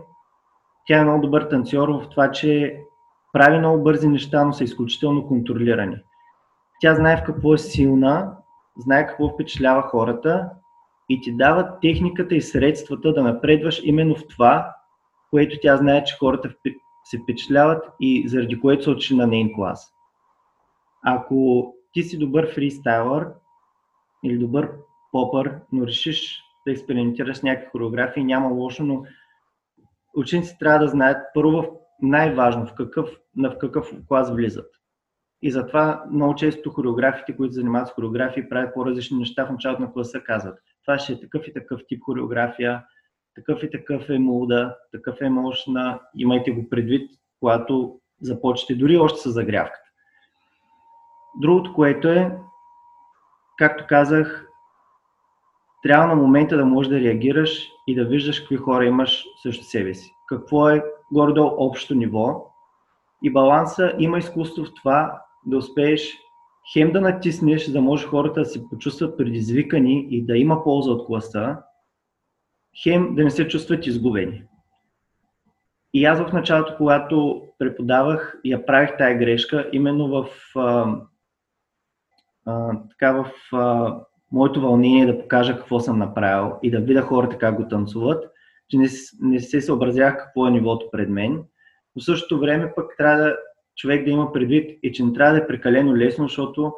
тя 0.88 0.98
е 0.98 1.04
много 1.04 1.22
добър 1.22 1.42
танцор 1.42 1.90
в 1.90 2.10
това, 2.10 2.32
че 2.32 2.80
прави 3.36 3.60
много 3.60 3.84
бързи 3.84 4.08
неща, 4.08 4.46
но 4.46 4.54
са 4.54 4.64
изключително 4.64 5.28
контролирани. 5.28 5.98
Тя 6.82 6.96
знае 6.96 7.18
в 7.18 7.24
какво 7.24 7.54
е 7.54 7.58
силна, 7.58 8.38
знае 8.78 9.08
какво 9.08 9.30
впечатлява 9.30 9.82
хората 9.82 10.50
и 11.10 11.22
ти 11.22 11.38
дава 11.38 11.80
техниката 11.80 12.36
и 12.36 12.42
средствата 12.42 13.14
да 13.14 13.24
напредваш 13.24 13.82
именно 13.84 14.16
в 14.16 14.28
това, 14.28 14.76
което 15.30 15.58
тя 15.62 15.78
знае, 15.78 16.04
че 16.04 16.18
хората 16.18 16.54
се 17.04 17.18
впечатляват 17.24 17.86
и 18.00 18.28
заради 18.28 18.60
което 18.60 18.84
са 18.84 18.92
отшли 18.92 19.16
на 19.16 19.28
нейн 19.28 19.54
клас. 19.56 19.94
Ако 21.04 21.74
ти 21.94 22.04
си 22.04 22.18
добър 22.18 22.54
фристайлър 22.54 23.28
или 24.24 24.38
добър 24.38 24.72
попър, 25.12 25.60
но 25.72 25.88
решиш 25.88 26.44
да 26.68 26.72
експериментираш 26.72 27.38
с 27.38 27.44
някакви 27.44 27.70
хореографии, 27.72 28.24
няма 28.24 28.50
лошо, 28.50 28.84
но 28.84 29.04
ученици 30.16 30.58
трябва 30.60 30.80
да 30.80 30.88
знаят 30.88 31.18
първо 31.34 31.85
най-важно 32.02 32.66
в 32.66 32.74
какъв, 32.74 33.10
в 33.38 33.58
какъв 33.58 33.92
клас 34.08 34.32
влизат. 34.32 34.72
И 35.42 35.52
затова 35.52 36.04
много 36.12 36.36
често 36.36 36.70
хореографите, 36.70 37.36
които 37.38 37.54
занимават 37.54 37.88
с 37.88 37.92
хореографии, 37.92 38.50
правят 38.50 38.74
по-различни 38.74 39.18
неща 39.18 39.46
в 39.46 39.52
началото 39.52 39.82
на 39.82 39.94
класа, 39.94 40.22
казват 40.22 40.60
това 40.86 41.00
ще 41.00 41.14
е 41.14 41.20
такъв 41.20 41.48
и 41.48 41.54
такъв 41.54 41.82
тип 41.88 42.04
хореография, 42.04 42.84
такъв 43.36 43.64
и 43.64 43.70
такъв 43.70 44.10
е 44.10 44.20
муда, 44.20 44.76
такъв 44.92 45.22
е 45.22 45.30
мощна, 45.30 46.00
имайте 46.16 46.52
го 46.52 46.70
предвид, 46.70 47.12
когато 47.40 48.00
започнете 48.22 48.80
дори 48.80 48.98
още 48.98 49.20
с 49.20 49.32
загрявката. 49.32 49.90
Другото, 51.42 51.74
което 51.74 52.10
е, 52.10 52.38
както 53.58 53.86
казах, 53.88 54.48
трябва 55.84 56.08
на 56.08 56.16
момента 56.16 56.58
да 56.58 56.66
можеш 56.66 56.90
да 56.90 57.00
реагираш 57.00 57.68
и 57.88 57.96
да 57.96 58.06
виждаш 58.06 58.40
какви 58.40 58.58
хора 58.58 58.86
имаш 58.86 59.26
срещу 59.44 59.64
себе 59.64 59.94
си. 59.94 60.12
Какво 60.28 60.70
е 60.70 60.84
горе-долу 61.12 61.56
общо 61.58 61.96
ниво. 61.96 62.52
И 63.24 63.34
баланса 63.34 63.94
има 64.00 64.18
изкуство 64.18 64.66
в 64.66 64.74
това 64.74 65.22
да 65.46 65.58
успееш 65.58 66.18
хем 66.74 66.92
да 66.92 67.02
натиснеш, 67.02 67.66
за 67.66 67.74
да 67.74 67.82
може 67.82 68.08
хората 68.08 68.40
да 68.40 68.46
се 68.46 68.70
почувстват 68.70 69.18
предизвикани 69.18 70.08
и 70.10 70.26
да 70.26 70.38
има 70.38 70.64
полза 70.64 70.92
от 70.92 71.06
класа, 71.06 71.58
хем 72.84 73.16
да 73.16 73.24
не 73.24 73.30
се 73.32 73.48
чувстват 73.48 73.88
изгубени. 73.88 74.44
И 75.94 76.06
аз 76.06 76.20
в 76.20 76.34
началото, 76.34 76.74
когато 76.78 77.42
преподавах, 77.60 78.40
я 78.46 78.66
правих 78.66 78.98
тая 78.98 79.18
грешка, 79.18 79.70
именно 79.74 80.08
в, 80.08 80.30
а, 80.56 80.96
а, 82.46 82.80
така 82.90 83.12
в 83.12 83.56
а, 83.56 83.96
моето 84.32 84.62
вълнение 84.62 85.06
да 85.06 85.20
покажа 85.22 85.58
какво 85.58 85.80
съм 85.80 86.00
направил 86.00 86.54
и 86.64 86.72
да 86.72 86.80
видя 86.80 87.02
хората 87.02 87.38
как 87.38 87.56
го 87.56 87.68
танцуват, 87.68 88.32
че 88.70 88.78
не, 88.78 88.88
не 89.22 89.40
се 89.40 89.62
съобразях 89.62 90.18
какво 90.18 90.48
е 90.48 90.52
нивото 90.52 90.90
пред 90.92 91.10
мен. 91.10 91.34
Но 91.96 92.02
в 92.02 92.06
същото 92.06 92.40
време 92.40 92.74
пък 92.76 92.98
трябва 92.98 93.24
да 93.24 93.38
човек 93.76 94.06
да 94.06 94.12
има 94.12 94.34
предвид 94.34 94.80
и 94.84 94.92
че 94.92 95.04
не 95.04 95.14
трябва 95.14 95.34
да 95.34 95.44
е 95.44 95.48
прекалено 95.48 95.96
лесно, 95.96 96.28
защото 96.28 96.74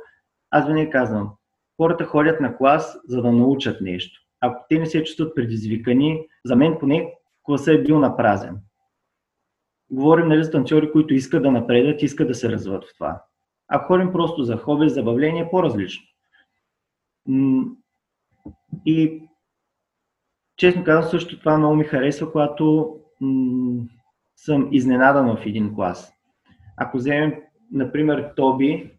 аз 0.51 0.67
винаги 0.67 0.89
казвам, 0.89 1.31
хората 1.77 2.05
ходят 2.05 2.41
на 2.41 2.57
клас, 2.57 2.97
за 3.07 3.21
да 3.21 3.31
научат 3.31 3.81
нещо. 3.81 4.21
Ако 4.41 4.65
те 4.69 4.79
не 4.79 4.85
се 4.85 5.03
чувстват 5.03 5.35
предизвикани, 5.35 6.27
за 6.45 6.55
мен 6.55 6.77
поне 6.79 7.13
класа 7.43 7.73
е 7.73 7.81
бил 7.81 7.99
напразен. 7.99 8.57
Говорим 9.89 10.27
нали, 10.27 10.43
за 10.43 10.51
танцори, 10.51 10.91
които 10.91 11.13
искат 11.13 11.43
да 11.43 11.51
напредат, 11.51 12.01
искат 12.01 12.27
да 12.27 12.35
се 12.35 12.49
развиват 12.49 12.85
в 12.85 12.93
това. 12.97 13.23
Ако 13.67 13.87
ходим 13.87 14.11
просто 14.11 14.43
за 14.43 14.57
хоби, 14.57 14.89
забавление, 14.89 15.41
е 15.41 15.49
по-различно. 15.49 16.03
И 18.85 19.26
честно 20.57 20.83
казвам, 20.83 21.09
също 21.09 21.39
това 21.39 21.57
много 21.57 21.75
ми 21.75 21.83
харесва, 21.83 22.31
когато 22.31 22.95
м- 23.21 23.83
съм 24.35 24.67
изненадан 24.71 25.37
в 25.37 25.45
един 25.45 25.75
клас. 25.75 26.13
Ако 26.77 26.97
вземем, 26.97 27.33
например, 27.71 28.31
Тоби, 28.35 28.91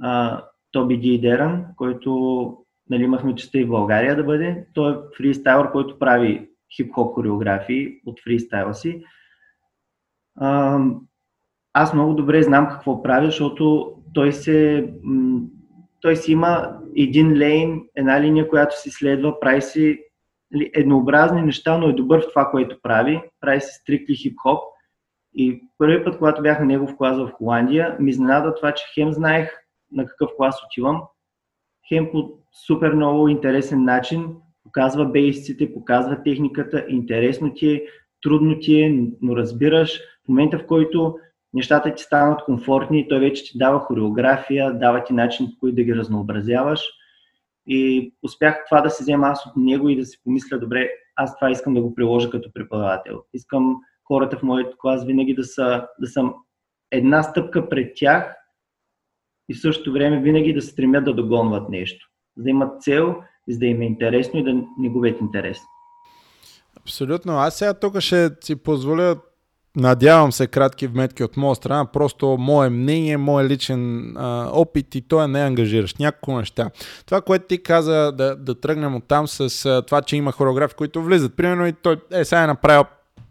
а, 0.00 0.44
Тоби 0.72 0.96
Дидеран, 0.96 1.66
който 1.76 2.56
нали, 2.90 3.02
имахме 3.02 3.34
честа 3.34 3.58
и 3.58 3.64
в 3.64 3.68
България 3.68 4.16
да 4.16 4.24
бъде, 4.24 4.66
той 4.74 4.92
е 4.92 4.96
фристайлър, 5.16 5.72
който 5.72 5.98
прави 5.98 6.48
хип-хоп 6.76 7.14
хореографии 7.14 8.00
от 8.06 8.20
фристайла 8.24 8.74
си. 8.74 9.04
А, 10.36 10.78
аз 11.72 11.94
много 11.94 12.14
добре 12.14 12.42
знам 12.42 12.68
какво 12.68 13.02
прави, 13.02 13.26
защото 13.26 13.94
той 14.14 14.32
се 14.32 14.88
той 16.00 16.16
си 16.16 16.32
има 16.32 16.78
един 16.96 17.38
лейн, 17.38 17.82
една 17.94 18.20
линия, 18.20 18.48
която 18.48 18.80
си 18.80 18.90
следва, 18.90 19.40
прави 19.40 19.62
си 19.62 20.05
нали, 20.50 20.70
еднообразни 20.74 21.42
неща, 21.42 21.78
но 21.78 21.88
е 21.88 21.92
добър 21.92 22.20
в 22.20 22.28
това, 22.28 22.50
което 22.50 22.82
прави. 22.82 23.22
Прави 23.40 23.60
си 23.60 23.72
стрикли 23.80 24.14
хип-хоп. 24.14 24.60
И 25.34 25.62
първи 25.78 26.04
път, 26.04 26.18
когато 26.18 26.42
бях 26.42 26.60
на 26.60 26.66
негов 26.66 26.96
клас 26.96 27.16
в 27.18 27.32
Холандия, 27.32 27.96
ми 28.00 28.10
изненада 28.10 28.54
това, 28.54 28.72
че 28.72 28.84
хем 28.94 29.12
знаех 29.12 29.50
на 29.92 30.06
какъв 30.06 30.30
клас 30.36 30.56
отивам, 30.64 31.02
хем 31.88 32.10
по 32.12 32.30
супер 32.66 32.92
много 32.92 33.28
интересен 33.28 33.84
начин 33.84 34.28
показва 34.64 35.04
бейсиците, 35.04 35.74
показва 35.74 36.22
техниката, 36.22 36.84
интересно 36.88 37.54
ти 37.54 37.72
е, 37.72 37.82
трудно 38.22 38.58
ти 38.60 38.80
е, 38.80 39.08
но 39.22 39.36
разбираш 39.36 40.00
в 40.00 40.28
момента, 40.28 40.58
в 40.58 40.66
който 40.66 41.18
нещата 41.54 41.94
ти 41.94 42.02
станат 42.02 42.44
комфортни, 42.44 43.08
той 43.08 43.20
вече 43.20 43.44
ти 43.44 43.58
дава 43.58 43.80
хореография, 43.80 44.78
дава 44.78 45.04
ти 45.04 45.12
начин 45.12 45.46
по 45.46 45.58
който 45.60 45.76
да 45.76 45.82
ги 45.82 45.94
разнообразяваш 45.94 46.80
И 47.66 48.12
успях 48.22 48.64
това 48.68 48.80
да 48.80 48.90
се 48.90 49.02
взема 49.02 49.26
аз 49.26 49.46
от 49.46 49.52
него 49.56 49.88
и 49.88 49.96
да 49.96 50.06
си 50.06 50.18
помисля, 50.24 50.58
добре, 50.58 50.90
аз 51.16 51.36
това 51.36 51.50
искам 51.50 51.74
да 51.74 51.82
го 51.82 51.94
приложа 51.94 52.30
като 52.30 52.52
преподавател. 52.52 53.22
Искам 53.34 53.76
хората 54.04 54.38
в 54.38 54.42
моят 54.42 54.74
клас 54.78 55.04
винаги 55.04 55.34
да 55.34 55.44
са, 55.44 55.86
да 56.00 56.06
съм 56.06 56.34
една 56.90 57.22
стъпка 57.22 57.68
пред 57.68 57.92
тях 57.96 58.34
и 59.48 59.54
в 59.54 59.60
същото 59.60 59.92
време 59.92 60.20
винаги 60.20 60.52
да 60.52 60.62
се 60.62 60.68
стремят 60.68 61.04
да 61.04 61.14
догонват 61.14 61.68
нещо. 61.68 62.06
Да 62.36 62.50
имат 62.50 62.82
цел, 62.82 63.16
за 63.48 63.58
да 63.58 63.66
им 63.66 63.80
е 63.80 63.86
интересно 63.86 64.40
и 64.40 64.44
да 64.44 64.54
не 64.78 64.88
губят 64.88 65.20
интерес. 65.20 65.58
Абсолютно. 66.80 67.32
Аз 67.32 67.58
сега 67.58 67.74
тук 67.74 68.00
ще 68.00 68.30
си 68.40 68.62
позволя 68.62 69.16
надявам 69.76 70.32
се, 70.32 70.46
кратки 70.46 70.86
вметки 70.86 71.24
от 71.24 71.36
моя 71.36 71.54
страна, 71.54 71.84
просто 71.84 72.36
мое 72.38 72.70
мнение, 72.70 73.16
мое 73.16 73.44
личен 73.44 74.12
а, 74.16 74.50
опит 74.52 74.94
и 74.94 75.00
той 75.00 75.24
е 75.24 75.28
не 75.28 75.40
ангажиращ. 75.40 75.98
Няколко 75.98 76.38
неща. 76.38 76.70
Това, 77.06 77.20
което 77.20 77.46
ти 77.46 77.62
каза 77.62 78.12
да, 78.12 78.36
да 78.36 78.60
тръгнем 78.60 78.94
от 78.94 79.08
там 79.08 79.28
с 79.28 79.66
а, 79.66 79.82
това, 79.82 80.02
че 80.02 80.16
има 80.16 80.32
хореографи, 80.32 80.74
които 80.74 81.02
влизат. 81.02 81.36
Примерно 81.36 81.66
и 81.66 81.72
той 81.72 81.96
е 82.12 82.24
сега 82.24 82.42
е 82.42 82.46
направил 82.46 82.84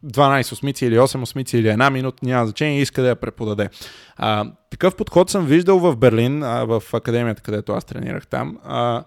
12 0.06 0.52
осмици 0.52 0.86
или 0.86 0.98
8 0.98 1.22
осмици 1.22 1.58
или 1.58 1.70
една 1.70 1.90
минута, 1.90 2.18
няма 2.24 2.46
значение, 2.46 2.82
иска 2.82 3.02
да 3.02 3.08
я 3.08 3.16
преподаде. 3.16 3.70
А, 4.18 4.46
такъв 4.72 4.96
подход 4.96 5.30
съм 5.30 5.46
виждал 5.46 5.80
в 5.80 5.96
Берлин, 5.96 6.44
а, 6.44 6.66
в 6.66 6.84
академията, 6.94 7.42
където 7.42 7.74
аз 7.74 7.86
тренирах 7.86 8.28
там. 8.28 8.58
А, 8.64 9.04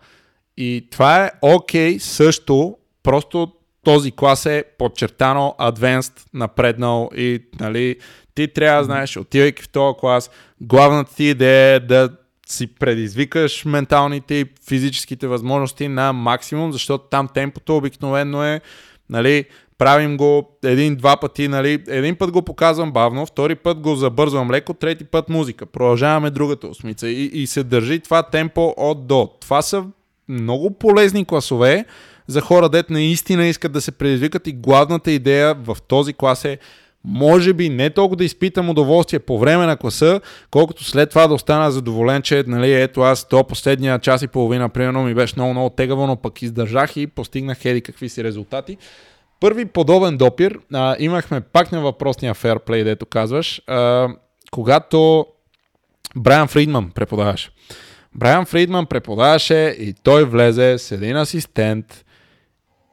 и 0.56 0.88
това 0.90 1.24
е 1.24 1.30
окей 1.42 1.96
okay, 1.96 1.98
също, 1.98 2.76
просто 3.02 3.52
този 3.84 4.12
клас 4.12 4.46
е 4.46 4.64
подчертано 4.78 5.54
advanced, 5.60 6.26
напреднал 6.34 7.10
и 7.16 7.40
нали, 7.60 7.96
ти 8.34 8.48
трябва 8.48 8.78
да 8.78 8.84
знаеш, 8.84 9.16
отивайки 9.16 9.62
в 9.62 9.68
този 9.68 9.98
клас, 10.00 10.30
главната 10.60 11.14
ти 11.14 11.24
идея 11.24 11.74
е 11.74 11.80
да 11.80 12.08
си 12.48 12.66
предизвикаш 12.66 13.64
менталните 13.64 14.34
и 14.34 14.46
физическите 14.68 15.26
възможности 15.26 15.88
на 15.88 16.12
максимум, 16.12 16.72
защото 16.72 17.04
там 17.10 17.28
темпото 17.34 17.76
обикновено 17.76 18.44
е, 18.44 18.60
нали, 19.10 19.44
правим 19.78 20.16
го 20.16 20.58
един-два 20.64 21.16
пъти, 21.16 21.48
нали, 21.48 21.84
един 21.88 22.16
път 22.16 22.30
го 22.30 22.42
показвам 22.42 22.92
бавно, 22.92 23.26
втори 23.26 23.54
път 23.54 23.80
го 23.80 23.94
забързвам 23.94 24.50
леко, 24.50 24.74
трети 24.74 25.04
път 25.04 25.28
музика. 25.28 25.66
Продължаваме 25.66 26.30
другата 26.30 26.66
осмица 26.66 27.08
и, 27.08 27.24
и 27.24 27.46
се 27.46 27.62
държи 27.62 28.00
това 28.00 28.22
темпо 28.22 28.74
от 28.76 29.06
до. 29.06 29.30
Това 29.40 29.62
са 29.62 29.84
много 30.28 30.70
полезни 30.70 31.24
класове, 31.24 31.84
за 32.28 32.40
хора, 32.40 32.68
дет 32.68 32.90
наистина 32.90 33.46
искат 33.46 33.72
да 33.72 33.80
се 33.80 33.92
предизвикат 33.92 34.46
и 34.46 34.52
главната 34.52 35.10
идея 35.10 35.54
в 35.54 35.76
този 35.88 36.12
клас 36.12 36.44
е 36.44 36.58
може 37.04 37.52
би 37.52 37.68
не 37.68 37.90
толкова 37.90 38.16
да 38.16 38.24
изпитам 38.24 38.70
удоволствие 38.70 39.18
по 39.18 39.38
време 39.38 39.66
на 39.66 39.76
класа, 39.76 40.20
колкото 40.50 40.84
след 40.84 41.10
това 41.10 41.26
да 41.26 41.34
остана 41.34 41.70
задоволен, 41.70 42.22
че 42.22 42.44
нали, 42.46 42.72
ето 42.72 43.00
аз 43.00 43.28
то 43.28 43.44
последния 43.44 43.98
час 43.98 44.22
и 44.22 44.28
половина, 44.28 44.68
примерно, 44.68 45.04
ми 45.04 45.14
беше 45.14 45.34
много, 45.36 45.52
много 45.52 45.70
тегаво, 45.70 46.06
но 46.06 46.16
пък 46.16 46.42
издържах 46.42 46.96
и 46.96 47.06
постигнах 47.06 47.64
еди 47.64 47.80
какви 47.80 48.08
си 48.08 48.24
резултати. 48.24 48.76
Първи 49.40 49.64
подобен 49.64 50.16
допир 50.16 50.58
а, 50.74 50.96
имахме 50.98 51.40
пак 51.40 51.72
на 51.72 51.80
въпросния 51.80 52.34
ферплей, 52.34 52.84
дето 52.84 53.06
казваш, 53.06 53.62
а, 53.66 54.08
когато 54.50 55.26
Брайан 56.16 56.48
Фридман 56.48 56.90
преподаваше. 56.94 57.50
Брайан 58.14 58.46
Фридман 58.46 58.86
преподаваше 58.86 59.76
и 59.78 59.94
той 60.02 60.24
влезе 60.24 60.78
с 60.78 60.92
един 60.92 61.16
асистент, 61.16 62.04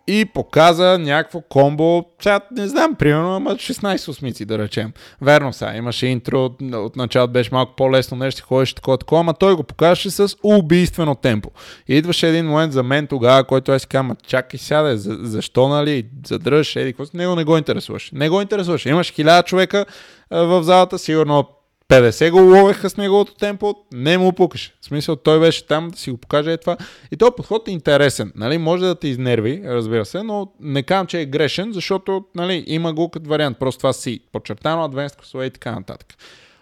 и 0.07 0.26
показа 0.26 0.98
някакво 0.98 1.41
комбо, 1.41 2.06
сега 2.22 2.40
не 2.52 2.68
знам, 2.68 2.95
примерно, 2.95 3.36
ама 3.36 3.56
16 3.56 4.10
осмици 4.10 4.45
да 4.45 4.57
речем. 4.57 4.94
Верно 5.22 5.53
сега, 5.53 5.76
имаше 5.76 6.07
интро, 6.07 6.49
от 6.73 6.95
началото 6.95 7.34
беше 7.34 7.49
малко 7.53 7.76
по-лесно 7.76 8.18
нещо, 8.18 8.44
ходиш 8.44 8.73
такова, 8.73 8.98
такова, 8.98 9.19
ама 9.19 9.34
той 9.34 9.56
го 9.56 9.64
покажеше 9.64 10.10
с 10.10 10.36
убийствено 10.44 11.15
темпо. 11.15 11.49
И 11.88 11.95
идваше 11.95 12.30
един 12.30 12.45
момент 12.45 12.73
за 12.73 12.84
мен 12.84 13.07
тогава, 13.07 13.44
който 13.44 13.72
аз 13.72 13.82
си 13.82 13.88
казвам, 13.88 14.18
чакай 14.27 14.60
сяде, 14.60 14.98
за, 14.98 15.18
защо 15.22 15.68
нали, 15.68 16.06
задръж, 16.27 16.76
еди, 16.76 16.94
какво 16.94 17.18
него 17.18 17.36
не 17.36 17.44
го 17.44 17.57
интересуваше. 17.57 18.15
Не 18.15 18.30
го 18.30 18.41
интересуваше. 18.41 18.90
Имаш 18.90 19.14
хиляда 19.14 19.44
човека 19.44 19.86
в 20.32 20.64
залата, 20.64 20.99
сигурно 20.99 21.48
50 21.90 22.32
го 22.32 22.40
ловеха 22.40 22.90
с 22.90 22.98
неговото 22.98 23.36
темпо, 23.36 23.76
не 23.94 24.18
му 24.18 24.34
пукаше. 24.34 24.74
В 24.82 24.86
смисъл, 24.86 25.16
той 25.16 25.40
беше 25.40 25.68
там 25.68 25.90
да 25.90 25.98
си 25.98 26.12
го 26.12 26.18
покаже 26.18 26.53
е 26.53 26.57
това. 26.57 26.78
И 27.12 27.18
този 27.18 27.32
подход 27.38 27.68
е 27.68 27.72
интересен. 27.72 28.32
Нали? 28.36 28.57
Може 28.57 28.86
да 28.86 28.95
те 28.95 29.07
изнерви, 29.07 29.62
разбира 29.66 30.06
се, 30.06 30.24
но 30.24 30.52
не 30.60 30.84
казвам, 30.84 31.07
че 31.07 31.22
е 31.22 31.26
грешен, 31.26 31.74
защото 31.74 32.26
нали, 32.36 32.64
има 32.68 32.94
го 32.94 33.10
като 33.10 33.30
вариант. 33.30 33.60
Просто 33.60 33.80
това 33.80 33.94
си 33.94 34.20
подчертано, 34.32 34.84
адвенст 34.84 35.16
класове 35.16 35.45
и 35.45 35.49
така 35.49 35.72
нататък. 35.72 36.14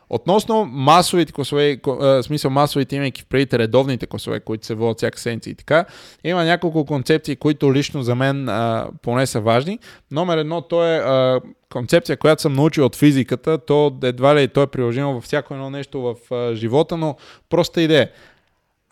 Относно 0.09 0.65
масовите 0.65 1.33
класове, 1.33 1.79
в 1.85 2.23
смисъл 2.23 2.51
масовите, 2.51 2.95
имайки 2.95 3.21
в 3.21 3.25
предите 3.25 3.59
редовните 3.59 4.05
класове, 4.05 4.39
които 4.39 4.65
се 4.65 4.75
водят 4.75 4.97
всяка 4.97 5.19
седмица 5.19 5.49
и 5.49 5.55
така, 5.55 5.85
има 6.23 6.43
няколко 6.43 6.85
концепции, 6.85 7.35
които 7.35 7.73
лично 7.73 8.03
за 8.03 8.15
мен 8.15 8.49
а, 8.49 8.87
поне 9.01 9.25
са 9.25 9.41
важни. 9.41 9.79
Номер 10.11 10.37
едно, 10.37 10.61
то 10.61 10.85
е 10.85 10.97
а, 10.97 11.41
концепция, 11.71 12.17
която 12.17 12.41
съм 12.41 12.53
научил 12.53 12.85
от 12.85 12.95
физиката, 12.95 13.57
то 13.57 13.97
едва 14.03 14.35
ли 14.35 14.47
то 14.47 14.61
е 14.61 14.67
приложимо 14.67 15.13
във 15.13 15.23
всяко 15.23 15.53
едно 15.53 15.69
нещо 15.69 16.01
в 16.01 16.33
а, 16.35 16.55
живота, 16.55 16.97
но 16.97 17.15
проста 17.49 17.81
идея. 17.81 18.09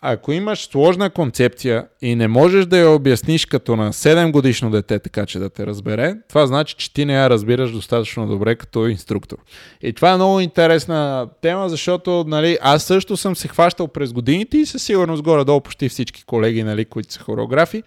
Ако 0.04 0.32
имаш 0.32 0.68
сложна 0.68 1.10
концепция 1.10 1.88
и 2.02 2.16
не 2.16 2.28
можеш 2.28 2.66
да 2.66 2.78
я 2.78 2.90
обясниш 2.90 3.46
като 3.46 3.76
на 3.76 3.94
7 3.94 4.32
годишно 4.32 4.72
дете, 4.72 5.00
така 5.00 5.26
че 5.26 5.40
да 5.40 5.50
те 5.50 5.66
разбере, 5.66 6.16
това 6.30 6.48
значи, 6.48 6.76
че 6.78 6.94
ти 6.94 7.06
не 7.06 7.14
я 7.14 7.30
разбираш 7.30 7.72
достатъчно 7.72 8.28
добре 8.28 8.56
като 8.56 8.88
инструктор. 8.88 9.38
И 9.82 9.94
това 9.94 10.12
е 10.12 10.16
много 10.16 10.40
интересна 10.40 11.28
тема, 11.42 11.70
защото 11.70 12.26
нали, 12.28 12.58
аз 12.62 12.84
също 12.84 13.18
съм 13.18 13.36
се 13.36 13.48
хващал 13.48 13.88
през 13.88 14.14
годините 14.14 14.58
и 14.58 14.66
със 14.66 14.84
сигурност 14.84 15.24
горе-долу 15.24 15.62
почти 15.62 15.90
всички 15.90 16.26
колеги, 16.26 16.64
нали, 16.64 16.86
които 16.86 17.14
са 17.14 17.20
хореографи, 17.20 17.84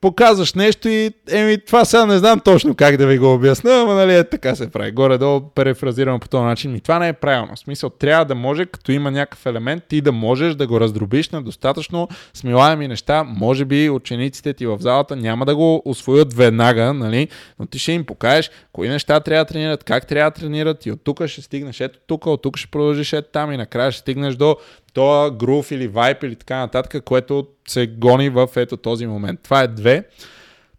показваш 0.00 0.54
нещо 0.54 0.88
и 0.88 1.10
еми, 1.30 1.58
това 1.66 1.84
сега 1.84 2.06
не 2.06 2.18
знам 2.18 2.40
точно 2.40 2.74
как 2.74 2.96
да 2.96 3.06
ви 3.06 3.18
го 3.18 3.34
обясня, 3.34 3.70
ама 3.72 3.94
нали 3.94 4.16
е 4.16 4.24
така 4.24 4.54
се 4.54 4.70
прави. 4.70 4.92
Горе-долу 4.92 5.40
перефразирано 5.40 6.18
по 6.18 6.28
този 6.28 6.44
начин. 6.44 6.76
И 6.76 6.80
това 6.80 6.98
не 6.98 7.08
е 7.08 7.12
правилно. 7.12 7.56
В 7.56 7.58
смисъл, 7.58 7.90
трябва 7.90 8.24
да 8.24 8.34
може, 8.34 8.66
като 8.66 8.92
има 8.92 9.10
някакъв 9.10 9.46
елемент, 9.46 9.84
ти 9.88 10.00
да 10.00 10.12
можеш 10.12 10.54
да 10.54 10.66
го 10.66 10.80
раздробиш 10.80 11.30
на 11.30 11.42
достатъчно 11.42 12.08
смилаеми 12.34 12.88
неща. 12.88 13.24
Може 13.24 13.64
би 13.64 13.90
учениците 13.90 14.52
ти 14.52 14.66
в 14.66 14.78
залата 14.80 15.16
няма 15.16 15.46
да 15.46 15.56
го 15.56 15.82
освоят 15.84 16.34
веднага, 16.34 16.92
нали? 16.94 17.28
но 17.58 17.66
ти 17.66 17.78
ще 17.78 17.92
им 17.92 18.04
покажеш 18.04 18.50
кои 18.72 18.88
неща 18.88 19.20
трябва 19.20 19.44
да 19.44 19.48
тренират, 19.48 19.84
как 19.84 20.06
трябва 20.06 20.30
да 20.30 20.34
тренират 20.34 20.86
и 20.86 20.92
от 20.92 21.04
тук 21.04 21.26
ще 21.26 21.42
стигнеш 21.42 21.80
ето 21.80 21.98
тук, 22.06 22.26
от 22.26 22.42
тук 22.42 22.56
ще 22.56 22.70
продължиш 22.70 23.12
ето 23.12 23.28
там 23.32 23.52
и 23.52 23.56
накрая 23.56 23.92
ще 23.92 24.00
стигнеш 24.00 24.34
до 24.34 24.56
тоя 24.92 25.30
грув 25.30 25.70
или 25.70 25.88
вайп 25.88 26.22
или 26.22 26.36
така 26.36 26.56
нататък, 26.56 27.04
което 27.04 27.46
се 27.68 27.86
гони 27.86 28.28
в 28.28 28.48
ето 28.56 28.76
този 28.76 29.06
момент. 29.06 29.40
Това 29.42 29.60
е 29.60 29.68
две. 29.68 30.04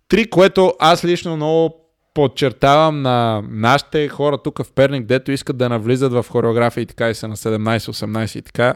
Три, 0.08 0.30
което 0.30 0.74
аз 0.80 1.06
лично 1.06 1.36
много 1.36 1.76
подчертавам 2.14 3.02
на 3.02 3.44
нашите 3.50 4.08
хора 4.08 4.38
тук 4.38 4.64
в 4.64 4.72
Перник, 4.72 5.06
дето 5.06 5.32
искат 5.32 5.58
да 5.58 5.70
навлизат 5.70 6.14
в 6.14 6.26
хореография 6.30 6.82
и 6.82 6.86
така 6.86 7.10
и 7.10 7.16
са 7.16 7.28
на 7.28 7.36
17-18 7.38 8.40
и 8.40 8.42
така. 8.42 8.76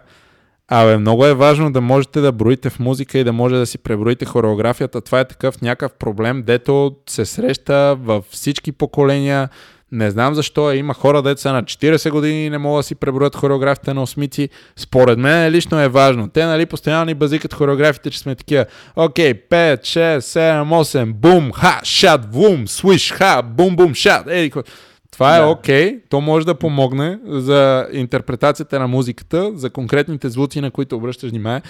Абе, 0.68 0.98
много 0.98 1.26
е 1.26 1.34
важно 1.34 1.72
да 1.72 1.82
можете 1.82 2.20
да 2.20 2.32
броите 2.32 2.70
в 2.70 2.80
музика 2.80 3.20
и 3.20 3.24
да 3.24 3.34
може 3.34 3.56
да 3.56 3.66
си 3.66 3.78
преброите 3.78 4.26
хореографията. 4.26 5.02
Това 5.02 5.20
е 5.20 5.28
такъв 5.28 5.62
някакъв 5.62 5.94
проблем, 5.94 6.44
дето 6.46 6.96
се 7.10 7.26
среща 7.26 7.96
във 8.00 8.26
всички 8.26 8.72
поколения. 8.72 9.50
Не 9.96 10.12
знам 10.12 10.36
защо 10.36 10.72
е. 10.72 10.76
Има 10.76 10.94
хора, 10.94 11.22
деца 11.22 11.54
на 11.54 11.64
40 11.64 12.10
години 12.10 12.46
и 12.46 12.50
не 12.50 12.58
могат 12.58 12.80
да 12.80 12.84
си 12.84 12.96
преброят 12.96 13.36
хореографите 13.36 13.94
на 13.94 14.02
осмици. 14.02 14.50
Според 14.76 15.20
мен 15.20 15.52
лично 15.52 15.82
е 15.82 15.88
важно. 15.88 16.30
Те, 16.30 16.46
нали, 16.46 16.66
постоянно 16.66 17.06
ни 17.06 17.14
базикат 17.14 17.54
хореографите, 17.54 18.12
че 18.12 18.20
сме 18.20 18.36
такива. 18.36 18.66
Окей, 18.96 19.34
5, 19.34 19.82
6, 19.82 20.20
7, 20.20 20.84
8, 20.84 21.14
бум, 21.14 21.52
ха, 21.52 21.80
шат, 21.84 22.34
вум, 22.34 22.68
свиш, 22.68 23.12
ха, 23.12 23.42
бум, 23.42 23.76
бум, 23.76 23.94
шат. 23.94 24.28
Ей, 24.30 24.52
това 25.12 25.38
е 25.38 25.44
окей, 25.44 25.92
okay. 25.92 26.00
то 26.10 26.22
може 26.22 26.46
да 26.46 26.56
помогне 26.56 27.20
за 27.28 27.88
интерпретацията 27.92 28.80
на 28.80 28.88
музиката, 28.88 29.52
за 29.56 29.70
конкретните 29.70 30.30
звуци, 30.30 30.62
на 30.62 30.72
които 30.72 30.96
обръщаш 30.96 31.30
внимание 31.30 31.62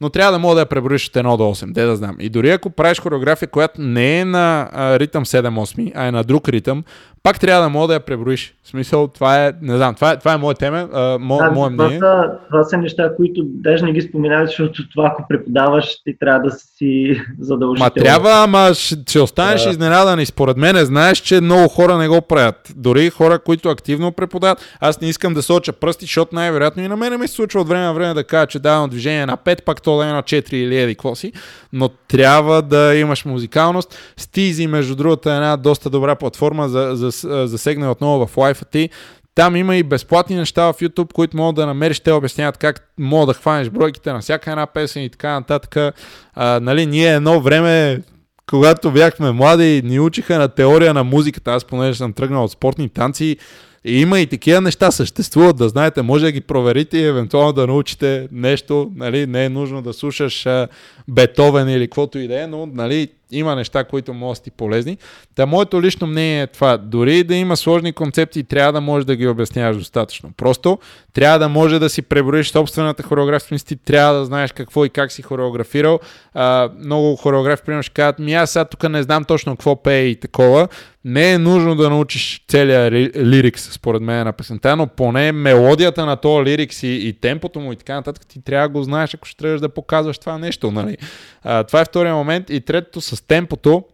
но 0.00 0.10
трябва 0.10 0.32
да 0.32 0.38
мога 0.38 0.54
да 0.54 0.60
я 0.60 0.66
преброиш 0.66 1.08
от 1.08 1.14
1 1.14 1.36
до 1.36 1.42
8, 1.42 1.72
де 1.72 1.84
да 1.84 1.96
знам. 1.96 2.16
И 2.20 2.28
дори 2.28 2.50
ако 2.50 2.70
правиш 2.70 3.00
хореография, 3.00 3.48
която 3.48 3.80
не 3.80 4.20
е 4.20 4.24
на 4.24 4.70
а, 4.72 4.98
ритъм 4.98 5.24
7-8, 5.24 5.92
а 5.94 6.06
е 6.06 6.12
на 6.12 6.24
друг 6.24 6.48
ритъм, 6.48 6.84
пак 7.22 7.40
трябва 7.40 7.62
да 7.62 7.68
мога 7.68 7.86
да 7.86 7.94
я 7.94 8.00
преброиш. 8.00 8.54
В 8.62 8.68
смисъл, 8.68 9.08
това 9.08 9.46
е, 9.46 9.52
не 9.62 9.76
знам, 9.76 9.94
това 9.94 10.12
е, 10.12 10.18
това 10.18 10.32
е 10.32 10.36
мое 10.36 10.54
теме, 10.54 10.86
а, 10.92 11.18
мо, 11.20 11.38
да, 11.38 11.50
мое 11.50 11.70
мнение. 11.70 11.98
Това 11.98 12.22
са, 12.22 12.46
това 12.48 12.64
са 12.64 12.76
неща, 12.76 13.16
които 13.16 13.42
даже 13.44 13.84
не 13.84 13.92
ги 13.92 14.02
споменаваш, 14.02 14.48
защото 14.48 14.88
това, 14.88 15.06
ако 15.12 15.28
преподаваш, 15.28 16.02
ти 16.04 16.18
трябва 16.20 16.40
да 16.40 16.50
си 16.50 17.20
задължителен. 17.40 17.92
Ма 17.96 18.02
трябва, 18.04 18.30
ама 18.44 18.74
ще, 18.74 18.96
ще 19.08 19.20
останеш 19.20 19.62
да. 19.62 19.70
изненадан 19.70 20.20
и 20.20 20.26
според 20.26 20.56
мен 20.56 20.84
знаеш, 20.84 21.18
че 21.18 21.40
много 21.40 21.68
хора 21.68 21.98
не 21.98 22.08
го 22.08 22.20
правят. 22.20 22.72
Дори 22.76 23.10
хора, 23.10 23.38
които 23.38 23.68
активно 23.68 24.12
преподават. 24.12 24.76
Аз 24.80 25.00
не 25.00 25.08
искам 25.08 25.34
да 25.34 25.42
соча 25.42 25.72
пръсти, 25.72 26.04
защото 26.04 26.34
най-вероятно 26.34 26.82
и 26.82 26.88
на 26.88 26.96
мен 26.96 27.20
ми 27.20 27.28
се 27.28 27.34
случва 27.34 27.60
от 27.60 27.68
време 27.68 27.84
на 27.84 27.94
време 27.94 28.14
да 28.14 28.24
кажа, 28.24 28.46
че 28.46 28.58
давам 28.58 28.90
движение 28.90 29.26
на 29.26 29.36
5, 29.36 29.64
пак 29.64 29.82
то 29.82 29.98
да 29.98 30.04
е 30.04 30.12
на 30.12 30.22
4 30.22 30.54
или 30.54 30.78
еди 30.78 30.94
какво 30.94 31.14
си, 31.14 31.32
но 31.72 31.88
трябва 31.88 32.62
да 32.62 32.94
имаш 32.94 33.24
музикалност. 33.24 33.98
Стизи, 34.16 34.66
между 34.66 34.96
другото, 34.96 35.30
е 35.30 35.34
една 35.34 35.56
доста 35.56 35.90
добра 35.90 36.14
платформа 36.14 36.68
за, 36.68 36.90
за, 36.92 37.09
за 37.10 37.46
засегне 37.46 37.88
отново 37.88 38.26
в 38.26 38.36
лайфа 38.36 38.64
ти 38.64 38.90
там 39.34 39.56
има 39.56 39.76
и 39.76 39.82
безплатни 39.82 40.36
неща 40.36 40.72
в 40.72 40.74
YouTube, 40.74 41.12
които 41.12 41.36
могат 41.36 41.56
да 41.56 41.66
намериш. 41.66 42.00
Те 42.00 42.12
обясняват 42.12 42.58
как 42.58 42.92
мога 42.98 43.26
да 43.26 43.34
хванеш 43.34 43.70
бройките 43.70 44.12
на 44.12 44.20
всяка 44.20 44.50
една 44.50 44.66
песен 44.66 45.02
и 45.02 45.10
така 45.10 45.32
нататък. 45.32 45.94
А, 46.34 46.60
нали, 46.60 46.86
ние 46.86 47.14
едно 47.14 47.40
време 47.40 48.02
когато 48.50 48.90
бяхме 48.90 49.32
млади, 49.32 49.82
ни 49.84 50.00
учиха 50.00 50.38
на 50.38 50.48
теория 50.48 50.94
на 50.94 51.04
музиката. 51.04 51.50
Аз 51.50 51.64
понеже 51.64 51.98
съм 51.98 52.12
тръгнал 52.12 52.44
от 52.44 52.50
спортни 52.50 52.88
танци, 52.88 53.36
и 53.84 54.00
има 54.00 54.20
и 54.20 54.26
такива 54.26 54.60
неща 54.60 54.90
съществуват, 54.90 55.56
да 55.56 55.68
знаете, 55.68 56.02
може 56.02 56.24
да 56.24 56.32
ги 56.32 56.40
проверите 56.40 56.98
и 56.98 57.04
евентуално 57.04 57.52
да 57.52 57.66
научите 57.66 58.28
нещо, 58.32 58.90
нали, 58.96 59.26
не 59.26 59.44
е 59.44 59.48
нужно 59.48 59.82
да 59.82 59.92
слушаш 59.92 60.46
а, 60.46 60.68
Бетовен 61.08 61.68
или 61.68 61.86
каквото 61.86 62.18
и 62.18 62.28
да 62.28 62.42
е, 62.42 62.46
но 62.46 62.66
нали, 62.66 63.08
има 63.32 63.54
неща, 63.54 63.84
които 63.84 64.14
могат 64.14 64.38
да 64.38 64.42
ти 64.42 64.50
полезни. 64.50 64.98
Та 65.34 65.46
моето 65.46 65.82
лично 65.82 66.06
мнение 66.06 66.42
е 66.42 66.46
това. 66.46 66.76
Дори 66.76 67.24
да 67.24 67.34
има 67.34 67.56
сложни 67.56 67.92
концепции, 67.92 68.44
трябва 68.44 68.72
да 68.72 68.80
можеш 68.80 69.04
да 69.04 69.16
ги 69.16 69.28
обясняваш 69.28 69.76
достатъчно. 69.76 70.30
Просто 70.36 70.78
трябва 71.12 71.38
да 71.38 71.48
може 71.48 71.78
да 71.78 71.90
си 71.90 72.02
преброиш 72.02 72.50
собствената 72.50 73.02
хореография, 73.02 73.58
ти 73.58 73.76
трябва 73.76 74.18
да 74.18 74.24
знаеш 74.24 74.52
какво 74.52 74.84
и 74.84 74.88
как 74.88 75.12
си 75.12 75.22
хореографирал. 75.22 76.00
А, 76.34 76.70
много 76.78 77.16
хореографи, 77.16 77.62
примерно, 77.66 77.82
ще 77.82 77.94
кажат, 77.94 78.18
ми 78.18 78.34
аз 78.34 78.50
сега 78.50 78.64
тук 78.64 78.88
не 78.88 79.02
знам 79.02 79.24
точно 79.24 79.56
какво 79.56 79.82
пее 79.82 80.02
и 80.02 80.20
такова. 80.20 80.68
Не 81.04 81.32
е 81.32 81.38
нужно 81.38 81.74
да 81.74 81.90
научиш 81.90 82.44
целият 82.48 82.92
лирикс, 83.16 83.72
според 83.72 84.02
мен, 84.02 84.24
на 84.24 84.32
песента, 84.32 84.76
но 84.76 84.86
поне 84.86 85.32
мелодията 85.32 86.06
на 86.06 86.16
този 86.16 86.44
лирикс 86.44 86.82
и, 86.82 87.08
и 87.08 87.12
темпото 87.12 87.60
му 87.60 87.72
и 87.72 87.76
така 87.76 87.94
нататък, 87.94 88.26
ти 88.26 88.42
трябва 88.44 88.68
да 88.68 88.72
го 88.72 88.82
знаеш, 88.82 89.14
ако 89.14 89.26
ще 89.26 89.36
трябваш 89.36 89.60
да 89.60 89.68
показваш 89.68 90.18
това 90.18 90.38
нещо. 90.38 90.70
Нали? 90.70 90.96
А, 91.42 91.64
това 91.64 91.80
е 91.80 91.84
втория 91.84 92.14
момент. 92.14 92.50
И 92.50 92.60
третото 92.60 93.00
с 93.00 93.19
темпото, 93.26 93.84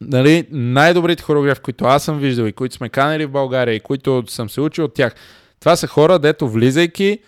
нали, 0.00 0.46
най-добрите 0.50 1.22
хореографи, 1.22 1.60
които 1.60 1.84
аз 1.84 2.04
съм 2.04 2.18
виждал 2.18 2.44
и 2.44 2.52
които 2.52 2.74
сме 2.74 2.88
канали 2.88 3.26
в 3.26 3.30
България 3.30 3.74
и 3.74 3.80
които 3.80 4.24
съм 4.26 4.50
се 4.50 4.60
учил 4.60 4.84
от 4.84 4.94
тях, 4.94 5.14
това 5.60 5.76
са 5.76 5.86
хора, 5.86 6.18
дето 6.18 6.48
влизайки, 6.48 7.18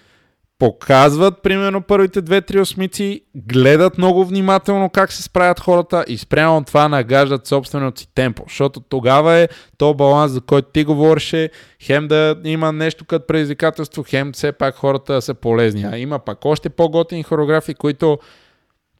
показват 0.58 1.42
примерно 1.42 1.82
първите 1.82 2.22
две-три 2.22 2.60
осмици, 2.60 3.20
гледат 3.34 3.98
много 3.98 4.24
внимателно 4.24 4.90
как 4.90 5.12
се 5.12 5.22
справят 5.22 5.60
хората 5.60 6.04
и 6.08 6.18
спрямо 6.18 6.64
това 6.64 6.88
нагаждат 6.88 7.46
собственото 7.46 8.00
си 8.00 8.08
темпо, 8.14 8.44
защото 8.48 8.80
тогава 8.80 9.34
е 9.34 9.48
то 9.78 9.94
баланс, 9.94 10.32
за 10.32 10.40
който 10.40 10.68
ти 10.72 10.84
говореше, 10.84 11.50
хем 11.82 12.08
да 12.08 12.36
има 12.44 12.72
нещо 12.72 13.04
като 13.04 13.26
предизвикателство, 13.26 14.04
хем 14.08 14.32
все 14.32 14.52
пак 14.52 14.74
хората 14.74 15.22
са 15.22 15.34
полезни. 15.34 15.84
А 15.92 15.98
има 15.98 16.18
пак 16.18 16.44
още 16.44 16.68
по-готини 16.68 17.22
хореографи, 17.22 17.74
които 17.74 18.18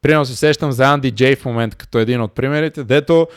Примерно 0.05 0.24
се 0.24 0.36
сещам 0.36 0.72
за 0.72 0.85
Анди 0.85 1.10
Джей 1.10 1.36
в 1.36 1.44
момента 1.44 1.76
като 1.76 1.98
един 1.98 2.20
от 2.20 2.35
примерите, 2.35 2.85
дето 2.85 3.28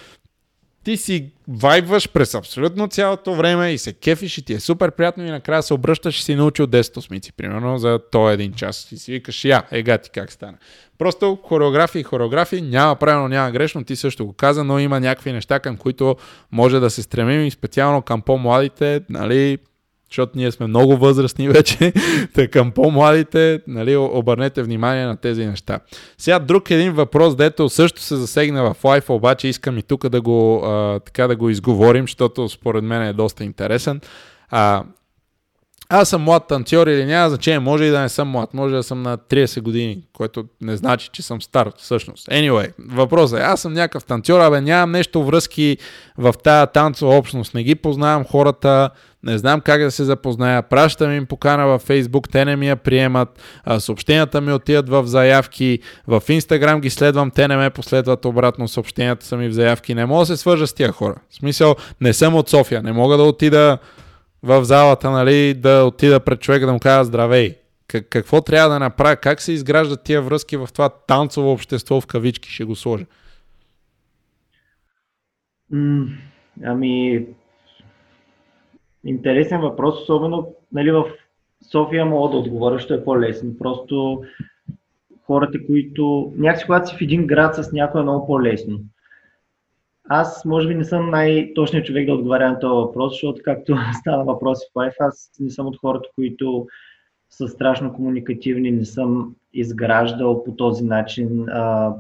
ти 0.84 0.98
си 0.98 1.32
вайбваш 1.48 2.10
през 2.10 2.36
абсолютно 2.36 2.88
цялото 2.88 3.36
време 3.36 3.72
и 3.72 3.78
се 3.78 3.94
кефиш 3.94 4.38
и 4.38 4.42
ти 4.42 4.54
е 4.54 4.60
супер 4.60 4.92
приятно 4.92 5.26
и 5.26 5.30
накрая 5.30 5.64
се 5.64 5.74
обръщаш 5.74 6.20
и 6.20 6.24
си 6.24 6.36
научил 6.36 6.68
10 6.68 6.98
осмици, 6.98 7.34
примерно 7.34 7.78
за 7.78 8.00
този 8.12 8.34
един 8.34 8.54
час. 8.54 8.92
И 8.92 8.98
си 8.98 9.12
викаш, 9.12 9.46
я, 9.46 9.64
ега 9.72 9.98
ти 9.98 10.10
как 10.10 10.32
стана. 10.32 10.58
Просто 10.98 11.40
хореографии, 11.44 12.04
хореографии, 12.04 12.62
няма 12.62 12.96
правилно, 12.96 13.28
няма 13.28 13.52
грешно, 13.52 13.84
ти 13.84 13.96
също 13.96 14.26
го 14.26 14.34
каза, 14.34 14.64
но 14.64 14.80
има 14.80 15.00
някакви 15.00 15.32
неща, 15.32 15.60
към 15.60 15.78
които 15.78 16.16
може 16.52 16.80
да 16.80 16.90
се 16.90 17.04
стремим 17.04 17.46
и 17.46 17.52
специално 17.52 18.02
към 18.02 18.22
по-младите, 18.22 19.02
нали, 19.10 19.58
защото 20.10 20.32
ние 20.36 20.52
сме 20.52 20.68
много 20.68 20.98
възрастни 20.98 21.50
вече, 21.50 21.94
така 22.34 22.52
към 22.52 22.72
по-младите, 22.72 23.62
нали, 23.68 23.96
обърнете 23.96 24.64
внимание 24.64 25.06
на 25.06 25.18
тези 25.18 25.46
неща. 25.46 25.80
Сега 26.18 26.40
друг 26.40 26.72
един 26.72 26.94
въпрос, 26.94 27.36
дето 27.36 27.70
също 27.70 28.02
се 28.02 28.16
засегна 28.16 28.74
в 28.74 28.84
лайфа, 28.84 29.14
обаче 29.14 29.48
искам 29.48 29.78
и 29.78 29.84
тук 29.84 30.10
да 30.10 30.22
го, 30.22 30.66
а, 30.66 31.00
така 31.00 31.28
да 31.28 31.36
го 31.36 31.50
изговорим, 31.50 32.04
защото 32.04 32.50
според 32.50 32.84
мен 32.84 33.02
е 33.02 33.14
доста 33.14 33.44
интересен. 33.44 34.02
А, 34.50 34.84
аз 35.90 36.10
съм 36.10 36.22
млад 36.22 36.48
танцор 36.48 36.88
или 36.88 37.06
няма 37.06 37.30
значение, 37.30 37.60
може 37.60 37.84
и 37.84 37.90
да 37.90 38.00
не 38.00 38.10
съм 38.10 38.28
млад, 38.28 38.54
може 38.54 38.76
да 38.76 38.84
съм 38.84 39.02
на 39.02 39.18
30 39.18 39.62
години, 39.62 40.04
което 40.14 40.46
не 40.62 40.78
значи, 40.78 41.10
че 41.14 41.22
съм 41.22 41.42
стар 41.42 41.72
всъщност. 41.78 42.28
Anyway, 42.28 42.72
въпросът 42.80 43.40
е, 43.40 43.44
аз 43.44 43.62
съм 43.62 43.74
някакъв 43.74 44.06
танцор, 44.06 44.40
абе 44.40 44.62
нямам 44.62 44.92
нещо 44.92 45.24
връзки 45.24 45.78
в 46.18 46.34
тая 46.44 46.68
танцова 46.68 47.18
общност, 47.18 47.54
не 47.54 47.64
ги 47.64 47.76
познавам 47.76 48.26
хората, 48.26 48.90
не 49.28 49.38
знам 49.38 49.62
как 49.62 49.82
да 49.82 49.92
се 49.92 50.04
запозная, 50.04 50.62
пращам 50.62 51.12
им 51.12 51.26
покана 51.26 51.68
във 51.68 51.88
Facebook, 51.88 52.32
те 52.32 52.46
не 52.46 52.56
ми 52.56 52.68
я 52.68 52.76
приемат, 52.76 53.42
съобщенията 53.80 54.42
ми 54.42 54.54
отиват 54.54 54.90
в 54.90 55.04
заявки, 55.06 55.80
в 56.08 56.22
Instagram 56.22 56.80
ги 56.80 56.90
следвам, 56.90 57.32
те 57.32 57.48
не 57.48 57.58
ме 57.58 57.70
последват 57.70 58.26
обратно, 58.26 58.68
съобщенията 58.68 59.26
са 59.26 59.38
ми 59.38 59.50
в 59.50 59.54
заявки, 59.54 59.96
не 59.96 60.06
мога 60.06 60.20
да 60.20 60.26
се 60.26 60.38
свържа 60.38 60.68
с 60.68 60.74
тия 60.74 60.92
хора. 60.92 61.16
В 61.30 61.36
смисъл, 61.36 61.76
не 62.02 62.14
съм 62.14 62.36
от 62.36 62.50
София, 62.50 62.84
не 62.84 62.92
мога 62.92 63.18
да 63.18 63.24
отида 63.24 63.78
в 64.44 64.64
залата, 64.64 65.12
нали, 65.12 65.54
да 65.54 65.84
отида 65.84 66.20
пред 66.20 66.42
човека 66.42 66.66
да 66.66 66.74
му 66.74 66.80
кажа 66.80 67.04
здравей. 67.04 67.56
Как, 67.88 68.10
какво 68.10 68.42
трябва 68.42 68.70
да 68.70 68.80
направя? 68.80 69.16
Как 69.16 69.42
се 69.42 69.52
изграждат 69.52 70.04
тия 70.04 70.22
връзки 70.22 70.58
в 70.58 70.70
това 70.74 70.90
танцово 70.90 71.52
общество 71.52 72.02
в 72.02 72.08
кавички? 72.08 72.52
Ще 72.52 72.64
го 72.64 72.76
сложа. 72.76 73.06
Ами, 76.66 77.26
интересен 79.06 79.62
въпрос, 79.62 80.02
особено 80.02 80.56
нали, 80.72 80.92
в 80.92 81.06
София 81.72 82.06
мога 82.06 82.30
да 82.32 82.38
отговоря, 82.38 82.80
ще 82.80 82.94
е 82.94 83.04
по-лесно. 83.04 83.58
Просто 83.58 84.24
хората, 85.26 85.66
които... 85.66 86.34
Някакси 86.38 86.66
когато 86.66 86.90
си 86.90 86.96
в 86.96 87.02
един 87.02 87.28
град 87.28 87.56
с 87.56 87.72
някой 87.72 88.02
е 88.02 88.04
много 88.04 88.28
по-лесно. 88.28 88.80
Аз 90.10 90.46
може 90.46 90.68
би 90.68 90.76
не 90.76 90.84
съм 90.84 91.10
най-точният 91.10 91.86
човек 91.86 92.08
да 92.08 92.14
отговаря 92.14 92.50
на 92.52 92.60
този 92.60 92.74
въпрос, 92.74 93.14
защото 93.14 93.42
както 93.46 93.78
стана 94.02 94.24
въпрос 94.24 94.60
в 94.60 94.74
Life, 94.74 94.96
аз 95.00 95.32
не 95.40 95.50
съм 95.50 95.66
от 95.66 95.78
хората, 95.78 96.10
които 96.16 96.68
са 97.30 97.48
страшно 97.48 97.94
комуникативни, 97.94 98.72
не 98.72 98.86
съм 98.86 99.36
изграждал 99.54 100.44
по 100.44 100.52
този 100.52 100.84
начин 100.84 101.50
а, 101.50 101.94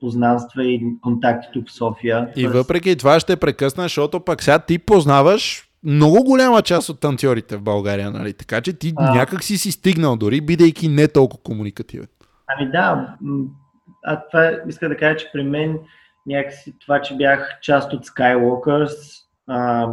познанства 0.00 0.64
и 0.64 0.82
контакти 1.02 1.48
тук 1.52 1.68
в 1.68 1.72
София. 1.72 2.32
И 2.36 2.46
въпреки 2.46 2.96
това 2.96 3.20
ще 3.20 3.36
прекъсна, 3.36 3.82
защото 3.82 4.20
пък 4.20 4.42
сега 4.42 4.58
ти 4.58 4.78
познаваш 4.78 5.67
много 5.84 6.24
голяма 6.24 6.62
част 6.62 6.88
от 6.88 7.00
танцорите 7.00 7.56
в 7.56 7.62
България, 7.62 8.10
нали? 8.10 8.32
Така 8.32 8.60
че 8.60 8.72
ти 8.72 8.92
а... 8.96 9.14
някак 9.14 9.44
си 9.44 9.58
си 9.58 9.72
стигнал, 9.72 10.16
дори 10.16 10.40
бидейки 10.40 10.88
не 10.88 11.08
толкова 11.08 11.42
комуникативен. 11.42 12.08
Ами 12.46 12.70
да, 12.70 13.16
а 14.04 14.22
това 14.28 14.50
иска 14.68 14.88
да 14.88 14.96
кажа, 14.96 15.16
че 15.16 15.30
при 15.32 15.42
мен 15.42 15.78
някакси 16.26 16.74
това, 16.78 17.00
че 17.00 17.16
бях 17.16 17.60
част 17.62 17.92
от 17.92 18.06
Skywalkers, 18.06 19.22
а, 19.46 19.88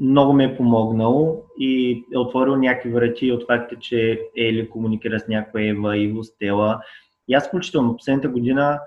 много 0.00 0.32
ме 0.32 0.44
е 0.44 0.56
помогнало 0.56 1.42
и 1.58 2.04
е 2.14 2.18
отворил 2.18 2.56
някакви 2.56 2.90
врати 2.90 3.32
от 3.32 3.46
факта, 3.46 3.76
че 3.80 4.20
Ели 4.36 4.70
комуникира 4.70 5.20
с 5.20 5.28
някоя 5.28 5.70
Ева, 5.70 5.96
Иво, 5.96 6.24
Стела. 6.24 6.80
И 7.28 7.34
аз 7.34 7.48
включително 7.48 7.96
последната 7.96 8.28
година 8.28 8.80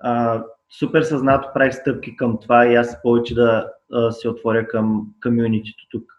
а, 0.00 0.42
супер 0.78 1.02
съзнато 1.02 1.48
правих 1.54 1.74
стъпки 1.74 2.16
към 2.16 2.38
това 2.40 2.66
и 2.66 2.74
аз 2.74 3.02
повече 3.02 3.34
да 3.34 3.72
а, 3.92 4.10
се 4.10 4.28
отворя 4.28 4.68
към 4.68 5.06
комюнитито 5.22 5.84
тук. 5.90 6.12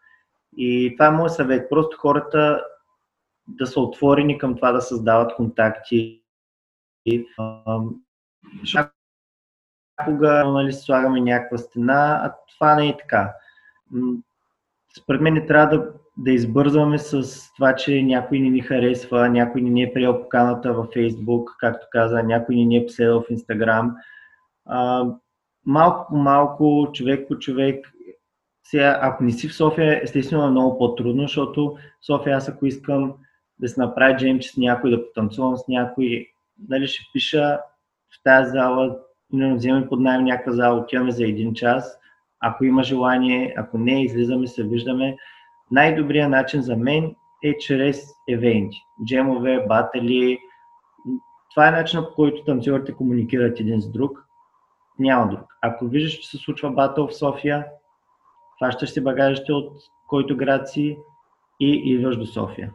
И 0.58 0.96
това 0.98 1.08
е 1.08 1.12
моят 1.12 1.34
съвет. 1.34 1.70
Просто 1.70 1.98
хората 1.98 2.64
да 3.48 3.68
са 3.68 3.80
отворени 3.80 4.38
към 4.38 4.56
това 4.56 4.72
да 4.72 4.82
създават 4.82 5.36
контакти. 5.36 6.22
А, 7.38 7.80
Понякога 9.98 10.44
нали, 10.46 10.74
слагаме 10.74 11.22
някаква 11.22 11.58
стена, 11.58 12.22
а 12.24 12.34
това 12.54 12.76
не 12.76 12.90
е 12.90 12.98
така. 12.98 13.34
Според 14.98 15.22
мен 15.22 15.34
не 15.34 15.46
трябва 15.46 15.78
да, 15.78 15.92
да 16.18 16.32
избързваме 16.32 17.00
с 17.00 17.24
това, 17.56 17.76
че 17.76 18.04
някой 18.04 18.40
не 18.40 18.50
ни 18.50 18.62
харесва, 18.62 19.30
някой 19.30 19.62
не 19.62 19.70
ни 19.70 19.84
е 19.84 19.94
приел 19.94 20.22
поканата 20.22 20.74
във 20.74 20.88
Facebook, 20.88 21.44
както 21.60 21.88
каза, 21.92 22.24
някой 22.24 22.56
не 22.56 22.66
ни 22.66 22.78
е 22.78 22.86
последвал 22.86 23.22
в 23.22 23.30
Instagram. 23.30 23.92
Малко 25.66 26.08
по 26.10 26.16
малко, 26.18 26.90
човек 26.94 27.28
по 27.28 27.40
човек. 27.40 27.94
Сега, 28.64 29.00
ако 29.02 29.24
не 29.24 29.32
си 29.32 29.48
в 29.48 29.56
София, 29.56 30.00
естествено 30.04 30.48
е 30.48 30.52
много 30.52 30.78
по-трудно, 30.78 31.22
защото 31.22 31.78
в 32.02 32.06
София 32.06 32.38
аз 32.38 32.50
ако 32.50 32.66
искам 32.66 33.14
да 33.60 33.70
се 33.70 33.82
направя 33.82 34.18
джемче 34.18 34.50
с 34.50 34.58
някой, 34.58 34.92
да 34.92 35.06
потанцувам 35.08 35.58
с 35.58 35.68
някой, 35.68 36.28
нали 36.70 36.88
ще 36.88 37.04
пиша 37.14 37.60
в 38.14 38.24
тази 38.24 38.52
зала 38.52 38.98
примерно 39.34 39.56
вземем 39.56 39.90
под 39.90 40.00
найем 40.00 40.24
някаква 40.24 40.52
зала, 40.52 40.80
отиваме 40.80 41.12
за 41.12 41.24
един 41.24 41.54
час, 41.54 42.00
ако 42.40 42.66
има 42.66 42.84
желание, 42.84 43.54
ако 43.58 43.78
не, 43.78 44.04
излизаме, 44.04 44.48
се 44.48 44.64
виждаме. 44.64 45.18
Най-добрият 45.72 46.32
начин 46.32 46.62
за 46.62 46.78
мен 46.78 47.16
е 47.44 47.58
чрез 47.58 48.06
евенти, 48.30 48.78
джемове, 49.06 49.66
батали. 49.68 50.40
Това 51.54 51.68
е 51.68 51.72
начинът 51.72 52.10
по 52.10 52.16
който 52.16 52.44
танцорите 52.44 52.94
комуникират 52.94 53.60
един 53.60 53.82
с 53.82 53.92
друг. 53.92 54.23
Няма 55.00 55.28
друг. 55.28 55.58
Ако 55.62 55.86
виждаш, 55.86 56.14
че 56.14 56.30
се 56.30 56.38
случва 56.38 56.72
батъл 56.72 57.08
в 57.08 57.16
София, 57.16 57.66
хващаш 58.58 58.90
си 58.90 59.04
багажите 59.04 59.54
от 59.54 59.78
който 60.08 60.38
град 60.38 60.70
си 60.70 60.98
и 61.60 61.82
идваш 61.86 62.18
до 62.18 62.26
София. 62.26 62.72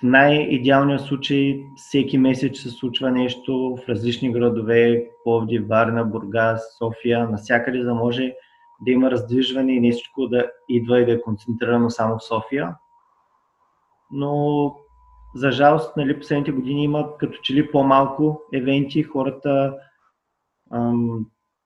В 0.00 0.02
най-идеалния 0.02 0.98
случай 0.98 1.62
всеки 1.76 2.18
месец 2.18 2.60
се 2.60 2.70
случва 2.70 3.10
нещо 3.10 3.76
в 3.76 3.88
различни 3.88 4.32
градове, 4.32 5.06
Пловди, 5.24 5.58
Варна, 5.58 6.04
Бургас, 6.04 6.78
София, 6.78 7.28
насякъде, 7.28 7.78
да 7.78 7.94
може 7.94 8.34
да 8.80 8.90
има 8.90 9.10
раздвижване 9.10 9.72
и 9.72 9.80
не 9.80 9.92
всичко 9.92 10.26
да 10.26 10.50
идва 10.68 11.00
и 11.00 11.06
да 11.06 11.12
е 11.12 11.20
концентрирано 11.20 11.90
само 11.90 12.18
в 12.18 12.24
София. 12.24 12.76
Но 14.10 14.74
за 15.34 15.50
жалост, 15.50 15.96
нали, 15.96 16.18
последните 16.18 16.52
години 16.52 16.84
има 16.84 17.16
като 17.18 17.38
че 17.42 17.54
ли 17.54 17.70
по-малко 17.70 18.42
евенти, 18.52 19.02
хората 19.02 19.76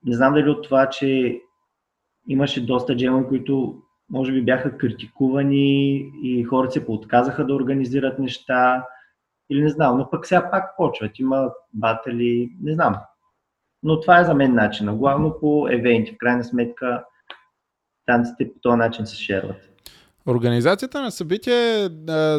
не 0.04 0.16
знам 0.16 0.34
дали 0.34 0.50
от 0.50 0.64
това, 0.64 0.88
че 0.88 1.40
имаше 2.28 2.66
доста 2.66 2.96
джемове, 2.96 3.28
които 3.28 3.82
може 4.10 4.32
би 4.32 4.44
бяха 4.44 4.78
критикувани 4.78 5.96
и 6.22 6.44
хората 6.44 6.72
се 6.72 6.86
поотказаха 6.86 7.46
да 7.46 7.54
организират 7.54 8.18
неща 8.18 8.86
или 9.50 9.62
не 9.62 9.68
знам, 9.68 9.98
но 9.98 10.10
пък 10.10 10.26
сега 10.26 10.50
пак 10.50 10.76
почват, 10.76 11.18
има 11.18 11.50
батали, 11.72 12.50
не 12.62 12.74
знам. 12.74 12.96
Но 13.82 14.00
това 14.00 14.20
е 14.20 14.24
за 14.24 14.34
мен 14.34 14.54
начина, 14.54 14.94
главно 14.94 15.40
по 15.40 15.68
евенти, 15.68 16.12
в 16.12 16.18
крайна 16.18 16.44
сметка 16.44 17.04
танците 18.06 18.52
по 18.52 18.60
този 18.60 18.76
начин 18.76 19.06
се 19.06 19.16
шерват. 19.16 19.73
Организацията 20.28 21.02
на 21.02 21.10
събитие 21.10 21.84
е 21.84 21.88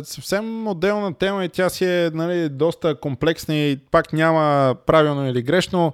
съвсем 0.04 0.68
отделна 0.68 1.14
тема 1.14 1.46
и 1.46 1.50
тя 1.50 1.70
си 1.70 1.86
е 1.86 2.12
нали, 2.14 2.50
доста 2.50 2.96
комплексна 2.96 3.56
и 3.56 3.80
пак 3.92 4.14
няма 4.14 4.76
правилно 4.86 5.28
или 5.28 5.42
грешно. 5.42 5.94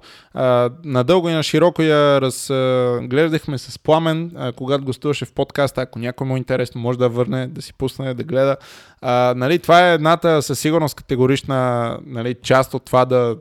Надълго 0.84 1.28
и 1.28 1.32
на 1.32 1.42
широко 1.42 1.82
я 1.82 2.20
разглеждахме 2.20 3.58
с 3.58 3.78
Пламен, 3.78 4.52
когато 4.56 4.84
гостуваше 4.84 5.24
в 5.24 5.32
подкаста. 5.32 5.80
Ако 5.80 5.98
някой 5.98 6.26
му 6.26 6.34
е 6.34 6.38
интересно, 6.38 6.80
може 6.80 6.98
да 6.98 7.08
върне, 7.08 7.46
да 7.46 7.62
си 7.62 7.74
пусне, 7.74 8.14
да 8.14 8.24
гледа. 8.24 8.56
А, 9.00 9.34
нали, 9.36 9.58
това 9.58 9.90
е 9.90 9.94
едната 9.94 10.42
със 10.42 10.58
сигурност 10.58 10.94
категорична 10.94 11.98
нали, 12.06 12.34
част 12.42 12.74
от 12.74 12.84
това 12.84 13.04
да 13.04 13.36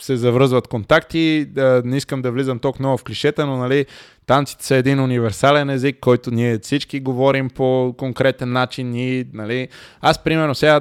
се 0.00 0.16
завръзват 0.16 0.68
контакти. 0.68 1.46
Не 1.84 1.96
искам 1.96 2.22
да 2.22 2.32
влизам 2.32 2.58
толкова 2.58 2.82
много 2.82 2.98
в 2.98 3.04
клишета, 3.04 3.46
но 3.46 3.56
нали, 3.56 3.86
танците 4.26 4.66
са 4.66 4.76
един 4.76 5.00
универсален 5.00 5.70
език, 5.70 5.96
който 6.00 6.30
ние 6.30 6.58
всички 6.58 7.00
говорим 7.00 7.50
по 7.50 7.94
конкретен 7.98 8.52
начин. 8.52 8.94
И, 8.94 9.24
нали, 9.32 9.68
аз, 10.00 10.24
примерно, 10.24 10.54
сега, 10.54 10.80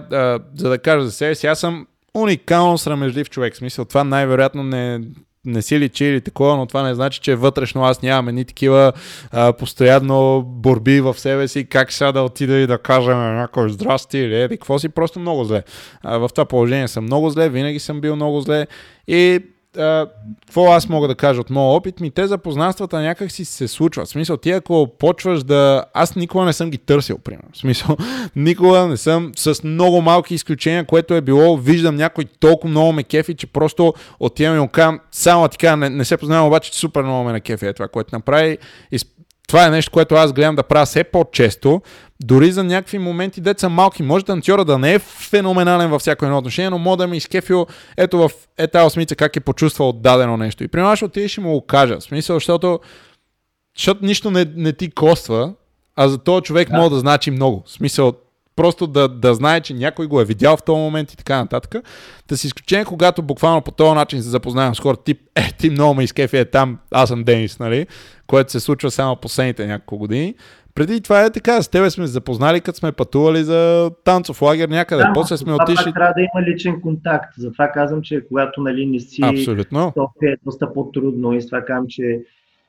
за 0.56 0.70
да 0.70 0.78
кажа 0.78 1.06
за 1.06 1.12
себе 1.12 1.36
си, 1.36 1.48
аз 1.48 1.60
съм 1.60 1.88
уникално 2.14 2.78
срамежлив 2.78 3.30
човек. 3.30 3.54
В 3.54 3.58
смисъл, 3.58 3.86
това 3.86 4.04
най-вероятно 4.04 4.64
не, 4.64 5.02
не 5.45 5.61
си 5.61 5.80
личи 5.80 6.05
или 6.05 6.22
такова, 6.22 6.57
но 6.57 6.65
това 6.65 6.84
не 6.84 6.95
значи, 6.95 7.19
че 7.19 7.35
вътрешно 7.35 7.84
аз 7.84 8.01
нямам 8.01 8.35
ни 8.35 8.45
такива 8.45 8.93
а, 9.31 9.53
постоянно 9.53 10.43
борби 10.45 11.01
в 11.01 11.19
себе 11.19 11.47
си, 11.47 11.65
как 11.65 11.91
сега 11.91 12.11
да 12.11 12.22
отида 12.22 12.57
и 12.57 12.67
да 12.67 12.77
кажа 12.77 13.15
на 13.15 13.34
някой 13.34 13.69
здрасти 13.69 14.17
или 14.17 14.35
еди, 14.35 14.57
какво 14.57 14.80
си, 14.80 14.89
просто 14.89 15.19
много 15.19 15.43
зле. 15.43 15.63
А, 16.03 16.17
в 16.17 16.30
това 16.35 16.45
положение 16.45 16.88
съм 16.88 17.03
много 17.03 17.30
зле, 17.30 17.49
винаги 17.49 17.80
съм 17.80 18.01
бил 18.01 18.15
много 18.15 18.41
зле 18.41 18.67
и 19.07 19.39
какво 19.76 20.72
аз 20.72 20.89
мога 20.89 21.07
да 21.07 21.15
кажа 21.15 21.41
от 21.41 21.49
моят 21.49 21.77
опит 21.77 21.99
ми, 21.99 22.11
те 22.11 22.27
запознанствата 22.27 22.99
някак 22.99 23.31
си 23.31 23.45
се 23.45 23.68
случват. 23.68 24.07
В 24.07 24.10
смисъл, 24.10 24.38
ти 24.38 24.52
ако 24.52 24.88
почваш 24.99 25.43
да... 25.43 25.85
Аз 25.93 26.15
никога 26.15 26.45
не 26.45 26.53
съм 26.53 26.69
ги 26.69 26.77
търсил, 26.77 27.18
примерно. 27.18 27.49
В 27.53 27.57
смисъл, 27.57 27.97
никога 28.35 28.88
не 28.88 28.97
съм 28.97 29.31
с 29.35 29.64
много 29.64 30.02
малки 30.02 30.35
изключения, 30.35 30.85
което 30.85 31.14
е 31.14 31.22
било, 31.22 31.57
виждам 31.57 31.95
някой 31.95 32.26
толкова 32.26 32.69
много 32.69 32.91
ме 32.91 33.03
кефи, 33.03 33.35
че 33.35 33.47
просто 33.47 33.93
отивам 34.19 34.57
и 34.57 34.60
му 34.60 34.68
казвам, 34.68 34.99
само 35.11 35.47
ти 35.47 35.57
кажа, 35.57 35.77
не, 35.77 35.89
не 35.89 36.06
се 36.06 36.18
познавам, 36.18 36.47
обаче 36.47 36.72
че 36.72 36.80
супер 36.80 37.03
много 37.03 37.23
ме 37.23 37.31
на 37.31 37.41
кефи 37.41 37.65
е 37.65 37.73
това, 37.73 37.88
което 37.88 38.15
направи. 38.15 38.57
Това 39.47 39.65
е 39.65 39.69
нещо, 39.69 39.91
което 39.91 40.15
аз 40.15 40.34
гледам 40.34 40.55
да 40.55 40.63
правя 40.63 40.85
все 40.85 41.03
по-често, 41.03 41.81
дори 42.23 42.51
за 42.51 42.63
някакви 42.63 42.97
моменти, 42.97 43.41
деца 43.41 43.69
малки. 43.69 44.03
Може 44.03 44.26
танцора 44.26 44.65
да 44.65 44.77
не 44.77 44.93
е 44.93 44.99
феноменален 44.99 45.89
във 45.89 46.01
всяко 46.01 46.26
едно 46.26 46.38
отношение, 46.38 46.69
но 46.69 46.77
може 46.77 46.97
да 46.97 47.07
ми 47.07 47.17
изкефил 47.17 47.67
ето 47.97 48.17
в 48.17 48.31
ета 48.57 48.84
осмица 48.84 49.15
как 49.15 49.35
е 49.35 49.39
почувствал 49.39 49.93
дадено 49.93 50.38
нещо. 50.38 50.63
И 50.63 50.67
примерно 50.67 50.95
ще 50.95 51.05
отидеш 51.05 51.38
и 51.38 51.41
му 51.41 51.51
го 51.51 51.65
кажа. 51.65 51.99
В 51.99 52.03
смисъл, 52.03 52.35
защото, 52.35 52.80
защото 53.77 54.05
нищо 54.05 54.31
не, 54.31 54.45
не 54.55 54.73
ти 54.73 54.91
коства, 54.91 55.53
а 55.95 56.07
за 56.07 56.17
този 56.17 56.43
човек 56.43 56.69
да. 56.69 56.77
може 56.77 56.89
да 56.89 56.99
значи 56.99 57.31
много. 57.31 57.63
В 57.65 57.72
смисъл, 57.72 58.13
просто 58.56 58.88
да, 58.88 59.07
да 59.07 59.34
знае, 59.34 59.61
че 59.61 59.73
някой 59.73 60.07
го 60.07 60.22
е 60.22 60.26
видял 60.26 60.57
в 60.57 60.64
този 60.64 60.80
момент 60.80 61.14
и 61.14 61.18
така 61.18 61.38
нататък. 61.38 61.76
Да 62.27 62.38
си 62.38 62.48
изключение, 62.48 62.86
когато 62.86 63.22
буквално 63.22 63.61
по 63.61 63.72
този 63.72 63.95
начин 63.95 64.22
се 64.22 64.30
запознавам 64.30 64.76
с 64.76 64.80
хора, 64.80 64.98
тип, 64.98 65.22
е, 65.36 65.52
ти 65.60 65.69
много 65.69 65.94
ме 65.94 66.03
изкефи, 66.03 66.38
е 66.38 66.45
там, 66.45 66.80
аз 66.91 67.10
съм 67.10 67.23
Денис, 67.23 67.60
нали? 67.60 67.88
Което 68.27 68.52
се 68.52 68.60
случва 68.60 68.91
само 68.91 69.15
последните 69.15 69.68
няколко 69.68 69.98
години. 69.98 70.36
Преди 70.76 71.02
това 71.02 71.26
е 71.26 71.32
така, 71.32 71.61
с 71.61 71.68
тебе 71.68 71.90
сме 71.90 72.07
запознали, 72.07 72.61
като 72.61 72.77
сме 72.77 72.91
пътували 72.91 73.44
за 73.44 73.91
танцов 74.03 74.41
лагер 74.41 74.69
някъде. 74.69 75.03
Да, 75.03 75.11
После 75.14 75.38
сме 75.38 75.53
отишли. 75.53 75.94
Трябва 75.94 76.14
да 76.14 76.22
има 76.22 76.48
личен 76.48 76.82
контакт. 76.82 77.34
Затова 77.38 77.72
казвам, 77.72 78.02
че 78.02 78.27
когато 78.27 78.61
нали, 78.61 78.86
не 78.86 78.99
си 78.99 79.22
Абсолютно. 79.23 79.94
София 79.98 80.34
е 80.34 80.36
доста 80.45 80.73
по-трудно 80.73 81.34
и 81.34 81.41
с 81.41 81.45
това 81.45 81.61
казвам, 81.61 81.86
че 81.90 82.19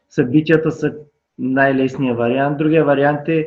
събитията 0.08 0.70
са 0.70 0.92
най-лесният 1.38 2.18
вариант. 2.18 2.58
Другия 2.58 2.84
вариант 2.84 3.28
е 3.28 3.46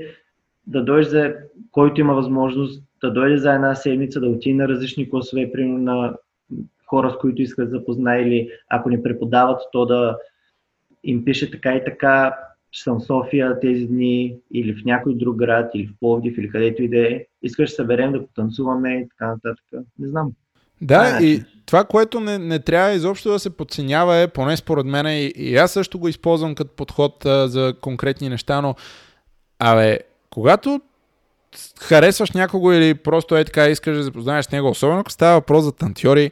да 0.69 0.83
дойдеш 0.83 1.07
за 1.07 1.35
който 1.71 2.01
има 2.01 2.13
възможност 2.13 2.83
да 3.01 3.13
дойде 3.13 3.37
за 3.37 3.53
една 3.53 3.75
седмица, 3.75 4.19
да 4.19 4.29
отиде 4.29 4.55
на 4.55 4.67
различни 4.67 5.09
класове, 5.09 5.51
примерно 5.51 5.77
на 5.77 6.15
хора, 6.85 7.11
с 7.11 7.17
които 7.17 7.41
искат 7.41 7.71
да 7.71 7.77
запознае 7.77 8.21
или 8.21 8.49
ако 8.69 8.89
ни 8.89 9.03
преподават, 9.03 9.61
то 9.71 9.85
да 9.85 10.17
им 11.03 11.25
пише 11.25 11.51
така 11.51 11.75
и 11.75 11.83
така, 11.85 12.35
че 12.71 12.83
съм 12.83 12.99
в 12.99 13.05
София 13.05 13.59
тези 13.59 13.85
дни 13.85 14.35
или 14.53 14.73
в 14.73 14.85
някой 14.85 15.15
друг 15.15 15.35
град, 15.35 15.71
или 15.75 15.87
в 15.87 15.99
Пловдив, 15.99 16.37
или 16.37 16.49
където 16.49 16.83
и 16.83 16.89
да 16.89 17.07
е. 17.07 17.25
Искаш 17.41 17.69
да 17.69 17.75
съберем 17.75 18.11
да 18.11 18.27
потанцуваме 18.27 18.89
и 18.89 19.09
така 19.09 19.27
нататък. 19.27 19.65
Не 19.99 20.07
знам. 20.07 20.31
Да, 20.81 21.17
а, 21.19 21.23
и 21.23 21.43
това, 21.65 21.83
което 21.83 22.19
не, 22.19 22.37
не 22.37 22.59
трябва 22.59 22.91
изобщо 22.91 23.29
да 23.29 23.39
се 23.39 23.57
подценява 23.57 24.17
е, 24.17 24.27
поне 24.27 24.57
според 24.57 24.85
мен, 24.85 25.05
и, 25.07 25.31
и 25.35 25.55
аз 25.55 25.71
също 25.71 25.99
го 25.99 26.07
използвам 26.07 26.55
като 26.55 26.75
подход 26.75 27.25
а, 27.25 27.47
за 27.47 27.73
конкретни 27.81 28.29
неща, 28.29 28.61
но 28.61 28.75
абе, 29.59 29.99
когато 30.39 30.81
харесваш 31.79 32.31
някого 32.31 32.71
или 32.71 32.93
просто 32.93 33.37
е 33.37 33.45
така 33.45 33.67
искаш 33.67 33.97
да 33.97 34.03
запознаеш 34.03 34.45
с 34.45 34.51
него, 34.51 34.69
особено 34.69 34.99
ако 34.99 35.11
става 35.11 35.33
въпрос 35.33 35.63
за 35.63 35.71
тантьори, 35.71 36.31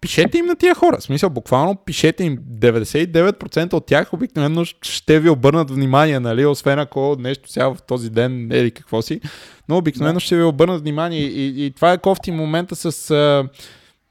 пишете 0.00 0.38
им 0.38 0.46
на 0.46 0.56
тия 0.56 0.74
хора. 0.74 0.96
В 1.00 1.02
смисъл, 1.02 1.30
буквално 1.30 1.76
пишете 1.76 2.24
им. 2.24 2.38
99% 2.38 3.72
от 3.72 3.86
тях 3.86 4.12
обикновено 4.12 4.64
ще 4.82 5.20
ви 5.20 5.28
обърнат 5.28 5.70
внимание, 5.70 6.20
нали? 6.20 6.46
Освен 6.46 6.78
ако 6.78 7.16
нещо 7.18 7.50
сега 7.52 7.68
в 7.68 7.76
този 7.86 8.10
ден, 8.10 8.52
еди 8.52 8.70
какво 8.70 9.02
си. 9.02 9.20
Но 9.68 9.76
обикновено 9.76 10.20
ще 10.20 10.36
ви 10.36 10.42
обърнат 10.42 10.80
внимание. 10.80 11.20
И, 11.20 11.66
и 11.66 11.70
това 11.70 11.92
е 11.92 11.98
кофти 11.98 12.30
момента 12.30 12.76
с... 12.76 13.10
А, 13.10 13.48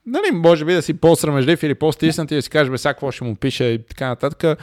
нали, 0.05 0.31
може 0.33 0.65
би 0.65 0.73
да 0.73 0.81
си 0.81 0.93
по-срамежлив 0.93 1.63
или 1.63 1.75
по-стиснат 1.75 2.31
и 2.31 2.35
да 2.35 2.41
си 2.41 2.49
кажеш, 2.49 2.71
бе, 2.71 2.77
сега 2.77 2.93
какво 2.93 3.11
ще 3.11 3.23
му 3.23 3.35
пише 3.35 3.63
и 3.63 3.83
така 3.83 4.07
нататък. 4.07 4.59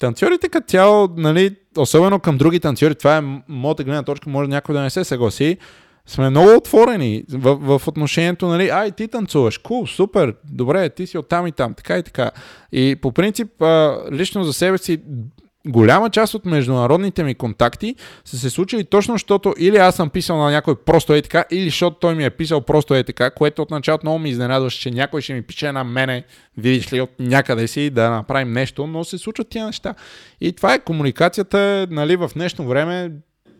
Танцорите 0.00 0.48
като 0.48 0.66
цяло, 0.66 1.08
нали, 1.16 1.56
особено 1.78 2.20
към 2.20 2.38
други 2.38 2.60
танцори, 2.60 2.94
това 2.94 3.16
е 3.16 3.22
моята 3.48 3.84
гледна 3.84 4.02
точка, 4.02 4.30
може 4.30 4.50
някой 4.50 4.74
да 4.74 4.80
не 4.80 4.90
се 4.90 5.04
съгласи, 5.04 5.58
сме 6.06 6.30
много 6.30 6.56
отворени 6.56 7.24
в, 7.32 7.78
в 7.78 7.88
отношението, 7.88 8.46
нали, 8.46 8.68
ай, 8.68 8.90
ти 8.90 9.08
танцуваш, 9.08 9.58
кул, 9.58 9.86
супер, 9.86 10.34
добре, 10.44 10.88
ти 10.90 11.06
си 11.06 11.18
оттам 11.18 11.46
и 11.46 11.52
там, 11.52 11.74
така 11.74 11.98
и 11.98 12.02
така. 12.02 12.30
И 12.72 12.96
по 13.02 13.12
принцип, 13.12 13.48
лично 14.12 14.44
за 14.44 14.52
себе 14.52 14.78
си, 14.78 15.02
голяма 15.66 16.10
част 16.10 16.34
от 16.34 16.44
международните 16.44 17.24
ми 17.24 17.34
контакти 17.34 17.94
са 18.24 18.38
се 18.38 18.50
случили 18.50 18.84
точно 18.84 19.14
защото 19.14 19.54
или 19.58 19.76
аз 19.76 19.96
съм 19.96 20.10
писал 20.10 20.36
на 20.36 20.50
някой 20.50 20.74
просто 20.76 21.14
е 21.14 21.22
така, 21.22 21.44
или 21.50 21.64
защото 21.64 21.96
той 22.00 22.14
ми 22.14 22.24
е 22.24 22.30
писал 22.30 22.60
просто 22.60 22.94
е 22.94 23.04
така, 23.04 23.30
което 23.30 23.62
от 23.62 23.70
началото 23.70 24.06
много 24.06 24.18
ми 24.18 24.30
изненадваше, 24.30 24.80
че 24.80 24.90
някой 24.90 25.20
ще 25.20 25.34
ми 25.34 25.42
пише 25.42 25.72
на 25.72 25.84
мене, 25.84 26.24
видиш 26.56 26.92
ли, 26.92 27.00
от 27.00 27.10
някъде 27.18 27.68
си 27.68 27.90
да 27.90 28.10
направим 28.10 28.52
нещо, 28.52 28.86
но 28.86 29.04
се 29.04 29.18
случват 29.18 29.48
тия 29.48 29.66
неща. 29.66 29.94
И 30.40 30.52
това 30.52 30.74
е 30.74 30.84
комуникацията, 30.84 31.86
нали, 31.90 32.16
в 32.16 32.30
днешно 32.34 32.66
време, 32.66 33.12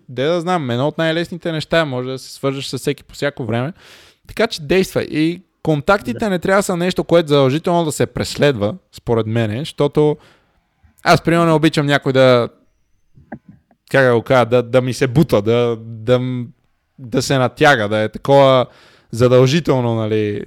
де 0.08 0.24
да 0.24 0.40
знам, 0.40 0.70
едно 0.70 0.88
от 0.88 0.98
най-лесните 0.98 1.52
неща, 1.52 1.84
може 1.84 2.08
да 2.08 2.18
се 2.18 2.32
свържеш 2.32 2.66
с 2.66 2.78
всеки 2.78 3.04
по 3.04 3.14
всяко 3.14 3.44
време. 3.44 3.72
Така 4.28 4.46
че 4.46 4.62
действа. 4.62 5.02
И 5.02 5.42
контактите 5.62 6.28
не 6.28 6.38
трябва 6.38 6.58
да 6.58 6.62
са 6.62 6.76
нещо, 6.76 7.04
което 7.04 7.28
задължително 7.28 7.84
да 7.84 7.92
се 7.92 8.06
преследва, 8.06 8.74
според 8.92 9.26
мен, 9.26 9.58
защото 9.58 10.16
аз, 11.02 11.22
примерно, 11.22 11.46
не 11.46 11.52
обичам 11.52 11.86
някой 11.86 12.12
да. 12.12 12.48
Как 13.90 14.04
да 14.06 14.14
го 14.14 14.22
кажа, 14.22 14.46
да, 14.46 14.62
да 14.62 14.80
ми 14.82 14.94
се 14.94 15.06
бута, 15.06 15.42
да, 15.42 15.76
да, 15.80 16.20
да 16.98 17.22
се 17.22 17.38
натяга, 17.38 17.88
да 17.88 17.98
е 17.98 18.08
такова 18.08 18.66
задължително, 19.10 19.94
нали. 19.94 20.44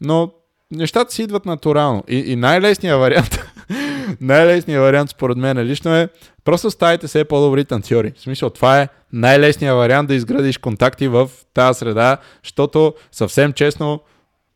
Но 0.00 0.32
нещата 0.70 1.14
си 1.14 1.22
идват 1.22 1.46
натурално. 1.46 2.04
И, 2.08 2.16
и 2.16 2.36
най-лесният 2.36 3.00
вариант, 3.00 3.38
най-лесният 4.20 4.82
вариант 4.82 5.10
според 5.10 5.36
мен 5.36 5.58
лично 5.58 5.94
е 5.94 6.08
просто 6.44 6.70
ставайте 6.70 7.08
се 7.08 7.24
по-добри 7.24 7.64
танцори. 7.64 8.12
В 8.16 8.20
смисъл, 8.20 8.50
това 8.50 8.80
е 8.80 8.88
най-лесният 9.12 9.76
вариант 9.76 10.08
да 10.08 10.14
изградиш 10.14 10.58
контакти 10.58 11.08
в 11.08 11.30
тази 11.54 11.78
среда, 11.78 12.16
защото 12.44 12.94
съвсем 13.12 13.52
честно, 13.52 14.00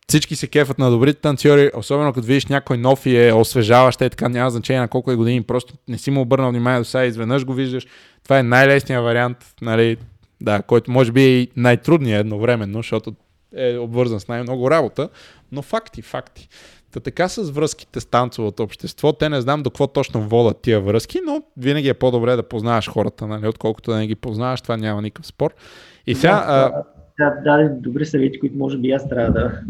всички 0.09 0.37
се 0.37 0.47
кефат 0.47 0.79
на 0.79 0.91
добрите 0.91 1.21
танцори, 1.21 1.71
особено 1.77 2.13
като 2.13 2.27
видиш 2.27 2.47
някой 2.47 2.79
нов 2.79 3.07
и 3.07 3.29
е 3.29 3.33
освежаващ, 3.33 4.01
е 4.01 4.11
така 4.11 4.29
няма 4.29 4.51
значение 4.51 4.81
на 4.81 4.89
колко 4.89 5.13
е 5.13 5.17
години, 5.17 5.43
просто 5.43 5.75
не 5.89 5.99
си 5.99 6.11
му 6.11 6.21
обърнал 6.21 6.51
внимание 6.51 6.81
до 6.81 6.85
сега, 6.85 7.05
изведнъж 7.05 7.45
го 7.45 7.55
виждаш. 7.55 7.87
Това 8.25 8.39
е 8.39 8.43
най-лесният 8.43 9.05
вариант, 9.05 9.39
нали, 9.63 9.97
да, 10.41 10.63
който 10.63 10.91
може 10.91 11.13
би 11.13 11.23
е 11.23 11.29
и 11.29 11.49
най-трудният 11.57 12.21
едновременно, 12.21 12.79
защото 12.79 13.15
е 13.57 13.79
обвързан 13.79 14.21
с 14.21 14.29
най-много 14.29 14.71
работа, 14.71 15.09
но 15.53 15.63
факти, 15.63 16.03
факти. 16.03 16.49
Та 16.93 17.01
така 17.01 17.29
с 17.29 17.51
връзките 17.51 18.01
с 18.01 18.07
танцовото 18.07 18.63
общество, 18.63 19.13
те 19.13 19.29
не 19.29 19.41
знам 19.41 19.63
до 19.63 19.71
какво 19.71 19.87
точно 19.87 20.29
водят 20.29 20.61
тия 20.63 20.81
връзки, 20.81 21.19
но 21.27 21.43
винаги 21.57 21.89
е 21.89 21.95
по-добре 21.95 22.37
да 22.37 22.43
познаваш 22.43 22.89
хората, 22.89 23.27
нали, 23.27 23.49
отколкото 23.49 23.91
да 23.91 23.97
не 23.97 24.07
ги 24.07 24.15
познаваш, 24.15 24.61
това 24.61 24.77
няма 24.77 25.03
никакъв 25.03 25.27
спор. 25.27 25.55
И 26.07 26.15
сега... 26.15 26.35
Да, 26.35 26.83
даде 27.31 27.69
добри 27.69 28.07
съвети, 28.07 28.41
които 28.41 28.57
може 28.57 28.79
би 28.79 28.91
аз 28.91 29.09
трябва 29.09 29.33
да... 29.33 29.61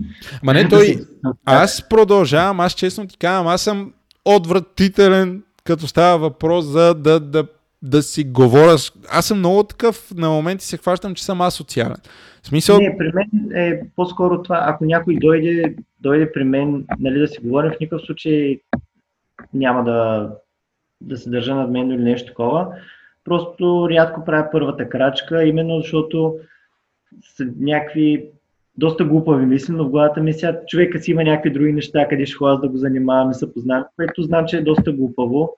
Ма 0.43 0.55
не, 0.55 0.69
той... 0.69 0.97
Аз 1.45 1.89
продължавам, 1.89 2.61
аз 2.61 2.73
честно 2.73 3.07
ти 3.07 3.19
казвам, 3.19 3.47
аз 3.47 3.63
съм 3.63 3.93
отвратителен, 4.25 5.43
като 5.65 5.87
става 5.87 6.19
въпрос 6.19 6.65
за 6.65 6.95
да, 6.95 7.21
да, 7.21 7.47
да 7.83 8.03
си 8.03 8.25
говоря. 8.25 8.77
Аз 9.11 9.27
съм 9.27 9.39
много 9.39 9.63
такъв, 9.63 10.13
на 10.17 10.29
моменти 10.29 10.65
се 10.65 10.77
хващам, 10.77 11.15
че 11.15 11.25
съм 11.25 11.41
асоциален. 11.41 11.97
В 12.43 12.47
смисъл... 12.47 12.79
Не, 12.79 12.99
при 12.99 13.13
мен 13.15 13.51
е 13.55 13.83
по-скоро 13.97 14.43
това, 14.43 14.65
ако 14.67 14.85
някой 14.85 15.17
дойде, 15.17 15.75
дойде 16.01 16.33
при 16.33 16.45
мен, 16.45 16.85
нали, 16.99 17.19
да 17.19 17.29
си 17.29 17.39
говорим, 17.43 17.71
в 17.71 17.81
никакъв 17.81 18.07
случай 18.07 18.61
няма 19.55 19.85
да, 19.85 20.31
да 21.01 21.17
се 21.17 21.31
държа 21.31 21.55
над 21.55 21.71
мен 21.71 21.91
или 21.91 22.03
нещо 22.03 22.27
такова. 22.27 22.69
Просто 23.25 23.89
рядко 23.91 24.25
правя 24.25 24.49
първата 24.53 24.89
крачка, 24.89 25.45
именно 25.45 25.81
защото 25.81 26.35
са 27.37 27.47
някакви 27.59 28.29
доста 28.79 29.05
глупави 29.05 29.47
мисли, 29.47 29.73
но 29.73 29.85
в 29.85 29.91
главата 29.91 30.21
ми 30.21 30.33
сега 30.33 30.61
човека 30.67 30.99
си 30.99 31.11
има 31.11 31.25
някакви 31.25 31.51
други 31.51 31.73
неща, 31.73 32.09
къде 32.09 32.27
ще 32.27 32.37
ходя 32.37 32.61
да 32.61 32.69
го 32.69 32.77
занимавам 32.77 33.31
и 33.31 33.35
се 33.35 33.53
познавам, 33.53 33.85
което 33.97 34.23
знам, 34.23 34.47
че 34.47 34.57
е 34.57 34.63
доста 34.63 34.93
глупаво 34.93 35.57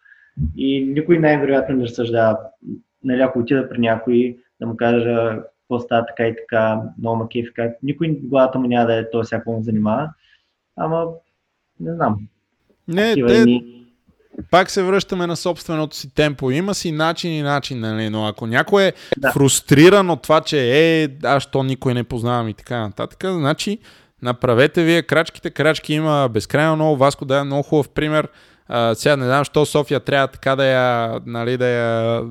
и 0.56 0.85
никой 0.85 1.18
най-вероятно 1.18 1.76
не 1.76 1.85
разсъждава. 1.85 2.39
Нали, 3.05 3.20
ако 3.20 3.39
отида 3.39 3.68
при 3.68 3.78
някой 3.78 4.39
да 4.60 4.66
му 4.66 4.76
кажа 4.76 5.39
какво 5.60 5.81
става 5.81 6.06
така 6.06 6.28
и 6.28 6.36
така, 6.36 6.81
много 6.98 7.16
ма 7.16 7.28
как 7.55 7.76
никой 7.82 8.09
главата 8.09 8.59
му 8.59 8.68
няма 8.68 8.86
да 8.86 8.98
е 8.98 9.10
той 9.10 9.24
всяко 9.24 9.52
му 9.52 9.62
занимава. 9.62 10.10
Ама, 10.76 11.06
не 11.81 11.94
знам. 11.94 12.18
Не, 12.89 13.14
те, 13.14 13.44
пак 14.51 14.70
се 14.70 14.82
връщаме 14.82 15.27
на 15.27 15.36
собственото 15.36 15.97
си 15.97 16.15
темпо. 16.15 16.51
Има 16.51 16.74
си 16.74 16.93
начин 16.93 17.32
и 17.32 17.43
начин, 17.43 17.81
нали? 17.81 18.11
но 18.11 18.27
ако 18.27 18.47
някой 18.47 18.85
е 18.85 18.93
да. 19.19 19.32
фрустриран 19.32 20.11
от 20.11 20.23
това, 20.23 20.40
че 20.40 20.70
е, 20.73 21.09
аз 21.24 21.51
то 21.51 21.62
никой 21.62 21.94
не 21.94 22.05
познавам 22.05 22.48
и 22.48 22.55
така 22.55 22.81
нататък, 22.81 23.24
значи 23.24 23.78
направете 24.23 24.85
вие 24.85 25.02
крачките. 25.02 25.51
Крачки 25.51 25.94
има 25.94 26.28
безкрайно 26.32 26.77
много. 26.77 26.97
Васко 26.97 27.24
да 27.24 27.39
е 27.39 27.44
много 27.44 27.62
хубав 27.62 27.89
пример. 27.89 28.28
А, 28.69 28.94
сега 28.94 29.16
не 29.16 29.24
знам, 29.24 29.44
що 29.44 29.66
София 29.66 30.01
трябва 30.01 30.28
така 30.28 30.56
да 30.56 30.65
я, 30.65 31.20
нали, 31.27 31.56
да 31.56 31.66
я 31.66 32.23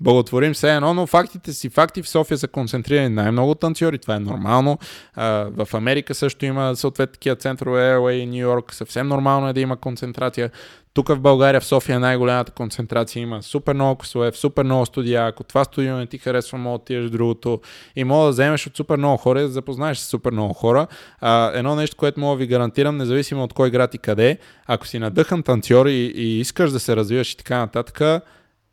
благотворим 0.00 0.54
все 0.54 0.74
едно, 0.74 0.94
но 0.94 1.06
фактите 1.06 1.52
си 1.52 1.68
факти 1.68 2.02
в 2.02 2.08
София 2.08 2.38
са 2.38 2.48
концентрирани 2.48 3.08
най-много 3.08 3.54
танцори, 3.54 3.98
това 3.98 4.14
е 4.14 4.20
нормално. 4.20 4.78
А, 5.14 5.48
в 5.50 5.74
Америка 5.74 6.14
също 6.14 6.44
има 6.44 6.76
съответно 6.76 7.12
такива 7.12 7.36
центрове, 7.36 7.80
LA 7.80 8.10
и 8.10 8.26
Нью 8.26 8.38
Йорк, 8.38 8.74
съвсем 8.74 9.08
нормално 9.08 9.48
е 9.48 9.52
да 9.52 9.60
има 9.60 9.76
концентрация. 9.76 10.50
Тук 10.94 11.08
в 11.08 11.20
България, 11.20 11.60
в 11.60 11.64
София, 11.64 12.00
най-голямата 12.00 12.52
концентрация 12.52 13.20
има 13.20 13.42
супер 13.42 13.74
много 13.74 13.98
класове, 13.98 14.32
супер 14.32 14.64
много 14.64 14.86
студия. 14.86 15.26
Ако 15.26 15.44
това 15.44 15.64
студио 15.64 15.96
не 15.96 16.06
ти 16.06 16.18
харесва, 16.18 16.58
мога 16.58 16.78
да 16.78 16.82
отидеш 16.82 17.10
другото 17.10 17.60
и 17.96 18.04
мога 18.04 18.24
да 18.24 18.30
вземеш 18.30 18.66
от 18.66 18.76
супер 18.76 18.96
много 18.96 19.16
хора 19.16 19.40
и 19.40 19.42
да 19.42 19.48
запознаеш 19.48 19.98
с 19.98 20.06
супер 20.06 20.32
много 20.32 20.54
хора. 20.54 20.86
А, 21.20 21.50
едно 21.54 21.76
нещо, 21.76 21.96
което 21.96 22.20
мога 22.20 22.36
да 22.36 22.38
ви 22.38 22.46
гарантирам, 22.46 22.96
независимо 22.96 23.44
от 23.44 23.52
кой 23.52 23.70
град 23.70 23.94
и 23.94 23.98
къде, 23.98 24.38
ако 24.66 24.86
си 24.86 24.98
надъхан 24.98 25.42
танцор 25.42 25.86
и, 25.86 26.12
и 26.16 26.40
искаш 26.40 26.70
да 26.70 26.80
се 26.80 26.96
развиваш 26.96 27.32
и 27.32 27.36
така 27.36 27.58
нататък, 27.58 28.22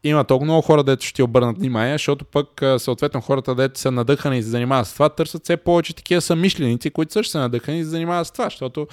има 0.03 0.23
толкова 0.23 0.45
много 0.45 0.61
хора, 0.61 0.83
дето 0.83 1.05
ще 1.05 1.13
ти 1.13 1.23
обърнат 1.23 1.57
внимание, 1.57 1.93
защото 1.93 2.25
пък 2.25 2.61
съответно 2.77 3.21
хората, 3.21 3.55
дето 3.55 3.79
са 3.79 3.91
надъхани 3.91 4.37
и 4.37 4.43
се 4.43 4.49
занимават 4.49 4.87
с 4.87 4.93
това, 4.93 5.09
търсят 5.09 5.43
все 5.43 5.57
повече 5.57 5.95
такива 5.95 6.21
самишленици, 6.21 6.89
които 6.89 7.13
също 7.13 7.31
са 7.31 7.39
надъхани 7.39 7.79
и 7.79 7.83
се 7.83 7.89
занимават 7.89 8.27
с 8.27 8.31
това, 8.31 8.45
защото 8.45 8.87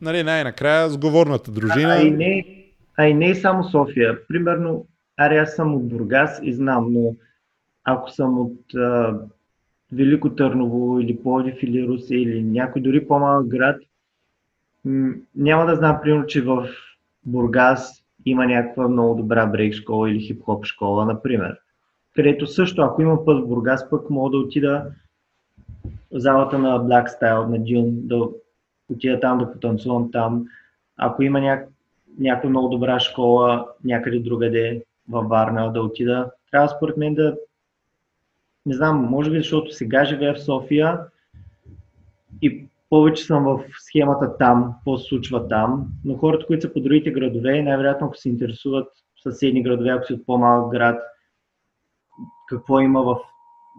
нали, 0.00 0.22
най-накрая 0.22 0.90
сговорната 0.90 1.50
дружина... 1.50 1.94
А, 1.94 2.02
и 2.02 2.10
не, 2.10 2.59
а 2.96 3.06
и 3.06 3.14
не 3.14 3.30
е 3.30 3.34
само 3.34 3.64
София. 3.64 4.26
Примерно, 4.28 4.86
аре 5.16 5.38
аз 5.38 5.56
съм 5.56 5.74
от 5.74 5.88
Бургас 5.88 6.40
и 6.42 6.52
знам, 6.52 6.92
но 6.92 7.14
ако 7.84 8.10
съм 8.10 8.40
от 8.40 8.74
а, 8.74 9.18
Велико 9.92 10.34
Търново 10.34 11.00
или 11.00 11.22
Плодив 11.22 11.62
или 11.62 11.88
Руси 11.88 12.14
или 12.14 12.42
някой 12.42 12.82
дори 12.82 13.06
по-малък 13.08 13.46
град, 13.46 13.80
м- 14.84 15.14
няма 15.36 15.66
да 15.66 15.76
знам, 15.76 15.98
примерно, 16.02 16.26
че 16.26 16.42
в 16.42 16.68
Бургас 17.26 18.04
има 18.26 18.46
някаква 18.46 18.88
много 18.88 19.14
добра 19.14 19.46
брейк 19.46 19.74
школа 19.74 20.10
или 20.10 20.20
хип-хоп 20.20 20.64
школа, 20.64 21.06
например. 21.06 21.58
Където 22.14 22.46
също, 22.46 22.82
ако 22.82 23.02
има 23.02 23.24
път 23.24 23.44
в 23.44 23.48
Бургас, 23.48 23.90
пък 23.90 24.10
мога 24.10 24.30
да 24.30 24.38
отида 24.38 24.86
в 25.84 26.18
залата 26.18 26.58
на 26.58 26.80
Black 26.80 27.06
Style, 27.06 27.46
на 27.46 27.58
Dune, 27.58 27.90
да 27.90 28.28
отида 28.88 29.20
там 29.20 29.38
да 29.38 29.52
потанцувам 29.52 30.10
там. 30.10 30.46
Ако 30.96 31.22
има 31.22 31.40
няк... 31.40 31.68
някаква 32.20 32.50
много 32.50 32.68
добра 32.68 33.00
школа 33.00 33.68
някъде 33.84 34.18
другаде 34.18 34.84
във 35.08 35.28
Варна 35.28 35.72
да 35.72 35.82
отида, 35.82 36.30
трябва 36.50 36.68
според 36.68 36.96
мен 36.96 37.14
да 37.14 37.36
не 38.66 38.74
знам, 38.74 39.06
може 39.10 39.30
би 39.30 39.36
защото 39.36 39.72
сега 39.72 40.04
живея 40.04 40.34
в 40.34 40.44
София 40.44 41.00
и 42.42 42.66
повече 42.90 43.24
съм 43.24 43.44
в 43.44 43.64
схемата 43.78 44.36
там, 44.38 44.72
какво 44.74 44.98
се 44.98 45.08
случва 45.08 45.48
там, 45.48 45.86
но 46.04 46.16
хората, 46.16 46.46
които 46.46 46.66
са 46.66 46.72
по 46.72 46.80
другите 46.80 47.10
градове, 47.10 47.62
най-вероятно 47.62 48.06
ако 48.06 48.16
се 48.16 48.28
интересуват 48.28 48.88
съседни 49.22 49.62
градове, 49.62 49.90
ако 49.90 50.06
си 50.06 50.14
от 50.14 50.26
по-малък 50.26 50.70
град, 50.70 51.02
какво 52.48 52.80
има 52.80 53.02
в 53.02 53.16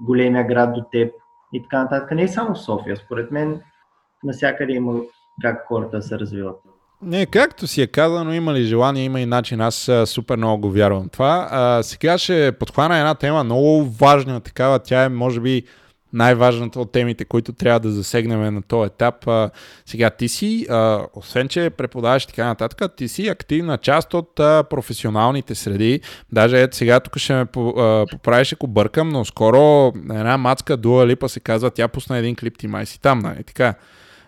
големия 0.05 0.47
град 0.47 0.73
до 0.73 0.83
теб 0.91 1.13
и 1.53 1.63
така 1.63 1.83
нататък. 1.83 2.11
Не 2.11 2.23
е 2.23 2.27
само 2.27 2.55
в 2.55 2.61
София, 2.61 2.97
според 2.97 3.31
мен 3.31 3.61
насякъде 4.23 4.73
има 4.73 5.01
как 5.41 5.67
хората 5.67 6.01
се 6.01 6.19
развиват. 6.19 6.70
Не, 7.03 7.25
както 7.25 7.67
си 7.67 7.81
е 7.81 7.87
казано, 7.87 8.33
има 8.33 8.53
ли 8.53 8.63
желание, 8.63 9.03
има 9.03 9.21
и 9.21 9.25
начин. 9.25 9.61
Аз 9.61 9.91
супер 10.05 10.37
много 10.37 10.61
го 10.61 10.71
вярвам 10.71 11.09
това. 11.09 11.47
А, 11.51 11.83
сега 11.83 12.17
ще 12.17 12.51
подхвана 12.59 12.97
една 12.97 13.15
тема 13.15 13.43
много 13.43 13.85
важна 13.85 14.39
такава. 14.39 14.79
Тя 14.79 15.03
е, 15.03 15.09
може 15.09 15.39
би, 15.39 15.63
най-важната 16.13 16.79
от 16.79 16.91
темите, 16.91 17.25
които 17.25 17.53
трябва 17.53 17.79
да 17.79 17.91
засегнем 17.91 18.53
на 18.53 18.61
този 18.61 18.87
етап. 18.87 19.27
А, 19.27 19.49
сега 19.85 20.09
ти 20.09 20.27
си, 20.27 20.67
а, 20.69 21.01
освен 21.13 21.47
че 21.47 21.69
преподаваш 21.69 22.25
така 22.25 22.45
нататък, 22.45 22.95
ти 22.95 23.07
си 23.07 23.27
активна 23.27 23.77
част 23.77 24.13
от 24.13 24.39
а, 24.39 24.63
професионалните 24.69 25.55
среди. 25.55 26.01
Даже 26.31 26.61
ето 26.61 26.77
сега 26.77 26.99
тук 26.99 27.17
ще 27.17 27.33
ме 27.33 27.45
поправиш, 28.11 28.53
ако 28.53 28.67
бъркам, 28.67 29.09
но 29.09 29.25
скоро 29.25 29.93
една 30.09 30.37
мацка 30.37 30.77
Дуа 30.77 31.07
Липа 31.07 31.27
се 31.27 31.39
казва, 31.39 31.71
тя 31.71 31.87
пусна 31.87 32.17
един 32.17 32.35
клип, 32.35 32.57
ти 32.57 32.67
май 32.67 32.85
си 32.85 33.01
там, 33.01 33.19
нали? 33.19 33.43
Така. 33.43 33.73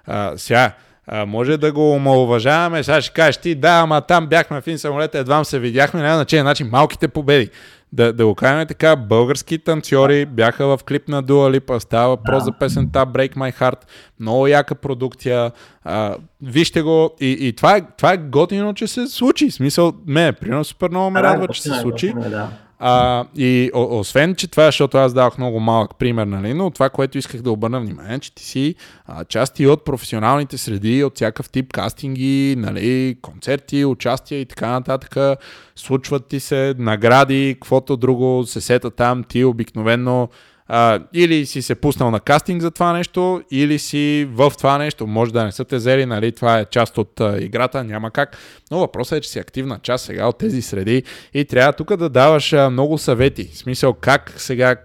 А, 0.06 0.38
сега, 0.38 0.74
а, 1.08 1.26
може 1.26 1.58
да 1.58 1.72
го 1.72 1.92
омалуважаваме, 1.92 2.84
сега 2.84 3.02
ще 3.02 3.14
кажеш 3.14 3.38
ти, 3.38 3.56
да, 3.56 3.70
ама 3.70 4.02
там 4.02 4.28
бяхме 4.28 4.62
в 4.62 4.68
един 4.68 4.80
самолет, 4.80 5.16
едва 5.16 5.44
се 5.44 5.60
видяхме, 5.60 6.02
няма 6.02 6.16
значение, 6.16 6.44
значи 6.44 6.64
малките 6.64 7.08
победи 7.08 7.50
да, 7.94 8.14
да 8.14 8.26
го 8.26 8.36
кажем 8.36 8.68
така, 8.68 8.96
български 8.96 9.58
танцори 9.58 10.26
бяха 10.26 10.66
в 10.66 10.80
клип 10.88 11.08
на 11.08 11.24
Dua 11.24 11.60
Lipa, 11.60 11.80
става 11.80 12.10
въпрос 12.10 12.44
да. 12.44 12.46
за 12.46 12.52
песента 12.52 13.06
Break 13.06 13.36
My 13.36 13.60
Heart, 13.60 13.80
много 14.20 14.48
яка 14.48 14.76
продукция, 14.76 15.52
а, 15.84 16.16
вижте 16.42 16.82
го 16.82 17.12
и, 17.22 17.38
и 17.40 17.54
това, 17.54 17.78
е, 17.78 17.82
това 17.98 18.14
е 18.14 18.18
готино, 18.18 18.74
че 18.74 18.88
се 18.88 19.08
случи, 19.08 19.50
в 19.50 19.54
смисъл, 19.54 19.94
ме, 20.06 20.32
примерно 20.32 20.64
супер 20.64 20.90
много 20.90 21.10
ме 21.10 21.24
радва, 21.24 21.48
че 21.48 21.62
се 21.62 21.70
случи. 21.70 22.14
Да. 22.30 22.50
А, 22.86 23.26
и 23.36 23.72
о, 23.74 24.00
освен, 24.00 24.36
че 24.36 24.48
това, 24.48 24.66
защото 24.66 24.98
аз 24.98 25.14
давах 25.14 25.38
много 25.38 25.60
малък 25.60 25.96
пример, 26.00 26.26
нали, 26.26 26.54
но 26.54 26.70
това, 26.70 26.90
което 26.90 27.18
исках 27.18 27.42
да 27.42 27.52
обърна 27.52 27.80
внимание, 27.80 28.20
че 28.20 28.36
ти 28.36 28.44
си 28.44 28.76
а, 29.06 29.26
части 29.26 29.68
от 29.68 29.86
професионалните 29.86 30.58
среди, 30.58 31.04
от 31.04 31.16
всякакъв 31.16 31.50
тип 31.50 31.74
кастинги, 31.74 32.56
нали, 32.58 33.18
концерти, 33.22 33.86
участия 33.86 34.40
и 34.42 34.46
така 34.46 34.68
нататък. 34.68 35.40
Случват 35.76 36.28
ти 36.28 36.40
се 36.40 36.76
награди, 36.78 37.56
каквото 37.62 37.98
друго 37.98 38.44
се 38.46 38.62
сета 38.62 38.92
там, 38.92 39.24
ти 39.24 39.44
обикновено 39.44 40.30
а, 40.68 41.00
или 41.14 41.46
си 41.46 41.62
се 41.62 41.76
пуснал 41.76 42.12
на 42.12 42.20
кастинг 42.20 42.62
за 42.62 42.72
това 42.72 42.94
нещо, 42.94 43.42
или 43.52 43.80
си 43.80 44.28
в 44.32 44.52
това 44.58 44.78
нещо. 44.78 45.08
Може 45.08 45.34
да 45.34 45.44
не 45.44 45.52
са 45.52 45.66
те 45.66 45.76
взели, 45.76 46.06
нали, 46.06 46.32
това 46.32 46.60
е 46.60 46.66
част 46.66 46.98
от 46.98 47.22
а, 47.22 47.38
играта, 47.40 47.84
няма 47.84 48.12
как. 48.12 48.38
Но 48.72 48.80
въпросът 48.80 49.18
е, 49.18 49.22
че 49.22 49.30
си 49.30 49.40
активна 49.40 49.80
част 49.84 50.06
сега 50.06 50.28
от 50.28 50.38
тези 50.38 50.62
среди 50.62 51.04
и 51.34 51.46
трябва 51.46 51.74
тук 51.74 51.96
да 51.96 52.10
даваш 52.10 52.54
а, 52.54 52.70
много 52.70 52.98
съвети. 52.98 53.50
В 53.54 53.58
смисъл 53.58 53.94
как 53.94 54.34
сега 54.38 54.76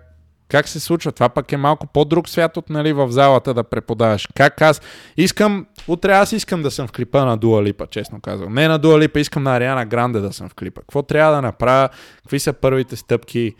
как 0.49 0.69
се 0.69 0.81
случва? 0.81 1.13
Това 1.13 1.29
пък 1.29 1.53
е 1.53 1.57
малко 1.57 1.87
по-друг 1.87 2.29
свят 2.29 2.57
от 2.57 2.71
нали, 2.71 2.93
в 2.93 3.11
залата 3.11 3.55
да 3.55 3.65
преподаваш. 3.65 4.29
Как 4.35 4.63
аз 4.63 4.81
искам, 5.17 5.67
утре 5.89 6.13
аз 6.13 6.33
искам 6.33 6.63
да 6.63 6.71
съм 6.71 6.87
в 6.87 6.93
клипа 6.93 7.25
на 7.25 7.37
Дуа 7.37 7.73
честно 7.91 8.21
казвам. 8.21 8.55
Не 8.55 8.69
на 8.69 8.79
Дуа 8.79 8.99
Липа, 8.99 9.21
искам 9.21 9.43
на 9.43 9.57
Ариана 9.57 9.87
Гранде 9.87 10.21
да 10.21 10.33
съм 10.33 10.49
в 10.49 10.55
клипа. 10.55 10.81
Какво 10.81 11.03
трябва 11.03 11.35
да 11.35 11.43
направя? 11.43 11.89
Какви 12.23 12.41
са 12.41 12.53
първите 12.53 12.97
стъпки? 12.97 13.55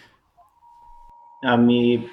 Ами, 1.45 2.09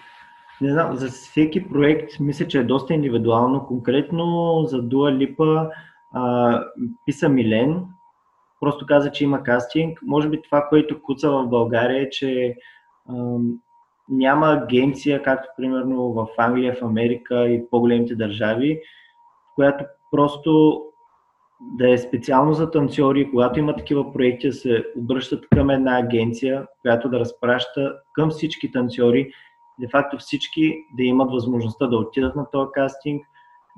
не 0.62 0.72
знам, 0.72 0.96
за 0.96 1.08
всеки 1.08 1.70
проект 1.70 2.20
мисля, 2.20 2.48
че 2.48 2.60
е 2.60 2.64
доста 2.64 2.94
индивидуално. 2.94 3.66
Конкретно 3.66 4.62
за 4.68 4.82
Дуа 4.82 5.12
Липа 5.12 5.70
а, 6.14 6.64
писа 7.06 7.30
Милен, 7.30 7.86
просто 8.60 8.86
каза, 8.86 9.12
че 9.12 9.24
има 9.24 9.44
кастинг. 9.44 10.00
Може 10.04 10.30
би 10.30 10.42
това, 10.42 10.68
което 10.70 11.02
куца 11.02 11.32
в 11.32 11.48
България 11.48 12.02
е, 12.02 12.10
че 12.10 12.56
а, 13.10 13.38
няма 14.10 14.48
агенция, 14.48 15.24
както 15.24 15.50
примерно 15.58 16.14
в 16.14 16.28
Англия, 16.38 16.76
в 16.76 16.84
Америка 16.84 17.48
и 17.50 17.70
по-големите 17.70 18.16
държави, 18.16 18.82
която 19.56 19.86
просто 20.12 20.82
да 21.74 21.94
е 21.94 21.98
специално 21.98 22.54
за 22.54 22.72
танцори, 22.72 23.32
когато 23.32 23.60
има 23.60 23.76
такива 23.76 24.14
проекти, 24.14 24.52
се 24.52 24.86
обръщат 24.98 25.46
към 25.50 25.70
една 25.70 26.00
агенция, 26.00 26.68
която 26.82 27.10
да 27.10 27.20
разпраща 27.20 27.96
към 28.14 28.30
всички 28.30 28.72
танцори, 28.72 29.32
де 29.80 29.88
факто 29.92 30.18
всички 30.18 30.74
да 30.98 31.04
имат 31.04 31.32
възможността 31.32 31.88
да 31.88 31.98
отидат 31.98 32.36
на 32.36 32.50
този 32.52 32.70
кастинг, 32.74 33.26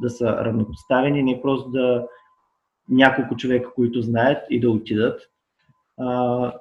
да 0.01 0.09
са 0.09 0.25
равнопоставени, 0.25 1.23
не 1.23 1.41
просто 1.41 1.69
да 1.69 2.07
няколко 2.89 3.35
човека, 3.35 3.73
които 3.73 4.01
знаят 4.01 4.43
и 4.49 4.59
да 4.59 4.71
отидат. 4.71 5.21
А, 5.97 6.53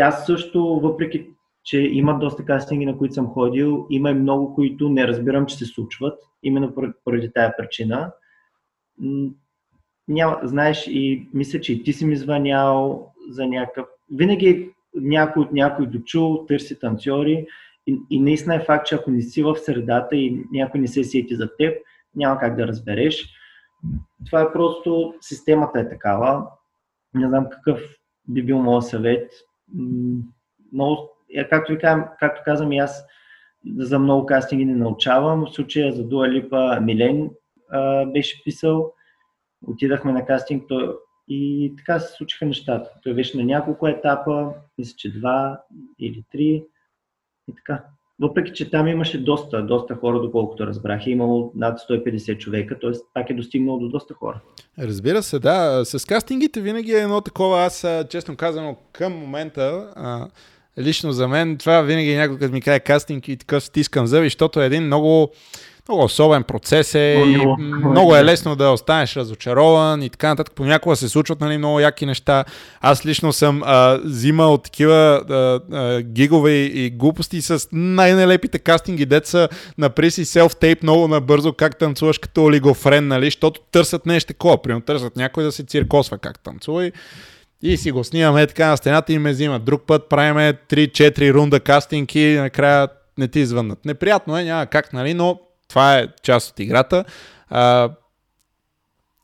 аз 0.00 0.26
също, 0.26 0.80
въпреки 0.80 1.26
че 1.64 1.78
има 1.78 2.18
доста 2.18 2.44
кастинги, 2.44 2.86
на 2.86 2.98
които 2.98 3.14
съм 3.14 3.26
ходил, 3.26 3.86
има 3.90 4.10
и 4.10 4.14
много, 4.14 4.54
които 4.54 4.88
не 4.88 5.08
разбирам, 5.08 5.46
че 5.46 5.56
се 5.56 5.64
случват, 5.64 6.18
именно 6.42 6.74
поради 7.04 7.32
тая 7.32 7.56
причина. 7.56 8.12
Няма, 10.10 10.40
знаеш, 10.42 10.86
и 10.86 11.28
мисля, 11.34 11.60
че 11.60 11.72
и 11.72 11.82
ти 11.82 11.92
си 11.92 12.06
ми 12.06 12.16
звънял 12.16 13.06
за 13.30 13.46
някакъв... 13.46 13.86
Винаги 14.12 14.70
някой 14.94 15.42
от 15.42 15.52
някой 15.52 15.86
дочул, 15.86 16.46
търси 16.46 16.78
танцори 16.78 17.46
и, 17.86 17.98
и 18.10 18.20
наистина 18.20 18.54
е 18.54 18.64
факт, 18.64 18.86
че 18.86 18.94
ако 18.94 19.10
не 19.10 19.22
си 19.22 19.42
в 19.42 19.56
средата 19.56 20.16
и 20.16 20.44
някой 20.52 20.80
не 20.80 20.88
се 20.88 21.04
сети 21.04 21.36
за 21.36 21.56
теб, 21.56 21.78
няма 22.14 22.38
как 22.38 22.56
да 22.56 22.66
разбереш. 22.66 23.28
Това 24.26 24.40
е 24.40 24.52
просто, 24.52 25.14
системата 25.20 25.80
е 25.80 25.88
такава. 25.88 26.46
Не 27.14 27.28
знам 27.28 27.46
какъв 27.50 27.80
би 28.28 28.42
бил 28.42 28.58
моят 28.58 28.84
съвет. 28.84 29.32
Много, 30.72 31.10
е, 31.34 31.48
както, 31.48 31.72
ви 31.72 31.78
казвам, 31.78 32.08
както 32.20 32.42
казвам 32.44 32.72
и 32.72 32.78
аз, 32.78 33.04
за 33.76 33.98
много 33.98 34.26
кастинги 34.26 34.64
не 34.64 34.74
научавам. 34.74 35.44
В 35.46 35.54
случая 35.54 35.92
за 35.92 36.04
Дуа 36.04 36.28
Липа 36.28 36.80
Милен 36.80 37.30
а, 37.70 38.06
беше 38.06 38.44
писал. 38.44 38.92
Отидахме 39.66 40.12
на 40.12 40.26
кастинг 40.26 40.64
той, 40.68 40.94
и 41.28 41.72
така 41.76 42.00
се 42.00 42.12
случиха 42.12 42.46
нещата. 42.46 42.90
Той 43.02 43.14
беше 43.14 43.36
на 43.36 43.44
няколко 43.44 43.88
етапа, 43.88 44.52
мисля, 44.78 44.94
че 44.96 45.12
два 45.12 45.60
или 45.98 46.24
три 46.32 46.64
и 47.48 47.54
така. 47.56 47.84
Въпреки, 48.20 48.52
че 48.52 48.70
там 48.70 48.86
имаше 48.88 49.24
доста, 49.24 49.66
доста 49.66 49.94
хора, 49.94 50.20
доколкото 50.20 50.66
разбрах, 50.66 51.06
е 51.06 51.10
имало 51.10 51.52
над 51.54 51.78
150 51.78 52.38
човека, 52.38 52.78
т.е. 52.78 52.90
пак 53.14 53.30
е 53.30 53.34
достигнало 53.34 53.78
до 53.78 53.88
доста 53.88 54.14
хора. 54.14 54.40
Разбира 54.78 55.22
се, 55.22 55.38
да. 55.38 55.84
С 55.84 56.06
кастингите 56.06 56.60
винаги 56.60 56.92
е 56.92 57.00
едно 57.00 57.20
такова. 57.20 57.64
Аз, 57.64 57.86
честно 58.10 58.36
казано, 58.36 58.76
към 58.92 59.12
момента, 59.12 59.90
лично 60.78 61.12
за 61.12 61.28
мен, 61.28 61.58
това 61.58 61.82
винаги 61.82 62.16
някой, 62.16 62.38
като 62.38 62.52
ми 62.52 62.62
каже 62.62 62.80
кастинг 62.80 63.28
и 63.28 63.36
така 63.36 63.60
стискам 63.60 64.06
зъби, 64.06 64.26
защото 64.26 64.62
е 64.62 64.66
един 64.66 64.82
много 64.82 65.30
много 65.90 66.04
особен 66.04 66.42
процес 66.42 66.94
е 66.94 67.24
и 67.26 67.46
много 67.90 68.16
е 68.16 68.24
лесно 68.24 68.56
да 68.56 68.70
останеш 68.70 69.16
разочарован 69.16 70.02
и 70.02 70.10
така 70.10 70.28
нататък. 70.28 70.54
Понякога 70.54 70.96
се 70.96 71.08
случват 71.08 71.40
нали, 71.40 71.58
много 71.58 71.80
яки 71.80 72.06
неща. 72.06 72.44
Аз 72.80 73.06
лично 73.06 73.32
съм 73.32 73.62
а, 73.64 73.98
взимал 74.04 74.58
такива 74.58 75.22
а, 75.30 75.34
а, 75.76 76.02
гигове 76.02 76.52
и 76.52 76.90
глупости 76.90 77.42
с 77.42 77.68
най-нелепите 77.72 78.58
кастинги, 78.58 79.06
деца 79.06 79.48
напри 79.78 80.10
си 80.10 80.24
селф-тейп 80.24 80.82
много 80.82 81.08
набързо 81.08 81.52
как 81.52 81.78
танцуваш 81.78 82.18
като 82.18 82.44
олигофрен, 82.44 83.08
нали, 83.08 83.26
защото 83.26 83.60
търсят 83.72 84.06
нещо 84.06 84.28
такова. 84.28 84.62
Примерно 84.62 84.80
търсят 84.80 85.16
някой 85.16 85.44
да 85.44 85.52
се 85.52 85.62
циркосва 85.62 86.18
как 86.18 86.42
танцува 86.42 86.86
и 86.86 86.92
и 87.62 87.76
си 87.76 87.90
го 87.90 88.04
снимаме 88.04 88.46
така 88.46 88.66
на 88.66 88.76
стената 88.76 89.12
и 89.12 89.18
ме 89.18 89.30
взимат. 89.30 89.64
Друг 89.64 89.82
път 89.86 90.08
правиме 90.08 90.54
3-4 90.70 91.32
рунда 91.32 91.60
кастинг 91.60 92.14
и 92.14 92.36
накрая 92.38 92.88
не 93.18 93.28
ти 93.28 93.40
извъннат. 93.40 93.84
Неприятно 93.84 94.38
е, 94.38 94.44
няма 94.44 94.66
как, 94.66 94.92
нали, 94.92 95.14
но 95.14 95.40
това 95.70 95.98
е 95.98 96.08
част 96.22 96.50
от 96.50 96.60
играта. 96.60 97.04
А, 97.48 97.90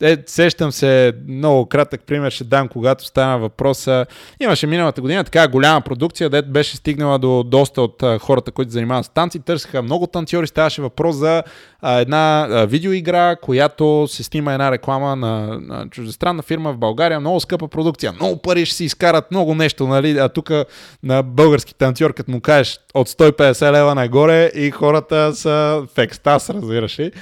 е, 0.02 0.16
сещам 0.26 0.72
се, 0.72 1.12
много 1.28 1.66
кратък 1.66 2.02
пример 2.06 2.30
ще 2.30 2.44
дам, 2.44 2.68
когато 2.68 3.04
стана 3.04 3.38
въпроса. 3.38 4.06
Имаше 4.40 4.66
миналата 4.66 5.00
година 5.00 5.24
така 5.24 5.48
голяма 5.48 5.80
продукция, 5.80 6.30
дет 6.30 6.52
беше 6.52 6.76
стигнала 6.76 7.18
до 7.18 7.42
доста 7.42 7.82
от 7.82 8.02
хората, 8.20 8.52
които 8.52 8.70
занимават 8.70 9.04
с 9.04 9.08
танци. 9.08 9.40
Търсиха 9.40 9.82
много 9.82 10.06
танцори, 10.06 10.46
ставаше 10.46 10.82
въпрос 10.82 11.16
за 11.16 11.42
една 11.86 12.46
видеоигра, 12.68 13.36
която 13.36 14.06
се 14.08 14.22
снима 14.22 14.52
една 14.52 14.70
реклама 14.70 15.16
на, 15.16 15.60
на 15.60 15.88
чуждестранна 15.90 16.42
фирма 16.42 16.72
в 16.72 16.78
България. 16.78 17.20
Много 17.20 17.40
скъпа 17.40 17.68
продукция, 17.68 18.12
много 18.12 18.36
пари 18.36 18.66
ще 18.66 18.76
си 18.76 18.84
изкарат, 18.84 19.30
много 19.30 19.54
нещо, 19.54 19.86
нали? 19.86 20.18
А 20.18 20.28
тук 20.28 20.50
на 21.02 21.22
български 21.22 21.74
танцор, 21.74 22.14
като 22.14 22.30
му 22.30 22.40
кажеш 22.40 22.78
от 22.94 23.08
150 23.08 23.72
лева 23.72 23.94
нагоре 23.94 24.50
и 24.54 24.70
хората 24.70 25.34
са 25.34 25.82
в 25.94 25.98
екстаз, 25.98 26.50
разбираш 26.50 26.98
ли. 26.98 27.12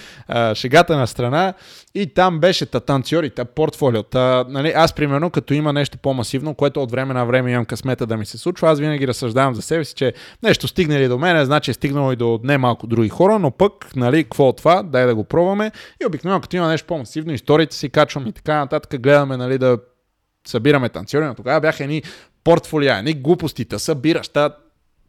шегата 0.54 0.96
на 0.96 1.06
страна 1.06 1.54
и 1.94 2.06
там 2.06 2.40
беше 2.40 2.66
та 2.66 2.80
танцорите, 2.80 3.44
портфолиота. 3.44 4.44
Нали, 4.48 4.72
аз, 4.76 4.92
примерно, 4.92 5.30
като 5.30 5.54
има 5.54 5.72
нещо 5.72 5.98
по-масивно, 5.98 6.54
което 6.54 6.82
от 6.82 6.90
време 6.90 7.14
на 7.14 7.26
време 7.26 7.52
имам 7.52 7.64
късмета 7.64 8.06
да 8.06 8.16
ми 8.16 8.26
се 8.26 8.38
случва, 8.38 8.70
аз 8.70 8.80
винаги 8.80 9.08
разсъждавам 9.08 9.54
за 9.54 9.62
себе 9.62 9.84
си, 9.84 9.94
че 9.94 10.12
нещо 10.42 10.68
стигнали 10.68 11.08
до 11.08 11.18
мен, 11.18 11.44
значи 11.44 11.70
е 11.70 11.74
стигнало 11.74 12.12
и 12.12 12.16
до 12.16 12.40
не 12.44 12.58
малко 12.58 12.86
други 12.86 13.08
хора, 13.08 13.38
но 13.38 13.50
пък, 13.50 13.96
нали, 13.96 14.24
какво 14.24 14.52
това, 14.54 14.82
дай 14.82 15.06
да 15.06 15.14
го 15.14 15.24
пробваме. 15.24 15.72
И 16.02 16.06
обикновено, 16.06 16.40
като 16.40 16.56
има 16.56 16.68
нещо 16.68 16.86
по-масивно, 16.86 17.32
историите 17.32 17.76
си 17.76 17.88
качвам 17.88 18.26
и 18.26 18.32
така 18.32 18.56
нататък, 18.56 19.00
гледаме, 19.00 19.36
нали, 19.36 19.58
да 19.58 19.78
събираме 20.46 20.88
танцори, 20.88 21.24
но 21.24 21.34
тогава 21.34 21.60
бяха 21.60 21.84
едни 21.84 22.02
портфолия, 22.44 22.98
едни 22.98 23.14
глупостите, 23.14 23.78
събираш, 23.78 24.28
та, 24.28 24.50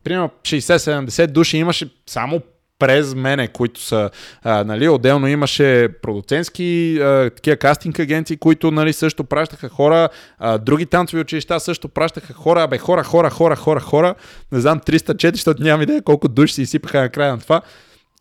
примерно 0.04 0.30
60-70 0.44 1.28
души 1.28 1.58
имаше 1.58 1.90
само 2.08 2.42
през 2.80 3.16
мене, 3.16 3.48
които 3.48 3.82
са, 3.82 4.10
а, 4.44 4.64
нали, 4.64 4.90
отделно 4.90 5.28
имаше 5.28 5.90
продуцентски 6.02 7.00
а, 7.02 7.30
такива 7.30 7.58
кастинг 7.58 8.00
агенции, 8.00 8.38
които 8.38 8.72
нали, 8.72 8.94
също 8.94 9.24
пращаха 9.24 9.70
хора, 9.70 10.10
а, 10.40 10.58
други 10.58 10.86
танцови 10.86 11.22
училища 11.22 11.60
също 11.60 11.90
пращаха 11.90 12.34
хора, 12.34 12.64
абе 12.64 12.78
хора, 12.78 13.04
хора, 13.04 13.30
хора, 13.30 13.56
хора, 13.56 13.80
хора, 13.80 14.16
не 14.52 14.60
знам, 14.60 14.80
300-400, 14.80 15.60
нямам 15.60 15.82
идея 15.82 16.02
колко 16.02 16.28
души 16.28 16.54
си 16.54 16.62
изсипаха 16.62 17.02
на 17.02 17.10
края 17.10 17.32
на 17.32 17.40
това. 17.40 17.62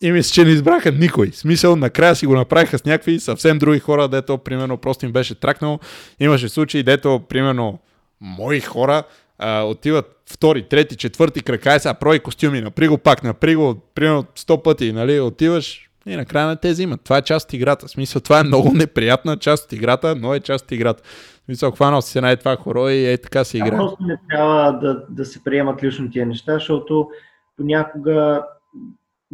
И 0.02 0.12
мисля, 0.12 0.32
че 0.32 0.44
не 0.44 0.50
избраха 0.50 0.92
никой. 0.92 1.30
Смисъл, 1.32 1.76
накрая 1.76 2.16
си 2.16 2.26
го 2.26 2.34
направиха 2.34 2.78
с 2.78 2.84
някакви 2.84 3.20
съвсем 3.20 3.58
други 3.58 3.78
хора, 3.78 4.08
дето, 4.08 4.38
примерно, 4.38 4.76
просто 4.76 5.06
им 5.06 5.12
беше 5.12 5.34
тракнал. 5.34 5.78
Имаше 6.20 6.48
случаи, 6.48 6.82
дето, 6.82 7.22
примерно, 7.28 7.78
мои 8.20 8.60
хора 8.60 9.02
а, 9.38 9.62
отиват 9.62 10.22
втори, 10.30 10.62
трети, 10.68 10.96
четвърти 10.96 11.42
кръг, 11.42 11.66
ай 11.66 11.80
сега 11.80 11.94
прои 11.94 12.18
костюми, 12.18 12.60
напри 12.60 12.88
го 12.88 12.98
пак, 12.98 13.22
напри 13.22 13.54
го, 13.54 13.74
примерно 13.94 14.22
100 14.22 14.62
пъти, 14.62 14.92
нали, 14.92 15.20
отиваш 15.20 15.90
и 16.06 16.16
накрая 16.16 16.46
на 16.46 16.56
тези 16.56 16.82
имат. 16.82 17.00
Това 17.04 17.18
е 17.18 17.22
част 17.22 17.48
от 17.48 17.52
играта. 17.52 17.86
В 17.86 17.90
смисъл, 17.90 18.20
това 18.20 18.40
е 18.40 18.42
много 18.42 18.72
неприятна 18.74 19.36
част 19.36 19.64
от 19.64 19.72
играта, 19.72 20.14
но 20.16 20.34
е 20.34 20.40
част 20.40 20.64
от 20.64 20.72
играта. 20.72 21.02
В 21.04 21.44
смисъл, 21.44 21.70
хванал 21.70 22.02
си 22.02 22.20
най 22.20 22.36
това 22.36 22.56
хоро 22.56 22.88
и 22.88 23.06
е 23.06 23.18
така 23.18 23.44
се 23.44 23.58
играе. 23.58 23.70
Просто 23.70 24.02
не 24.02 24.18
трябва 24.30 24.72
да, 24.72 25.04
да 25.10 25.24
се 25.24 25.44
приемат 25.44 25.82
лично 25.82 26.10
тия 26.10 26.26
неща, 26.26 26.54
защото 26.54 27.08
понякога 27.56 28.42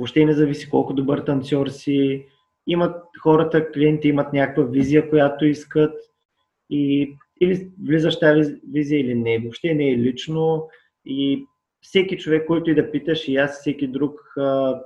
въобще 0.00 0.24
не 0.24 0.32
зависи 0.32 0.70
колко 0.70 0.92
добър 0.92 1.18
танцор 1.18 1.68
си. 1.68 2.26
Имат 2.66 2.96
хората, 3.22 3.72
клиенти 3.72 4.08
имат 4.08 4.32
някаква 4.32 4.64
визия, 4.64 5.10
която 5.10 5.44
искат 5.46 5.94
и 6.70 7.14
или 7.40 7.70
влизаш 7.86 8.18
тази 8.18 8.54
визия 8.72 9.00
или 9.00 9.14
не. 9.14 9.38
Въобще 9.38 9.74
не 9.74 9.90
е 9.90 9.98
лично 9.98 10.68
и 11.04 11.46
всеки 11.80 12.18
човек, 12.18 12.46
който 12.46 12.70
и 12.70 12.74
да 12.74 12.90
питаш, 12.90 13.28
и 13.28 13.36
аз, 13.36 13.60
всеки 13.60 13.86
друг, 13.86 14.20
а, 14.36 14.80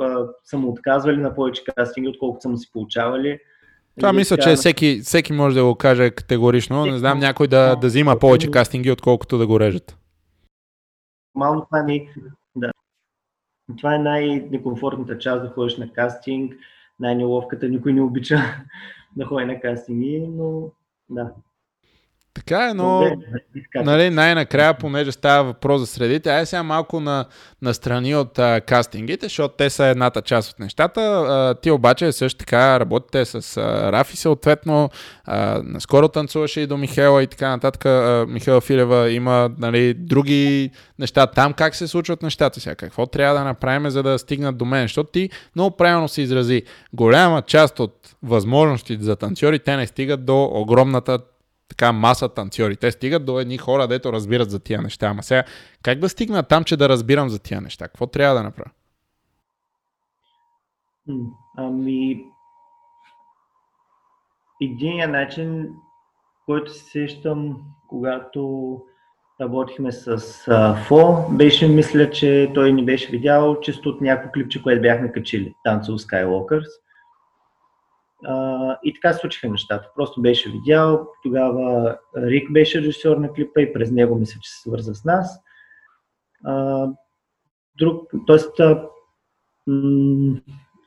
а, 0.00 0.26
са 0.44 0.58
му 0.58 0.68
отказвали 0.68 1.16
на 1.16 1.34
повече 1.34 1.64
кастинги, 1.64 2.08
отколкото 2.08 2.42
са 2.42 2.48
му 2.48 2.56
си 2.56 2.70
получавали. 2.72 3.38
Това 3.98 4.10
и 4.10 4.16
мисля, 4.16 4.36
че 4.36 4.54
всеки, 4.54 5.00
всеки 5.04 5.32
може 5.32 5.56
да 5.56 5.64
го 5.64 5.74
каже 5.74 6.10
категорично. 6.10 6.86
Не 6.86 6.98
знам 6.98 7.18
някой 7.18 7.46
да, 7.46 7.76
да 7.76 7.86
взима 7.86 8.18
повече 8.18 8.50
кастинги, 8.50 8.90
отколкото 8.90 9.38
да 9.38 9.46
го 9.46 9.60
режат. 9.60 9.98
Малко 11.34 11.66
това 11.66 11.82
не 11.82 12.08
да. 12.56 12.70
Това 13.78 13.94
е 13.94 13.98
най-некомфортната 13.98 15.18
част 15.18 15.42
да 15.42 15.48
ходиш 15.48 15.76
на 15.76 15.92
кастинг, 15.92 16.54
най-неловката. 17.00 17.68
Никой 17.68 17.92
не 17.92 18.02
обича 18.02 18.38
да 19.16 19.24
ходи 19.24 19.44
на 19.44 19.60
кастинги, 19.60 20.28
но 20.28 20.70
да. 21.10 21.32
Така 22.36 22.68
е, 22.70 22.74
но 22.74 23.02
нали, 23.74 24.10
най-накрая, 24.10 24.74
понеже 24.74 25.12
става 25.12 25.44
въпрос 25.44 25.80
за 25.80 25.86
средите, 25.86 26.30
ай 26.30 26.46
сега 26.46 26.62
малко 26.62 27.00
на, 27.00 27.24
на 27.62 27.74
страни 27.74 28.16
от 28.16 28.38
а, 28.38 28.60
кастингите, 28.60 29.26
защото 29.26 29.54
те 29.58 29.70
са 29.70 29.84
едната 29.84 30.22
част 30.22 30.52
от 30.52 30.58
нещата. 30.58 31.00
А, 31.00 31.54
ти 31.54 31.70
обаче 31.70 32.12
също 32.12 32.38
така 32.38 32.80
работите 32.80 33.24
с 33.24 33.56
а, 33.56 33.92
Рафи 33.92 34.16
съответно. 34.16 34.90
А, 35.24 35.60
наскоро 35.64 36.08
танцуваше 36.08 36.60
и 36.60 36.66
до 36.66 36.76
Михела 36.76 37.22
и 37.22 37.26
така 37.26 37.48
нататък. 37.48 37.84
А, 37.84 38.26
Михела 38.28 38.60
Филева 38.60 39.10
има 39.10 39.50
нали, 39.58 39.94
други 39.94 40.70
неща. 40.98 41.26
Там 41.26 41.52
как 41.52 41.74
се 41.74 41.88
случват 41.88 42.22
нещата 42.22 42.60
сега? 42.60 42.74
Какво 42.74 43.06
трябва 43.06 43.38
да 43.38 43.44
направим, 43.44 43.90
за 43.90 44.02
да 44.02 44.18
стигнат 44.18 44.56
до 44.56 44.64
мен? 44.64 44.84
Защото 44.84 45.10
ти 45.10 45.30
много 45.54 45.76
правилно 45.76 46.08
се 46.08 46.22
изрази. 46.22 46.62
Голяма 46.92 47.42
част 47.42 47.80
от 47.80 48.16
възможностите 48.22 49.04
за 49.04 49.16
танцори, 49.16 49.58
те 49.58 49.76
не 49.76 49.86
стигат 49.86 50.24
до 50.24 50.44
огромната 50.44 51.18
така 51.68 51.92
маса 51.92 52.28
танцори. 52.28 52.76
Те 52.76 52.90
стигат 52.90 53.24
до 53.24 53.40
едни 53.40 53.58
хора, 53.58 53.88
дето 53.88 54.12
разбират 54.12 54.50
за 54.50 54.60
тия 54.60 54.82
неща. 54.82 55.06
Ама 55.06 55.22
сега, 55.22 55.44
как 55.82 55.98
да 55.98 56.08
стигна 56.08 56.42
там, 56.42 56.64
че 56.64 56.76
да 56.76 56.88
разбирам 56.88 57.28
за 57.28 57.38
тия 57.38 57.60
неща? 57.60 57.88
Какво 57.88 58.06
трябва 58.06 58.36
да 58.36 58.42
направя? 58.42 58.70
Ами, 61.58 62.24
единият 64.60 65.10
начин 65.10 65.68
който 66.46 66.74
се 66.74 66.84
сещам, 66.84 67.56
когато 67.88 68.80
работихме 69.40 69.92
с 69.92 70.18
Фо, 70.86 71.30
беше, 71.30 71.68
мисля, 71.68 72.10
че 72.10 72.50
той 72.54 72.72
ни 72.72 72.84
беше 72.84 73.10
видял 73.10 73.60
чисто 73.60 73.88
от 73.88 74.00
някакво 74.00 74.32
клипче, 74.32 74.62
което 74.62 74.82
бяхме 74.82 75.12
качили, 75.12 75.54
танцо 75.64 75.98
Skywalkers. 75.98 76.66
И 78.84 78.94
така 78.94 79.12
се 79.12 79.18
случиха 79.18 79.48
нещата. 79.48 79.90
Просто 79.94 80.22
беше 80.22 80.50
видял, 80.50 81.08
тогава 81.22 81.96
Рик 82.16 82.52
беше 82.52 82.78
режисьор 82.78 83.16
на 83.16 83.32
клипа 83.32 83.60
и 83.60 83.72
през 83.72 83.90
него 83.90 84.14
мисля, 84.16 84.40
че 84.42 84.50
се 84.50 84.60
свърза 84.60 84.94
с 84.94 85.04
нас. 85.04 85.40
А, 86.44 86.86
друг, 87.78 88.10
т.е. 88.26 88.36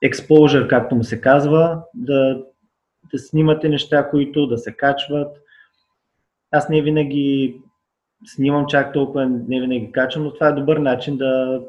exposure, 0.08 0.68
както 0.68 0.96
му 0.96 1.04
се 1.04 1.22
казва, 1.22 1.84
да, 1.94 2.44
да 3.12 3.20
снимате 3.20 3.70
неща, 3.70 4.10
които 4.10 4.48
да 4.48 4.58
се 4.58 4.78
качват. 4.78 5.38
Аз 6.52 6.70
не 6.70 6.82
винаги 6.82 7.62
снимам 8.26 8.66
чак 8.68 8.94
толкова, 8.94 9.26
не 9.26 9.62
винаги 9.62 9.92
качвам, 9.92 10.24
но 10.24 10.34
това 10.34 10.48
е 10.48 10.54
добър 10.54 10.78
начин 10.78 11.18
да 11.18 11.62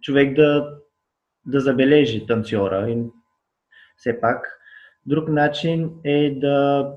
човек 0.00 0.36
да, 0.36 0.70
да 1.46 1.60
забележи 1.60 2.26
танцора. 2.26 2.90
И 2.90 3.04
все 3.96 4.20
пак. 4.20 4.60
Друг 5.06 5.28
начин 5.28 5.90
е 6.04 6.34
да, 6.40 6.90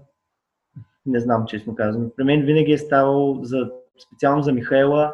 не 1.05 1.19
знам 1.19 1.45
честно 1.47 1.75
казвам, 1.75 2.11
при 2.17 2.23
мен 2.23 2.45
винаги 2.45 2.71
е 2.71 2.77
ставало 2.77 3.43
за, 3.43 3.71
специално 4.07 4.43
за 4.43 4.53
Михайла, 4.53 5.13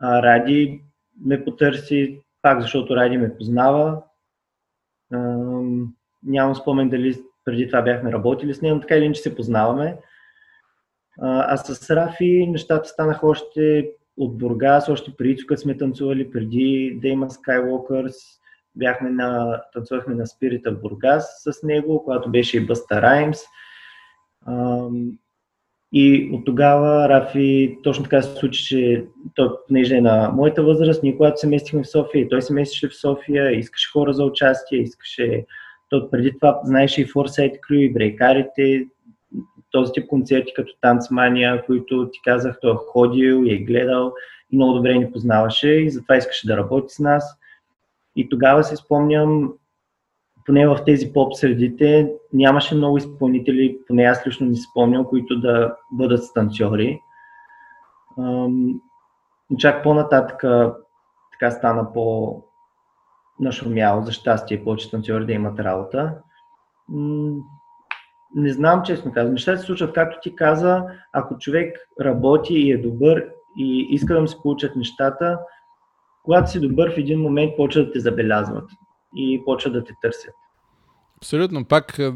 а, 0.00 0.22
Ради 0.22 0.82
ме 1.24 1.44
потърси, 1.44 2.20
пак 2.42 2.60
защото 2.60 2.96
Ради 2.96 3.16
ме 3.16 3.36
познава. 3.36 4.02
А, 5.12 5.18
нямам 6.22 6.54
спомен 6.54 6.88
дали 6.88 7.18
преди 7.44 7.66
това 7.66 7.82
бяхме 7.82 8.12
работили 8.12 8.54
с 8.54 8.62
него, 8.62 8.74
но 8.74 8.80
така 8.80 8.96
или 8.96 9.04
иначе 9.04 9.22
се 9.22 9.36
познаваме. 9.36 9.96
А, 11.20 11.54
а 11.54 11.56
с 11.56 11.90
Рафи 11.90 12.46
нещата 12.46 12.88
станаха 12.88 13.26
още 13.26 13.90
от 14.16 14.38
Бургас, 14.38 14.88
още 14.88 15.16
преди 15.16 15.36
тук 15.36 15.58
сме 15.58 15.76
танцували, 15.76 16.30
преди 16.30 16.98
да 17.02 17.08
има 17.08 17.26
Skywalkers. 17.26 18.39
Бяхме 18.76 19.10
на, 19.10 19.62
танцувахме 19.72 20.14
на 20.14 20.26
Спирита 20.26 20.72
Бургас 20.72 21.42
с 21.42 21.62
него, 21.62 22.04
когато 22.04 22.30
беше 22.30 22.56
и 22.56 22.66
Бъста 22.66 23.02
Раймс. 23.02 23.38
И 25.92 26.30
от 26.32 26.44
тогава 26.44 27.08
Рафи 27.08 27.78
точно 27.82 28.04
така 28.04 28.22
се 28.22 28.34
случи, 28.34 28.64
че 28.64 29.04
той, 29.34 29.48
понеже 29.68 29.96
е 29.96 30.00
на 30.00 30.30
моята 30.34 30.62
възраст, 30.62 31.02
ние 31.02 31.16
когато 31.16 31.40
се 31.40 31.46
местихме 31.46 31.82
в 31.82 31.90
София 31.90 32.22
и 32.22 32.28
той 32.28 32.42
се 32.42 32.52
местише 32.52 32.88
в 32.88 32.96
София, 32.96 33.58
искаше 33.58 33.90
хора 33.90 34.12
за 34.12 34.24
участие, 34.24 34.78
искаше... 34.78 35.46
Той 35.88 36.10
преди 36.10 36.32
това 36.32 36.60
знаеше 36.64 37.02
и 37.02 37.06
Foresight 37.06 37.60
Crew, 37.60 37.78
и 37.78 37.92
брейкарите, 37.92 38.86
този 39.70 39.92
тип 39.92 40.06
концерти 40.06 40.52
като 40.56 40.72
Танцмания, 40.80 41.64
които 41.66 42.10
ти 42.12 42.20
казах, 42.24 42.58
той 42.60 42.72
е 42.72 42.76
ходил 42.76 43.44
и 43.44 43.52
е 43.52 43.58
гледал 43.58 44.12
и 44.52 44.56
много 44.56 44.72
добре 44.72 44.94
ни 44.94 45.12
познаваше 45.12 45.68
и 45.68 45.90
затова 45.90 46.16
искаше 46.16 46.46
да 46.46 46.56
работи 46.56 46.94
с 46.94 46.98
нас. 46.98 47.39
И 48.16 48.28
тогава 48.28 48.64
се 48.64 48.76
спомням, 48.76 49.52
поне 50.46 50.68
в 50.68 50.78
тези 50.86 51.12
поп 51.12 51.34
средите, 51.34 52.12
нямаше 52.32 52.74
много 52.74 52.96
изпълнители, 52.96 53.78
поне 53.86 54.02
аз 54.02 54.26
лично 54.26 54.46
не 54.46 54.56
спомням, 54.56 55.04
които 55.04 55.40
да 55.40 55.76
бъдат 55.92 56.24
станцори. 56.24 57.00
Чак 59.58 59.82
по-нататък 59.82 60.44
така 61.32 61.50
стана 61.50 61.92
по 61.92 62.36
нашумяло, 63.40 64.02
за 64.02 64.12
щастие, 64.12 64.64
повече 64.64 64.90
танцори 64.90 65.26
да 65.26 65.32
имат 65.32 65.60
работа. 65.60 66.14
Не 68.34 68.52
знам, 68.52 68.82
честно 68.82 69.12
казвам. 69.12 69.32
Нещата 69.32 69.58
се 69.58 69.66
случват, 69.66 69.92
както 69.92 70.18
ти 70.22 70.36
каза, 70.36 70.84
ако 71.12 71.38
човек 71.38 71.76
работи 72.00 72.54
и 72.54 72.72
е 72.72 72.78
добър 72.78 73.28
и 73.58 73.86
иска 73.90 74.14
да 74.14 74.20
му 74.20 74.28
се 74.28 74.42
получат 74.42 74.76
нещата, 74.76 75.38
когато 76.24 76.50
си 76.50 76.60
добър 76.60 76.94
в 76.94 76.98
един 76.98 77.20
момент, 77.20 77.56
почва 77.56 77.84
да 77.84 77.92
те 77.92 78.00
забелязват 78.00 78.70
и 79.16 79.42
почва 79.44 79.70
да 79.70 79.84
те 79.84 79.92
търсят. 80.02 80.34
Абсолютно. 81.16 81.64
Пак 81.64 81.98
е, 81.98 82.12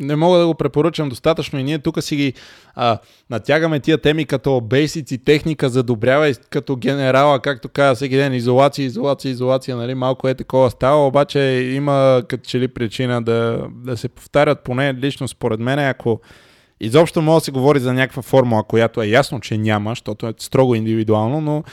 не 0.00 0.16
мога 0.16 0.38
да 0.38 0.46
го 0.46 0.54
препоръчам 0.54 1.08
достатъчно 1.08 1.58
и 1.58 1.62
ние 1.62 1.78
тук 1.78 2.02
си 2.02 2.16
ги 2.16 2.32
а, 2.74 2.98
натягаме 3.30 3.80
тия 3.80 3.98
теми 3.98 4.24
като 4.24 4.60
бейсици, 4.60 5.24
техника, 5.24 5.68
задобрява 5.68 6.32
като 6.50 6.76
генерала, 6.76 7.40
както 7.40 7.68
каза 7.68 7.94
всеки 7.94 8.16
ден, 8.16 8.32
изолация, 8.32 8.84
изолация, 8.84 9.30
изолация, 9.30 9.76
нали, 9.76 9.94
малко 9.94 10.28
е 10.28 10.34
такова 10.34 10.70
става, 10.70 11.06
обаче 11.06 11.40
има 11.74 12.22
като 12.28 12.48
че 12.48 12.60
ли 12.60 12.68
причина 12.68 13.22
да, 13.22 13.66
да 13.84 13.96
се 13.96 14.08
повтарят, 14.08 14.64
поне 14.64 14.94
лично 14.94 15.28
според 15.28 15.60
мен, 15.60 15.78
ако 15.78 16.20
изобщо 16.80 17.22
може 17.22 17.40
да 17.40 17.44
се 17.44 17.50
говори 17.50 17.80
за 17.80 17.92
някаква 17.92 18.22
формула, 18.22 18.64
която 18.64 19.02
е 19.02 19.06
ясно, 19.06 19.40
че 19.40 19.58
няма, 19.58 19.90
защото 19.90 20.26
е 20.26 20.34
строго 20.38 20.74
индивидуално, 20.74 21.40
но 21.40 21.64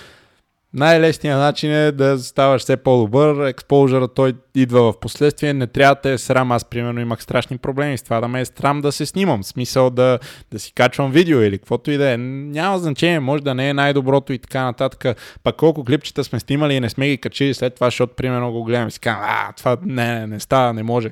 най-лесният 0.74 1.40
начин 1.40 1.72
е 1.72 1.92
да 1.92 2.20
ставаш 2.20 2.62
все 2.62 2.78
по-добър. 2.78 3.48
Експожъра 3.48 4.08
той 4.08 4.34
идва 4.56 4.92
в 4.92 5.00
последствие. 5.00 5.54
Не 5.54 5.68
трябва 5.68 5.96
да 6.04 6.10
е 6.10 6.18
срам. 6.18 6.52
Аз, 6.52 6.66
примерно, 6.66 7.00
имах 7.00 7.24
страшни 7.24 7.58
проблеми 7.58 7.98
с 7.98 8.04
това 8.04 8.22
да 8.22 8.28
ме 8.28 8.42
е 8.42 8.46
срам 8.46 8.82
да 8.82 8.92
се 8.92 9.06
снимам. 9.06 9.44
Смисъл 9.44 9.90
да, 9.90 10.20
да 10.52 10.60
си 10.60 10.74
качвам 10.74 11.12
видео 11.12 11.42
или 11.42 11.58
каквото 11.58 11.92
и 11.92 11.98
да 11.98 12.12
е. 12.12 12.18
Няма 12.18 12.80
значение, 12.80 13.20
може 13.20 13.44
да 13.44 13.56
не 13.56 13.70
е 13.70 13.74
най-доброто 13.74 14.34
и 14.34 14.38
така 14.38 14.64
нататък. 14.64 15.18
Пак 15.44 15.56
колко 15.56 15.86
клипчета 15.86 16.24
сме 16.24 16.40
снимали 16.40 16.74
и 16.74 16.80
не 16.80 16.90
сме 16.90 17.08
ги 17.08 17.18
качили 17.18 17.54
след 17.54 17.76
това, 17.76 17.88
защото, 17.88 18.16
примерно, 18.16 18.52
го 18.52 18.64
гледам 18.64 18.88
и 18.88 18.92
си 18.92 19.00
казвам, 19.00 19.26
а, 19.28 19.54
това 19.54 19.78
не, 19.86 20.20
не, 20.20 20.28
не 20.28 20.40
става, 20.40 20.74
не 20.74 20.84
може. 20.84 21.12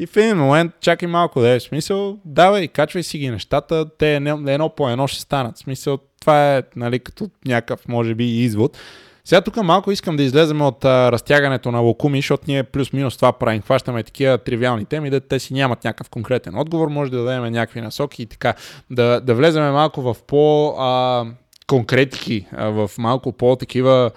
И 0.00 0.06
в 0.06 0.16
един 0.16 0.36
момент, 0.36 0.72
чакай 0.80 1.08
малко 1.08 1.40
да 1.40 1.48
е 1.48 1.60
смисъл, 1.60 2.18
давай, 2.24 2.68
качвай 2.68 3.02
си 3.02 3.18
ги 3.18 3.30
нещата, 3.30 3.86
те 3.98 4.16
едно 4.16 4.68
по 4.68 4.90
едно 4.90 5.06
ще 5.06 5.20
станат. 5.20 5.56
В 5.56 5.58
смисъл, 5.58 5.98
това 6.20 6.56
е 6.56 6.62
нали, 6.76 6.98
като 6.98 7.30
някакъв, 7.46 7.88
може 7.88 8.14
би, 8.14 8.24
извод. 8.24 8.78
Сега 9.24 9.40
тук 9.40 9.56
малко 9.56 9.90
искам 9.90 10.16
да 10.16 10.22
излезем 10.22 10.62
от 10.62 10.84
а, 10.84 11.12
разтягането 11.12 11.70
на 11.70 11.78
локуми, 11.78 12.18
защото 12.18 12.44
ние 12.48 12.62
плюс-минус 12.62 13.16
това 13.16 13.32
правим. 13.32 13.62
Хващаме 13.62 14.02
такива 14.02 14.38
тривиални 14.38 14.84
теми, 14.84 15.10
да 15.10 15.20
те 15.20 15.38
си 15.38 15.54
нямат 15.54 15.84
някакъв 15.84 16.10
конкретен 16.10 16.58
отговор, 16.58 16.88
може 16.88 17.10
да 17.10 17.24
дадем 17.24 17.52
някакви 17.52 17.80
насоки 17.80 18.22
и 18.22 18.26
така. 18.26 18.54
Да, 18.90 19.20
да 19.20 19.34
влеземе 19.34 19.70
малко 19.70 20.02
в 20.02 20.16
по- 20.26 20.74
а, 20.78 21.24
конкретики, 21.66 22.46
а, 22.52 22.68
в 22.68 22.90
малко 22.98 23.32
по-такива 23.32 24.10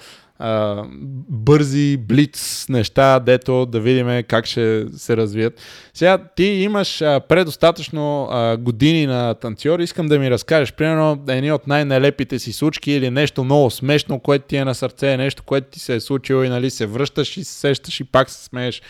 бързи 1.30 1.98
блиц 1.98 2.66
неща, 2.70 3.20
дето 3.20 3.66
да 3.66 3.80
видим 3.80 4.24
как 4.28 4.46
ще 4.46 4.86
се 4.92 5.18
развият. 5.18 5.62
Сега 5.94 6.18
ти 6.36 6.44
имаш 6.44 7.02
а, 7.02 7.20
предостатъчно 7.20 8.28
а, 8.32 8.58
години 8.58 9.06
на 9.06 9.34
танцор, 9.34 9.80
искам 9.80 10.08
да 10.08 10.20
ми 10.20 10.32
разкажеш, 10.32 10.74
примерно, 10.74 11.24
едни 11.28 11.52
от 11.52 11.68
най-нелепите 11.68 12.40
си 12.40 12.54
случки 12.54 12.92
или 12.92 13.10
нещо 13.10 13.44
много 13.44 13.70
смешно, 13.70 14.20
което 14.20 14.46
ти 14.46 14.58
е 14.58 14.66
на 14.66 14.76
сърце, 14.76 15.18
нещо, 15.18 15.44
което 15.44 15.68
ти 15.68 15.80
се 15.80 15.96
е 15.96 16.00
случило 16.00 16.44
и 16.44 16.50
нали, 16.50 16.70
се 16.70 16.86
връщаш 16.86 17.38
и 17.38 17.44
се 17.44 17.60
сещаш 17.60 18.00
и 18.00 18.04
пак 18.04 18.30
се 18.30 18.44
смееш. 18.44 18.82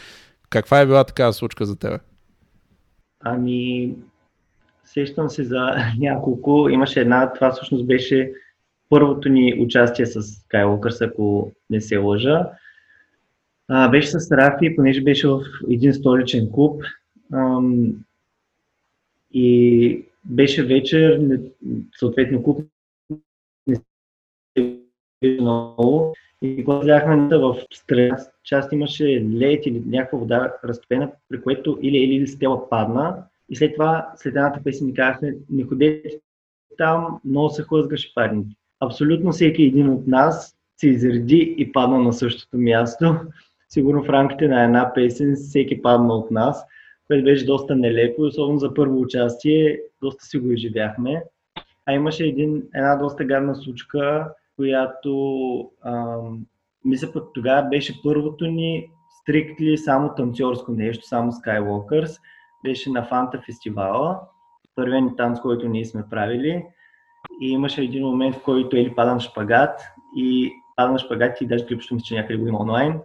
Каква 0.49 0.79
е 0.79 0.85
била 0.85 1.03
такава 1.03 1.33
случка 1.33 1.65
за 1.65 1.75
тебе? 1.75 1.97
Ами, 3.19 3.91
сещам 4.85 5.29
се 5.29 5.43
за 5.43 5.69
няколко. 5.99 6.69
Имаше 6.69 6.99
една, 6.99 7.33
това 7.33 7.51
всъщност 7.51 7.87
беше 7.87 8.31
първото 8.93 9.29
ни 9.29 9.53
участие 9.59 10.05
с 10.05 10.21
Skywalkers, 10.21 11.07
ако 11.07 11.51
не 11.69 11.81
се 11.81 11.97
лъжа. 11.97 12.49
А, 13.67 13.89
беше 13.89 14.07
с 14.07 14.31
Рафи, 14.31 14.75
понеже 14.75 15.01
беше 15.01 15.27
в 15.27 15.41
един 15.69 15.93
столичен 15.93 16.51
клуб. 16.51 16.83
Ам, 17.33 17.93
и 19.33 20.05
беше 20.25 20.65
вечер, 20.65 21.39
съответно 21.99 22.43
клуб 22.43 22.67
не 23.67 23.75
се 24.57 24.79
много. 25.41 26.15
И 26.41 26.65
когато 26.65 26.85
бяхме 26.85 27.37
в 27.37 27.57
страна 27.73 28.17
част 28.43 28.71
имаше 28.71 29.25
лед 29.33 29.65
или 29.65 29.83
някаква 29.85 30.19
вода 30.19 30.53
разтопена, 30.63 31.11
при 31.29 31.41
което 31.41 31.79
или 31.81 31.97
или 31.97 32.27
стела 32.27 32.69
падна. 32.69 33.23
И 33.49 33.55
след 33.55 33.73
това, 33.73 34.11
след 34.15 34.35
едната 34.35 34.63
песен 34.63 34.87
ни 34.87 34.93
казахме, 34.93 35.35
не 35.49 35.63
ходете 35.63 36.19
там, 36.77 37.19
много 37.25 37.49
се 37.49 37.63
хлъзгаше 37.63 38.13
парните 38.15 38.55
абсолютно 38.85 39.31
всеки 39.31 39.63
един 39.63 39.89
от 39.89 40.07
нас 40.07 40.57
се 40.77 40.87
изреди 40.87 41.55
и 41.57 41.71
падна 41.71 41.99
на 41.99 42.13
същото 42.13 42.57
място. 42.57 43.15
Сигурно 43.69 44.03
в 44.03 44.09
рамките 44.09 44.47
на 44.47 44.63
една 44.63 44.91
песен 44.93 45.35
всеки 45.35 45.81
падна 45.81 46.13
от 46.13 46.31
нас, 46.31 46.65
което 47.07 47.23
беше 47.23 47.45
доста 47.45 47.75
нелепо, 47.75 48.21
особено 48.21 48.59
за 48.59 48.73
първо 48.73 49.01
участие, 49.01 49.79
доста 50.01 50.25
си 50.25 50.37
го 50.37 50.51
изживяхме. 50.51 51.23
А 51.85 51.93
имаше 51.93 52.25
един, 52.25 52.63
една 52.75 52.95
доста 52.95 53.25
гадна 53.25 53.55
случка, 53.55 54.29
която 54.55 55.71
ам, 55.85 56.45
мисля 56.85 57.11
път 57.13 57.27
тогава 57.33 57.69
беше 57.69 58.01
първото 58.03 58.45
ни 58.45 58.89
стриктли 59.21 59.77
само 59.77 60.15
танцорско 60.15 60.71
нещо, 60.71 61.07
само 61.07 61.31
Skywalkers. 61.31 62.19
Беше 62.63 62.89
на 62.89 63.03
Фанта 63.03 63.41
фестивала, 63.45 64.19
първият 64.75 65.03
ни 65.03 65.15
танц, 65.15 65.39
който 65.39 65.69
ние 65.69 65.85
сме 65.85 66.03
правили 66.09 66.63
и 67.41 67.51
имаше 67.51 67.81
един 67.81 68.05
момент, 68.05 68.35
в 68.35 68.43
който 68.43 68.75
Ели 68.75 68.95
пада 68.95 69.13
на 69.13 69.19
шпагат 69.19 69.81
и 70.15 70.53
пада 70.75 70.91
на 70.91 70.99
шпагат 70.99 71.41
и 71.41 71.47
даже 71.47 71.65
клипчето 71.65 71.93
мисля, 71.93 72.05
че 72.05 72.15
някъде 72.15 72.39
го 72.39 72.47
има 72.47 72.59
онлайн 72.59 72.99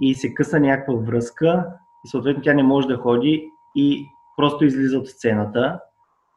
и 0.00 0.14
се 0.14 0.34
къса 0.34 0.60
някаква 0.60 0.94
връзка 0.94 1.66
и 2.04 2.08
съответно 2.08 2.42
тя 2.42 2.54
не 2.54 2.62
може 2.62 2.88
да 2.88 2.96
ходи 2.96 3.50
и 3.74 4.06
просто 4.36 4.64
излиза 4.64 4.98
от 4.98 5.08
сцената 5.08 5.80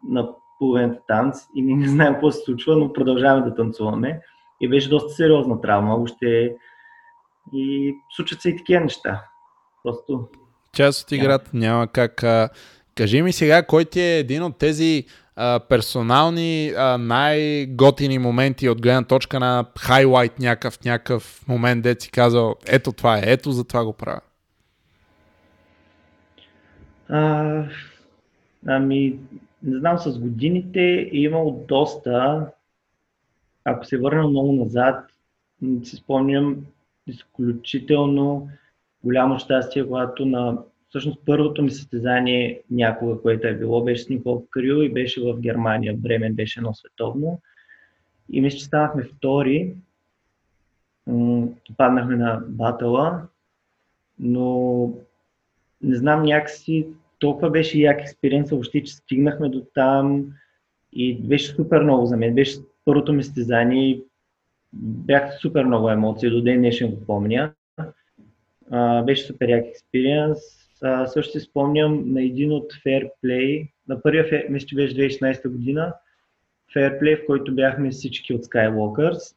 на 0.09 0.29
половината 0.59 0.99
танц 1.07 1.37
и 1.55 1.61
ние 1.61 1.75
не 1.75 1.87
знаем 1.87 2.13
какво 2.13 2.31
се 2.31 2.43
случва, 2.45 2.75
но 2.75 2.93
продължаваме 2.93 3.49
да 3.49 3.55
танцуваме. 3.55 4.21
И 4.61 4.69
беше 4.69 4.89
доста 4.89 5.13
сериозна 5.13 5.61
травма. 5.61 5.95
Още 5.95 6.55
и 7.53 7.95
случват 8.15 8.41
се 8.41 8.49
и 8.49 8.57
такива 8.57 8.81
неща. 8.81 9.23
Просто. 9.83 10.27
Част 10.73 11.03
от 11.03 11.11
играта 11.11 11.51
няма 11.53 11.87
как. 11.87 12.23
Кажи 12.95 13.21
ми 13.21 13.33
сега, 13.33 13.65
кой 13.65 13.85
ти 13.85 14.01
е 14.01 14.19
един 14.19 14.43
от 14.43 14.57
тези 14.57 15.05
персонални 15.69 16.73
а, 16.77 16.97
най-готини 16.97 18.19
моменти 18.19 18.69
от 18.69 18.81
гледна 18.81 19.03
точка 19.03 19.39
на 19.39 19.65
хайлайт 19.79 20.39
някакъв, 20.39 20.85
някакъв 20.85 21.47
момент, 21.47 21.83
де 21.83 21.95
си 21.99 22.11
казал, 22.11 22.55
ето 22.67 22.91
това 22.91 23.17
е, 23.17 23.21
ето 23.25 23.51
за 23.51 23.63
това 23.63 23.85
го 23.85 23.93
правя? 23.93 24.21
А, 27.09 27.63
ами, 28.67 29.19
не 29.63 29.79
знам, 29.79 29.97
с 29.97 30.19
годините 30.19 30.79
е 30.81 31.17
имал 31.17 31.65
доста. 31.67 32.45
Ако 33.63 33.85
се 33.85 33.97
върна 33.97 34.27
много 34.27 34.53
назад, 34.53 35.05
си 35.83 35.95
спомням 35.95 36.57
изключително 37.07 38.49
голямо 39.03 39.39
щастие, 39.39 39.87
когато 39.87 40.25
на 40.25 40.57
всъщност 40.89 41.19
първото 41.25 41.61
ми 41.61 41.71
състезание 41.71 42.61
някога, 42.71 43.21
което 43.21 43.47
е 43.47 43.53
било, 43.53 43.83
беше 43.83 44.03
с 44.03 44.09
Никол 44.09 44.45
Крил 44.49 44.83
и 44.83 44.93
беше 44.93 45.21
в 45.21 45.39
Германия. 45.39 45.93
Бремен 45.97 46.33
беше 46.33 46.59
едно 46.59 46.73
световно. 46.73 47.41
И 48.31 48.41
мисля, 48.41 48.57
че 48.57 48.65
станахме 48.65 49.03
втори. 49.03 49.75
Паднахме 51.77 52.15
на 52.15 52.41
батъла, 52.47 53.21
но 54.19 54.93
не 55.81 55.95
знам, 55.95 56.23
някакси 56.23 56.87
толкова 57.19 57.49
беше 57.49 57.79
як 57.79 58.01
експериенс, 58.01 58.49
въобще, 58.49 58.83
че 58.83 58.93
стигнахме 58.93 59.49
до 59.49 59.65
там 59.73 60.25
и 60.93 61.17
беше 61.21 61.51
супер 61.53 61.83
много 61.83 62.05
за 62.05 62.17
мен. 62.17 62.35
Беше 62.35 62.57
първото 62.85 63.13
ми 63.13 63.23
състезание 63.23 63.89
и 63.89 64.03
бях 64.73 65.39
супер 65.41 65.63
много 65.63 65.89
емоции, 65.89 66.29
до 66.29 66.41
ден 66.41 66.57
днешен 66.57 66.91
го 66.91 67.05
помня. 67.05 67.53
Беше 69.05 69.23
супер 69.23 69.49
як 69.49 69.65
експириенс. 69.65 70.39
Също 71.05 71.31
си 71.31 71.39
спомням 71.39 72.13
на 72.13 72.21
един 72.21 72.51
от 72.51 72.73
Fair 72.73 73.09
Play, 73.23 73.69
на 73.87 74.01
първия, 74.01 74.45
мисля, 74.49 74.67
че 74.67 74.75
беше 74.75 74.95
2016 74.95 75.49
година, 75.49 75.93
Fair 76.75 77.23
в 77.23 77.25
който 77.25 77.55
бяхме 77.55 77.89
всички 77.89 78.33
от 78.33 78.45
Skywalkers 78.45 79.35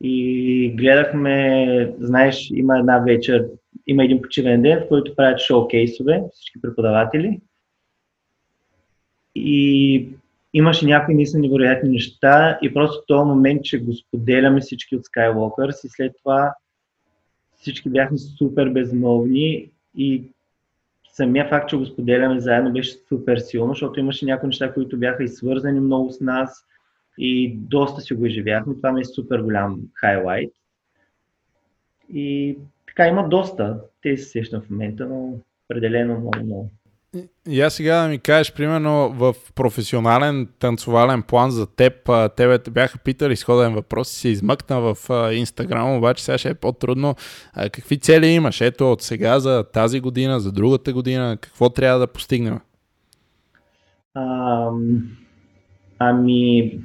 и 0.00 0.74
гледахме, 0.76 1.94
знаеш, 1.98 2.50
има 2.50 2.78
една 2.78 2.98
вечер, 2.98 3.48
има 3.86 4.04
един 4.04 4.22
почивен 4.22 4.62
ден, 4.62 4.80
в 4.80 4.88
който 4.88 5.16
правят 5.16 5.40
шоукейсове, 5.40 6.22
всички 6.32 6.60
преподаватели. 6.60 7.40
И 9.34 10.08
имаше 10.52 10.86
някои 10.86 11.14
наистина 11.14 11.42
невероятни 11.42 11.90
неща 11.90 12.58
и 12.62 12.74
просто 12.74 13.02
в 13.02 13.06
този 13.06 13.28
момент, 13.28 13.64
че 13.64 13.78
го 13.78 13.92
споделяме 13.92 14.60
всички 14.60 14.96
от 14.96 15.02
Skywalkers 15.02 15.86
и 15.86 15.88
след 15.88 16.12
това 16.22 16.54
всички 17.56 17.90
бяхме 17.90 18.18
супер 18.18 18.68
безмолвни 18.68 19.70
и 19.96 20.24
самия 21.12 21.48
факт, 21.48 21.68
че 21.68 21.76
го 21.76 21.86
споделяме 21.86 22.40
заедно 22.40 22.72
беше 22.72 22.92
супер 23.08 23.38
силно, 23.38 23.72
защото 23.72 24.00
имаше 24.00 24.24
някои 24.24 24.46
неща, 24.46 24.72
които 24.72 24.98
бяха 24.98 25.24
и 25.24 25.28
свързани 25.28 25.80
много 25.80 26.10
с 26.10 26.20
нас 26.20 26.66
и 27.18 27.56
доста 27.56 28.00
си 28.00 28.14
го 28.14 28.26
изживяхме. 28.26 28.76
Това 28.76 28.92
ми 28.92 29.00
е 29.00 29.04
супер 29.04 29.40
голям 29.40 29.80
хайлайт. 29.94 30.52
И 32.08 32.58
така 32.86 33.08
има 33.08 33.28
доста. 33.28 33.80
Те 34.02 34.16
се 34.16 34.24
сещам 34.24 34.62
в 34.62 34.70
момента, 34.70 35.06
но 35.06 35.38
определено 35.70 36.20
много, 36.20 36.44
много. 36.44 36.70
И 37.48 37.60
аз 37.60 37.74
сега 37.74 38.02
да 38.02 38.08
ми 38.08 38.18
кажеш, 38.18 38.52
примерно 38.52 39.12
в 39.12 39.34
професионален 39.54 40.48
танцовален 40.58 41.22
план 41.22 41.50
за 41.50 41.66
теб, 41.66 42.10
тебе 42.36 42.58
те 42.58 42.70
бяха 42.70 42.98
питали 42.98 43.36
сходен 43.36 43.74
въпрос 43.74 44.12
и 44.12 44.16
се 44.16 44.28
измъкна 44.28 44.80
в 44.80 44.96
Инстаграм, 45.32 45.96
обаче 45.96 46.24
сега 46.24 46.38
ще 46.38 46.48
е 46.48 46.54
по-трудно. 46.54 47.14
Какви 47.54 47.98
цели 47.98 48.26
имаш? 48.26 48.60
Ето 48.60 48.92
от 48.92 49.02
сега 49.02 49.40
за 49.40 49.64
тази 49.72 50.00
година, 50.00 50.40
за 50.40 50.52
другата 50.52 50.92
година, 50.92 51.36
какво 51.40 51.70
трябва 51.70 51.98
да 51.98 52.06
постигнем? 52.06 52.60
Ам, 54.14 55.02
ами, 55.98 56.78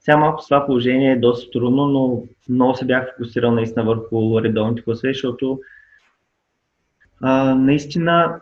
сега 0.00 0.16
малко 0.16 0.42
с 0.42 0.44
това 0.44 0.66
положение 0.66 1.12
е 1.12 1.20
доста 1.20 1.50
трудно, 1.50 1.86
но 1.86 2.22
много 2.48 2.74
се 2.74 2.84
бях 2.84 3.16
фокусирал 3.16 3.50
наистина 3.50 3.84
върху 3.84 4.42
редовните 4.42 4.82
класове, 4.82 5.12
защото 5.12 5.60
а, 7.20 7.54
наистина 7.54 8.40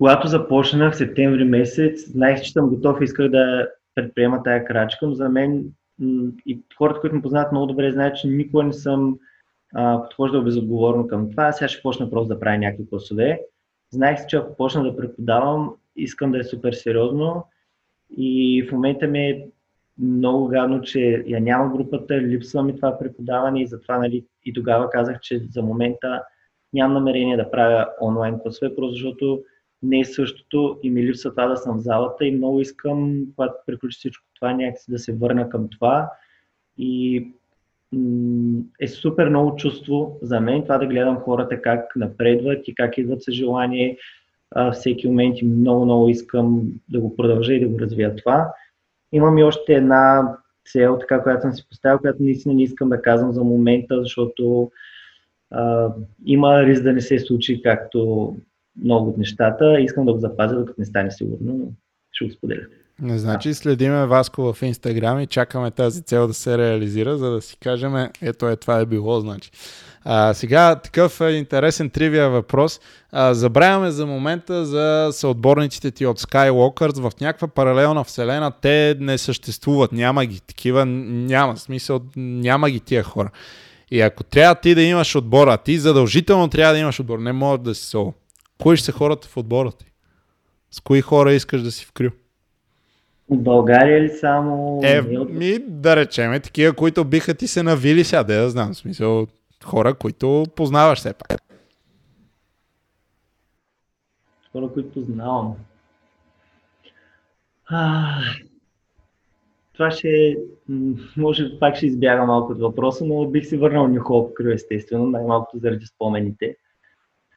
когато 0.00 0.28
започнах 0.28 0.92
в 0.92 0.96
септември 0.96 1.44
месец, 1.44 2.10
знаех, 2.10 2.40
че 2.40 2.52
съм 2.52 2.68
готов 2.68 3.00
и 3.00 3.04
исках 3.04 3.28
да 3.28 3.68
предприема 3.94 4.42
тая 4.42 4.64
крачка, 4.64 5.06
но 5.06 5.14
за 5.14 5.28
мен 5.28 5.64
и 6.46 6.60
хората, 6.78 7.00
които 7.00 7.16
ме 7.16 7.22
познават 7.22 7.52
много 7.52 7.66
добре, 7.66 7.92
знаят, 7.92 8.16
че 8.16 8.28
никога 8.28 8.62
не 8.62 8.72
съм 8.72 9.18
а, 9.74 10.02
подхождал 10.02 10.42
безотговорно 10.42 11.06
към 11.06 11.30
това. 11.30 11.52
Сега 11.52 11.68
ще 11.68 11.82
почна 11.82 12.10
просто 12.10 12.28
да 12.28 12.40
правя 12.40 12.58
някакви 12.58 12.88
класове. 12.88 13.40
Знаех, 13.90 14.26
че 14.26 14.36
ако 14.36 14.56
почна 14.56 14.82
да 14.82 14.96
преподавам, 14.96 15.74
искам 15.96 16.32
да 16.32 16.38
е 16.38 16.44
супер 16.44 16.72
сериозно 16.72 17.44
и 18.16 18.66
в 18.68 18.72
момента 18.72 19.06
ми 19.06 19.18
е 19.18 19.46
много 19.98 20.48
гадно, 20.48 20.80
че 20.82 21.24
я 21.26 21.40
няма 21.40 21.76
групата, 21.76 22.20
липсва 22.20 22.62
ми 22.62 22.76
това 22.76 22.98
преподаване 22.98 23.62
и 23.62 23.66
затова 23.66 23.98
нали, 23.98 24.24
и 24.44 24.52
тогава 24.52 24.90
казах, 24.90 25.20
че 25.20 25.38
за 25.50 25.62
момента 25.62 26.22
нямам 26.72 26.94
намерение 26.94 27.36
да 27.36 27.50
правя 27.50 27.88
онлайн 28.00 28.38
класове, 28.38 28.76
просто 28.76 28.92
защото 28.92 29.42
не 29.82 30.00
е 30.00 30.04
същото 30.04 30.78
и 30.82 30.90
ми 30.90 31.02
липсва 31.02 31.30
това 31.30 31.46
да 31.46 31.56
съм 31.56 31.78
в 31.78 31.82
залата 31.82 32.26
и 32.26 32.36
много 32.36 32.60
искам, 32.60 33.26
когато 33.36 33.54
приключи 33.66 33.98
всичко 33.98 34.24
това, 34.34 34.52
някакси 34.52 34.90
да 34.90 34.98
се 34.98 35.12
върна 35.12 35.48
към 35.48 35.68
това 35.68 36.10
и 36.78 37.26
е 38.80 38.88
супер 38.88 39.28
много 39.28 39.56
чувство 39.56 40.18
за 40.22 40.40
мен 40.40 40.62
това 40.62 40.78
да 40.78 40.86
гледам 40.86 41.16
хората 41.16 41.62
как 41.62 41.96
напредват 41.96 42.68
и 42.68 42.74
как 42.74 42.98
идват 42.98 43.22
с 43.22 43.32
желание. 43.32 43.98
всеки 44.72 45.08
момент 45.08 45.38
и 45.38 45.44
много, 45.44 45.84
много 45.84 46.08
искам 46.08 46.62
да 46.88 47.00
го 47.00 47.16
продължа 47.16 47.54
и 47.54 47.60
да 47.60 47.68
го 47.68 47.80
развия 47.80 48.16
това. 48.16 48.52
Имам 49.12 49.38
и 49.38 49.42
още 49.42 49.74
една 49.74 50.36
цел, 50.72 50.98
така, 51.00 51.22
която 51.22 51.42
съм 51.42 51.52
си 51.52 51.68
поставил, 51.68 51.98
която 51.98 52.22
наистина 52.22 52.54
не 52.54 52.62
искам 52.62 52.88
да 52.88 53.02
казвам 53.02 53.32
за 53.32 53.44
момента, 53.44 54.02
защото 54.02 54.70
а, 55.50 55.92
има 56.26 56.62
риск 56.62 56.82
да 56.82 56.92
не 56.92 57.00
се 57.00 57.18
случи 57.18 57.62
както 57.62 58.36
много 58.84 59.10
от 59.10 59.18
нещата. 59.18 59.80
Искам 59.80 60.06
да 60.06 60.12
го 60.12 60.20
запазя, 60.20 60.54
докато 60.56 60.80
не 60.80 60.84
стане 60.84 61.10
сигурно, 61.10 61.38
но 61.40 61.66
ще 62.12 62.24
го 62.24 62.30
споделя. 62.30 62.62
Не 63.02 63.18
значи 63.18 63.54
следиме 63.54 64.06
Васко 64.06 64.52
в 64.52 64.62
Инстаграм 64.62 65.20
и 65.20 65.26
чакаме 65.26 65.70
тази 65.70 66.02
цел 66.02 66.26
да 66.26 66.34
се 66.34 66.58
реализира, 66.58 67.18
за 67.18 67.30
да 67.30 67.40
си 67.40 67.56
кажем, 67.56 67.94
ето 68.22 68.48
е, 68.48 68.56
това 68.56 68.78
е 68.78 68.86
било, 68.86 69.20
значи. 69.20 69.50
А, 70.04 70.34
сега 70.34 70.76
такъв 70.76 71.20
интересен 71.20 71.90
тривия 71.90 72.30
въпрос. 72.30 72.80
А, 73.12 73.34
забравяме 73.34 73.90
за 73.90 74.06
момента 74.06 74.64
за 74.64 75.08
съотборниците 75.12 75.90
ти 75.90 76.06
от 76.06 76.20
Skywalkers. 76.20 77.10
В 77.10 77.20
някаква 77.20 77.48
паралелна 77.48 78.04
вселена 78.04 78.52
те 78.60 78.96
не 79.00 79.18
съществуват. 79.18 79.92
Няма 79.92 80.26
ги. 80.26 80.40
Такива 80.40 80.86
няма. 80.86 81.56
Смисъл, 81.56 82.00
няма 82.16 82.70
ги 82.70 82.80
тия 82.80 83.02
хора. 83.02 83.30
И 83.90 84.00
ако 84.00 84.24
трябва 84.24 84.54
ти 84.54 84.74
да 84.74 84.82
имаш 84.82 85.16
отбора, 85.16 85.56
ти 85.56 85.78
задължително 85.78 86.48
трябва 86.48 86.74
да 86.74 86.80
имаш 86.80 87.00
отбор. 87.00 87.18
Не 87.18 87.32
може 87.32 87.60
да 87.60 87.74
си 87.74 87.84
соло. 87.84 88.14
Кои 88.62 88.76
ще 88.76 88.84
са 88.86 88.92
хората 88.92 89.28
в 89.28 89.36
отбора 89.36 89.72
ти? 89.72 89.92
С 90.70 90.80
кои 90.80 91.00
хора 91.00 91.32
искаш 91.32 91.62
да 91.62 91.70
си 91.70 91.86
вкрил? 91.86 92.10
От 93.28 93.42
България 93.42 94.00
ли 94.00 94.08
само? 94.08 94.80
Е, 94.82 95.02
ми, 95.02 95.58
да 95.58 95.96
речеме, 95.96 96.40
такива, 96.40 96.72
които 96.72 97.04
биха 97.04 97.34
ти 97.34 97.46
се 97.46 97.62
навили 97.62 98.04
сега, 98.04 98.24
да 98.24 98.34
я 98.34 98.50
знам, 98.50 98.72
в 98.72 98.76
смисъл, 98.76 99.26
хора, 99.64 99.94
които 99.94 100.44
познаваш 100.56 100.98
все 100.98 101.12
пак. 101.12 101.42
Хора, 104.52 104.68
които 104.72 104.90
познавам. 104.90 105.54
А, 107.66 108.04
това 109.72 109.90
ще, 109.90 110.36
може 111.16 111.58
пак 111.58 111.76
ще 111.76 111.86
избяга 111.86 112.24
малко 112.24 112.52
от 112.52 112.60
въпроса, 112.60 113.04
но 113.04 113.26
бих 113.26 113.46
се 113.46 113.58
върнал 113.58 113.88
Нюхол 113.88 114.34
крил, 114.34 114.48
естествено, 114.48 115.06
най-малкото 115.06 115.58
заради 115.58 115.86
спомените. 115.86 116.56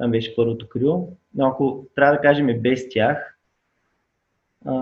Там 0.03 0.11
беше 0.11 0.35
първото 0.35 0.69
крило. 0.69 1.09
Но 1.35 1.47
ако 1.47 1.85
трябва 1.95 2.15
да 2.15 2.21
кажем 2.21 2.49
и 2.49 2.59
без 2.59 2.89
тях, 2.89 3.37
а, 4.65 4.73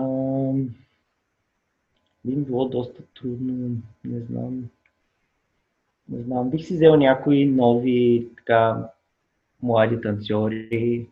би 2.24 2.36
ми 2.36 2.44
било 2.44 2.68
доста 2.68 3.02
трудно, 3.14 3.76
не 4.04 4.20
знам. 4.20 4.64
Не 6.08 6.22
знам, 6.22 6.50
бих 6.50 6.66
си 6.66 6.74
взел 6.74 6.96
някои 6.96 7.46
нови, 7.46 8.28
така, 8.36 8.88
млади 9.62 10.00
танцори. 10.00 11.06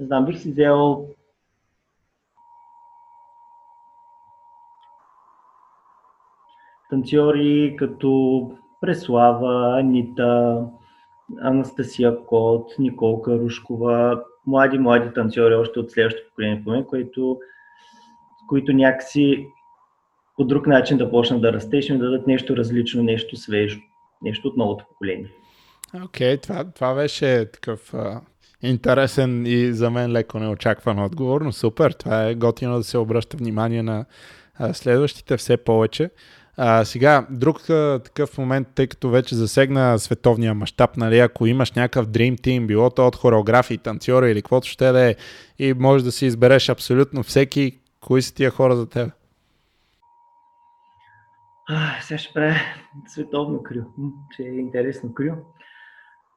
Не 0.00 0.06
знам, 0.06 0.24
бих 0.24 0.38
си 0.38 0.50
взел 0.50 1.08
танцори 6.92 7.76
като 7.78 8.50
Преслава, 8.80 9.78
Анита, 9.80 10.62
Анастасия 11.40 12.24
Кот, 12.26 12.74
Николка 12.78 13.38
Рушкова, 13.38 14.22
млади, 14.46 14.78
млади 14.78 15.14
танцори 15.14 15.54
още 15.54 15.80
от 15.80 15.90
следващото 15.90 16.28
поколение, 16.28 16.62
по 16.64 16.86
които, 16.86 17.38
които 18.48 18.72
някакси 18.72 19.46
по 20.36 20.44
друг 20.44 20.66
начин 20.66 20.98
да 20.98 21.10
почнат 21.10 21.42
да 21.42 21.52
растеш 21.52 21.88
и 21.88 21.92
да 21.92 21.98
дадат 21.98 22.26
нещо 22.26 22.56
различно, 22.56 23.02
нещо 23.02 23.36
свежо, 23.36 23.80
нещо 24.22 24.48
от 24.48 24.56
новото 24.56 24.84
поколение. 24.88 25.30
Окей, 26.04 26.36
okay, 26.36 26.42
това, 26.42 26.64
това 26.64 26.94
беше 26.94 27.50
такъв 27.52 27.94
а, 27.94 28.20
интересен 28.62 29.46
и 29.46 29.72
за 29.72 29.90
мен 29.90 30.12
леко 30.12 30.38
неочакван 30.38 30.98
отговор, 30.98 31.40
но 31.40 31.52
супер, 31.52 31.92
това 31.92 32.24
е 32.24 32.34
готино 32.34 32.76
да 32.76 32.84
се 32.84 32.98
обръща 32.98 33.36
внимание 33.36 33.82
на 33.82 34.04
а, 34.54 34.74
следващите 34.74 35.36
все 35.36 35.56
повече. 35.56 36.10
А, 36.56 36.84
сега, 36.84 37.26
друг 37.30 37.70
а, 37.70 38.00
такъв 38.04 38.38
момент, 38.38 38.68
тъй 38.74 38.86
като 38.86 39.10
вече 39.10 39.34
засегна 39.34 39.98
световния 39.98 40.54
мащаб, 40.54 40.96
нали, 40.96 41.18
ако 41.18 41.46
имаш 41.46 41.72
някакъв 41.72 42.06
Dream 42.06 42.40
Team, 42.40 42.66
било 42.66 42.90
то 42.90 43.06
от 43.06 43.16
хореографии, 43.16 43.78
танцори 43.78 44.30
или 44.30 44.42
каквото 44.42 44.68
ще 44.68 44.92
да 44.92 45.10
е, 45.10 45.16
и 45.58 45.74
можеш 45.74 46.04
да 46.04 46.12
си 46.12 46.26
избереш 46.26 46.68
абсолютно 46.68 47.22
всеки, 47.22 47.78
кои 48.00 48.22
са 48.22 48.34
тия 48.34 48.50
хора 48.50 48.76
за 48.76 48.88
теб? 48.88 49.12
Сега 52.00 52.18
ще 52.18 52.32
правя 52.34 52.54
световно 53.06 53.62
крил, 53.62 53.84
че 54.36 54.42
е 54.42 54.46
интересно 54.46 55.14
крил. 55.14 55.34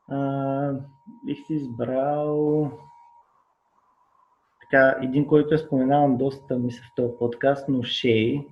А, 0.10 0.72
бих 1.26 1.38
си 1.48 1.54
избрал 1.54 2.72
така, 4.62 4.96
един, 5.02 5.28
който 5.28 5.56
е 5.56 5.58
споменаван 5.58 6.18
доста, 6.18 6.58
мисля, 6.58 6.84
в 6.84 6.96
този 6.96 7.14
подкаст, 7.20 7.70
но 7.70 7.84
Шей. 7.84 8.48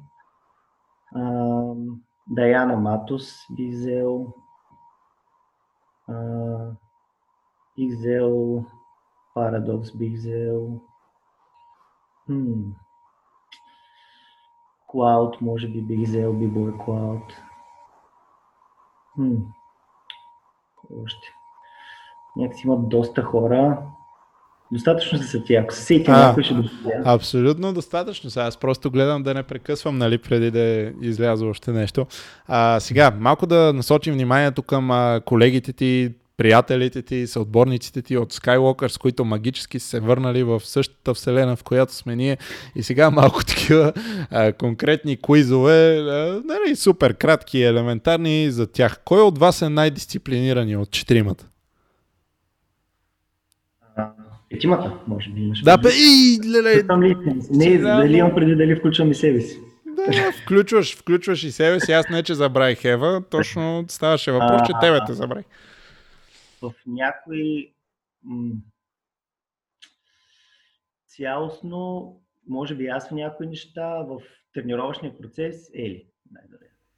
А, 1.15 1.73
Даяна 2.27 2.77
Матус 2.77 3.47
бих 3.49 3.73
взел. 3.73 4.33
Бих 7.77 7.93
взел 7.93 8.65
Парадокс 9.35 9.91
бих 9.91 10.13
взел. 10.13 10.81
Хм. 12.27 12.73
Може 15.41 15.67
би 15.67 15.81
бих 15.81 16.07
взел 16.07 16.33
B-Boy 16.33 16.85
Cloud. 16.85 17.33
Хм. 19.15 19.35
Още. 21.03 21.33
Някакси 22.35 22.67
имат 22.67 22.89
доста 22.89 23.23
хора. 23.23 23.87
Достатъчно 24.73 25.19
са. 25.19 25.41
Ако 25.59 25.73
се 25.73 25.81
сети 25.81 26.11
някой 26.11 26.43
ще 26.43 26.53
добавя. 26.53 26.69
Абсолютно 27.05 27.73
достатъчно. 27.73 28.29
Сега 28.29 28.45
аз 28.45 28.57
просто 28.57 28.91
гледам 28.91 29.23
да 29.23 29.33
не 29.33 29.43
прекъсвам, 29.43 29.97
нали, 29.97 30.17
преди 30.17 30.51
да 30.51 30.91
изляза 31.01 31.45
още 31.45 31.71
нещо. 31.71 32.07
А, 32.47 32.79
сега, 32.79 33.11
малко 33.19 33.47
да 33.47 33.73
насочим 33.73 34.13
вниманието 34.13 34.61
към 34.61 34.91
а, 34.91 35.21
колегите 35.25 35.73
ти, 35.73 36.11
приятелите 36.37 37.01
ти, 37.01 37.27
съотборниците 37.27 38.01
ти 38.01 38.17
от 38.17 38.33
Skywalker, 38.33 38.87
с 38.87 38.97
които 38.97 39.25
магически 39.25 39.79
се 39.79 39.99
върнали 39.99 40.43
в 40.43 40.59
същата 40.59 41.13
вселена, 41.13 41.55
в 41.55 41.63
която 41.63 41.93
сме 41.93 42.15
ние. 42.15 42.37
И 42.75 42.83
сега 42.83 43.09
малко 43.09 43.43
такива 43.47 43.93
а, 44.31 44.53
конкретни 44.53 45.17
куизове, 45.17 45.97
а, 45.97 46.41
нали, 46.45 46.75
супер 46.75 47.13
кратки, 47.13 47.63
елементарни 47.63 48.51
за 48.51 48.67
тях. 48.67 48.99
Кой 49.05 49.21
от 49.21 49.37
вас 49.37 49.61
е 49.61 49.69
най-дисциплинирани 49.69 50.77
от 50.77 50.91
четиримата? 50.91 51.45
Петимата, 54.53 54.99
може 55.07 55.29
би 55.29 55.41
имаш. 55.41 55.61
Да, 55.61 55.77
бе, 55.77 55.89
и, 55.89 56.39
леле. 56.45 56.83
Не, 57.51 57.77
дали 57.77 58.17
имам 58.17 58.35
преди 58.35 58.55
дали 58.55 58.75
включвам 58.75 59.11
и 59.11 59.15
себе 59.15 59.41
си. 59.41 59.59
Да, 59.85 60.31
включваш, 60.43 60.97
включваш 60.97 61.43
и 61.43 61.51
себе 61.51 61.79
си. 61.79 61.91
Аз 61.91 62.09
не, 62.09 62.23
че 62.23 62.33
забравих 62.33 62.85
Ева, 62.85 63.23
точно 63.29 63.85
ставаше 63.87 64.31
въпрос, 64.31 64.61
че 64.65 64.73
тебе 64.81 64.99
те 65.07 65.13
забравих. 65.13 65.45
В 66.61 66.73
някои 66.87 67.73
м- 68.23 68.51
цялостно, 71.07 72.13
може 72.49 72.75
би 72.75 72.87
аз 72.87 73.09
в 73.09 73.11
някои 73.11 73.47
неща, 73.47 73.87
в 73.87 74.19
тренировъчния 74.53 75.17
процес, 75.17 75.69
ели. 75.75 76.05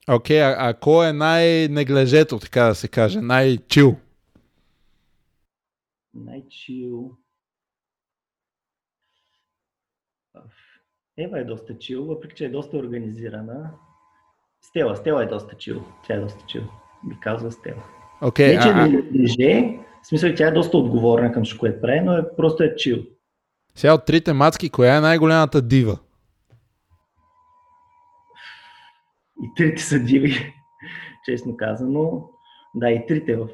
Окей, 0.10 0.38
okay, 0.38 0.56
а, 0.58 0.70
а 0.70 0.74
кой 0.74 1.10
е 1.10 1.14
най-неглежето, 1.14 2.40
така 2.40 2.64
да 2.64 2.76
се 2.76 2.88
каже, 2.88 3.22
най-чил? 3.22 3.96
Най-чил. 6.14 7.18
Ева 11.18 11.40
е 11.40 11.44
доста 11.44 11.78
чил, 11.78 12.06
въпреки 12.06 12.36
че 12.36 12.46
е 12.46 12.50
доста 12.50 12.78
организирана. 12.78 13.72
Стела, 14.62 14.96
Стела 14.96 15.24
е 15.24 15.28
доста 15.28 15.56
чил. 15.58 15.84
Тя 16.08 16.14
е 16.14 16.20
доста 16.20 16.46
чил. 16.48 16.64
Би 17.04 17.16
казва 17.22 17.52
Стела. 17.52 17.84
Okay, 18.22 18.56
не, 18.56 18.62
че 18.62 18.70
а, 18.70 18.88
не 18.88 19.04
леже, 19.22 19.78
в 20.04 20.08
смисъл, 20.08 20.34
тя 20.36 20.48
е 20.48 20.52
доста 20.52 20.78
отговорна 20.78 21.32
към 21.32 21.44
това, 21.44 21.60
което 21.60 21.82
прави, 21.82 22.00
но 22.00 22.18
е, 22.18 22.36
просто 22.38 22.64
е 22.64 22.76
чил. 22.76 22.98
Сега 23.76 23.94
от 23.94 24.06
трите 24.06 24.34
мацки, 24.34 24.70
коя 24.70 24.98
е 24.98 25.02
най-голямата 25.02 25.62
дива? 25.62 26.00
И 29.44 29.48
трите 29.58 29.84
са 29.84 30.00
диви, 30.00 30.54
честно 31.26 31.58
казано. 31.58 32.30
Да, 32.76 32.92
и 32.92 33.06
трите 33.08 33.36
в 33.36 33.48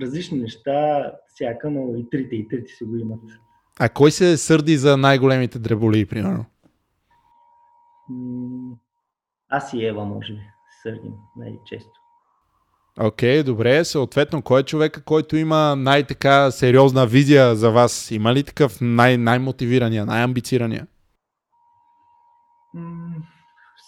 различни 0.00 0.38
неща, 0.38 1.12
всяка, 1.34 1.70
но 1.70 1.96
и 1.96 2.10
трите, 2.10 2.36
и 2.36 2.48
трите 2.48 2.72
си 2.72 2.84
го 2.84 2.96
имат. 2.96 3.20
А 3.78 3.88
кой 3.88 4.10
се 4.10 4.36
сърди 4.36 4.76
за 4.76 4.96
най-големите 4.96 5.58
дреболии, 5.58 6.06
примерно? 6.06 6.44
Аз 9.48 9.72
и 9.72 9.84
Ева, 9.84 10.04
може 10.04 10.32
би, 10.32 10.40
сърдим 10.82 11.12
най-често. 11.36 11.90
Окей, 13.00 13.40
okay, 13.40 13.44
добре. 13.44 13.84
Съответно, 13.84 14.42
кой 14.42 14.60
е 14.60 14.64
човека, 14.64 15.04
който 15.04 15.36
има 15.36 15.76
най-така 15.76 16.50
сериозна 16.50 17.06
визия 17.06 17.56
за 17.56 17.70
вас? 17.70 18.10
Има 18.10 18.34
ли 18.34 18.44
такъв 18.44 18.78
най- 18.80 19.16
най-мотивирания, 19.16 20.06
най-амбицирания? 20.06 20.86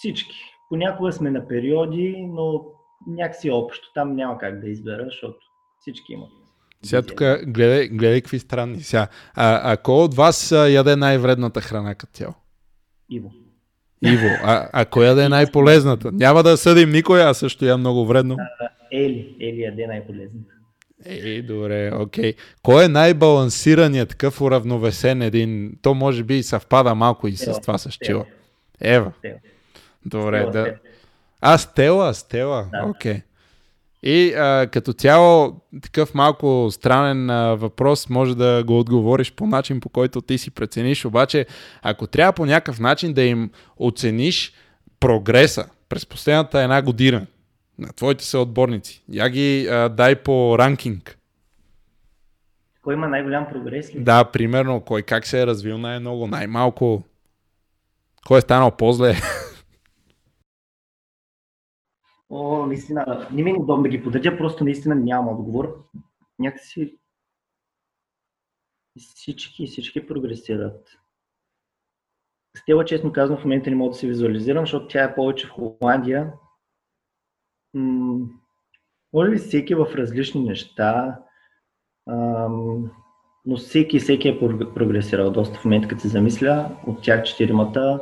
всички. 0.01 0.36
Понякога 0.68 1.12
сме 1.12 1.30
на 1.30 1.48
периоди, 1.48 2.26
но 2.28 2.64
някакси 3.06 3.51
общо. 3.51 3.92
Там 3.94 4.16
няма 4.16 4.38
как 4.38 4.60
да 4.60 4.68
избера, 4.68 5.05
защото 5.05 5.38
всички 5.80 6.12
имат. 6.12 6.30
Сега 6.82 7.02
тук 7.02 7.18
гледай, 7.47 7.88
гледай 7.88 8.20
какви 8.20 8.38
странни. 8.38 8.80
Сега, 8.80 9.09
а, 9.34 9.72
а 9.72 9.76
кой 9.76 10.05
от 10.05 10.14
вас 10.14 10.52
яде 10.52 10.97
най-вредната 10.97 11.60
храна 11.60 11.94
като 11.94 12.12
цяло? 12.12 12.34
Иво. 13.10 13.32
Иво. 14.02 14.28
А, 14.43 14.68
а 14.72 14.85
коя 14.85 15.14
да 15.14 15.24
е 15.24 15.28
най-полезната? 15.28 16.12
Няма 16.12 16.43
да 16.43 16.56
съдим 16.56 16.90
никой, 16.90 17.22
аз 17.22 17.39
също 17.39 17.64
я 17.64 17.77
много 17.77 18.06
вредно. 18.06 18.36
Ели. 18.93 19.36
Ели 19.40 19.60
яде 19.60 19.86
най-полезната. 19.86 20.55
Ей, 21.05 21.43
добре, 21.43 21.93
окей. 21.94 22.35
Кой 22.62 22.85
е 22.85 22.89
най-балансираният, 22.89 24.09
такъв 24.09 24.40
уравновесен 24.40 25.22
един? 25.22 25.72
То 25.82 25.94
може 25.94 26.24
би 26.24 26.43
съвпада 26.43 26.94
малко 26.94 27.28
и 27.28 27.36
с 27.36 27.60
това 27.60 27.78
с 27.78 27.90
Чила. 28.05 28.24
Ева. 28.81 29.12
Добре, 30.06 30.39
Стела, 30.39 30.52
да. 30.52 30.74
А, 31.40 31.59
Стела, 31.59 32.14
Стела, 32.14 32.66
окей. 32.85 33.14
Okay. 33.14 33.22
И 34.02 34.35
а, 34.35 34.66
като 34.66 34.93
цяло, 34.93 35.60
такъв 35.82 36.14
малко 36.14 36.68
странен 36.70 37.31
а, 37.31 37.55
въпрос, 37.55 38.09
може 38.09 38.36
да 38.36 38.64
го 38.66 38.78
отговориш 38.78 39.32
по 39.32 39.47
начин, 39.47 39.81
по 39.81 39.89
който 39.89 40.20
ти 40.20 40.39
си 40.39 40.51
прецениш, 40.51 41.05
обаче 41.05 41.47
ако 41.82 42.06
трябва 42.06 42.32
по 42.32 42.47
някакъв 42.47 42.81
начин 42.81 43.12
да 43.12 43.22
им 43.22 43.51
оцениш 43.77 44.52
прогреса 45.01 45.68
през 45.89 46.06
последната 46.06 46.62
една 46.62 46.82
година 46.82 47.27
на 47.78 47.89
твоите 47.89 48.24
съотборници, 48.24 49.05
я 49.12 49.28
ги 49.28 49.68
а, 49.70 49.89
дай 49.89 50.14
по 50.14 50.59
ранкинг. 50.59 51.16
Кой 52.82 52.94
има 52.94 53.09
най-голям 53.09 53.47
прогрес? 53.52 53.94
Ли? 53.94 54.01
Да, 54.01 54.24
примерно, 54.24 54.81
кой 54.81 55.02
как 55.02 55.27
се 55.27 55.40
е 55.43 55.47
развил 55.47 55.78
най-много, 55.78 56.27
най-малко, 56.27 57.02
кой 58.27 58.39
е 58.39 58.40
станал 58.40 58.70
по-зле. 58.70 59.16
О, 62.31 62.66
наистина, 62.66 63.28
не 63.32 63.43
ми 63.43 63.51
е 63.51 63.55
удобно 63.55 63.82
да 63.82 63.89
ги 63.89 64.02
подредя, 64.02 64.36
просто 64.36 64.65
наистина 64.65 64.94
няма 64.94 65.31
отговор. 65.31 65.85
Някакси 66.39 66.98
всички, 68.98 69.66
всички 69.66 70.07
прогресират. 70.07 70.98
Стела, 72.57 72.85
честно 72.85 73.12
казвам, 73.12 73.39
в 73.39 73.44
момента 73.44 73.70
не 73.70 73.77
мога 73.77 73.90
да 73.90 73.97
се 73.97 74.07
визуализирам, 74.07 74.62
защото 74.62 74.89
тя 74.89 75.05
е 75.05 75.15
повече 75.15 75.47
в 75.47 75.51
Холандия. 75.51 76.32
М- 77.74 78.27
може 79.12 79.31
би 79.31 79.39
всеки 79.39 79.74
в 79.74 79.86
различни 79.94 80.44
неща, 80.44 81.19
ам, 82.11 82.90
но 83.47 83.57
всеки, 83.57 83.98
всеки 83.98 84.28
е 84.28 84.39
прогресирал 84.74 85.31
доста 85.31 85.59
в 85.59 85.65
момента, 85.65 85.89
като 85.89 86.01
се 86.01 86.09
замисля. 86.09 86.77
От 86.86 87.02
тях 87.02 87.23
четиримата 87.23 88.01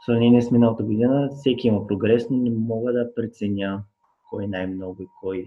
в 0.00 0.04
сравнение 0.06 0.42
с 0.42 0.50
миналата 0.50 0.82
година, 0.82 1.28
всеки 1.32 1.68
има 1.68 1.86
прогрес, 1.86 2.30
но 2.30 2.36
не 2.36 2.50
мога 2.50 2.92
да 2.92 3.14
преценя 3.14 3.82
кой 4.30 4.46
най-много 4.46 5.02
и 5.02 5.06
кой. 5.20 5.44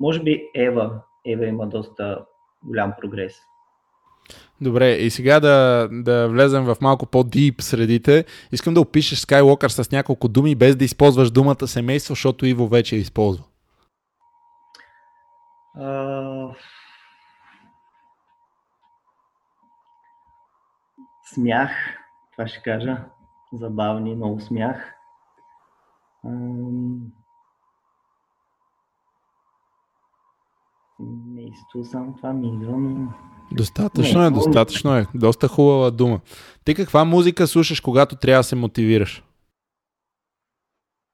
Може 0.00 0.22
би 0.22 0.50
Ева. 0.54 1.02
Ева 1.26 1.46
има 1.46 1.66
доста 1.66 2.24
голям 2.64 2.92
прогрес. 3.00 3.34
Добре, 4.60 4.92
и 4.92 5.10
сега 5.10 5.40
да, 5.40 5.88
да 5.92 6.28
влезем 6.28 6.64
в 6.64 6.76
малко 6.80 7.06
по-дип 7.06 7.60
средите. 7.60 8.24
Искам 8.52 8.74
да 8.74 8.80
опишеш 8.80 9.20
Skywalker 9.20 9.68
с 9.68 9.90
няколко 9.92 10.28
думи, 10.28 10.54
без 10.54 10.76
да 10.76 10.84
използваш 10.84 11.30
думата 11.30 11.66
семейство, 11.66 12.12
защото 12.12 12.46
Иво 12.46 12.68
вече 12.68 12.96
използва. 12.96 13.44
А... 15.74 16.48
Смях, 21.34 21.70
това 22.32 22.48
ще 22.48 22.62
кажа. 22.62 23.04
Забавни, 23.56 24.14
много 24.14 24.40
смях. 24.40 24.94
Ам... 26.24 27.12
Не 31.26 31.42
изтусам, 31.42 32.14
това 32.16 32.32
ми 32.32 32.48
идва, 32.48 32.76
но... 32.76 33.12
Достатъчно 33.52 34.22
е, 34.22 34.30
достатъчно 34.30 34.96
е. 34.96 35.06
Доста 35.14 35.48
хубава 35.48 35.90
дума. 35.90 36.20
Ти 36.64 36.74
каква 36.74 37.04
музика 37.04 37.46
слушаш, 37.46 37.80
когато 37.80 38.16
трябва 38.16 38.40
да 38.40 38.44
се 38.44 38.56
мотивираш? 38.56 39.22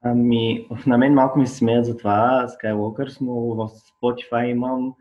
Ами, 0.05 0.69
на 0.87 0.99
мен 0.99 1.15
малко 1.15 1.39
ми 1.39 1.47
се 1.47 1.57
смеят 1.57 1.87
за 1.87 1.97
това, 1.97 2.47
Skywalkers, 2.49 3.21
но 3.21 3.35
в 3.35 3.69
Spotify 3.69 4.51
имам 4.51 4.95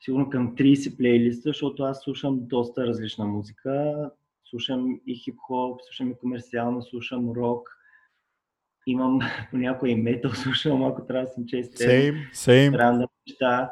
сигурно 0.00 0.30
към 0.30 0.54
30 0.54 0.96
плейлиста, 0.96 1.48
защото 1.48 1.82
аз 1.82 2.00
слушам 2.00 2.38
доста 2.40 2.86
различна 2.86 3.24
музика. 3.24 3.94
Слушам 4.50 5.00
и 5.06 5.14
хип-хоп, 5.14 5.80
слушам 5.82 6.10
и 6.10 6.18
комерциално, 6.18 6.82
слушам 6.82 7.32
рок. 7.32 7.68
Имам 8.86 9.18
понякога 9.50 9.90
и 9.90 9.94
метал, 9.94 10.30
слушам, 10.34 10.84
ако 10.84 11.06
трябва 11.06 11.26
да 11.26 11.32
съм 11.32 11.46
честен. 11.46 11.90
Same, 11.90 12.32
same. 12.32 12.78
Рандъм 12.78 13.08
неща. 13.28 13.70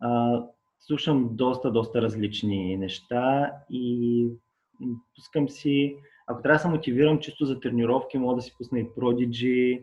А, 0.00 0.42
слушам 0.80 1.28
доста, 1.36 1.72
доста 1.72 2.02
различни 2.02 2.76
неща 2.76 3.52
и 3.70 4.28
пускам 5.14 5.48
си, 5.48 5.96
ако 6.26 6.42
трябва 6.42 6.56
да 6.56 6.62
се 6.62 6.68
мотивирам 6.68 7.20
чисто 7.20 7.44
за 7.44 7.60
тренировки, 7.60 8.18
мога 8.18 8.34
да 8.34 8.42
си 8.42 8.54
пусна 8.58 8.80
и 8.80 8.84
Prodigy, 8.88 9.82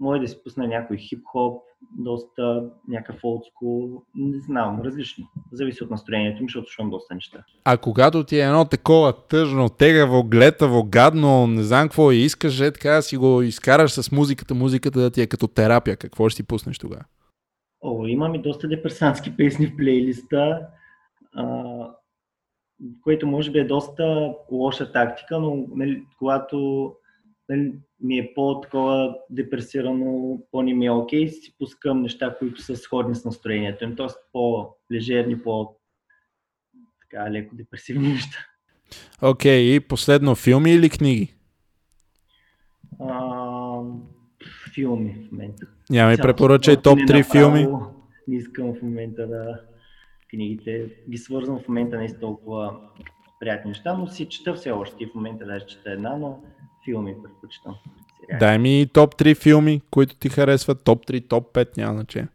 мога 0.00 0.20
да 0.20 0.28
си 0.28 0.42
пусна 0.44 0.66
някой 0.66 0.96
хип-хоп, 0.96 1.62
доста 1.98 2.70
някакъв 2.88 3.24
олдскул, 3.24 4.02
не 4.14 4.38
знам, 4.40 4.80
различно. 4.84 5.24
Зависи 5.52 5.84
от 5.84 5.90
настроението 5.90 6.42
ми, 6.42 6.48
защото 6.48 6.68
слушам 6.68 6.90
доста 6.90 7.14
неща. 7.14 7.44
А 7.64 7.76
когато 7.76 8.24
ти 8.24 8.36
е 8.36 8.44
едно 8.44 8.64
такова 8.64 9.12
тъжно, 9.12 9.68
тегаво, 9.68 10.24
глетаво, 10.24 10.84
гадно, 10.84 11.46
не 11.46 11.62
знам 11.62 11.88
какво 11.88 12.12
и 12.12 12.16
искаш, 12.16 12.60
е 12.60 12.72
така 12.72 13.02
си 13.02 13.16
го 13.16 13.42
изкараш 13.42 13.92
с 13.92 14.12
музиката, 14.12 14.54
музиката 14.54 15.00
да 15.00 15.10
ти 15.10 15.20
е 15.20 15.26
като 15.26 15.48
терапия, 15.48 15.96
какво 15.96 16.28
ще 16.28 16.36
си 16.36 16.46
пуснеш 16.46 16.78
тогава? 16.78 17.04
О, 17.80 18.06
имам 18.06 18.34
и 18.34 18.42
доста 18.42 18.68
депресантски 18.68 19.36
песни 19.36 19.66
в 19.66 19.76
плейлиста, 19.76 20.60
а, 21.34 21.64
което 23.02 23.26
може 23.26 23.50
би 23.50 23.58
е 23.58 23.66
доста 23.66 24.34
лоша 24.50 24.92
тактика, 24.92 25.38
но 25.38 25.66
нали, 25.74 26.02
когато 26.18 26.92
нали, 27.48 27.72
ми 28.00 28.18
е 28.18 28.32
по-такова 28.34 29.16
депресирано, 29.30 30.38
по-не 30.50 30.74
ми 30.74 30.86
е 30.86 30.90
окей, 30.90 31.28
си 31.28 31.54
пускам 31.58 32.02
неща, 32.02 32.36
които 32.38 32.62
са 32.62 32.76
сходни 32.76 33.14
с 33.14 33.24
настроението 33.24 33.84
им, 33.84 33.96
т.е. 33.96 34.06
по-лежерни, 34.32 35.42
по- 35.42 35.76
така 37.00 37.30
леко 37.30 37.56
депресивни 37.56 38.08
неща. 38.12 38.38
Окей, 39.22 39.60
okay, 39.60 39.76
и 39.76 39.80
последно 39.80 40.34
филми 40.34 40.72
или 40.72 40.90
книги? 40.90 41.34
А, 43.00 43.82
филми 44.74 45.14
в 45.28 45.32
момента. 45.32 45.66
Няма 45.90 46.12
и 46.12 46.16
препоръчай 46.16 46.76
топ 46.76 46.98
3 46.98 47.32
филми. 47.32 47.66
Не 48.28 48.36
искам 48.36 48.74
в 48.74 48.82
момента 48.82 49.26
да 49.26 49.60
книгите 50.30 50.90
ги 51.10 51.18
свързвам 51.18 51.58
в 51.58 51.68
момента 51.68 51.98
не 51.98 52.08
с 52.08 52.18
толкова 52.18 52.80
приятни 53.40 53.68
неща, 53.68 53.94
но 53.94 54.06
си 54.06 54.28
чета 54.28 54.54
все 54.54 54.70
още 54.70 55.04
и 55.04 55.06
в 55.06 55.14
момента 55.14 55.46
даже 55.46 55.66
чета 55.66 55.92
една, 55.92 56.16
но 56.16 56.42
филми 56.88 57.22
предпочитам. 57.22 57.74
Дай 58.38 58.58
ми 58.58 58.90
топ 58.94 59.14
3 59.14 59.42
филми, 59.42 59.82
които 59.90 60.16
ти 60.16 60.28
харесват, 60.28 60.84
топ 60.84 61.06
3, 61.06 61.28
топ 61.28 61.54
5, 61.54 61.76
няма 61.76 61.94
значение. 61.94 62.28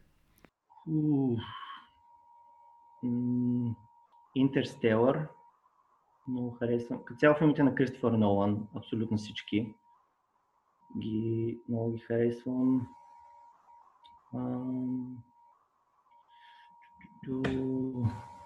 Интерстелър, 4.34 5.28
много 6.28 6.50
харесвам. 6.50 7.04
Като 7.04 7.18
цяло 7.18 7.34
филмите 7.38 7.62
на 7.62 7.74
Кристофър 7.74 8.12
Нолан, 8.12 8.68
абсолютно 8.76 9.16
всички. 9.16 9.74
Ги, 10.98 11.58
много 11.68 11.92
ги 11.92 11.98
харесвам. 11.98 12.86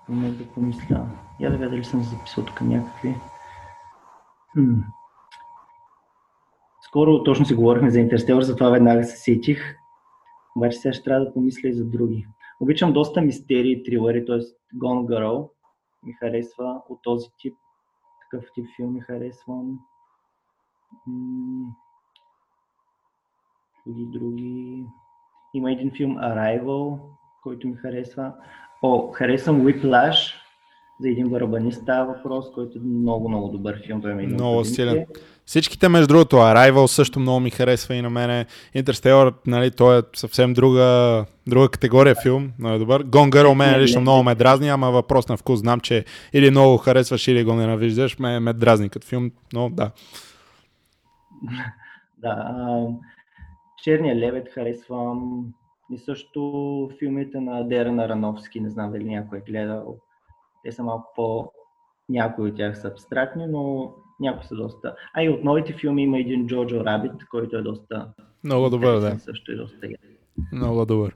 Момент 0.08 0.38
да 0.38 0.52
помисля. 0.54 1.06
Я 1.40 1.50
да 1.50 1.56
видя 1.56 1.70
дали 1.70 1.84
съм 1.84 2.02
записал 2.02 2.44
тук 2.44 2.60
някакви. 2.60 3.14
Скоро 6.88 7.22
точно 7.22 7.46
си 7.46 7.54
говорихме 7.54 7.90
за 7.90 8.00
Интерстелър, 8.00 8.42
затова 8.42 8.70
веднага 8.70 9.04
се 9.04 9.16
сетих. 9.16 9.76
Обаче 10.56 10.78
сега 10.78 10.92
ще 10.92 11.04
трябва 11.04 11.24
да 11.24 11.32
помисля 11.32 11.68
и 11.68 11.74
за 11.74 11.84
други. 11.84 12.26
Обичам 12.60 12.92
доста 12.92 13.20
мистерии 13.20 13.72
и 13.72 13.82
трилъри, 13.82 14.26
т.е. 14.26 14.38
Gone 14.76 15.06
Girl 15.06 15.50
ми 16.02 16.12
харесва 16.12 16.82
от 16.88 16.98
този 17.02 17.28
тип. 17.38 17.54
Такъв 18.22 18.50
тип 18.54 18.66
филм 18.76 18.92
ми 18.92 19.00
харесвам. 19.00 19.78
Други, 23.86 24.06
други. 24.06 24.84
Има 25.54 25.72
един 25.72 25.90
филм 25.96 26.16
Arrival, 26.16 27.00
който 27.42 27.68
ми 27.68 27.76
харесва. 27.76 28.32
О, 28.82 29.12
харесвам 29.12 29.60
Whiplash, 29.60 30.34
за 31.00 31.08
един 31.08 31.28
барабанист 31.28 31.82
става 31.82 32.14
въпрос, 32.14 32.46
който 32.54 32.78
е 32.78 32.80
много, 32.80 33.28
много 33.28 33.48
добър 33.48 33.82
филм. 33.86 34.02
Той 34.02 34.10
е 34.10 34.14
много 34.14 34.64
силен. 34.64 35.06
Всичките, 35.46 35.88
между 35.88 36.06
другото, 36.06 36.36
Arrival 36.36 36.86
също 36.86 37.20
много 37.20 37.40
ми 37.40 37.50
харесва 37.50 37.94
и 37.94 38.02
на 38.02 38.10
мене. 38.10 38.46
Interstellar, 38.76 39.34
нали, 39.46 39.70
той 39.70 39.98
е 39.98 40.02
съвсем 40.16 40.52
друга, 40.52 41.24
друга 41.46 41.68
категория 41.68 42.14
филм, 42.22 42.52
много 42.58 42.74
е 42.74 42.78
добър. 42.78 43.04
Gone 43.04 43.30
Girl 43.30 43.54
мен 43.54 43.80
лично 43.80 44.00
много 44.00 44.22
ме 44.22 44.34
дразни, 44.34 44.68
ама 44.68 44.90
въпрос 44.90 45.28
на 45.28 45.36
вкус. 45.36 45.60
Знам, 45.60 45.80
че 45.80 46.04
или 46.32 46.50
много 46.50 46.76
харесваш, 46.76 47.28
или 47.28 47.44
го 47.44 47.54
ненавиждаш. 47.54 48.18
Ме, 48.18 48.40
ме 48.40 48.52
дразни 48.52 48.88
като 48.88 49.06
филм, 49.06 49.30
но 49.52 49.70
да. 49.70 49.90
да. 52.18 52.54
Черния 53.84 54.16
левет 54.16 54.48
харесвам. 54.48 55.44
И 55.92 55.98
също 55.98 56.90
филмите 56.98 57.40
на 57.40 57.68
Дерен 57.68 58.00
Арановски, 58.00 58.60
не 58.60 58.70
знам 58.70 58.92
дали 58.92 59.04
някой 59.04 59.38
е 59.38 59.50
гледал. 59.50 59.96
Те 60.68 60.72
са 60.72 60.82
малко 60.82 61.12
по... 61.16 61.52
Някои 62.08 62.50
от 62.50 62.56
тях 62.56 62.78
са 62.80 62.88
абстрактни, 62.88 63.46
но 63.46 63.92
някои 64.20 64.44
са 64.44 64.54
доста... 64.54 64.94
А 65.14 65.22
и 65.22 65.28
от 65.28 65.44
новите 65.44 65.72
филми 65.72 66.02
има 66.02 66.18
един 66.18 66.46
Джоджо 66.46 66.84
Рабит, 66.84 67.28
който 67.30 67.56
е 67.56 67.62
доста... 67.62 68.08
Много 68.44 68.70
добър, 68.70 69.00
да. 69.00 69.18
Също 69.18 69.52
е 69.52 69.54
доста 69.54 69.88
много 70.52 70.86
добър. 70.86 71.14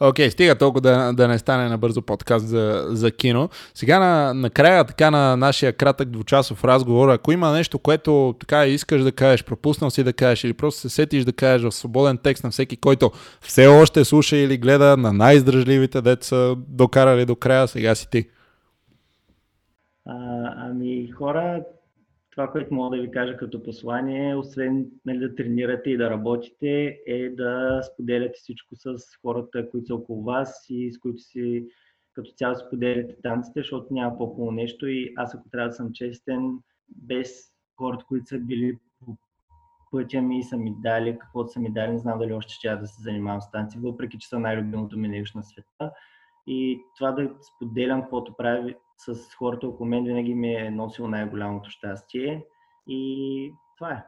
Окей, 0.00 0.28
okay, 0.28 0.32
стига 0.32 0.54
толкова 0.54 0.80
да, 0.80 1.12
да 1.12 1.28
не 1.28 1.38
стане 1.38 1.68
на 1.68 1.78
бързо 1.78 2.02
подкаст 2.02 2.46
за, 2.46 2.86
за 2.88 3.10
кино. 3.10 3.48
Сега 3.74 3.98
на, 3.98 4.34
накрая 4.34 4.84
така 4.84 5.10
на 5.10 5.36
нашия 5.36 5.72
кратък 5.72 6.08
двучасов 6.08 6.64
разговор, 6.64 7.08
ако 7.08 7.32
има 7.32 7.52
нещо, 7.52 7.78
което 7.78 8.34
така 8.40 8.66
искаш 8.66 9.02
да 9.02 9.12
кажеш, 9.12 9.44
пропуснал 9.44 9.90
си 9.90 10.04
да 10.04 10.12
кажеш 10.12 10.44
или 10.44 10.52
просто 10.52 10.80
се 10.80 10.88
сетиш 10.88 11.24
да 11.24 11.32
кажеш 11.32 11.70
в 11.70 11.74
свободен 11.74 12.18
текст 12.18 12.44
на 12.44 12.50
всеки, 12.50 12.76
който 12.76 13.10
все 13.40 13.66
още 13.66 14.04
слуша 14.04 14.36
или 14.36 14.58
гледа 14.58 14.96
на 14.96 15.12
най-издръжливите 15.12 16.00
деца, 16.00 16.54
докарали 16.68 17.24
до 17.24 17.36
края, 17.36 17.68
сега 17.68 17.94
си 17.94 18.10
ти. 18.10 18.28
А, 20.06 20.16
ами 20.56 21.10
хора, 21.10 21.64
това, 22.30 22.50
което 22.50 22.74
мога 22.74 22.96
да 22.96 23.02
ви 23.02 23.10
кажа 23.10 23.36
като 23.36 23.62
послание, 23.62 24.36
освен 24.36 24.86
нали, 25.04 25.18
да 25.18 25.34
тренирате 25.34 25.90
и 25.90 25.96
да 25.96 26.10
работите, 26.10 26.98
е 27.06 27.28
да 27.28 27.80
споделяте 27.82 28.38
всичко 28.38 28.76
с 28.76 28.96
хората, 29.22 29.70
които 29.70 29.86
са 29.86 29.94
около 29.94 30.24
вас 30.24 30.66
и 30.70 30.92
с 30.92 30.98
които 30.98 31.18
си 31.18 31.66
като 32.14 32.30
цяло 32.36 32.54
споделяте 32.54 33.16
танците, 33.22 33.60
защото 33.60 33.94
няма 33.94 34.18
по-хубаво 34.18 34.50
нещо 34.50 34.86
и 34.86 35.12
аз 35.16 35.34
ако 35.34 35.50
трябва 35.50 35.68
да 35.68 35.74
съм 35.74 35.92
честен, 35.92 36.58
без 36.88 37.54
хората, 37.76 38.04
които 38.08 38.26
са 38.26 38.38
били 38.38 38.78
по 39.04 39.16
пътя 39.90 40.22
ми 40.22 40.38
и 40.38 40.42
са 40.42 40.56
ми 40.56 40.74
дали 40.82 41.18
каквото 41.18 41.52
са 41.52 41.60
ми 41.60 41.72
дали, 41.72 41.92
не 41.92 41.98
знам 41.98 42.18
дали 42.18 42.32
още 42.32 42.52
ще 42.52 42.76
да 42.76 42.86
се 42.86 43.02
занимавам 43.02 43.40
с 43.40 43.50
танци, 43.50 43.78
въпреки 43.78 44.18
че 44.18 44.28
са 44.28 44.38
най-любимото 44.38 44.98
ми 44.98 45.08
нещо 45.08 45.38
на 45.38 45.44
света. 45.44 45.92
И 46.46 46.80
това 46.98 47.12
да 47.12 47.30
споделям 47.42 48.00
каквото 48.00 48.36
прави 48.36 48.76
с 48.96 49.34
хората 49.38 49.66
около 49.66 49.88
мен 49.88 50.04
винаги 50.04 50.34
ми 50.34 50.54
е 50.54 50.70
носило 50.70 51.08
най-голямото 51.08 51.70
щастие. 51.70 52.44
И 52.88 53.52
това 53.78 53.90
е. 53.90 54.04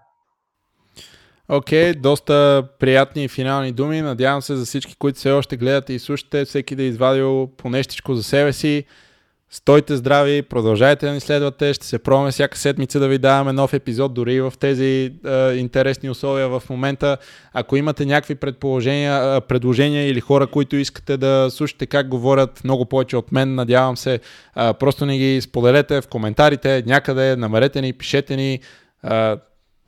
Окей, 1.48 1.92
okay, 1.92 2.00
доста 2.00 2.68
приятни 2.78 3.28
финални 3.28 3.72
думи. 3.72 4.02
Надявам 4.02 4.42
се 4.42 4.56
за 4.56 4.64
всички, 4.64 4.96
които 4.96 5.18
все 5.18 5.30
още 5.32 5.56
гледате 5.56 5.92
и 5.92 5.98
слушате, 5.98 6.44
всеки 6.44 6.76
да 6.76 6.82
е 6.82 6.86
извадил 6.86 7.50
по 7.56 7.70
нещичко 7.70 8.14
за 8.14 8.22
себе 8.22 8.52
си. 8.52 8.84
Стойте 9.50 9.96
здрави, 9.96 10.42
продължайте 10.42 11.06
да 11.06 11.12
ни 11.12 11.20
следвате, 11.20 11.74
ще 11.74 11.86
се 11.86 11.98
пробваме 11.98 12.30
всяка 12.30 12.58
седмица 12.58 13.00
да 13.00 13.08
ви 13.08 13.18
даваме 13.18 13.52
нов 13.52 13.72
епизод, 13.72 14.14
дори 14.14 14.34
и 14.34 14.40
в 14.40 14.52
тези 14.60 15.12
е, 15.26 15.52
интересни 15.52 16.10
условия 16.10 16.48
в 16.48 16.62
момента. 16.70 17.16
Ако 17.52 17.76
имате 17.76 18.06
някакви 18.06 18.34
предположения, 18.34 19.40
предложения 19.40 20.08
или 20.08 20.20
хора, 20.20 20.46
които 20.46 20.76
искате 20.76 21.16
да 21.16 21.48
слушате 21.50 21.86
как 21.86 22.08
говорят 22.08 22.64
много 22.64 22.84
повече 22.84 23.16
от 23.16 23.32
мен, 23.32 23.54
надявам 23.54 23.96
се, 23.96 24.14
е, 24.14 24.20
просто 24.72 25.06
ни 25.06 25.18
ги 25.18 25.40
споделете 25.40 26.00
в 26.00 26.08
коментарите, 26.08 26.82
някъде, 26.86 27.36
намерете 27.36 27.80
ни, 27.80 27.92
пишете 27.92 28.36
ни. 28.36 28.60
Е, 29.10 29.34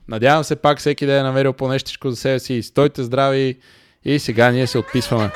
надявам 0.07 0.43
се 0.43 0.55
пак 0.55 0.79
всеки 0.79 1.05
да 1.05 1.19
е 1.19 1.23
намерил 1.23 1.53
по 1.53 1.67
нещичко 1.67 2.09
за 2.09 2.15
себе 2.15 2.39
си. 2.39 2.61
Стойте 2.61 3.03
здрави 3.03 3.57
и 4.05 4.19
сега 4.19 4.51
ние 4.51 4.67
се 4.67 4.77
отписваме. 4.77 5.31